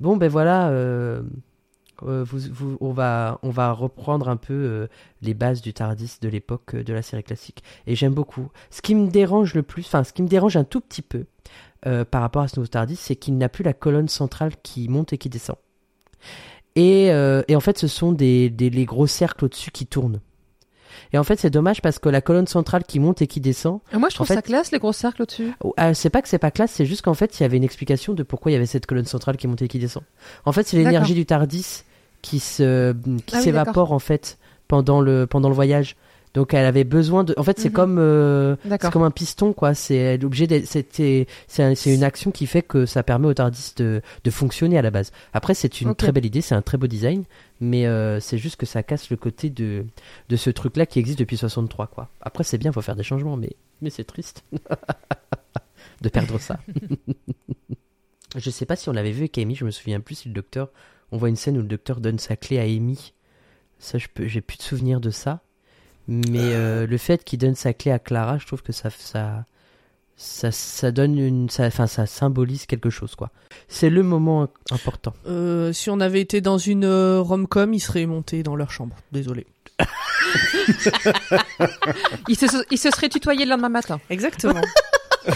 bon 0.00 0.16
ben 0.16 0.28
voilà, 0.28 0.72
on 2.00 2.92
va 2.92 3.38
on 3.42 3.50
va 3.50 3.72
reprendre 3.72 4.28
un 4.28 4.36
peu 4.36 4.88
les 5.20 5.34
bases 5.34 5.62
du 5.62 5.72
Tardis 5.72 6.16
de 6.20 6.28
l'époque 6.28 6.74
de 6.74 6.92
la 6.92 7.02
série 7.02 7.22
classique. 7.22 7.62
Et 7.86 7.94
j'aime 7.94 8.14
beaucoup. 8.14 8.50
Ce 8.70 8.82
qui 8.82 8.94
me 8.94 9.08
dérange 9.08 9.54
le 9.54 9.62
plus, 9.62 9.86
enfin 9.86 10.02
ce 10.04 10.12
qui 10.12 10.22
me 10.22 10.28
dérange 10.28 10.56
un 10.56 10.64
tout 10.64 10.80
petit 10.80 11.02
peu 11.02 11.26
euh, 11.86 12.04
par 12.04 12.20
rapport 12.20 12.42
à 12.42 12.48
ce 12.48 12.58
nouveau 12.58 12.68
Tardis, 12.68 12.96
c'est 12.96 13.16
qu'il 13.16 13.36
n'a 13.38 13.48
plus 13.48 13.64
la 13.64 13.72
colonne 13.72 14.08
centrale 14.08 14.52
qui 14.62 14.88
monte 14.88 15.12
et 15.12 15.18
qui 15.18 15.28
descend. 15.28 15.56
Et, 16.74 17.10
euh, 17.10 17.42
et 17.48 17.56
en 17.56 17.60
fait, 17.60 17.78
ce 17.78 17.86
sont 17.86 18.12
des, 18.12 18.48
des 18.48 18.70
les 18.70 18.84
gros 18.84 19.06
cercles 19.06 19.44
au-dessus 19.44 19.70
qui 19.70 19.86
tournent. 19.86 20.20
Et 21.12 21.18
en 21.18 21.24
fait, 21.24 21.38
c'est 21.38 21.50
dommage 21.50 21.82
parce 21.82 21.98
que 21.98 22.08
la 22.08 22.20
colonne 22.22 22.46
centrale 22.46 22.84
qui 22.84 22.98
monte 22.98 23.20
et 23.20 23.26
qui 23.26 23.40
descend, 23.40 23.80
Et 23.92 23.98
moi, 23.98 24.08
je 24.08 24.14
trouve 24.14 24.24
En 24.24 24.28
fait- 24.28 24.34
ça 24.34 24.42
classe, 24.42 24.72
les 24.72 24.78
gros 24.78 24.92
cercles 24.94 25.22
au-dessus. 25.22 25.52
Oh, 25.62 25.74
ah, 25.76 25.92
c'est 25.92 26.08
pas 26.08 26.22
que 26.22 26.28
c'est 26.28 26.38
pas 26.38 26.50
classe, 26.50 26.72
c'est 26.72 26.86
juste 26.86 27.02
qu'en 27.02 27.12
fait, 27.14 27.38
il 27.38 27.42
y 27.42 27.46
avait 27.46 27.58
une 27.58 27.64
explication 27.64 28.14
de 28.14 28.22
pourquoi 28.22 28.50
il 28.50 28.54
y 28.54 28.56
avait 28.56 28.66
cette 28.66 28.86
colonne 28.86 29.04
centrale 29.04 29.36
qui 29.36 29.46
montait 29.46 29.66
et 29.66 29.68
qui 29.68 29.78
descend. 29.78 30.04
En 30.46 30.52
fait, 30.52 30.66
c'est 30.66 30.76
l'énergie 30.78 31.14
du 31.14 31.26
Tardis 31.26 31.82
qui 32.22 32.38
se 32.40 32.92
qui 33.26 33.34
Ah 33.34 33.38
oui, 33.38 33.42
s'évapore 33.42 33.92
en 33.92 33.98
fait 33.98 34.38
pendant 34.68 35.00
le 35.02 35.26
pendant 35.26 35.48
le 35.50 35.54
voyage. 35.54 35.96
Donc 36.34 36.54
elle 36.54 36.64
avait 36.64 36.84
besoin 36.84 37.24
de 37.24 37.34
en 37.36 37.42
fait, 37.42 37.58
c'est 37.58 37.68
Mhm. 37.68 37.74
comme 37.74 37.98
euh, 37.98 38.56
c'est 38.80 38.90
comme 38.90 39.02
un 39.02 39.10
piston 39.10 39.52
quoi, 39.52 39.74
c'est 39.74 40.16
l'objet 40.16 40.64
c'était 40.64 41.26
c'est 41.46 41.62
un- 41.62 41.74
c'est 41.74 41.94
une 41.94 42.04
action 42.04 42.30
qui 42.30 42.46
fait 42.46 42.62
que 42.62 42.86
ça 42.86 43.02
permet 43.02 43.26
au 43.28 43.34
Tardis 43.34 43.72
de 43.76 44.00
de 44.24 44.30
fonctionner 44.30 44.78
à 44.78 44.82
la 44.82 44.90
base. 44.90 45.12
Après, 45.34 45.52
c'est 45.54 45.80
une 45.82 45.94
très 45.94 46.10
belle 46.12 46.24
idée, 46.24 46.40
c'est 46.40 46.54
un 46.54 46.62
très 46.62 46.78
beau 46.78 46.86
design, 46.86 47.24
mais 47.60 47.86
euh, 47.86 48.18
c'est 48.18 48.38
juste 48.38 48.56
que 48.56 48.64
ça 48.64 48.82
casse 48.82 49.10
le 49.10 49.16
côté 49.18 49.50
de 49.50 49.84
de 50.30 50.36
ce 50.36 50.48
truc 50.48 50.76
là 50.78 50.86
qui 50.86 50.98
existe 50.98 51.18
depuis 51.18 51.36
63 51.36 51.86
quoi. 51.88 52.08
Après, 52.22 52.44
c'est 52.44 52.56
bien, 52.58 52.72
faut 52.72 52.80
faire 52.80 52.96
des 52.96 53.02
changements 53.02 53.36
mais 53.36 53.50
mais 53.82 53.90
c'est 53.90 54.04
triste 54.04 54.42
de 56.00 56.08
perdre 56.08 56.38
ça. 56.40 56.58
Je 58.36 58.48
sais 58.50 58.64
pas 58.64 58.76
si 58.76 58.88
on 58.88 58.92
l'avait 58.92 59.10
vu 59.10 59.20
avec 59.24 59.36
Amy, 59.36 59.54
je 59.54 59.64
me 59.66 59.70
souviens 59.70 60.00
plus 60.00 60.14
si 60.14 60.28
le 60.28 60.34
docteur. 60.34 60.70
On 61.10 61.18
voit 61.18 61.28
une 61.28 61.36
scène 61.36 61.58
où 61.58 61.60
le 61.60 61.66
docteur 61.68 62.00
donne 62.00 62.18
sa 62.18 62.34
clé 62.36 62.58
à 62.58 62.62
Amy. 62.62 63.12
Ça, 63.78 63.98
j'ai 63.98 64.40
plus 64.40 64.56
de 64.56 64.62
souvenir 64.62 65.00
de 65.00 65.10
ça. 65.10 65.40
Mais 66.08 66.54
euh, 66.54 66.86
le 66.86 66.96
fait 66.98 67.24
qu'il 67.24 67.38
donne 67.38 67.54
sa 67.54 67.72
clé 67.72 67.90
à 67.90 67.98
Clara, 67.98 68.38
je 68.38 68.46
trouve 68.46 68.62
que 68.62 68.72
ça, 68.72 68.90
ça, 68.90 69.44
ça, 70.16 70.50
ça 70.50 70.90
donne 70.90 71.18
une, 71.18 71.48
ça, 71.48 71.66
enfin, 71.66 71.86
ça 71.86 72.06
symbolise 72.06 72.66
quelque 72.66 72.90
chose, 72.90 73.14
quoi. 73.14 73.30
C'est 73.68 73.90
le 73.90 74.02
moment 74.02 74.48
important. 74.70 75.12
Euh, 75.26 75.72
si 75.72 75.90
on 75.90 76.00
avait 76.00 76.20
été 76.20 76.40
dans 76.40 76.58
une 76.58 76.84
euh, 76.84 77.20
rom-com, 77.20 77.72
ils 77.72 77.80
seraient 77.80 78.06
montés 78.06 78.42
dans 78.42 78.56
leur 78.56 78.70
chambre. 78.70 78.96
Désolé. 79.12 79.46
Il 82.28 82.36
se, 82.36 82.46
il 82.70 82.78
se 82.78 82.90
serait 82.90 83.08
tutoyé 83.08 83.44
le 83.44 83.50
lendemain 83.50 83.68
matin. 83.68 84.00
Exactement. 84.08 84.60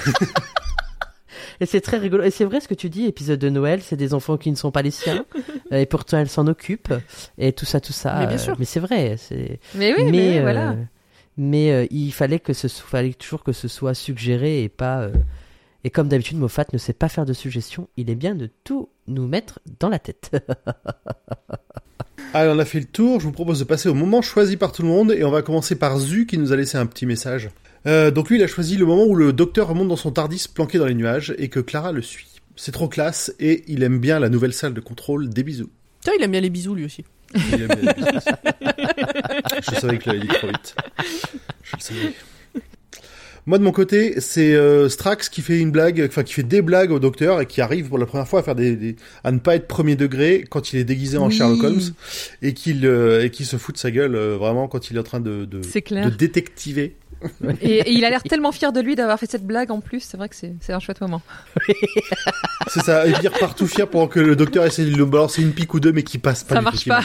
Et 1.61 1.67
c'est 1.67 1.81
très 1.81 1.99
rigolo. 1.99 2.23
Et 2.25 2.31
c'est 2.31 2.45
vrai 2.45 2.61
ce 2.61 2.69
que 2.69 2.75
tu 2.75 2.91
dis, 2.91 3.05
épisode 3.07 3.39
de 3.39 3.49
Noël, 3.49 3.81
c'est 3.83 3.97
des 3.97 4.15
enfants 4.15 4.37
qui 4.37 4.51
ne 4.51 4.57
sont 4.57 4.71
pas 4.71 4.83
les 4.83 4.91
siens. 4.91 5.25
euh, 5.73 5.79
et 5.79 5.87
pourtant, 5.87 6.19
elle 6.19 6.29
s'en 6.29 6.47
occupe. 6.47 6.93
Et 7.39 7.53
tout 7.53 7.65
ça, 7.67 7.81
tout 7.81 7.93
ça. 7.93 8.17
Mais 8.21 8.27
bien 8.27 8.37
euh, 8.37 8.39
sûr. 8.39 8.57
mais 8.59 8.65
c'est 8.65 8.81
vrai. 8.81 9.17
C'est, 9.19 9.61
Mais 9.75 9.95
oui, 9.97 10.11
mais, 10.11 10.39
euh, 10.39 10.43
voilà. 10.43 10.77
mais 11.37 11.73
euh, 11.73 11.87
il 11.91 12.13
fallait 12.13 12.41
que 12.41 12.53
ce 12.53 12.69
so- 12.69 12.85
fallait 12.87 13.13
toujours 13.15 13.43
que 13.45 13.53
ce 13.53 13.69
soit 13.69 13.95
suggéré 13.95 14.63
et 14.63 14.69
pas 14.69 15.03
euh, 15.03 15.13
et 15.85 15.91
comme 15.91 16.09
d'habitude 16.09 16.39
Moffat 16.39 16.65
ne 16.73 16.79
sait 16.79 16.93
pas 16.95 17.09
faire 17.09 17.25
de 17.27 17.33
suggestions 17.33 17.89
il 17.97 18.11
est 18.11 18.17
bien 18.17 18.35
de 18.35 18.51
tout 18.65 18.89
nous 19.07 19.29
mettre 19.29 19.61
dans 19.79 19.89
la 19.89 20.01
tête 20.01 20.33
Allez, 22.35 22.51
on 22.51 22.59
a 22.59 22.65
fait 22.65 22.81
le 22.81 22.87
tour. 22.87 23.21
Je 23.21 23.27
vous 23.27 23.33
propose 23.33 23.61
de 23.61 23.65
passer 23.65 23.89
au 23.89 23.95
moment 23.95 24.21
choisi 24.21 24.57
par 24.57 24.73
tout 24.73 24.83
le 24.83 24.89
monde 24.89 25.13
et 25.13 25.25
on 25.25 25.31
va 25.31 25.43
commencer 25.43 25.77
par 25.77 25.99
Zu 25.99 26.27
qui 26.27 26.39
nous 26.39 26.53
a 26.53 26.57
laissé 26.57 26.77
un 26.77 26.87
petit 26.87 27.07
message. 27.07 27.51
Euh, 27.87 28.11
donc 28.11 28.29
lui, 28.31 28.37
il 28.37 28.43
a 28.43 28.47
choisi 28.47 28.77
le 28.77 28.85
moment 28.87 29.05
où 29.05 29.15
le 29.15 29.33
docteur 29.33 29.69
remonte 29.69 29.89
dans 29.89 29.97
son 29.97 30.11
Tardis 30.11 30.47
planqué 30.53 30.79
dans 30.79 30.87
les 30.87 30.95
nuages 30.95 31.35
et 31.39 31.49
que 31.49 31.61
Clara 31.61 31.93
le 31.93 32.03
suit. 32.03 32.27
C'est 32.57 32.73
trop 32.73 32.89
classe 32.89 33.35
et 33.39 33.65
il 33.69 33.83
aime 33.83 33.99
bien 33.99 34.19
la 34.19 34.29
nouvelle 34.29 34.53
salle 34.53 34.75
de 34.75 34.81
contrôle. 34.81 35.29
Des 35.29 35.43
bisous. 35.43 35.71
Putain, 36.01 36.13
il 36.19 36.25
aime 36.25 36.31
bien 36.33 36.41
les 36.41 36.51
bisous 36.51 36.75
lui 36.75 36.85
aussi. 36.85 37.05
Il 37.35 37.63
aime 37.63 37.69
bien 37.69 37.77
les 37.83 37.95
bisous 37.95 38.17
aussi. 38.17 39.71
Je 39.71 39.81
savais 39.81 39.99
que 39.99 40.09
l'avais 40.09 40.21
dit 40.21 40.29
trop 40.29 40.47
vite. 40.49 40.75
Je 41.63 41.77
le 41.77 41.81
savais. 41.81 42.13
Moi 43.49 43.59
de 43.59 43.63
mon 43.63 43.71
côté, 43.71 44.21
c'est 44.21 44.55
euh, 44.55 44.89
Strax 44.89 45.29
qui 45.29 45.41
fait 45.41 45.61
une 45.61 45.71
blague, 45.71 46.05
enfin 46.09 46.25
qui 46.25 46.33
fait 46.35 46.43
des 46.43 46.63
blagues 46.63 46.91
au 46.91 46.99
docteur 46.99 47.41
et 47.41 47.47
qui 47.47 47.61
arrive 47.61 47.89
pour 47.89 47.97
la 47.99 48.05
première 48.07 48.27
fois 48.27 48.41
à 48.41 48.43
faire 48.43 48.57
des, 48.57 48.75
des- 48.75 48.97
à 49.23 49.31
ne 49.31 49.39
pas 49.39 49.55
être 49.55 49.69
premier 49.69 49.95
degré 49.95 50.45
quand 50.51 50.73
il 50.73 50.81
est 50.81 50.85
déguisé 50.85 51.17
en 51.17 51.29
Oui. 51.29 51.35
Sherlock 51.37 51.63
Holmes 51.63 51.81
et 52.43 52.55
qu'il 52.55 52.85
euh, 52.87 53.23
et 53.25 53.31
qu'il 53.31 53.47
se 53.47 53.57
fout 53.57 53.77
de 53.77 53.79
sa 53.79 53.93
gueule 53.93 54.17
euh, 54.17 54.37
vraiment 54.37 54.67
quand 54.67 54.91
il 54.91 54.97
est 54.97 54.99
en 55.01 55.05
train 55.05 55.21
de 55.21 55.45
de, 55.45 55.59
de 55.61 56.11
détectiver. 56.11 56.97
Et, 57.63 57.79
et 57.79 57.93
il 57.93 58.05
a 58.05 58.11
l'air 58.11 58.23
tellement 58.23 58.53
fier 58.53 58.73
de 58.73 58.81
lui 58.81 58.95
d'avoir 58.95 59.19
fait 59.19 59.31
cette 59.31 59.47
blague 59.47 59.71
en 59.71 59.81
plus. 59.81 60.01
C'est 60.01 60.17
vrai 60.17 60.29
que 60.29 60.35
c'est 60.37 60.73
un 60.73 60.81
chouette 60.81 61.01
moment. 61.01 61.23
C'est 62.69 62.81
ça, 62.81 63.07
et 63.07 63.11
il 63.23 63.29
repart 63.29 63.57
tout 63.57 63.67
fier 63.67 63.89
pendant 63.89 64.09
que 64.09 64.19
le 64.21 64.35
docteur 64.37 64.65
essaie 64.67 64.85
de 64.85 64.91
lui 64.95 65.05
balancer 65.05 65.41
une 65.43 65.53
pique 65.53 65.73
ou 65.75 65.81
deux 65.81 65.93
mais 65.93 66.03
qui 66.03 66.19
passe 66.19 66.45
pas. 66.45 66.57
Ça 66.57 66.61
marche 66.61 66.83
tout, 66.85 66.89
pas. 66.91 67.01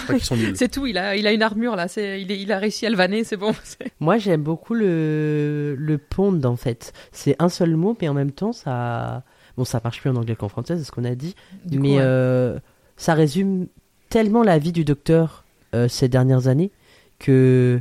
C'est 0.56 0.70
tout. 0.70 0.88
Il 0.88 0.98
a, 0.98 1.16
il 1.16 1.28
a 1.28 1.32
une 1.32 1.44
armure 1.44 1.76
là. 1.76 1.88
C'est, 1.88 2.22
il, 2.22 2.32
est- 2.32 2.40
il 2.42 2.52
a 2.52 2.58
réussi 2.58 2.86
à 2.86 2.90
le 2.90 2.96
vanner. 2.96 3.24
C'est 3.24 3.38
bon. 3.38 3.54
Moi 4.00 4.18
j'aime 4.18 4.42
beaucoup 4.42 4.74
le 4.74 5.76
le 5.78 5.98
pond 5.98 6.42
en 6.44 6.56
fait 6.56 6.94
c'est 7.12 7.36
un 7.40 7.50
seul 7.50 7.76
mot 7.76 7.96
mais 8.02 8.10
en 8.10 8.14
même 8.14 8.32
temps 8.32 8.52
ça 8.54 9.24
bon 9.58 9.64
ça 9.66 9.80
marche 9.84 10.02
plus 10.02 10.10
en 10.10 10.16
anglais 10.16 10.36
qu'en 10.36 10.50
français 10.50 10.78
c'est 10.78 10.84
ce 10.84 10.92
qu'on 10.92 11.04
a 11.06 11.16
dit 11.16 11.36
Du 11.66 11.78
coup, 11.78 11.84
mais 11.84 11.96
ouais. 11.98 12.02
euh, 12.02 12.60
ça 12.98 13.14
résume 13.14 13.68
tellement 14.10 14.44
la 14.44 14.58
vie 14.58 14.72
du 14.72 14.84
docteur 14.84 15.44
euh, 15.76 15.88
ces 15.88 16.08
dernières 16.10 16.48
années 16.48 16.72
que, 17.20 17.80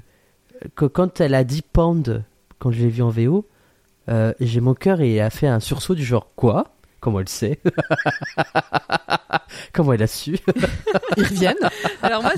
quand 0.74 1.20
elle 1.20 1.34
a 1.34 1.44
dit 1.44 1.62
pound, 1.62 2.24
quand 2.58 2.70
je 2.70 2.80
l'ai 2.80 2.88
vu 2.88 3.02
en 3.02 3.10
VO, 3.10 3.46
euh, 4.08 4.32
j'ai 4.40 4.60
mon 4.60 4.74
cœur 4.74 5.00
et 5.00 5.14
il 5.14 5.20
a 5.20 5.30
fait 5.30 5.46
un 5.46 5.60
sursaut 5.60 5.94
du 5.94 6.04
genre 6.04 6.28
quoi? 6.36 6.74
Comment 7.00 7.20
elle 7.20 7.28
sait? 7.28 7.58
Comment 9.72 9.94
elle 9.94 10.02
a 10.02 10.06
su? 10.06 10.38
Ils 11.16 11.24
reviennent. 11.24 11.56
Alors 12.02 12.22
moi, 12.22 12.32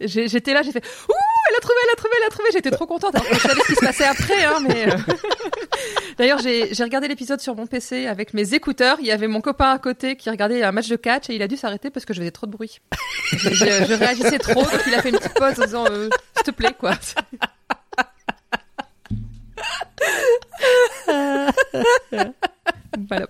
j'étais 0.00 0.54
là, 0.54 0.62
j'ai 0.62 0.72
fait 0.72 0.84
Ouh, 1.08 1.12
elle 1.48 1.56
a 1.56 1.60
trouvé, 1.60 1.74
elle 1.84 1.90
a 1.92 1.96
trouvé, 1.96 2.14
elle 2.18 2.26
a 2.26 2.30
trouvé. 2.30 2.48
J'étais 2.52 2.70
trop 2.70 2.86
contente. 2.86 3.14
Alors 3.14 3.26
je 3.32 3.38
savais 3.38 3.60
ce 3.62 3.66
qui 3.66 3.74
se 3.74 3.84
passait 3.84 4.04
après, 4.06 4.44
hein, 4.44 4.58
mais. 4.66 4.92
euh, 4.92 4.96
D'ailleurs, 6.18 6.38
j'ai 6.40 6.74
j'ai 6.74 6.82
regardé 6.82 7.06
l'épisode 7.08 7.40
sur 7.40 7.54
mon 7.54 7.66
PC 7.66 8.06
avec 8.06 8.34
mes 8.34 8.54
écouteurs. 8.54 8.96
Il 9.00 9.06
y 9.06 9.12
avait 9.12 9.28
mon 9.28 9.40
copain 9.40 9.70
à 9.72 9.78
côté 9.78 10.16
qui 10.16 10.28
regardait 10.30 10.62
un 10.62 10.72
match 10.72 10.88
de 10.88 10.96
catch 10.96 11.30
et 11.30 11.34
il 11.34 11.42
a 11.42 11.48
dû 11.48 11.56
s'arrêter 11.56 11.90
parce 11.90 12.04
que 12.06 12.12
je 12.14 12.18
faisais 12.20 12.30
trop 12.32 12.46
de 12.46 12.52
bruit. 12.52 12.80
Je, 13.32 13.50
je- 13.50 13.84
je 13.88 13.94
réagissais 13.94 14.38
trop, 14.38 14.62
donc 14.62 14.80
il 14.86 14.94
a 14.94 15.02
fait 15.02 15.10
une 15.10 15.18
petite 15.18 15.34
pause 15.34 15.58
en 15.60 15.64
disant 15.64 15.84
euh, 15.90 16.08
S'il 16.36 16.44
te 16.44 16.50
plaît, 16.50 16.74
quoi. 16.78 16.92
voilà. 23.08 23.26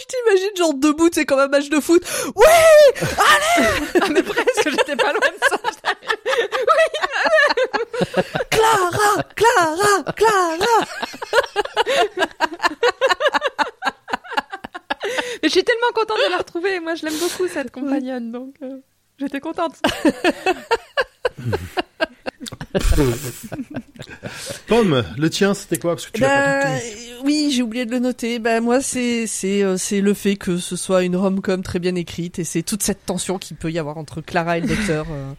Je 0.00 0.04
t'imagine 0.06 0.56
genre 0.56 0.74
debout, 0.74 1.08
sais, 1.12 1.24
comme 1.24 1.38
un 1.40 1.48
match 1.48 1.68
de 1.68 1.80
foot. 1.80 2.02
Ouais 2.34 2.44
Ah, 3.18 4.08
mais 4.10 4.22
presque, 4.22 4.68
j'étais 4.70 4.96
pas 4.96 5.12
loin 5.12 5.20
de 5.20 5.38
ça. 5.48 5.56
Clara 8.50 9.22
Clara 9.34 10.02
Clara 10.14 10.84
Mais 15.42 15.48
je 15.48 15.48
suis 15.48 15.64
tellement 15.64 15.92
contente 15.94 16.18
de 16.26 16.30
la 16.30 16.38
retrouver. 16.38 16.80
Moi, 16.80 16.94
je 16.94 17.04
l'aime 17.04 17.18
beaucoup, 17.18 17.46
cette 17.48 17.70
compagnonne, 17.70 18.32
donc 18.32 18.54
euh, 18.62 18.78
j'étais 19.18 19.40
contente. 19.40 19.74
Pomme, 24.66 25.04
le 25.16 25.30
tien, 25.30 25.54
c'était 25.54 25.78
quoi 25.78 25.94
Parce 25.94 26.06
que 26.06 26.12
tu 26.12 26.20
l'as 26.20 26.28
pas 26.28 26.64
Bah, 26.64 26.78
oui, 27.24 27.50
j'ai 27.54 27.62
oublié 27.62 27.86
de 27.86 27.90
le 27.90 27.98
noter. 27.98 28.38
Bah, 28.38 28.60
moi, 28.60 28.80
c'est 28.80 29.26
c'est 29.26 29.62
euh, 29.62 29.76
c'est 29.76 30.00
le 30.00 30.14
fait 30.14 30.36
que 30.36 30.58
ce 30.58 30.76
soit 30.76 31.02
une 31.02 31.16
rom-com 31.16 31.62
très 31.62 31.78
bien 31.78 31.94
écrite 31.94 32.38
et 32.38 32.44
c'est 32.44 32.62
toute 32.62 32.82
cette 32.82 33.04
tension 33.06 33.38
qu'il 33.38 33.56
peut 33.56 33.70
y 33.70 33.78
avoir 33.78 33.96
entre 33.98 34.20
Clara 34.20 34.58
et 34.58 34.60
le 34.60 34.68
docteur. 34.68 35.06
euh. 35.10 35.32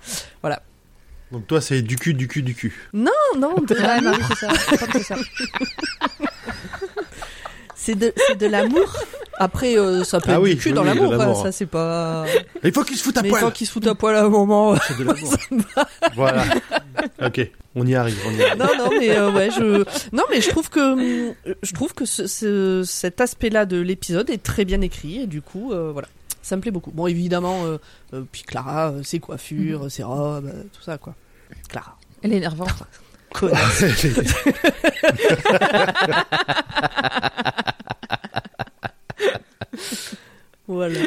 Donc 1.31 1.45
toi, 1.45 1.59
c'est 1.59 1.81
du 1.81 1.97
cul, 1.97 2.13
du 2.13 2.27
cul, 2.29 2.41
du 2.41 2.55
cul. 2.55 2.87
Non, 2.93 3.11
non, 3.37 3.53
de 3.55 3.75
Ouais, 3.75 3.81
l'amour. 3.81 4.11
Marie, 4.17 4.23
c'est 4.93 5.03
ça. 5.03 5.15
De 7.95 8.13
c'est 8.27 8.35
de 8.37 8.47
l'amour. 8.47 8.93
Après, 9.39 9.77
euh, 9.77 10.03
ça 10.03 10.19
peut 10.19 10.31
Ah 10.31 10.35
être 10.35 10.41
oui, 10.41 10.55
du 10.55 10.61
cul 10.61 10.69
oui, 10.69 10.75
dans 10.75 10.81
oui, 10.81 10.87
l'amour, 10.87 11.13
hein, 11.13 11.35
ça 11.35 11.51
c'est 11.51 11.65
pas. 11.67 12.25
Il 12.63 12.71
faut 12.71 12.83
qu'il 12.83 12.97
se 12.97 13.03
foute 13.03 13.17
à 13.17 13.21
Mais 13.21 13.29
poil. 13.29 13.41
tant 13.41 13.51
qu'il 13.51 13.67
se 13.67 13.71
fout 13.71 13.85
à 13.85 13.93
poil 13.95 14.15
à 14.15 14.23
un 14.23 14.29
moment. 14.29 14.75
C'est 14.87 14.97
de 14.97 15.03
l'amour. 15.03 15.33
voilà. 16.15 16.43
Ok, 17.23 17.47
on 17.75 17.85
y 17.85 17.93
arrive, 17.95 18.17
on 18.27 18.31
y 18.31 18.41
arrive. 18.43 18.57
non, 18.57 18.67
non, 18.77 18.89
mais 18.97 19.15
euh, 19.17 19.31
ouais, 19.31 19.49
je. 19.51 19.83
Non, 20.11 20.23
mais 20.31 20.41
je 20.41 20.49
trouve 20.49 20.69
que 20.69 21.27
hum, 21.27 21.33
je 21.61 21.73
trouve 21.73 21.93
que 21.93 22.05
ce, 22.05 22.25
ce- 22.25 22.83
cet 22.83 23.21
aspect-là 23.21 23.65
de 23.67 23.79
l'épisode 23.79 24.29
est 24.31 24.41
très 24.41 24.65
bien 24.65 24.81
écrit 24.81 25.19
et 25.21 25.27
du 25.27 25.41
coup, 25.43 25.71
euh, 25.71 25.91
voilà, 25.93 26.07
ça 26.41 26.55
me 26.55 26.61
plaît 26.61 26.71
beaucoup. 26.71 26.89
Bon, 26.91 27.05
évidemment, 27.05 27.65
euh, 27.65 27.77
euh, 28.15 28.23
puis 28.31 28.41
Clara, 28.41 28.89
euh, 28.89 29.03
ses 29.03 29.19
coiffures, 29.19 29.91
ses 29.91 30.01
robes, 30.03 30.47
euh, 30.47 30.63
tout 30.73 30.81
ça 30.81 30.97
quoi. 30.97 31.13
Clara. 31.69 31.95
Elle 32.23 32.33
est 32.33 32.37
énervante. 32.37 32.73
Voilà. 40.67 40.99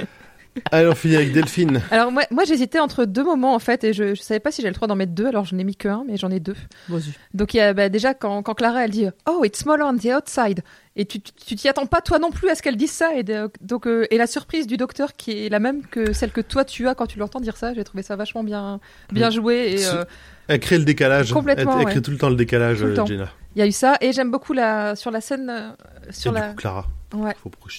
Allez, 0.73 0.89
on 0.89 0.95
finit 0.97 1.15
avec 1.15 1.33
Delphine. 1.33 1.81
Alors 1.93 2.11
moi, 2.11 2.25
moi 2.33 2.43
j'hésitais 2.45 2.81
entre 2.81 3.05
deux 3.05 3.23
moments 3.23 3.55
en 3.55 3.61
fait 3.61 3.85
et 3.85 3.93
je, 3.93 4.17
je 4.17 4.21
savais 4.21 4.41
pas 4.41 4.51
si 4.51 4.61
j'avais 4.63 4.71
le 4.71 4.75
droit 4.75 4.89
d'en 4.89 4.97
mettre 4.97 5.13
deux 5.13 5.27
alors 5.27 5.45
je 5.45 5.55
n'ai 5.55 5.63
mis 5.63 5.77
que 5.77 5.87
un 5.87 6.03
mais 6.09 6.17
j'en 6.17 6.29
ai 6.31 6.41
deux. 6.41 6.57
Vas-y. 6.89 7.13
Donc 7.35 7.55
il 7.55 7.59
y 7.59 7.61
a 7.61 7.73
bah, 7.73 7.89
déjà 7.89 8.15
quand, 8.15 8.43
quand 8.43 8.55
Clara 8.55 8.85
elle 8.85 8.91
dit 8.91 9.07
oh 9.29 9.45
it's 9.45 9.61
smaller 9.61 9.85
on 9.85 9.97
the 9.97 10.07
outside 10.07 10.61
et 10.97 11.05
tu 11.05 11.21
t'y 11.21 11.69
attends 11.69 11.87
pas 11.87 12.01
toi 12.01 12.19
non 12.19 12.31
plus 12.33 12.49
à 12.51 12.57
ce 12.57 12.63
qu'elle 12.63 12.77
dise 12.77 12.91
ça 12.91 13.15
et 13.15 13.23
de- 13.23 13.49
donc 13.61 13.87
euh, 13.87 14.07
et 14.11 14.19
la 14.19 14.27
surprise 14.27 14.67
du 14.67 14.77
docteur 14.77 15.13
qui 15.13 15.47
est 15.47 15.49
la 15.51 15.61
même 15.61 15.87
que 15.87 16.13
celle 16.13 16.33
que 16.33 16.41
toi 16.41 16.65
tu 16.65 16.89
as 16.89 16.97
quand 16.97 17.07
tu 17.07 17.21
l'entends 17.21 17.41
dire 17.41 17.57
ça 17.57 17.73
j'ai 17.73 17.85
trouvé 17.85 18.03
ça 18.03 18.17
vachement 18.17 18.43
bien 18.43 18.81
bien 19.13 19.31
joué 19.31 19.75
et 19.75 19.79
Ce- 19.79 19.97
euh, 19.99 20.05
Elle 20.49 20.59
crée 20.59 20.79
le 20.79 20.85
décalage. 20.85 21.33
Complètement, 21.33 21.75
Elle, 21.75 21.79
elle 21.83 21.85
crée 21.87 21.95
ouais. 21.97 22.01
tout 22.03 22.11
le 22.11 22.19
temps 22.19 22.29
le 22.29 22.35
décalage, 22.37 22.83
le 22.83 22.91
euh, 22.91 22.97
temps. 22.97 23.07
Il 23.07 23.59
y 23.59 23.63
a 23.63 23.67
eu 23.69 23.73
ça 23.73 23.97
et 24.01 24.13
j'aime 24.13 24.33
beaucoup 24.33 24.53
la 24.53 24.97
sur 24.97 25.13
la 25.13 25.21
scène 25.21 25.49
euh, 25.49 25.71
sur 26.11 26.33
Et 26.33 26.41
la 26.41 26.49
du 26.49 26.55
coup, 26.57 26.61
Clara. 26.63 26.87
Ouais 27.15 27.35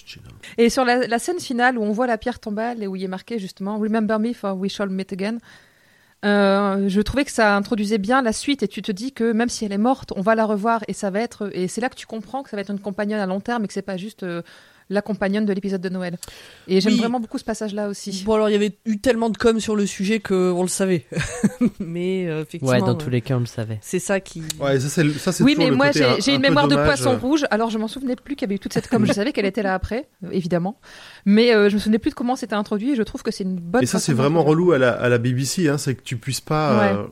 Jenna. 0.05 0.27
Et 0.57 0.69
sur 0.69 0.85
la, 0.85 1.07
la 1.07 1.19
scène 1.19 1.39
finale 1.39 1.77
où 1.77 1.83
on 1.83 1.91
voit 1.91 2.07
la 2.07 2.17
pierre 2.17 2.39
tombale 2.39 2.83
et 2.83 2.87
où 2.87 2.95
il 2.95 3.03
est 3.03 3.07
marqué 3.07 3.39
justement 3.39 3.77
Remember 3.77 4.19
me 4.19 4.33
for 4.33 4.57
we 4.57 4.71
shall 4.71 4.89
meet 4.89 5.11
again, 5.13 5.37
euh, 6.23 6.87
je 6.87 7.01
trouvais 7.01 7.25
que 7.25 7.31
ça 7.31 7.55
introduisait 7.55 7.97
bien 7.97 8.21
la 8.21 8.33
suite 8.33 8.61
et 8.61 8.67
tu 8.67 8.81
te 8.81 8.91
dis 8.91 9.11
que 9.11 9.31
même 9.31 9.49
si 9.49 9.65
elle 9.65 9.71
est 9.71 9.79
morte, 9.79 10.13
on 10.15 10.21
va 10.21 10.35
la 10.35 10.45
revoir 10.45 10.83
et 10.87 10.93
ça 10.93 11.09
va 11.09 11.19
être 11.19 11.49
et 11.53 11.67
c'est 11.67 11.81
là 11.81 11.89
que 11.89 11.95
tu 11.95 12.05
comprends 12.05 12.43
que 12.43 12.49
ça 12.49 12.57
va 12.57 12.61
être 12.61 12.69
une 12.69 12.79
compagnonne 12.79 13.19
à 13.19 13.25
long 13.25 13.39
terme 13.39 13.63
et 13.63 13.67
que 13.67 13.73
c'est 13.73 13.81
pas 13.81 13.97
juste 13.97 14.23
euh, 14.23 14.43
la 14.91 15.01
compagnonne 15.01 15.45
de 15.45 15.53
l'épisode 15.53 15.81
de 15.81 15.89
Noël. 15.89 16.17
Et 16.67 16.81
j'aime 16.81 16.93
Oui. 16.93 16.99
vraiment 16.99 17.19
beaucoup 17.19 17.37
ce 17.39 17.43
passage-là 17.43 17.87
aussi. 17.87 18.23
Bon 18.25 18.33
alors 18.35 18.49
il 18.49 18.51
y 18.51 18.55
avait 18.55 18.77
eu 18.85 18.99
tellement 18.99 19.29
de 19.29 19.37
com 19.37 19.59
sur 19.59 19.75
le 19.75 19.85
sujet 19.87 20.19
que 20.19 20.51
on 20.51 20.61
le 20.61 20.67
savait, 20.67 21.05
mais 21.79 22.27
euh, 22.27 22.41
effectivement. 22.41 22.69
Ouais, 22.71 22.79
dans 22.79 22.89
euh, 22.89 22.93
tous 22.93 23.09
les 23.09 23.21
cas, 23.21 23.35
on 23.37 23.39
le 23.39 23.45
savait. 23.45 23.79
C'est 23.81 23.99
ça 23.99 24.19
qui. 24.19 24.43
Ouais, 24.59 24.79
ça 24.79 24.89
c'est 24.89 25.03
le- 25.03 25.13
ça 25.13 25.31
c'est 25.31 25.43
Oui, 25.43 25.55
mais 25.57 25.69
le 25.69 25.75
moi 25.75 25.87
côté 25.87 25.99
j'ai 25.99 26.05
un- 26.05 26.15
j'ai 26.19 26.31
un 26.31 26.35
une 26.35 26.41
mémoire 26.41 26.67
de 26.67 26.75
poisson 26.75 27.17
rouge, 27.17 27.45
alors 27.51 27.69
je 27.69 27.77
m'en 27.77 27.87
souvenais 27.87 28.15
plus 28.15 28.35
qu'il 28.35 28.45
y 28.47 28.49
avait 28.49 28.55
eu 28.55 28.59
toute 28.59 28.73
cette 28.73 28.87
com. 28.87 29.05
je 29.05 29.13
savais 29.13 29.31
qu'elle 29.31 29.45
était 29.45 29.63
là 29.63 29.73
après, 29.73 30.07
euh, 30.23 30.29
évidemment, 30.31 30.79
mais 31.25 31.53
euh, 31.53 31.69
je 31.69 31.75
me 31.75 31.79
souvenais 31.79 31.99
plus 31.99 32.11
de 32.11 32.15
comment 32.15 32.35
c'était 32.35 32.55
introduit. 32.55 32.91
Et 32.91 32.95
je 32.95 33.03
trouve 33.03 33.23
que 33.23 33.31
c'est 33.31 33.43
une 33.43 33.55
bonne. 33.59 33.83
Et 33.83 33.85
ça, 33.85 33.99
c'est 33.99 34.13
vraiment 34.13 34.43
relou 34.43 34.71
à 34.73 34.77
la, 34.77 34.91
à 34.91 35.07
la 35.09 35.17
BBC, 35.17 35.67
hein, 35.69 35.77
c'est 35.77 35.95
que 35.95 36.03
tu 36.03 36.17
puisses 36.17 36.41
pas. 36.41 36.77
Ouais. 36.95 37.05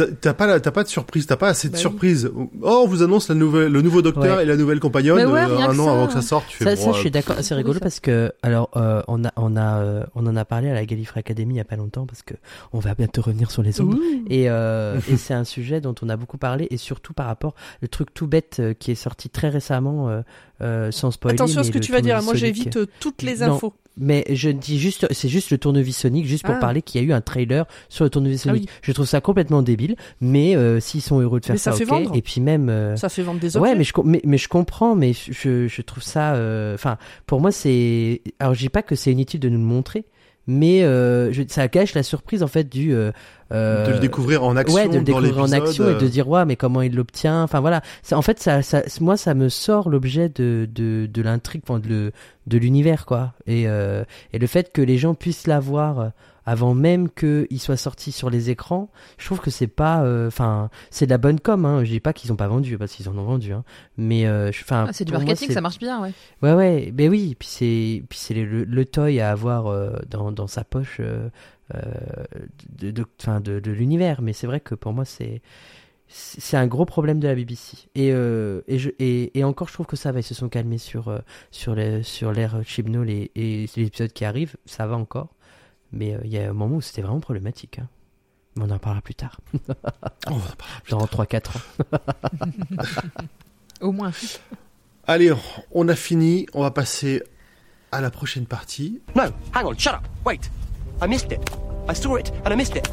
Euh, 0.00 0.10
t'as- 0.20 0.34
pas, 0.34 0.46
la- 0.46 0.58
t'as 0.60 0.70
pas 0.70 0.82
de 0.84 0.88
surprise, 0.88 1.26
t'as 1.26 1.36
pas 1.36 1.48
assez 1.48 1.68
de 1.68 1.72
Bah 1.72 1.76
oui. 1.78 1.80
surprise. 1.82 2.30
Oh, 2.62 2.82
on 2.84 2.86
vous 2.88 3.02
annonce 3.02 3.28
la 3.28 3.34
nouvelle, 3.34 3.70
le 3.70 3.82
nouveau 3.82 4.00
docteur 4.02 4.36
Ouais. 4.38 4.42
et 4.44 4.46
la 4.46 4.56
nouvelle 4.56 4.80
compagnonne 4.80 5.18
ouais, 5.30 5.40
euh, 5.40 5.58
un 5.58 5.78
an 5.78 5.84
ça. 5.86 5.92
avant 5.92 6.06
que 6.06 6.12
ça 6.14 6.22
sorte. 6.22 6.46
Tu 6.48 6.56
fais 6.58 6.64
Ça, 6.64 6.76
bon, 6.76 6.82
ça, 6.82 6.88
euh, 6.90 6.92
je 6.94 6.98
suis 7.00 7.10
d'accord, 7.10 7.36
c'est 7.40 7.54
rigolo 7.54 7.78
parce 7.80 8.00
que 8.00 8.32
alors 8.42 8.70
euh, 8.76 9.02
on 9.08 9.24
a 9.24 9.32
on 9.36 9.56
a 9.56 9.78
euh, 9.82 10.04
on 10.14 10.26
en 10.26 10.36
a 10.36 10.44
parlé 10.44 10.70
à 10.70 10.74
la 10.74 10.84
Gallifrey 10.86 11.20
Academy 11.20 11.54
il 11.54 11.56
y 11.58 11.60
a 11.60 11.64
pas 11.64 11.76
longtemps 11.76 12.06
parce 12.06 12.22
que 12.22 12.34
on 12.72 12.78
va 12.78 12.94
bientôt 12.94 13.22
revenir 13.22 13.50
sur 13.50 13.62
les 13.62 13.80
ondes 13.80 13.94
Ouh. 13.94 14.24
et, 14.30 14.48
euh, 14.48 14.98
et 15.10 15.16
c'est 15.16 15.34
un 15.34 15.44
sujet 15.44 15.80
dont 15.80 15.94
on 16.02 16.08
a 16.08 16.16
beaucoup 16.16 16.38
parlé 16.38 16.68
et 16.70 16.76
surtout 16.78 17.12
par 17.12 17.26
rapport 17.26 17.54
le 17.80 17.88
truc 17.88 18.14
tout 18.14 18.26
bête 18.26 18.56
euh, 18.60 18.74
qui 18.74 18.90
est 18.92 18.94
sorti 18.96 19.28
très 19.28 19.48
récemment 19.50 20.22
euh, 20.60 20.90
sans 20.92 21.10
spoiler. 21.10 21.34
Attention 21.36 21.60
à 21.60 21.64
ce 21.64 21.70
que 21.70 21.78
tu 21.78 21.92
vas 21.92 22.00
dire. 22.00 22.20
Moi 22.22 22.34
j'évite 22.34 22.76
euh, 22.76 22.86
toutes 23.00 23.22
les 23.22 23.36
Non. 23.38 23.54
infos. 23.54 23.72
Mais 23.98 24.24
je 24.30 24.48
dis 24.48 24.78
juste, 24.80 25.06
c'est 25.10 25.28
juste 25.28 25.50
le 25.50 25.58
tournevis 25.58 25.94
Sonic, 25.98 26.24
juste 26.26 26.46
pour 26.46 26.54
Ah. 26.54 26.58
parler 26.58 26.80
qu'il 26.80 26.98
y 27.00 27.04
a 27.04 27.06
eu 27.06 27.12
un 27.12 27.20
trailer 27.20 27.66
sur 27.90 28.04
le 28.04 28.10
tournevis 28.10 28.40
Ah 28.46 28.48
Sonic. 28.50 28.62
oui. 28.62 28.68
Je 28.80 28.92
trouve 28.92 29.04
ça 29.04 29.20
complètement 29.20 29.60
débile, 29.60 29.96
mais 30.22 30.56
euh, 30.56 30.80
s'ils 30.80 31.02
sont 31.02 31.20
heureux 31.20 31.40
de 31.40 31.44
faire 31.44 31.54
Mais 31.54 31.58
ça 31.58 31.72
ça, 31.72 31.76
fait 31.78 31.84
vendre. 31.84 32.10
Et 32.16 32.22
puis 32.22 32.40
même, 32.40 32.70
euh, 32.70 32.96
Ça 32.96 33.10
fait 33.10 33.22
vendre 33.22 33.38
des 33.40 33.54
objets. 33.56 33.68
Ouais, 33.70 33.76
mais 33.76 33.84
je, 33.84 33.92
mais, 34.02 34.22
mais 34.24 34.38
je 34.38 34.48
comprends, 34.48 34.94
mais 34.94 35.12
je, 35.12 35.68
je 35.68 35.82
trouve 35.82 36.02
ça. 36.02 36.34
euh, 36.36 36.74
Enfin, 36.74 36.96
pour 37.26 37.42
moi, 37.42 37.52
c'est. 37.52 38.22
Alors, 38.38 38.54
je 38.54 38.60
dis 38.60 38.68
pas 38.70 38.82
que 38.82 38.94
c'est 38.94 39.12
inutile 39.12 39.40
de 39.40 39.50
nous 39.50 39.58
le 39.58 39.64
montrer, 39.64 40.06
mais 40.46 40.82
euh, 40.82 41.32
je- 41.32 41.42
ça 41.48 41.68
gâche 41.68 41.94
la 41.94 42.02
surprise 42.02 42.42
en 42.42 42.48
fait 42.48 42.64
du. 42.68 42.94
euh, 42.94 43.12
euh, 43.52 43.86
de 43.86 43.92
le 43.92 43.98
découvrir 43.98 44.44
en 44.44 44.56
action 44.56 44.74
ouais, 44.76 44.88
de 44.88 44.94
le 44.94 44.98
dans 45.04 45.20
découvrir 45.20 45.38
en 45.44 45.52
action 45.52 45.84
et 45.90 45.94
de 45.94 46.04
euh, 46.06 46.08
dire 46.08 46.26
ouais, 46.28 46.44
mais 46.46 46.56
comment 46.56 46.80
il 46.82 46.94
l'obtient. 46.94 47.42
Enfin 47.42 47.60
voilà, 47.60 47.82
Ça- 48.02 48.16
en 48.16 48.22
fait, 48.22 48.40
ça, 48.40 48.62
ça, 48.62 48.82
moi, 49.00 49.16
ça 49.18 49.34
me 49.34 49.48
sort 49.50 49.90
l'objet 49.90 50.28
de 50.30 50.66
de, 50.74 51.06
de 51.12 51.22
l'intrigue, 51.22 51.62
enfin, 51.68 51.78
de 51.78 52.12
de 52.46 52.58
l'univers 52.58 53.04
quoi. 53.06 53.34
Et 53.46 53.68
euh, 53.68 54.04
et 54.32 54.38
le 54.38 54.46
fait 54.46 54.72
que 54.72 54.80
les 54.82 54.96
gens 54.98 55.14
puissent 55.14 55.46
l'avoir 55.46 56.12
avant 56.44 56.74
même 56.74 57.08
qu'il 57.10 57.60
soit 57.60 57.76
sorti 57.76 58.12
sur 58.12 58.30
les 58.30 58.50
écrans, 58.50 58.90
je 59.18 59.26
trouve 59.26 59.40
que 59.40 59.50
c'est 59.50 59.68
pas, 59.68 60.02
euh, 60.02 60.26
enfin, 60.26 60.70
c'est 60.90 61.06
de 61.06 61.10
la 61.10 61.18
bonne 61.18 61.38
com. 61.38 61.64
Hein. 61.64 61.84
Je 61.84 61.90
dis 61.90 62.00
pas 62.00 62.12
qu'ils 62.12 62.32
ont 62.32 62.36
pas 62.36 62.48
vendu 62.48 62.78
parce 62.78 62.92
qu'ils 62.92 63.08
en 63.08 63.16
ont 63.16 63.24
vendu, 63.24 63.52
hein. 63.52 63.64
mais 63.96 64.26
euh, 64.26 64.50
Ah, 64.70 64.88
c'est 64.92 65.04
du 65.04 65.12
moi, 65.12 65.20
marketing, 65.20 65.50
ça 65.52 65.60
marche 65.60 65.78
bien, 65.78 66.02
ouais. 66.02 66.12
Ouais, 66.42 66.52
ouais, 66.54 66.90
ben 66.92 67.08
oui, 67.10 67.36
puis 67.38 67.48
c'est, 67.48 68.02
puis 68.08 68.18
c'est 68.18 68.34
le, 68.34 68.64
le 68.64 68.84
toy 68.84 69.20
à 69.20 69.30
avoir 69.30 69.68
euh, 69.68 69.92
dans, 70.08 70.32
dans 70.32 70.46
sa 70.46 70.64
poche 70.64 71.00
de, 71.00 71.30
de, 72.90 72.90
de, 72.90 73.60
de 73.60 73.70
l'univers. 73.70 74.20
Mais 74.20 74.32
c'est 74.32 74.46
vrai 74.46 74.60
que 74.60 74.74
pour 74.74 74.92
moi, 74.92 75.04
c'est, 75.04 75.42
c'est 76.08 76.56
un 76.56 76.66
gros 76.66 76.84
problème 76.84 77.20
de 77.20 77.28
la 77.28 77.36
BBC. 77.36 77.76
Et, 77.94 78.12
euh, 78.12 78.62
et, 78.66 78.78
je, 78.78 78.90
et, 78.98 79.38
et 79.38 79.44
encore, 79.44 79.68
je 79.68 79.74
trouve 79.74 79.86
que 79.86 79.96
ça 79.96 80.10
va, 80.10 80.20
ils 80.20 80.24
se 80.24 80.34
sont 80.34 80.48
calmés 80.48 80.78
sur, 80.78 81.22
sur, 81.52 81.76
les, 81.76 82.02
sur 82.02 82.32
l'ère 82.32 82.62
Chibnall 82.64 83.08
et, 83.10 83.30
et 83.36 83.66
les 83.76 83.84
épisodes 83.86 84.12
qui 84.12 84.24
arrivent, 84.24 84.56
ça 84.66 84.86
va 84.88 84.96
encore. 84.96 85.34
Mais 85.92 86.14
euh, 86.14 86.20
il 86.24 86.30
y 86.30 86.38
a 86.38 86.48
un 86.48 86.52
moment 86.52 86.76
où 86.76 86.80
c'était 86.80 87.02
vraiment 87.02 87.20
problématique. 87.20 87.78
Hein. 87.78 87.88
Mais 88.56 88.64
on 88.66 88.70
en 88.70 88.78
parlera 88.78 89.00
plus 89.02 89.14
tard, 89.14 89.40
on 90.26 90.36
va 90.36 90.50
pas- 90.56 90.64
dans 90.90 91.04
3-4 91.06 91.56
ans. 91.56 91.98
Au 93.80 93.92
moins. 93.92 94.12
Allez, 95.06 95.32
on 95.72 95.88
a 95.88 95.94
fini. 95.96 96.46
On 96.54 96.62
va 96.62 96.70
passer 96.70 97.22
à 97.90 98.00
la 98.00 98.10
prochaine 98.10 98.46
partie. 98.46 99.00
No, 99.14 99.22
hang 99.54 99.64
on, 99.66 99.76
shut 99.76 99.94
up. 99.94 100.06
Wait. 100.24 100.50
I 101.02 101.08
missed 101.08 101.32
it. 101.32 101.40
I 101.88 101.94
saw 101.94 102.16
it 102.16 102.30
and 102.44 102.52
I 102.52 102.56
missed 102.56 102.76
it. 102.76 102.86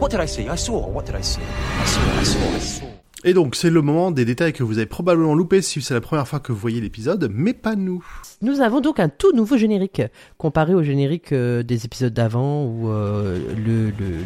What 0.00 0.10
did 0.10 0.20
I 0.20 0.26
see? 0.26 0.48
I 0.48 0.56
saw. 0.56 0.86
What 0.88 1.06
did 1.06 1.14
I 1.14 1.22
see? 1.22 1.40
I 1.40 1.86
saw, 1.86 2.00
I 2.20 2.24
saw, 2.24 2.56
I 2.56 2.58
saw. 2.58 2.86
Et 3.24 3.34
donc, 3.34 3.54
c'est 3.54 3.70
le 3.70 3.82
moment 3.82 4.10
des 4.10 4.24
détails 4.24 4.52
que 4.52 4.64
vous 4.64 4.78
avez 4.78 4.86
probablement 4.86 5.34
loupés 5.34 5.62
si 5.62 5.80
c'est 5.80 5.94
la 5.94 6.00
première 6.00 6.26
fois 6.26 6.40
que 6.40 6.50
vous 6.50 6.58
voyez 6.58 6.80
l'épisode, 6.80 7.30
mais 7.32 7.52
pas 7.54 7.76
nous. 7.76 8.04
Nous 8.40 8.60
avons 8.60 8.80
donc 8.80 8.98
un 8.98 9.08
tout 9.08 9.32
nouveau 9.32 9.56
générique 9.56 10.02
comparé 10.38 10.74
au 10.74 10.82
générique 10.82 11.30
euh, 11.30 11.62
des 11.62 11.84
épisodes 11.84 12.12
d'avant 12.12 12.64
où 12.64 12.90
euh, 12.90 13.38
le, 13.56 13.90
le, 13.90 14.24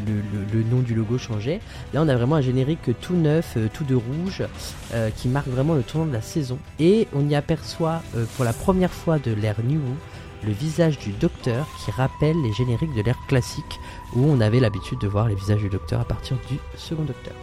le, 0.50 0.62
nom 0.70 0.80
du 0.80 0.94
logo 0.94 1.18
changeait. 1.18 1.60
Là, 1.92 2.02
on 2.02 2.08
a 2.08 2.16
vraiment 2.16 2.36
un 2.36 2.40
générique 2.40 2.88
tout 3.02 3.14
neuf, 3.14 3.54
euh, 3.58 3.68
tout 3.72 3.84
de 3.84 3.94
rouge, 3.94 4.42
qui 5.16 5.28
marque 5.28 5.48
vraiment 5.48 5.74
le 5.74 5.82
tournant 5.82 6.06
de 6.06 6.12
la 6.12 6.22
saison. 6.22 6.58
Et 6.78 7.06
on 7.14 7.28
y 7.28 7.34
aperçoit 7.34 8.00
pour 8.36 8.46
la 8.46 8.54
première 8.54 8.92
fois 8.92 9.18
de 9.18 9.32
l'ère 9.32 9.62
New 9.62 9.80
le 10.46 10.52
visage 10.52 10.98
du 10.98 11.12
docteur 11.12 11.66
qui 11.84 11.90
rappelle 11.90 12.36
les 12.42 12.52
génériques 12.52 12.94
de 12.94 13.02
l'ère 13.02 13.18
classique 13.28 13.80
où 14.14 14.24
on 14.24 14.40
avait 14.40 14.60
l'habitude 14.60 14.98
de 15.00 15.08
voir 15.08 15.28
les 15.28 15.34
visages 15.34 15.60
du 15.60 15.68
docteur 15.68 16.00
à 16.00 16.04
partir 16.04 16.38
du 16.48 16.56
second 16.76 17.04
docteur. 17.04 17.34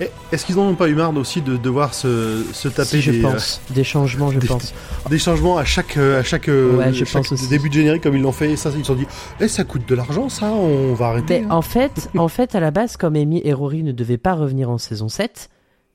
Et 0.00 0.10
Est-ce 0.30 0.46
qu'ils 0.46 0.54
n'en 0.56 0.68
ont 0.68 0.74
pas 0.74 0.88
eu 0.88 0.94
marre 0.94 1.16
aussi 1.16 1.40
de 1.42 1.56
devoir 1.56 1.92
se, 1.92 2.44
se 2.52 2.68
taper 2.68 2.88
Si, 2.88 3.00
je 3.02 3.10
des, 3.10 3.20
pense. 3.20 3.60
Des 3.70 3.82
changements, 3.84 4.30
je 4.30 4.38
des- 4.38 4.46
pense. 4.46 4.72
euh, 5.06 5.08
des 5.08 5.18
changements 5.18 5.58
à 5.58 5.64
chaque, 5.64 5.96
euh, 5.96 6.20
à 6.20 6.22
chaque, 6.22 6.48
euh, 6.48 6.76
Ouais, 6.76 6.92
je 6.92 7.04
chaque 7.04 7.22
pense 7.24 7.32
aussi. 7.32 7.48
début 7.48 7.68
de 7.68 7.74
générique 7.74 8.02
comme 8.04 8.14
ils 8.16 8.22
l'ont 8.22 8.30
fait 8.32 8.54
ça, 8.56 8.70
ils 8.74 8.80
se 8.80 8.84
sont 8.86 8.94
dit, 8.94 9.06
eh, 9.40 9.48
ça 9.48 9.64
coûte 9.64 9.88
de 9.88 9.94
l'argent, 9.96 10.28
ça, 10.28 10.46
on 10.52 10.94
va 10.94 11.06
arrêter. 11.08 11.40
Mais 11.40 11.46
hein. 11.46 11.50
en 11.50 11.62
fait, 11.62 12.10
en 12.16 12.28
fait, 12.28 12.54
à 12.54 12.60
la 12.60 12.70
base, 12.70 12.96
comme 12.96 13.16
Amy 13.16 13.40
et 13.44 13.52
Rory 13.52 13.82
ne 13.82 13.92
devaient 13.92 14.18
pas 14.18 14.34
revenir 14.34 14.70
en 14.70 14.78
saison 14.78 15.08
7, 15.08 15.48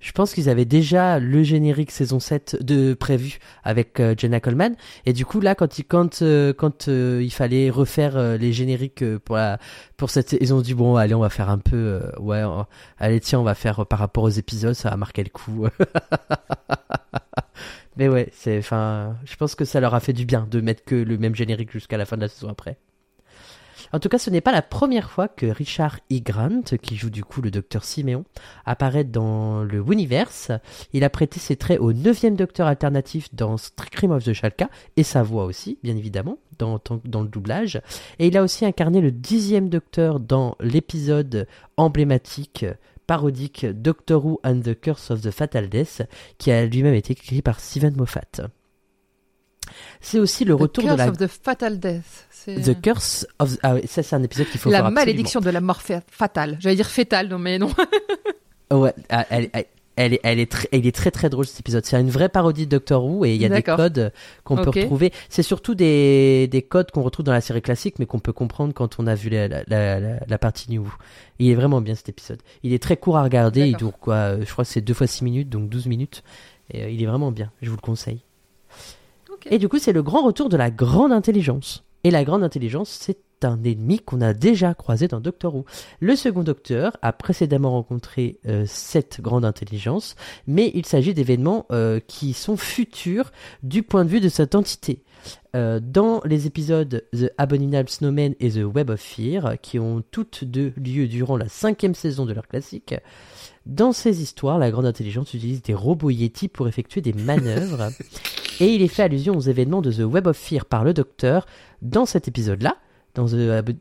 je 0.03 0.11
pense 0.11 0.33
qu'ils 0.33 0.49
avaient 0.49 0.65
déjà 0.65 1.17
le 1.17 1.43
générique 1.43 1.89
saison 1.89 2.19
7 2.19 2.57
de 2.61 2.93
prévu 2.93 3.39
avec 3.63 4.01
euh, 4.01 4.13
Jenna 4.17 4.41
Coleman. 4.41 4.75
Et 5.05 5.13
du 5.13 5.25
coup, 5.25 5.39
là, 5.39 5.55
quand 5.55 5.79
il, 5.79 5.85
quand, 5.85 6.21
euh, 6.21 6.51
quand 6.51 6.89
euh, 6.89 7.21
il 7.23 7.31
fallait 7.31 7.69
refaire 7.69 8.37
les 8.37 8.51
génériques 8.51 9.17
pour 9.19 9.37
la, 9.37 9.59
pour 9.95 10.09
cette, 10.09 10.35
ils 10.41 10.53
ont 10.53 10.59
dit 10.59 10.73
bon, 10.73 10.97
allez, 10.97 11.15
on 11.15 11.21
va 11.21 11.29
faire 11.29 11.49
un 11.49 11.57
peu, 11.57 12.01
ouais, 12.19 12.43
allez, 12.99 13.21
tiens, 13.21 13.39
on 13.39 13.43
va 13.43 13.55
faire 13.55 13.85
par 13.85 13.99
rapport 13.99 14.25
aux 14.25 14.29
épisodes, 14.29 14.73
ça 14.73 14.89
va 14.89 14.97
marquer 14.97 15.23
le 15.23 15.29
coup. 15.29 15.67
Mais 17.95 18.09
ouais, 18.09 18.27
c'est, 18.33 18.57
enfin, 18.57 19.15
je 19.23 19.37
pense 19.37 19.55
que 19.55 19.63
ça 19.63 19.79
leur 19.79 19.93
a 19.93 20.01
fait 20.01 20.13
du 20.13 20.25
bien 20.25 20.45
de 20.51 20.59
mettre 20.59 20.83
que 20.83 20.95
le 20.95 21.17
même 21.17 21.35
générique 21.35 21.71
jusqu'à 21.71 21.95
la 21.95 22.05
fin 22.05 22.17
de 22.17 22.23
la 22.23 22.27
saison 22.27 22.49
après. 22.49 22.77
En 23.93 23.99
tout 23.99 24.09
cas, 24.09 24.17
ce 24.17 24.31
n'est 24.31 24.41
pas 24.41 24.51
la 24.51 24.63
première 24.63 25.11
fois 25.11 25.27
que 25.27 25.45
Richard 25.45 25.99
E. 26.11 26.19
Grant, 26.19 26.63
qui 26.81 26.95
joue 26.95 27.11
du 27.11 27.23
coup 27.23 27.43
le 27.43 27.51
docteur 27.51 27.83
Siméon, 27.83 28.25
apparaît 28.65 29.03
dans 29.03 29.63
le 29.63 29.83
Universe. 29.87 30.51
Il 30.93 31.03
a 31.03 31.11
prêté 31.11 31.39
ses 31.39 31.57
traits 31.57 31.79
au 31.79 31.93
neuvième 31.93 32.35
docteur 32.35 32.65
alternatif 32.65 33.33
dans 33.35 33.55
Scream 33.57 34.09
of 34.09 34.23
the 34.23 34.33
Shalka, 34.33 34.67
et 34.97 35.03
sa 35.03 35.21
voix 35.21 35.45
aussi, 35.45 35.77
bien 35.83 35.95
évidemment, 35.95 36.39
dans, 36.57 36.79
dans, 37.05 37.21
le 37.21 37.27
doublage. 37.27 37.81
Et 38.17 38.25
il 38.25 38.35
a 38.35 38.41
aussi 38.41 38.65
incarné 38.65 38.99
le 38.99 39.11
dixième 39.11 39.69
docteur 39.69 40.19
dans 40.19 40.55
l'épisode 40.59 41.47
emblématique 41.77 42.65
parodique 43.05 43.67
Doctor 43.67 44.25
Who 44.25 44.39
and 44.43 44.61
the 44.61 44.73
Curse 44.73 45.11
of 45.11 45.21
the 45.21 45.29
Fatal 45.29 45.69
Death, 45.69 46.01
qui 46.39 46.51
a 46.51 46.65
lui-même 46.65 46.95
été 46.95 47.13
écrit 47.13 47.43
par 47.43 47.59
Steven 47.59 47.95
Moffat. 47.95 48.49
C'est 50.01 50.19
aussi 50.19 50.45
le 50.45 50.55
The 50.55 50.59
retour 50.59 50.83
de 50.83 50.89
Curse 50.89 50.97
la 50.99 51.09
of 51.09 51.17
the 51.17 51.27
Fatal 51.27 51.79
Death. 51.79 52.27
The 52.45 52.81
Curse 52.81 53.25
of 53.39 53.57
ah 53.63 53.75
oui, 53.75 53.81
ça 53.87 54.03
c'est 54.03 54.15
un 54.15 54.23
épisode 54.23 54.47
qu'il 54.47 54.59
faut 54.59 54.69
la 54.69 54.79
voir 54.79 54.87
absolument. 54.87 55.01
malédiction 55.05 55.39
de 55.39 55.49
la 55.49 55.61
mort 55.61 55.81
fa- 55.81 56.01
fatale. 56.11 56.57
J'allais 56.59 56.75
dire 56.75 56.87
fétale, 56.89 57.27
non 57.29 57.39
mais 57.39 57.57
non. 57.59 57.69
Ouais, 58.71 58.93
ah, 59.09 59.25
elle, 59.29 59.49
elle, 59.53 59.65
elle 59.95 60.13
est, 60.15 60.19
elle 60.23 60.39
est 60.39 60.51
très, 60.51 60.67
il 60.71 60.87
est 60.87 60.95
très 60.95 61.11
très 61.11 61.29
drôle 61.29 61.45
cet 61.45 61.59
épisode. 61.59 61.85
C'est 61.85 61.99
une 62.01 62.09
vraie 62.09 62.27
parodie 62.29 62.65
de 62.65 62.71
Doctor 62.71 63.05
Who 63.05 63.25
et 63.25 63.35
il 63.35 63.41
y 63.41 63.45
a 63.45 63.49
des 63.49 63.61
codes 63.77 64.11
qu'on 64.43 64.55
peut 64.55 64.71
retrouver. 64.81 65.13
C'est 65.29 65.43
surtout 65.43 65.75
des, 65.75 66.47
des 66.47 66.63
codes 66.63 66.89
qu'on 66.89 67.03
retrouve 67.03 67.23
dans 67.25 67.31
la 67.31 67.41
série 67.41 67.61
classique, 67.61 67.99
mais 67.99 68.07
qu'on 68.07 68.17
peut 68.19 68.33
comprendre 68.33 68.73
quand 68.73 68.99
on 68.99 69.05
a 69.05 69.13
vu 69.13 69.29
la, 69.29 69.47
la, 69.47 69.63
la, 69.67 69.99
la- 69.99 70.19
la 70.27 70.37
partie 70.39 70.71
New 70.71 70.81
Who. 70.83 70.91
Il 71.39 71.49
est 71.51 71.55
vraiment 71.55 71.79
bien 71.81 71.93
cet 71.93 72.09
épisode. 72.09 72.41
Il 72.63 72.73
est 72.73 72.81
très 72.81 72.97
court 72.97 73.17
à 73.17 73.23
regarder. 73.23 73.67
Il 73.67 73.77
dure 73.77 73.91
quoi 73.99 74.15
euh, 74.15 74.43
Je 74.45 74.51
crois 74.51 74.65
que 74.65 74.71
c'est 74.71 74.81
deux 74.81 74.95
fois 74.95 75.05
6 75.07 75.23
minutes, 75.23 75.49
donc 75.49 75.69
12 75.69 75.85
minutes. 75.85 76.23
Et 76.71 76.83
euh, 76.83 76.89
il 76.89 77.01
est 77.03 77.05
vraiment 77.05 77.31
bien. 77.31 77.51
Je 77.61 77.69
vous 77.69 77.75
le 77.75 77.81
conseille. 77.81 78.21
Et 79.49 79.59
du 79.59 79.67
coup, 79.69 79.79
c'est 79.79 79.93
le 79.93 80.03
grand 80.03 80.23
retour 80.23 80.49
de 80.49 80.57
la 80.57 80.71
grande 80.71 81.11
intelligence. 81.11 81.83
Et 82.03 82.11
la 82.11 82.23
grande 82.23 82.43
intelligence, 82.43 82.89
c'est 82.89 83.17
un 83.45 83.63
ennemi 83.63 83.99
qu'on 83.99 84.21
a 84.21 84.33
déjà 84.33 84.73
croisé 84.73 85.07
dans 85.07 85.19
Doctor 85.19 85.55
Who. 85.55 85.65
Le 85.99 86.15
second 86.15 86.43
docteur 86.43 86.97
a 87.01 87.13
précédemment 87.13 87.71
rencontré 87.71 88.39
euh, 88.45 88.65
cette 88.67 89.21
grande 89.21 89.45
intelligence, 89.45 90.15
mais 90.47 90.71
il 90.75 90.85
s'agit 90.85 91.13
d'événements 91.13 91.65
euh, 91.71 91.99
qui 92.05 92.33
sont 92.33 92.57
futurs 92.57 93.31
du 93.63 93.83
point 93.83 94.05
de 94.05 94.09
vue 94.09 94.21
de 94.21 94.29
cette 94.29 94.55
entité. 94.55 95.03
Euh, 95.55 95.79
dans 95.81 96.21
les 96.25 96.47
épisodes 96.47 97.05
The 97.13 97.31
Abominable 97.37 97.89
Snowman 97.89 98.33
et 98.39 98.51
The 98.51 98.65
Web 98.65 98.89
of 98.89 98.99
Fear, 98.99 99.55
qui 99.61 99.79
ont 99.79 100.03
toutes 100.11 100.43
deux 100.43 100.73
lieu 100.77 101.07
durant 101.07 101.37
la 101.37 101.47
cinquième 101.47 101.95
saison 101.95 102.25
de 102.25 102.33
leur 102.33 102.47
classique, 102.47 102.95
dans 103.65 103.93
ces 103.93 104.21
histoires, 104.21 104.57
la 104.57 104.71
grande 104.71 104.85
intelligence 104.85 105.33
utilise 105.33 105.61
des 105.61 105.73
robots 105.73 106.09
Yeti 106.09 106.49
pour 106.49 106.67
effectuer 106.67 106.99
des 106.99 107.13
manœuvres. 107.13 107.89
et 108.59 108.73
il 108.73 108.81
est 108.81 108.87
fait 108.87 109.03
allusion 109.03 109.35
aux 109.35 109.41
événements 109.41 109.81
de 109.81 109.91
The 109.91 109.99
Web 109.99 110.27
of 110.27 110.37
Fear 110.37 110.65
par 110.65 110.83
le 110.83 110.93
docteur 110.93 111.45
dans 111.81 112.05
cet 112.05 112.27
épisode-là, 112.27 112.77
dans 113.15 113.25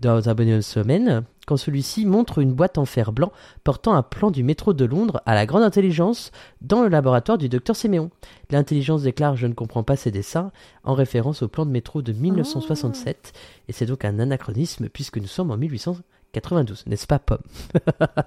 dans 0.00 0.22
The 0.22 0.26
Abominable 0.26 0.62
Snowman, 0.62 1.24
quand 1.46 1.56
celui-ci 1.56 2.06
montre 2.06 2.38
une 2.38 2.52
boîte 2.52 2.78
en 2.78 2.84
fer 2.84 3.12
blanc 3.12 3.32
portant 3.64 3.94
un 3.94 4.02
plan 4.02 4.30
du 4.30 4.42
métro 4.42 4.72
de 4.72 4.84
Londres 4.84 5.22
à 5.26 5.34
la 5.34 5.46
grande 5.46 5.62
intelligence 5.62 6.30
dans 6.60 6.82
le 6.82 6.88
laboratoire 6.88 7.38
du 7.38 7.48
docteur 7.48 7.76
Séméon. 7.76 8.10
L'intelligence 8.50 9.02
déclare 9.02 9.36
Je 9.36 9.46
ne 9.46 9.54
comprends 9.54 9.82
pas 9.82 9.96
ces 9.96 10.10
dessins, 10.10 10.52
en 10.84 10.94
référence 10.94 11.42
au 11.42 11.48
plan 11.48 11.66
de 11.66 11.70
métro 11.70 12.02
de 12.02 12.12
1967, 12.12 13.32
et 13.68 13.72
c'est 13.72 13.86
donc 13.86 14.04
un 14.04 14.18
anachronisme 14.18 14.88
puisque 14.88 15.18
nous 15.18 15.26
sommes 15.26 15.50
en 15.50 15.56
1892, 15.56 16.84
n'est-ce 16.86 17.06
pas, 17.06 17.18
Pomme 17.18 17.38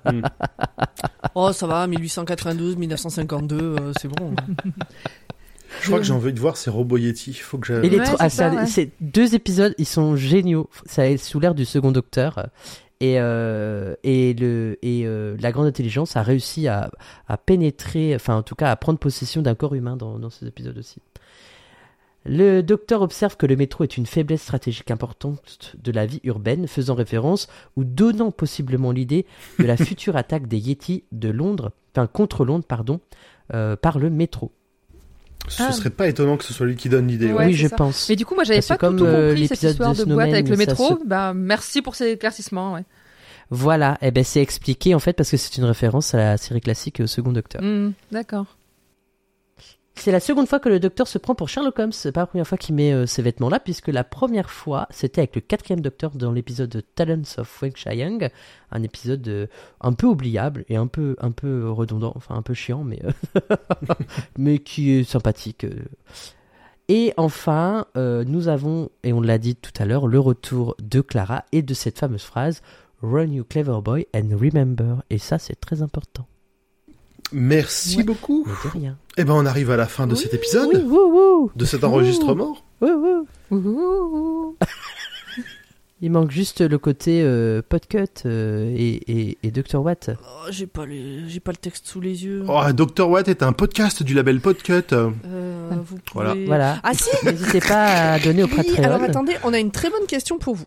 Oh, 1.36 1.52
ça 1.52 1.68
va, 1.68 1.88
1892, 1.88 2.78
1952, 2.78 3.58
euh, 3.58 3.92
c'est 4.00 4.08
bon. 4.08 4.34
Je 5.82 5.88
crois 5.88 6.00
que 6.00 6.06
j'ai 6.06 6.14
envie 6.14 6.34
de 6.34 6.40
voir 6.40 6.58
ces 6.58 6.70
robots 6.70 6.98
Yeti. 6.98 7.34
Faut 7.34 7.58
que 7.58 7.74
Ouais, 7.74 7.90
trop- 8.06 8.18
c'est 8.18 8.24
ah, 8.24 8.30
ça, 8.30 8.50
ça- 8.52 8.56
ouais. 8.56 8.66
Ces 8.66 8.92
deux 9.02 9.36
épisodes, 9.36 9.74
ils 9.78 9.86
sont 9.86 10.16
géniaux. 10.16 10.70
Ça 10.86 11.10
est 11.10 11.18
sous 11.18 11.40
l'air 11.40 11.56
du 11.56 11.66
second 11.66 11.92
docteur. 11.92 12.48
Et, 13.02 13.20
euh, 13.20 13.94
et, 14.04 14.34
le, 14.34 14.78
et 14.82 15.06
euh, 15.06 15.36
la 15.42 15.52
grande 15.52 15.68
intelligence 15.68 16.16
a 16.16 16.24
réussi 16.24 16.68
à, 16.70 16.90
à 17.28 17.38
pénétrer, 17.38 18.16
enfin 18.16 18.38
en 18.38 18.42
tout 18.42 18.56
cas 18.56 18.72
à 18.72 18.76
prendre 18.78 18.98
possession 19.00 19.42
d'un 19.42 19.54
corps 19.54 19.76
humain 19.76 19.98
dans, 19.98 20.18
dans 20.18 20.30
ces 20.30 20.48
épisodes 20.48 20.78
aussi. 20.78 21.02
Le 22.28 22.62
docteur 22.62 23.02
observe 23.04 23.38
que 23.38 23.46
le 23.46 23.56
métro 23.56 23.84
est 23.84 23.98
une 23.98 24.08
faiblesse 24.08 24.42
stratégique 24.42 24.90
importante 24.90 25.76
de 25.84 25.92
la 25.92 26.06
vie 26.08 26.22
urbaine, 26.24 26.68
faisant 26.68 26.96
référence 26.96 27.48
ou 27.76 27.84
donnant 27.84 28.32
possiblement 28.32 28.92
l'idée 28.92 29.26
de 29.60 29.66
la 29.66 29.78
future 29.78 30.16
attaque 30.16 30.48
des 30.48 30.58
Yétis 30.58 31.04
de 31.12 31.30
Londres, 31.30 31.72
enfin 31.94 32.08
contre 32.08 32.44
Londres, 32.46 32.66
pardon, 32.68 33.00
euh, 33.54 33.76
par 33.76 34.00
le 34.00 34.10
métro. 34.10 34.52
Ce 35.48 35.64
Ah. 35.64 35.72
serait 35.72 35.90
pas 35.90 36.08
étonnant 36.08 36.38
que 36.38 36.44
ce 36.44 36.54
soit 36.54 36.66
lui 36.66 36.76
qui 36.76 36.90
donne 36.90 37.08
l'idée. 37.08 37.32
Ouais, 37.32 37.46
oui, 37.48 37.54
je 37.54 37.68
ça. 37.68 37.76
pense. 37.76 38.10
Mais 38.10 38.16
du 38.16 38.26
coup, 38.26 38.36
moi, 38.36 38.44
j'avais 38.44 38.62
pas 38.62 38.78
comme, 38.78 38.98
tout 38.98 39.06
euh, 39.06 39.30
compris 39.30 39.48
cette 39.48 39.62
l'épisode 39.62 39.72
histoire 39.72 39.94
de 39.96 40.04
de, 40.04 40.14
boîte 40.14 40.30
avec 40.30 40.50
le 40.50 40.58
métro. 40.58 40.98
se- 41.00 41.06
Bah, 41.08 41.34
merci 41.36 41.82
pour 41.82 41.96
ces 41.96 42.12
éclaircissements. 42.12 42.74
Ouais. 42.74 42.84
Voilà, 43.52 43.98
et 44.02 44.10
ben 44.10 44.24
c'est 44.24 44.42
expliqué 44.42 44.96
en 44.96 45.00
fait 45.00 45.14
parce 45.14 45.30
que 45.30 45.38
c'est 45.38 45.56
une 45.58 45.66
référence 45.66 46.16
à 46.16 46.18
la 46.18 46.38
série 46.38 46.62
classique 46.62 47.00
au 47.00 47.08
second 47.08 47.32
docteur. 47.32 47.62
Hmm, 47.62 47.92
D'accord. 48.12 48.46
C'est 49.98 50.12
la 50.12 50.20
seconde 50.20 50.48
fois 50.48 50.60
que 50.60 50.70
le 50.70 50.80
docteur 50.80 51.08
se 51.08 51.18
prend 51.18 51.36
pour 51.36 51.50
Sherlock 51.50 51.80
Holmes. 51.80 51.92
Pas 52.14 52.22
la 52.22 52.28
première 52.28 52.48
fois 52.48 52.58
qu'il 52.58 52.76
met 52.76 52.94
euh, 52.94 53.06
ces 53.06 53.22
vêtements-là, 53.22 53.60
puisque 53.60 53.88
la 53.88 54.04
première 54.04 54.52
fois, 54.52 54.88
c'était 54.92 55.22
avec 55.22 55.36
le 55.36 55.42
quatrième 55.42 55.80
docteur 55.82 56.12
dans 56.12 56.32
l'épisode 56.32 56.70
de 56.70 56.82
Talents 56.82 57.24
of 57.38 57.62
Wang 57.62 57.76
Chiang, 57.76 58.20
un 58.72 58.84
épisode 58.84 59.28
euh, 59.28 59.48
un 59.82 59.94
peu 59.94 60.06
oubliable 60.06 60.66
et 60.70 60.76
un 60.76 60.88
peu 60.88 61.16
un 61.20 61.32
peu 61.32 61.72
redondant, 61.72 62.14
enfin 62.16 62.36
un 62.36 62.42
peu 62.42 62.54
chiant, 62.54 62.84
mais 62.84 63.00
euh, 63.04 63.40
mais 64.38 64.60
qui 64.60 64.92
est 64.92 65.04
sympathique. 65.04 65.64
euh. 65.64 65.86
Et 66.88 67.14
enfin, 67.18 67.88
nous 67.96 68.48
avons, 68.48 68.92
et 69.04 69.12
on 69.12 69.20
l'a 69.20 69.40
dit 69.40 69.56
tout 69.56 69.72
à 69.80 69.86
l'heure, 69.86 70.06
le 70.06 70.20
retour 70.20 70.76
de 70.80 71.02
Clara 71.02 71.44
et 71.52 71.64
de 71.64 71.74
cette 71.74 71.98
fameuse 71.98 72.22
phrase 72.22 72.62
Run 73.02 73.32
you 73.32 73.44
clever 73.44 73.80
boy 73.84 74.06
and 74.16 74.30
remember. 74.40 74.98
Et 75.10 75.18
ça, 75.18 75.40
c'est 75.40 75.60
très 75.60 75.82
important. 75.82 76.28
Merci 77.32 77.98
Ouais. 77.98 78.04
beaucoup. 78.04 78.46
Mais 78.46 78.54
de 78.70 78.74
rien. 78.74 78.98
Eh 79.18 79.24
ben, 79.24 79.34
on 79.34 79.46
arrive 79.46 79.72
à 79.72 79.78
la 79.78 79.88
fin 79.88 80.08
de 80.08 80.16
cet 80.16 80.34
épisode, 80.34 80.70
Oui, 80.74 81.50
de 81.56 81.66
cet 81.66 81.84
enregistrement. 81.84 82.58
Il 86.02 86.12
manque 86.12 86.30
juste 86.30 86.60
le 86.62 86.78
côté 86.78 87.22
euh, 87.24 87.62
podcut 87.68 88.00
euh, 88.26 88.70
et, 88.76 88.96
et, 89.30 89.38
et 89.44 89.52
Dr. 89.52 89.78
Watt. 89.82 90.12
Oh, 90.22 90.48
j'ai 90.52 90.68
pas 90.68 90.86
les- 90.86 91.40
pas 91.40 91.52
le 91.52 91.58
texte 91.58 91.88
sous 91.88 92.02
les 92.02 92.26
yeux. 92.26 92.44
Oh, 92.48 92.62
Dr. 92.74 93.10
Watt 93.10 93.28
est 93.30 93.42
un 93.42 93.54
podcast 93.54 94.04
du 94.04 94.14
label 94.14 94.42
Podcut. 94.42 94.84
Euh, 94.92 95.10
vous 95.72 95.98
Voilà. 96.14 96.32
pouvez- 96.32 96.46
Voilà. 96.46 96.80
Ah 96.84 96.94
si. 96.94 97.10
N'hésitez 97.26 97.62
pas 97.62 97.86
à 98.14 98.20
donner 98.20 98.44
au 98.44 98.48
Patreon. 98.48 98.84
alors 98.84 99.02
attendez, 99.02 99.36
on 99.46 99.54
a 99.54 99.58
une 99.60 99.72
très 99.72 99.90
bonne 99.90 100.06
question 100.06 100.38
pour 100.38 100.56
vous, 100.56 100.66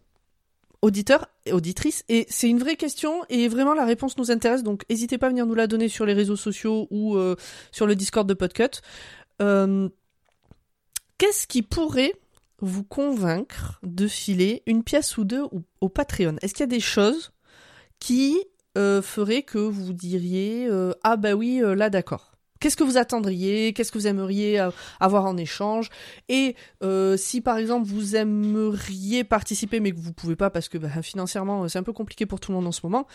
auditeurs 0.83 1.27
et 1.45 1.53
auditrices, 1.53 2.05
et 2.09 2.27
c'est 2.29 2.49
une 2.49 2.59
vraie 2.59 2.77
question 2.77 3.25
et 3.29 3.49
vraiment 3.49 3.75
la 3.75 3.85
réponse 3.85 4.17
nous 4.17 4.31
intéresse, 4.31 4.63
donc 4.63 4.85
n'hésitez 4.89 5.19
pas 5.19 5.27
à 5.27 5.31
venir 5.31 5.47
nous 5.47 5.55
la 5.55 5.67
donner 5.67 5.89
sur 5.89 6.07
les 6.07 6.13
réseaux 6.13 6.37
sociaux 6.37 6.87
ou 6.91 7.17
euh, 7.17 7.37
sur 7.73 7.87
le 7.87 7.97
Discord 7.97 8.29
de 8.29 8.35
Podcut. 8.35 8.81
Euh, 9.43 9.89
Qu'est-ce 11.19 11.49
qui 11.49 11.63
pourrait 11.63 12.13
vous 12.61 12.85
convaincre 12.85 13.81
de 13.83 14.07
filer 14.07 14.63
une 14.67 14.85
pièce 14.85 15.19
ou 15.19 15.25
deux 15.25 15.43
au, 15.81 15.89
Patreon? 15.89 16.37
Est-ce 16.43 16.55
qu'il 16.55 16.63
y 16.63 16.65
a 16.65 16.67
des 16.67 16.79
choses 16.79 17.33
qui 17.99 18.39
euh, 18.77 19.03
feraient 19.03 19.43
que 19.43 19.59
vous 19.59 19.93
diriez 19.93 20.71
ah 21.03 21.17
bah 21.17 21.35
oui 21.35 21.61
là 21.61 21.91
d'accord 21.91 22.38
Qu'est-ce 22.61 22.77
que 22.77 22.85
vous 22.85 22.97
attendriez? 22.97 23.73
Qu'est-ce 23.73 23.93
que 23.93 23.99
vous 23.99 24.07
aimeriez 24.07 24.61
euh, 24.61 24.71
avoir 25.01 25.25
en 25.25 25.37
échange? 25.37 25.91
Et 26.29 26.57
euh, 26.83 27.17
si 27.17 27.41
par 27.41 27.59
exemple 27.59 27.87
vous 27.87 28.17
aimeriez 28.17 29.25
participer 29.25 29.81
mais 29.81 29.93
que 29.93 29.99
vous 29.99 30.13
pouvez 30.13 30.37
pas 30.37 30.51
parce 30.51 30.69
que 30.69 30.79
bah, 30.79 31.03
financièrement 31.03 31.65
euh, 31.65 31.69
c'est 31.69 31.79
un 31.79 31.83
peu 31.83 31.93
compliqué 31.93 32.27
pour 32.27 32.41
tout 32.41 32.51
le 32.53 32.57
monde 32.57 32.67
en 32.67 32.73
ce 32.73 32.81
moment, 32.83 33.07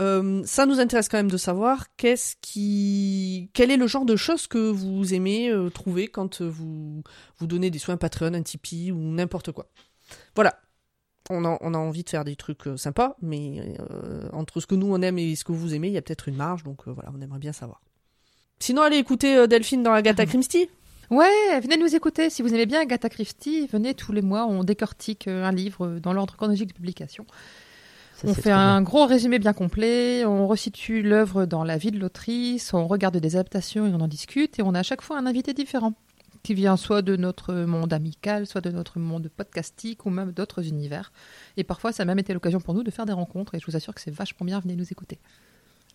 euh, 0.00 0.42
ça 0.44 0.66
nous 0.66 0.80
intéresse 0.80 1.08
quand 1.08 1.18
même 1.18 1.30
de 1.30 1.36
savoir 1.36 1.94
qu'est-ce 1.96 2.34
qui, 2.40 3.50
quel 3.52 3.70
est 3.70 3.76
le 3.76 3.86
genre 3.86 4.04
de 4.04 4.16
choses 4.16 4.46
que 4.46 4.70
vous 4.70 5.14
aimez 5.14 5.50
euh, 5.50 5.70
trouver 5.70 6.08
quand 6.08 6.42
vous 6.42 7.02
vous 7.38 7.46
donnez 7.46 7.70
des 7.70 7.78
soins 7.78 7.96
Patreon, 7.96 8.34
un 8.34 8.42
Tipeee 8.42 8.90
ou 8.90 8.98
n'importe 8.98 9.52
quoi. 9.52 9.66
Voilà. 10.34 10.58
On 11.30 11.42
a, 11.46 11.56
on 11.62 11.72
a 11.72 11.78
envie 11.78 12.04
de 12.04 12.10
faire 12.10 12.24
des 12.24 12.36
trucs 12.36 12.64
sympas, 12.76 13.16
mais 13.22 13.76
euh, 13.90 14.28
entre 14.34 14.60
ce 14.60 14.66
que 14.66 14.74
nous 14.74 14.92
on 14.92 15.00
aime 15.00 15.18
et 15.18 15.34
ce 15.36 15.44
que 15.44 15.52
vous 15.52 15.74
aimez, 15.74 15.88
il 15.88 15.94
y 15.94 15.96
a 15.96 16.02
peut-être 16.02 16.28
une 16.28 16.36
marge, 16.36 16.64
donc 16.64 16.86
voilà, 16.86 17.10
on 17.16 17.20
aimerait 17.22 17.38
bien 17.38 17.54
savoir. 17.54 17.80
Sinon, 18.60 18.82
allez 18.82 18.98
écouter 18.98 19.36
euh, 19.36 19.46
Delphine 19.46 19.82
dans 19.82 19.92
Agatha 19.92 20.26
Christie. 20.26 20.68
Ouais, 21.10 21.60
venez 21.60 21.76
nous 21.76 21.94
écouter. 21.94 22.30
Si 22.30 22.42
vous 22.42 22.52
aimez 22.54 22.66
bien 22.66 22.80
Agatha 22.80 23.08
Christie, 23.08 23.66
venez 23.66 23.94
tous 23.94 24.12
les 24.12 24.22
mois. 24.22 24.46
On 24.46 24.64
décortique 24.64 25.28
euh, 25.28 25.44
un 25.44 25.52
livre 25.52 25.98
dans 26.02 26.12
l'ordre 26.12 26.34
chronologique 26.36 26.68
de 26.68 26.72
publication. 26.72 27.26
Ça, 28.14 28.28
on 28.28 28.34
fait 28.34 28.50
un 28.50 28.80
bien. 28.80 28.82
gros 28.82 29.06
résumé 29.06 29.38
bien 29.38 29.52
complet. 29.52 30.24
On 30.24 30.46
resitue 30.46 31.02
l'œuvre 31.02 31.46
dans 31.46 31.62
la 31.62 31.76
vie 31.76 31.90
de 31.90 31.98
l'autrice. 31.98 32.72
On 32.72 32.86
regarde 32.86 33.16
des 33.16 33.36
adaptations 33.36 33.86
et 33.86 33.90
on 33.90 34.00
en 34.00 34.08
discute. 34.08 34.58
Et 34.58 34.62
on 34.62 34.74
a 34.74 34.80
à 34.80 34.82
chaque 34.82 35.02
fois 35.02 35.18
un 35.18 35.26
invité 35.26 35.52
différent 35.52 35.92
qui 36.42 36.54
vient 36.54 36.76
soit 36.76 37.02
de 37.02 37.16
notre 37.16 37.54
monde 37.54 37.92
amical, 37.92 38.46
soit 38.46 38.60
de 38.60 38.70
notre 38.70 38.98
monde 38.98 39.28
podcastique 39.34 40.06
ou 40.06 40.10
même 40.10 40.32
d'autres 40.32 40.66
univers. 40.66 41.12
Et 41.56 41.64
parfois, 41.64 41.92
ça 41.92 42.02
a 42.02 42.06
même 42.06 42.18
été 42.18 42.32
l'occasion 42.34 42.60
pour 42.60 42.74
nous 42.74 42.82
de 42.82 42.90
faire 42.90 43.06
des 43.06 43.12
rencontres. 43.12 43.54
Et 43.54 43.60
je 43.60 43.66
vous 43.66 43.76
assure 43.76 43.94
que 43.94 44.00
c'est 44.00 44.10
vachement 44.10 44.46
bien. 44.46 44.60
Venez 44.60 44.76
nous 44.76 44.90
écouter. 44.90 45.18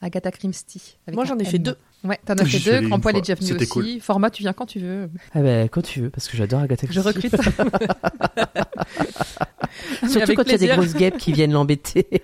Agatha 0.01 0.31
Christie. 0.31 0.97
avec 1.05 1.15
Moi, 1.15 1.26
j'en 1.26 1.38
ai 1.38 1.45
fait 1.45 1.59
deux. 1.59 1.76
Ouais, 2.05 2.17
t'en 2.26 2.34
as 2.35 2.45
fait 2.45 2.59
deux. 2.59 2.88
Grand 2.88 2.99
Poil 2.99 3.13
fois. 3.13 3.19
est 3.19 3.21
déjà 3.21 3.35
venu 3.35 3.47
C'était 3.47 3.61
aussi. 3.63 3.69
cool. 3.69 3.85
Format, 4.01 4.30
tu 4.30 4.43
viens 4.43 4.53
quand 4.53 4.65
tu 4.65 4.80
veux. 4.80 5.09
Ah 5.34 5.41
ben, 5.41 5.67
quand 5.67 5.81
tu 5.81 5.99
veux, 6.01 6.09
parce 6.09 6.27
que 6.30 6.38
j'adore 6.38 6.61
Agatha 6.61 6.88
Je 6.89 7.01
Christie. 7.01 7.35
recrute. 7.35 7.35
Surtout 10.09 10.34
quand 10.35 10.43
il 10.43 10.51
y 10.51 10.55
a 10.55 10.57
des 10.57 10.67
grosses 10.67 10.93
guêpes 10.95 11.17
qui 11.17 11.31
viennent 11.34 11.51
l'embêter. 11.53 12.07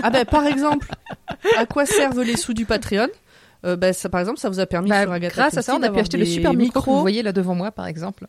Ah 0.00 0.10
ben 0.10 0.24
par 0.24 0.46
exemple, 0.46 0.88
à 1.56 1.66
quoi 1.66 1.84
servent 1.86 2.22
les 2.22 2.36
sous 2.36 2.54
du 2.54 2.66
Patreon? 2.66 3.08
Euh, 3.64 3.74
ben, 3.74 3.92
ça, 3.92 4.08
par 4.08 4.20
exemple, 4.20 4.38
ça 4.38 4.48
vous 4.48 4.60
a 4.60 4.66
permis 4.66 4.90
Bah, 4.90 5.02
sur 5.02 5.12
Agatha 5.12 5.34
grâce 5.34 5.56
à 5.56 5.62
ça, 5.62 5.74
on 5.74 5.82
a 5.82 5.90
pu 5.90 5.98
acheter 5.98 6.16
le 6.16 6.24
super 6.24 6.54
micro 6.54 6.80
que 6.80 6.90
vous 6.90 7.00
voyez 7.00 7.22
là 7.22 7.32
devant 7.32 7.54
moi, 7.54 7.72
par 7.72 7.86
exemple. 7.86 8.26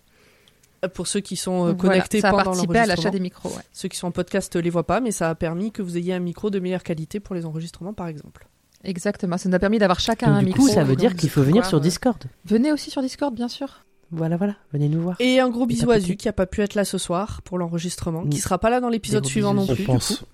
Pour 0.93 1.07
ceux 1.07 1.19
qui 1.19 1.35
sont 1.35 1.51
euh, 1.67 1.73
Voilà, 1.73 1.95
connectés 1.95 2.21
ça 2.21 2.29
a 2.29 2.31
pendant 2.31 2.43
participé 2.45 2.77
à 2.77 2.85
l'achat 2.85 2.87
l'enregistrement. 3.09 3.11
des 3.13 3.19
micros. 3.19 3.49
ouais. 3.49 3.63
Ceux 3.73 3.87
qui 3.89 3.97
sont 3.97 4.07
en 4.07 4.11
podcast 4.11 4.55
les 4.55 4.69
voient 4.69 4.85
pas, 4.87 5.01
mais 5.01 5.11
ça 5.11 5.29
a 5.29 5.35
permis 5.35 5.71
que 5.71 5.81
vous 5.81 5.97
ayez 5.97 6.13
un 6.13 6.19
micro 6.19 6.49
de 6.49 6.59
meilleure 6.59 6.83
qualité 6.83 7.19
pour 7.19 7.35
les 7.35 7.45
enregistrements, 7.45 7.93
par 7.93 8.07
exemple. 8.07 8.47
Exactement, 8.83 9.37
ça 9.37 9.49
nous 9.49 9.55
a 9.55 9.59
permis 9.59 9.77
d'avoir 9.77 9.99
chacun 9.99 10.27
Donc, 10.27 10.35
un 10.35 10.39
du 10.39 10.45
micro. 10.45 10.61
coup, 10.63 10.69
ça 10.69 10.83
veut 10.85 10.95
dire 10.95 11.15
qu'il 11.15 11.29
faut 11.29 11.43
venir 11.43 11.65
sur 11.65 11.79
euh, 11.79 11.81
Discord. 11.81 12.17
Venez 12.45 12.71
aussi 12.71 12.89
sur 12.91 13.01
Discord, 13.01 13.35
bien 13.35 13.49
sûr. 13.49 13.83
voilà, 14.11 14.37
voilà, 14.37 14.55
venez 14.71 14.87
nous 14.87 15.01
voir. 15.01 15.17
Et 15.19 15.39
un 15.41 15.49
gros 15.49 15.65
bisou 15.65 15.91
à. 15.91 15.99
Zu 15.99 16.15
qui 16.15 16.29
a 16.29 16.33
pas 16.33 16.45
pu 16.45 16.61
être 16.61 16.75
là 16.75 16.85
ce 16.85 16.97
soir 16.97 17.41
pour 17.43 17.57
l'enregistrement, 17.57 18.21
Mm. 18.23 18.29
qui 18.29 18.37
sera 18.39 18.57
pas 18.57 18.69
là 18.69 18.79
dans 18.79 18.87
l'épisode 18.89 19.25
suivant 19.25 19.53
non 19.53 19.65
plus, 19.65 19.73
On 19.73 19.75
du 19.75 19.83
pense. 19.83 20.17
coup. 20.19 20.25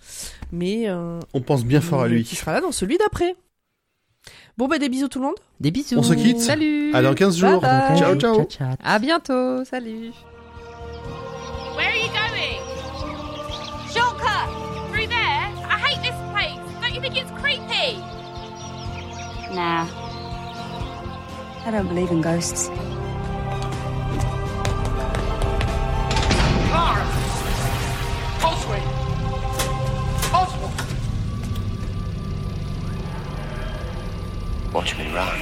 Mais, 0.52 0.84
euh, 0.88 1.20
On 1.34 1.42
pense 1.42 1.66
bien 1.66 1.82
fort 1.82 2.02
à 2.04 2.08
lui. 2.08 2.24
Qui 2.24 2.36
sera 2.36 2.54
là 2.54 2.62
dans 2.62 2.72
celui 2.72 2.98
d'après. 3.00 3.36
Bon 4.58 4.68
bah 4.68 4.78
des 4.80 4.90
bisous 4.90 5.08
tout 5.10 5.20
le 5.20 5.26
monde. 5.26 5.36
Des 5.60 5.72
bisous. 5.72 5.98
On 5.98 6.04
se 6.04 6.14
quitte 6.14 6.40
Salut 6.40 6.94
À 6.94 7.02
dans 7.02 7.14
15 7.16 7.36
jours. 7.38 7.60
Bye 7.62 7.98
ciao. 7.98 8.16
Ciao, 8.16 8.44
ciao. 8.46 8.70
À 8.84 9.00
bientôt, 9.00 9.66
salut 9.66 10.12
Nah. 19.56 19.88
I 21.66 21.72
don't 21.72 21.88
believe 21.88 22.12
in 22.12 22.20
ghosts. 22.22 22.68
Clara! 26.68 27.06
Oswald! 28.44 28.84
Oswald! 30.34 30.76
Watch 34.74 34.98
me 34.98 35.06
run. 35.14 35.40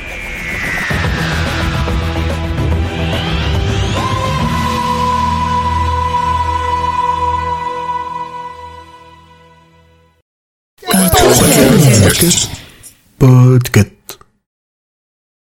Podcast. 13.20 14.03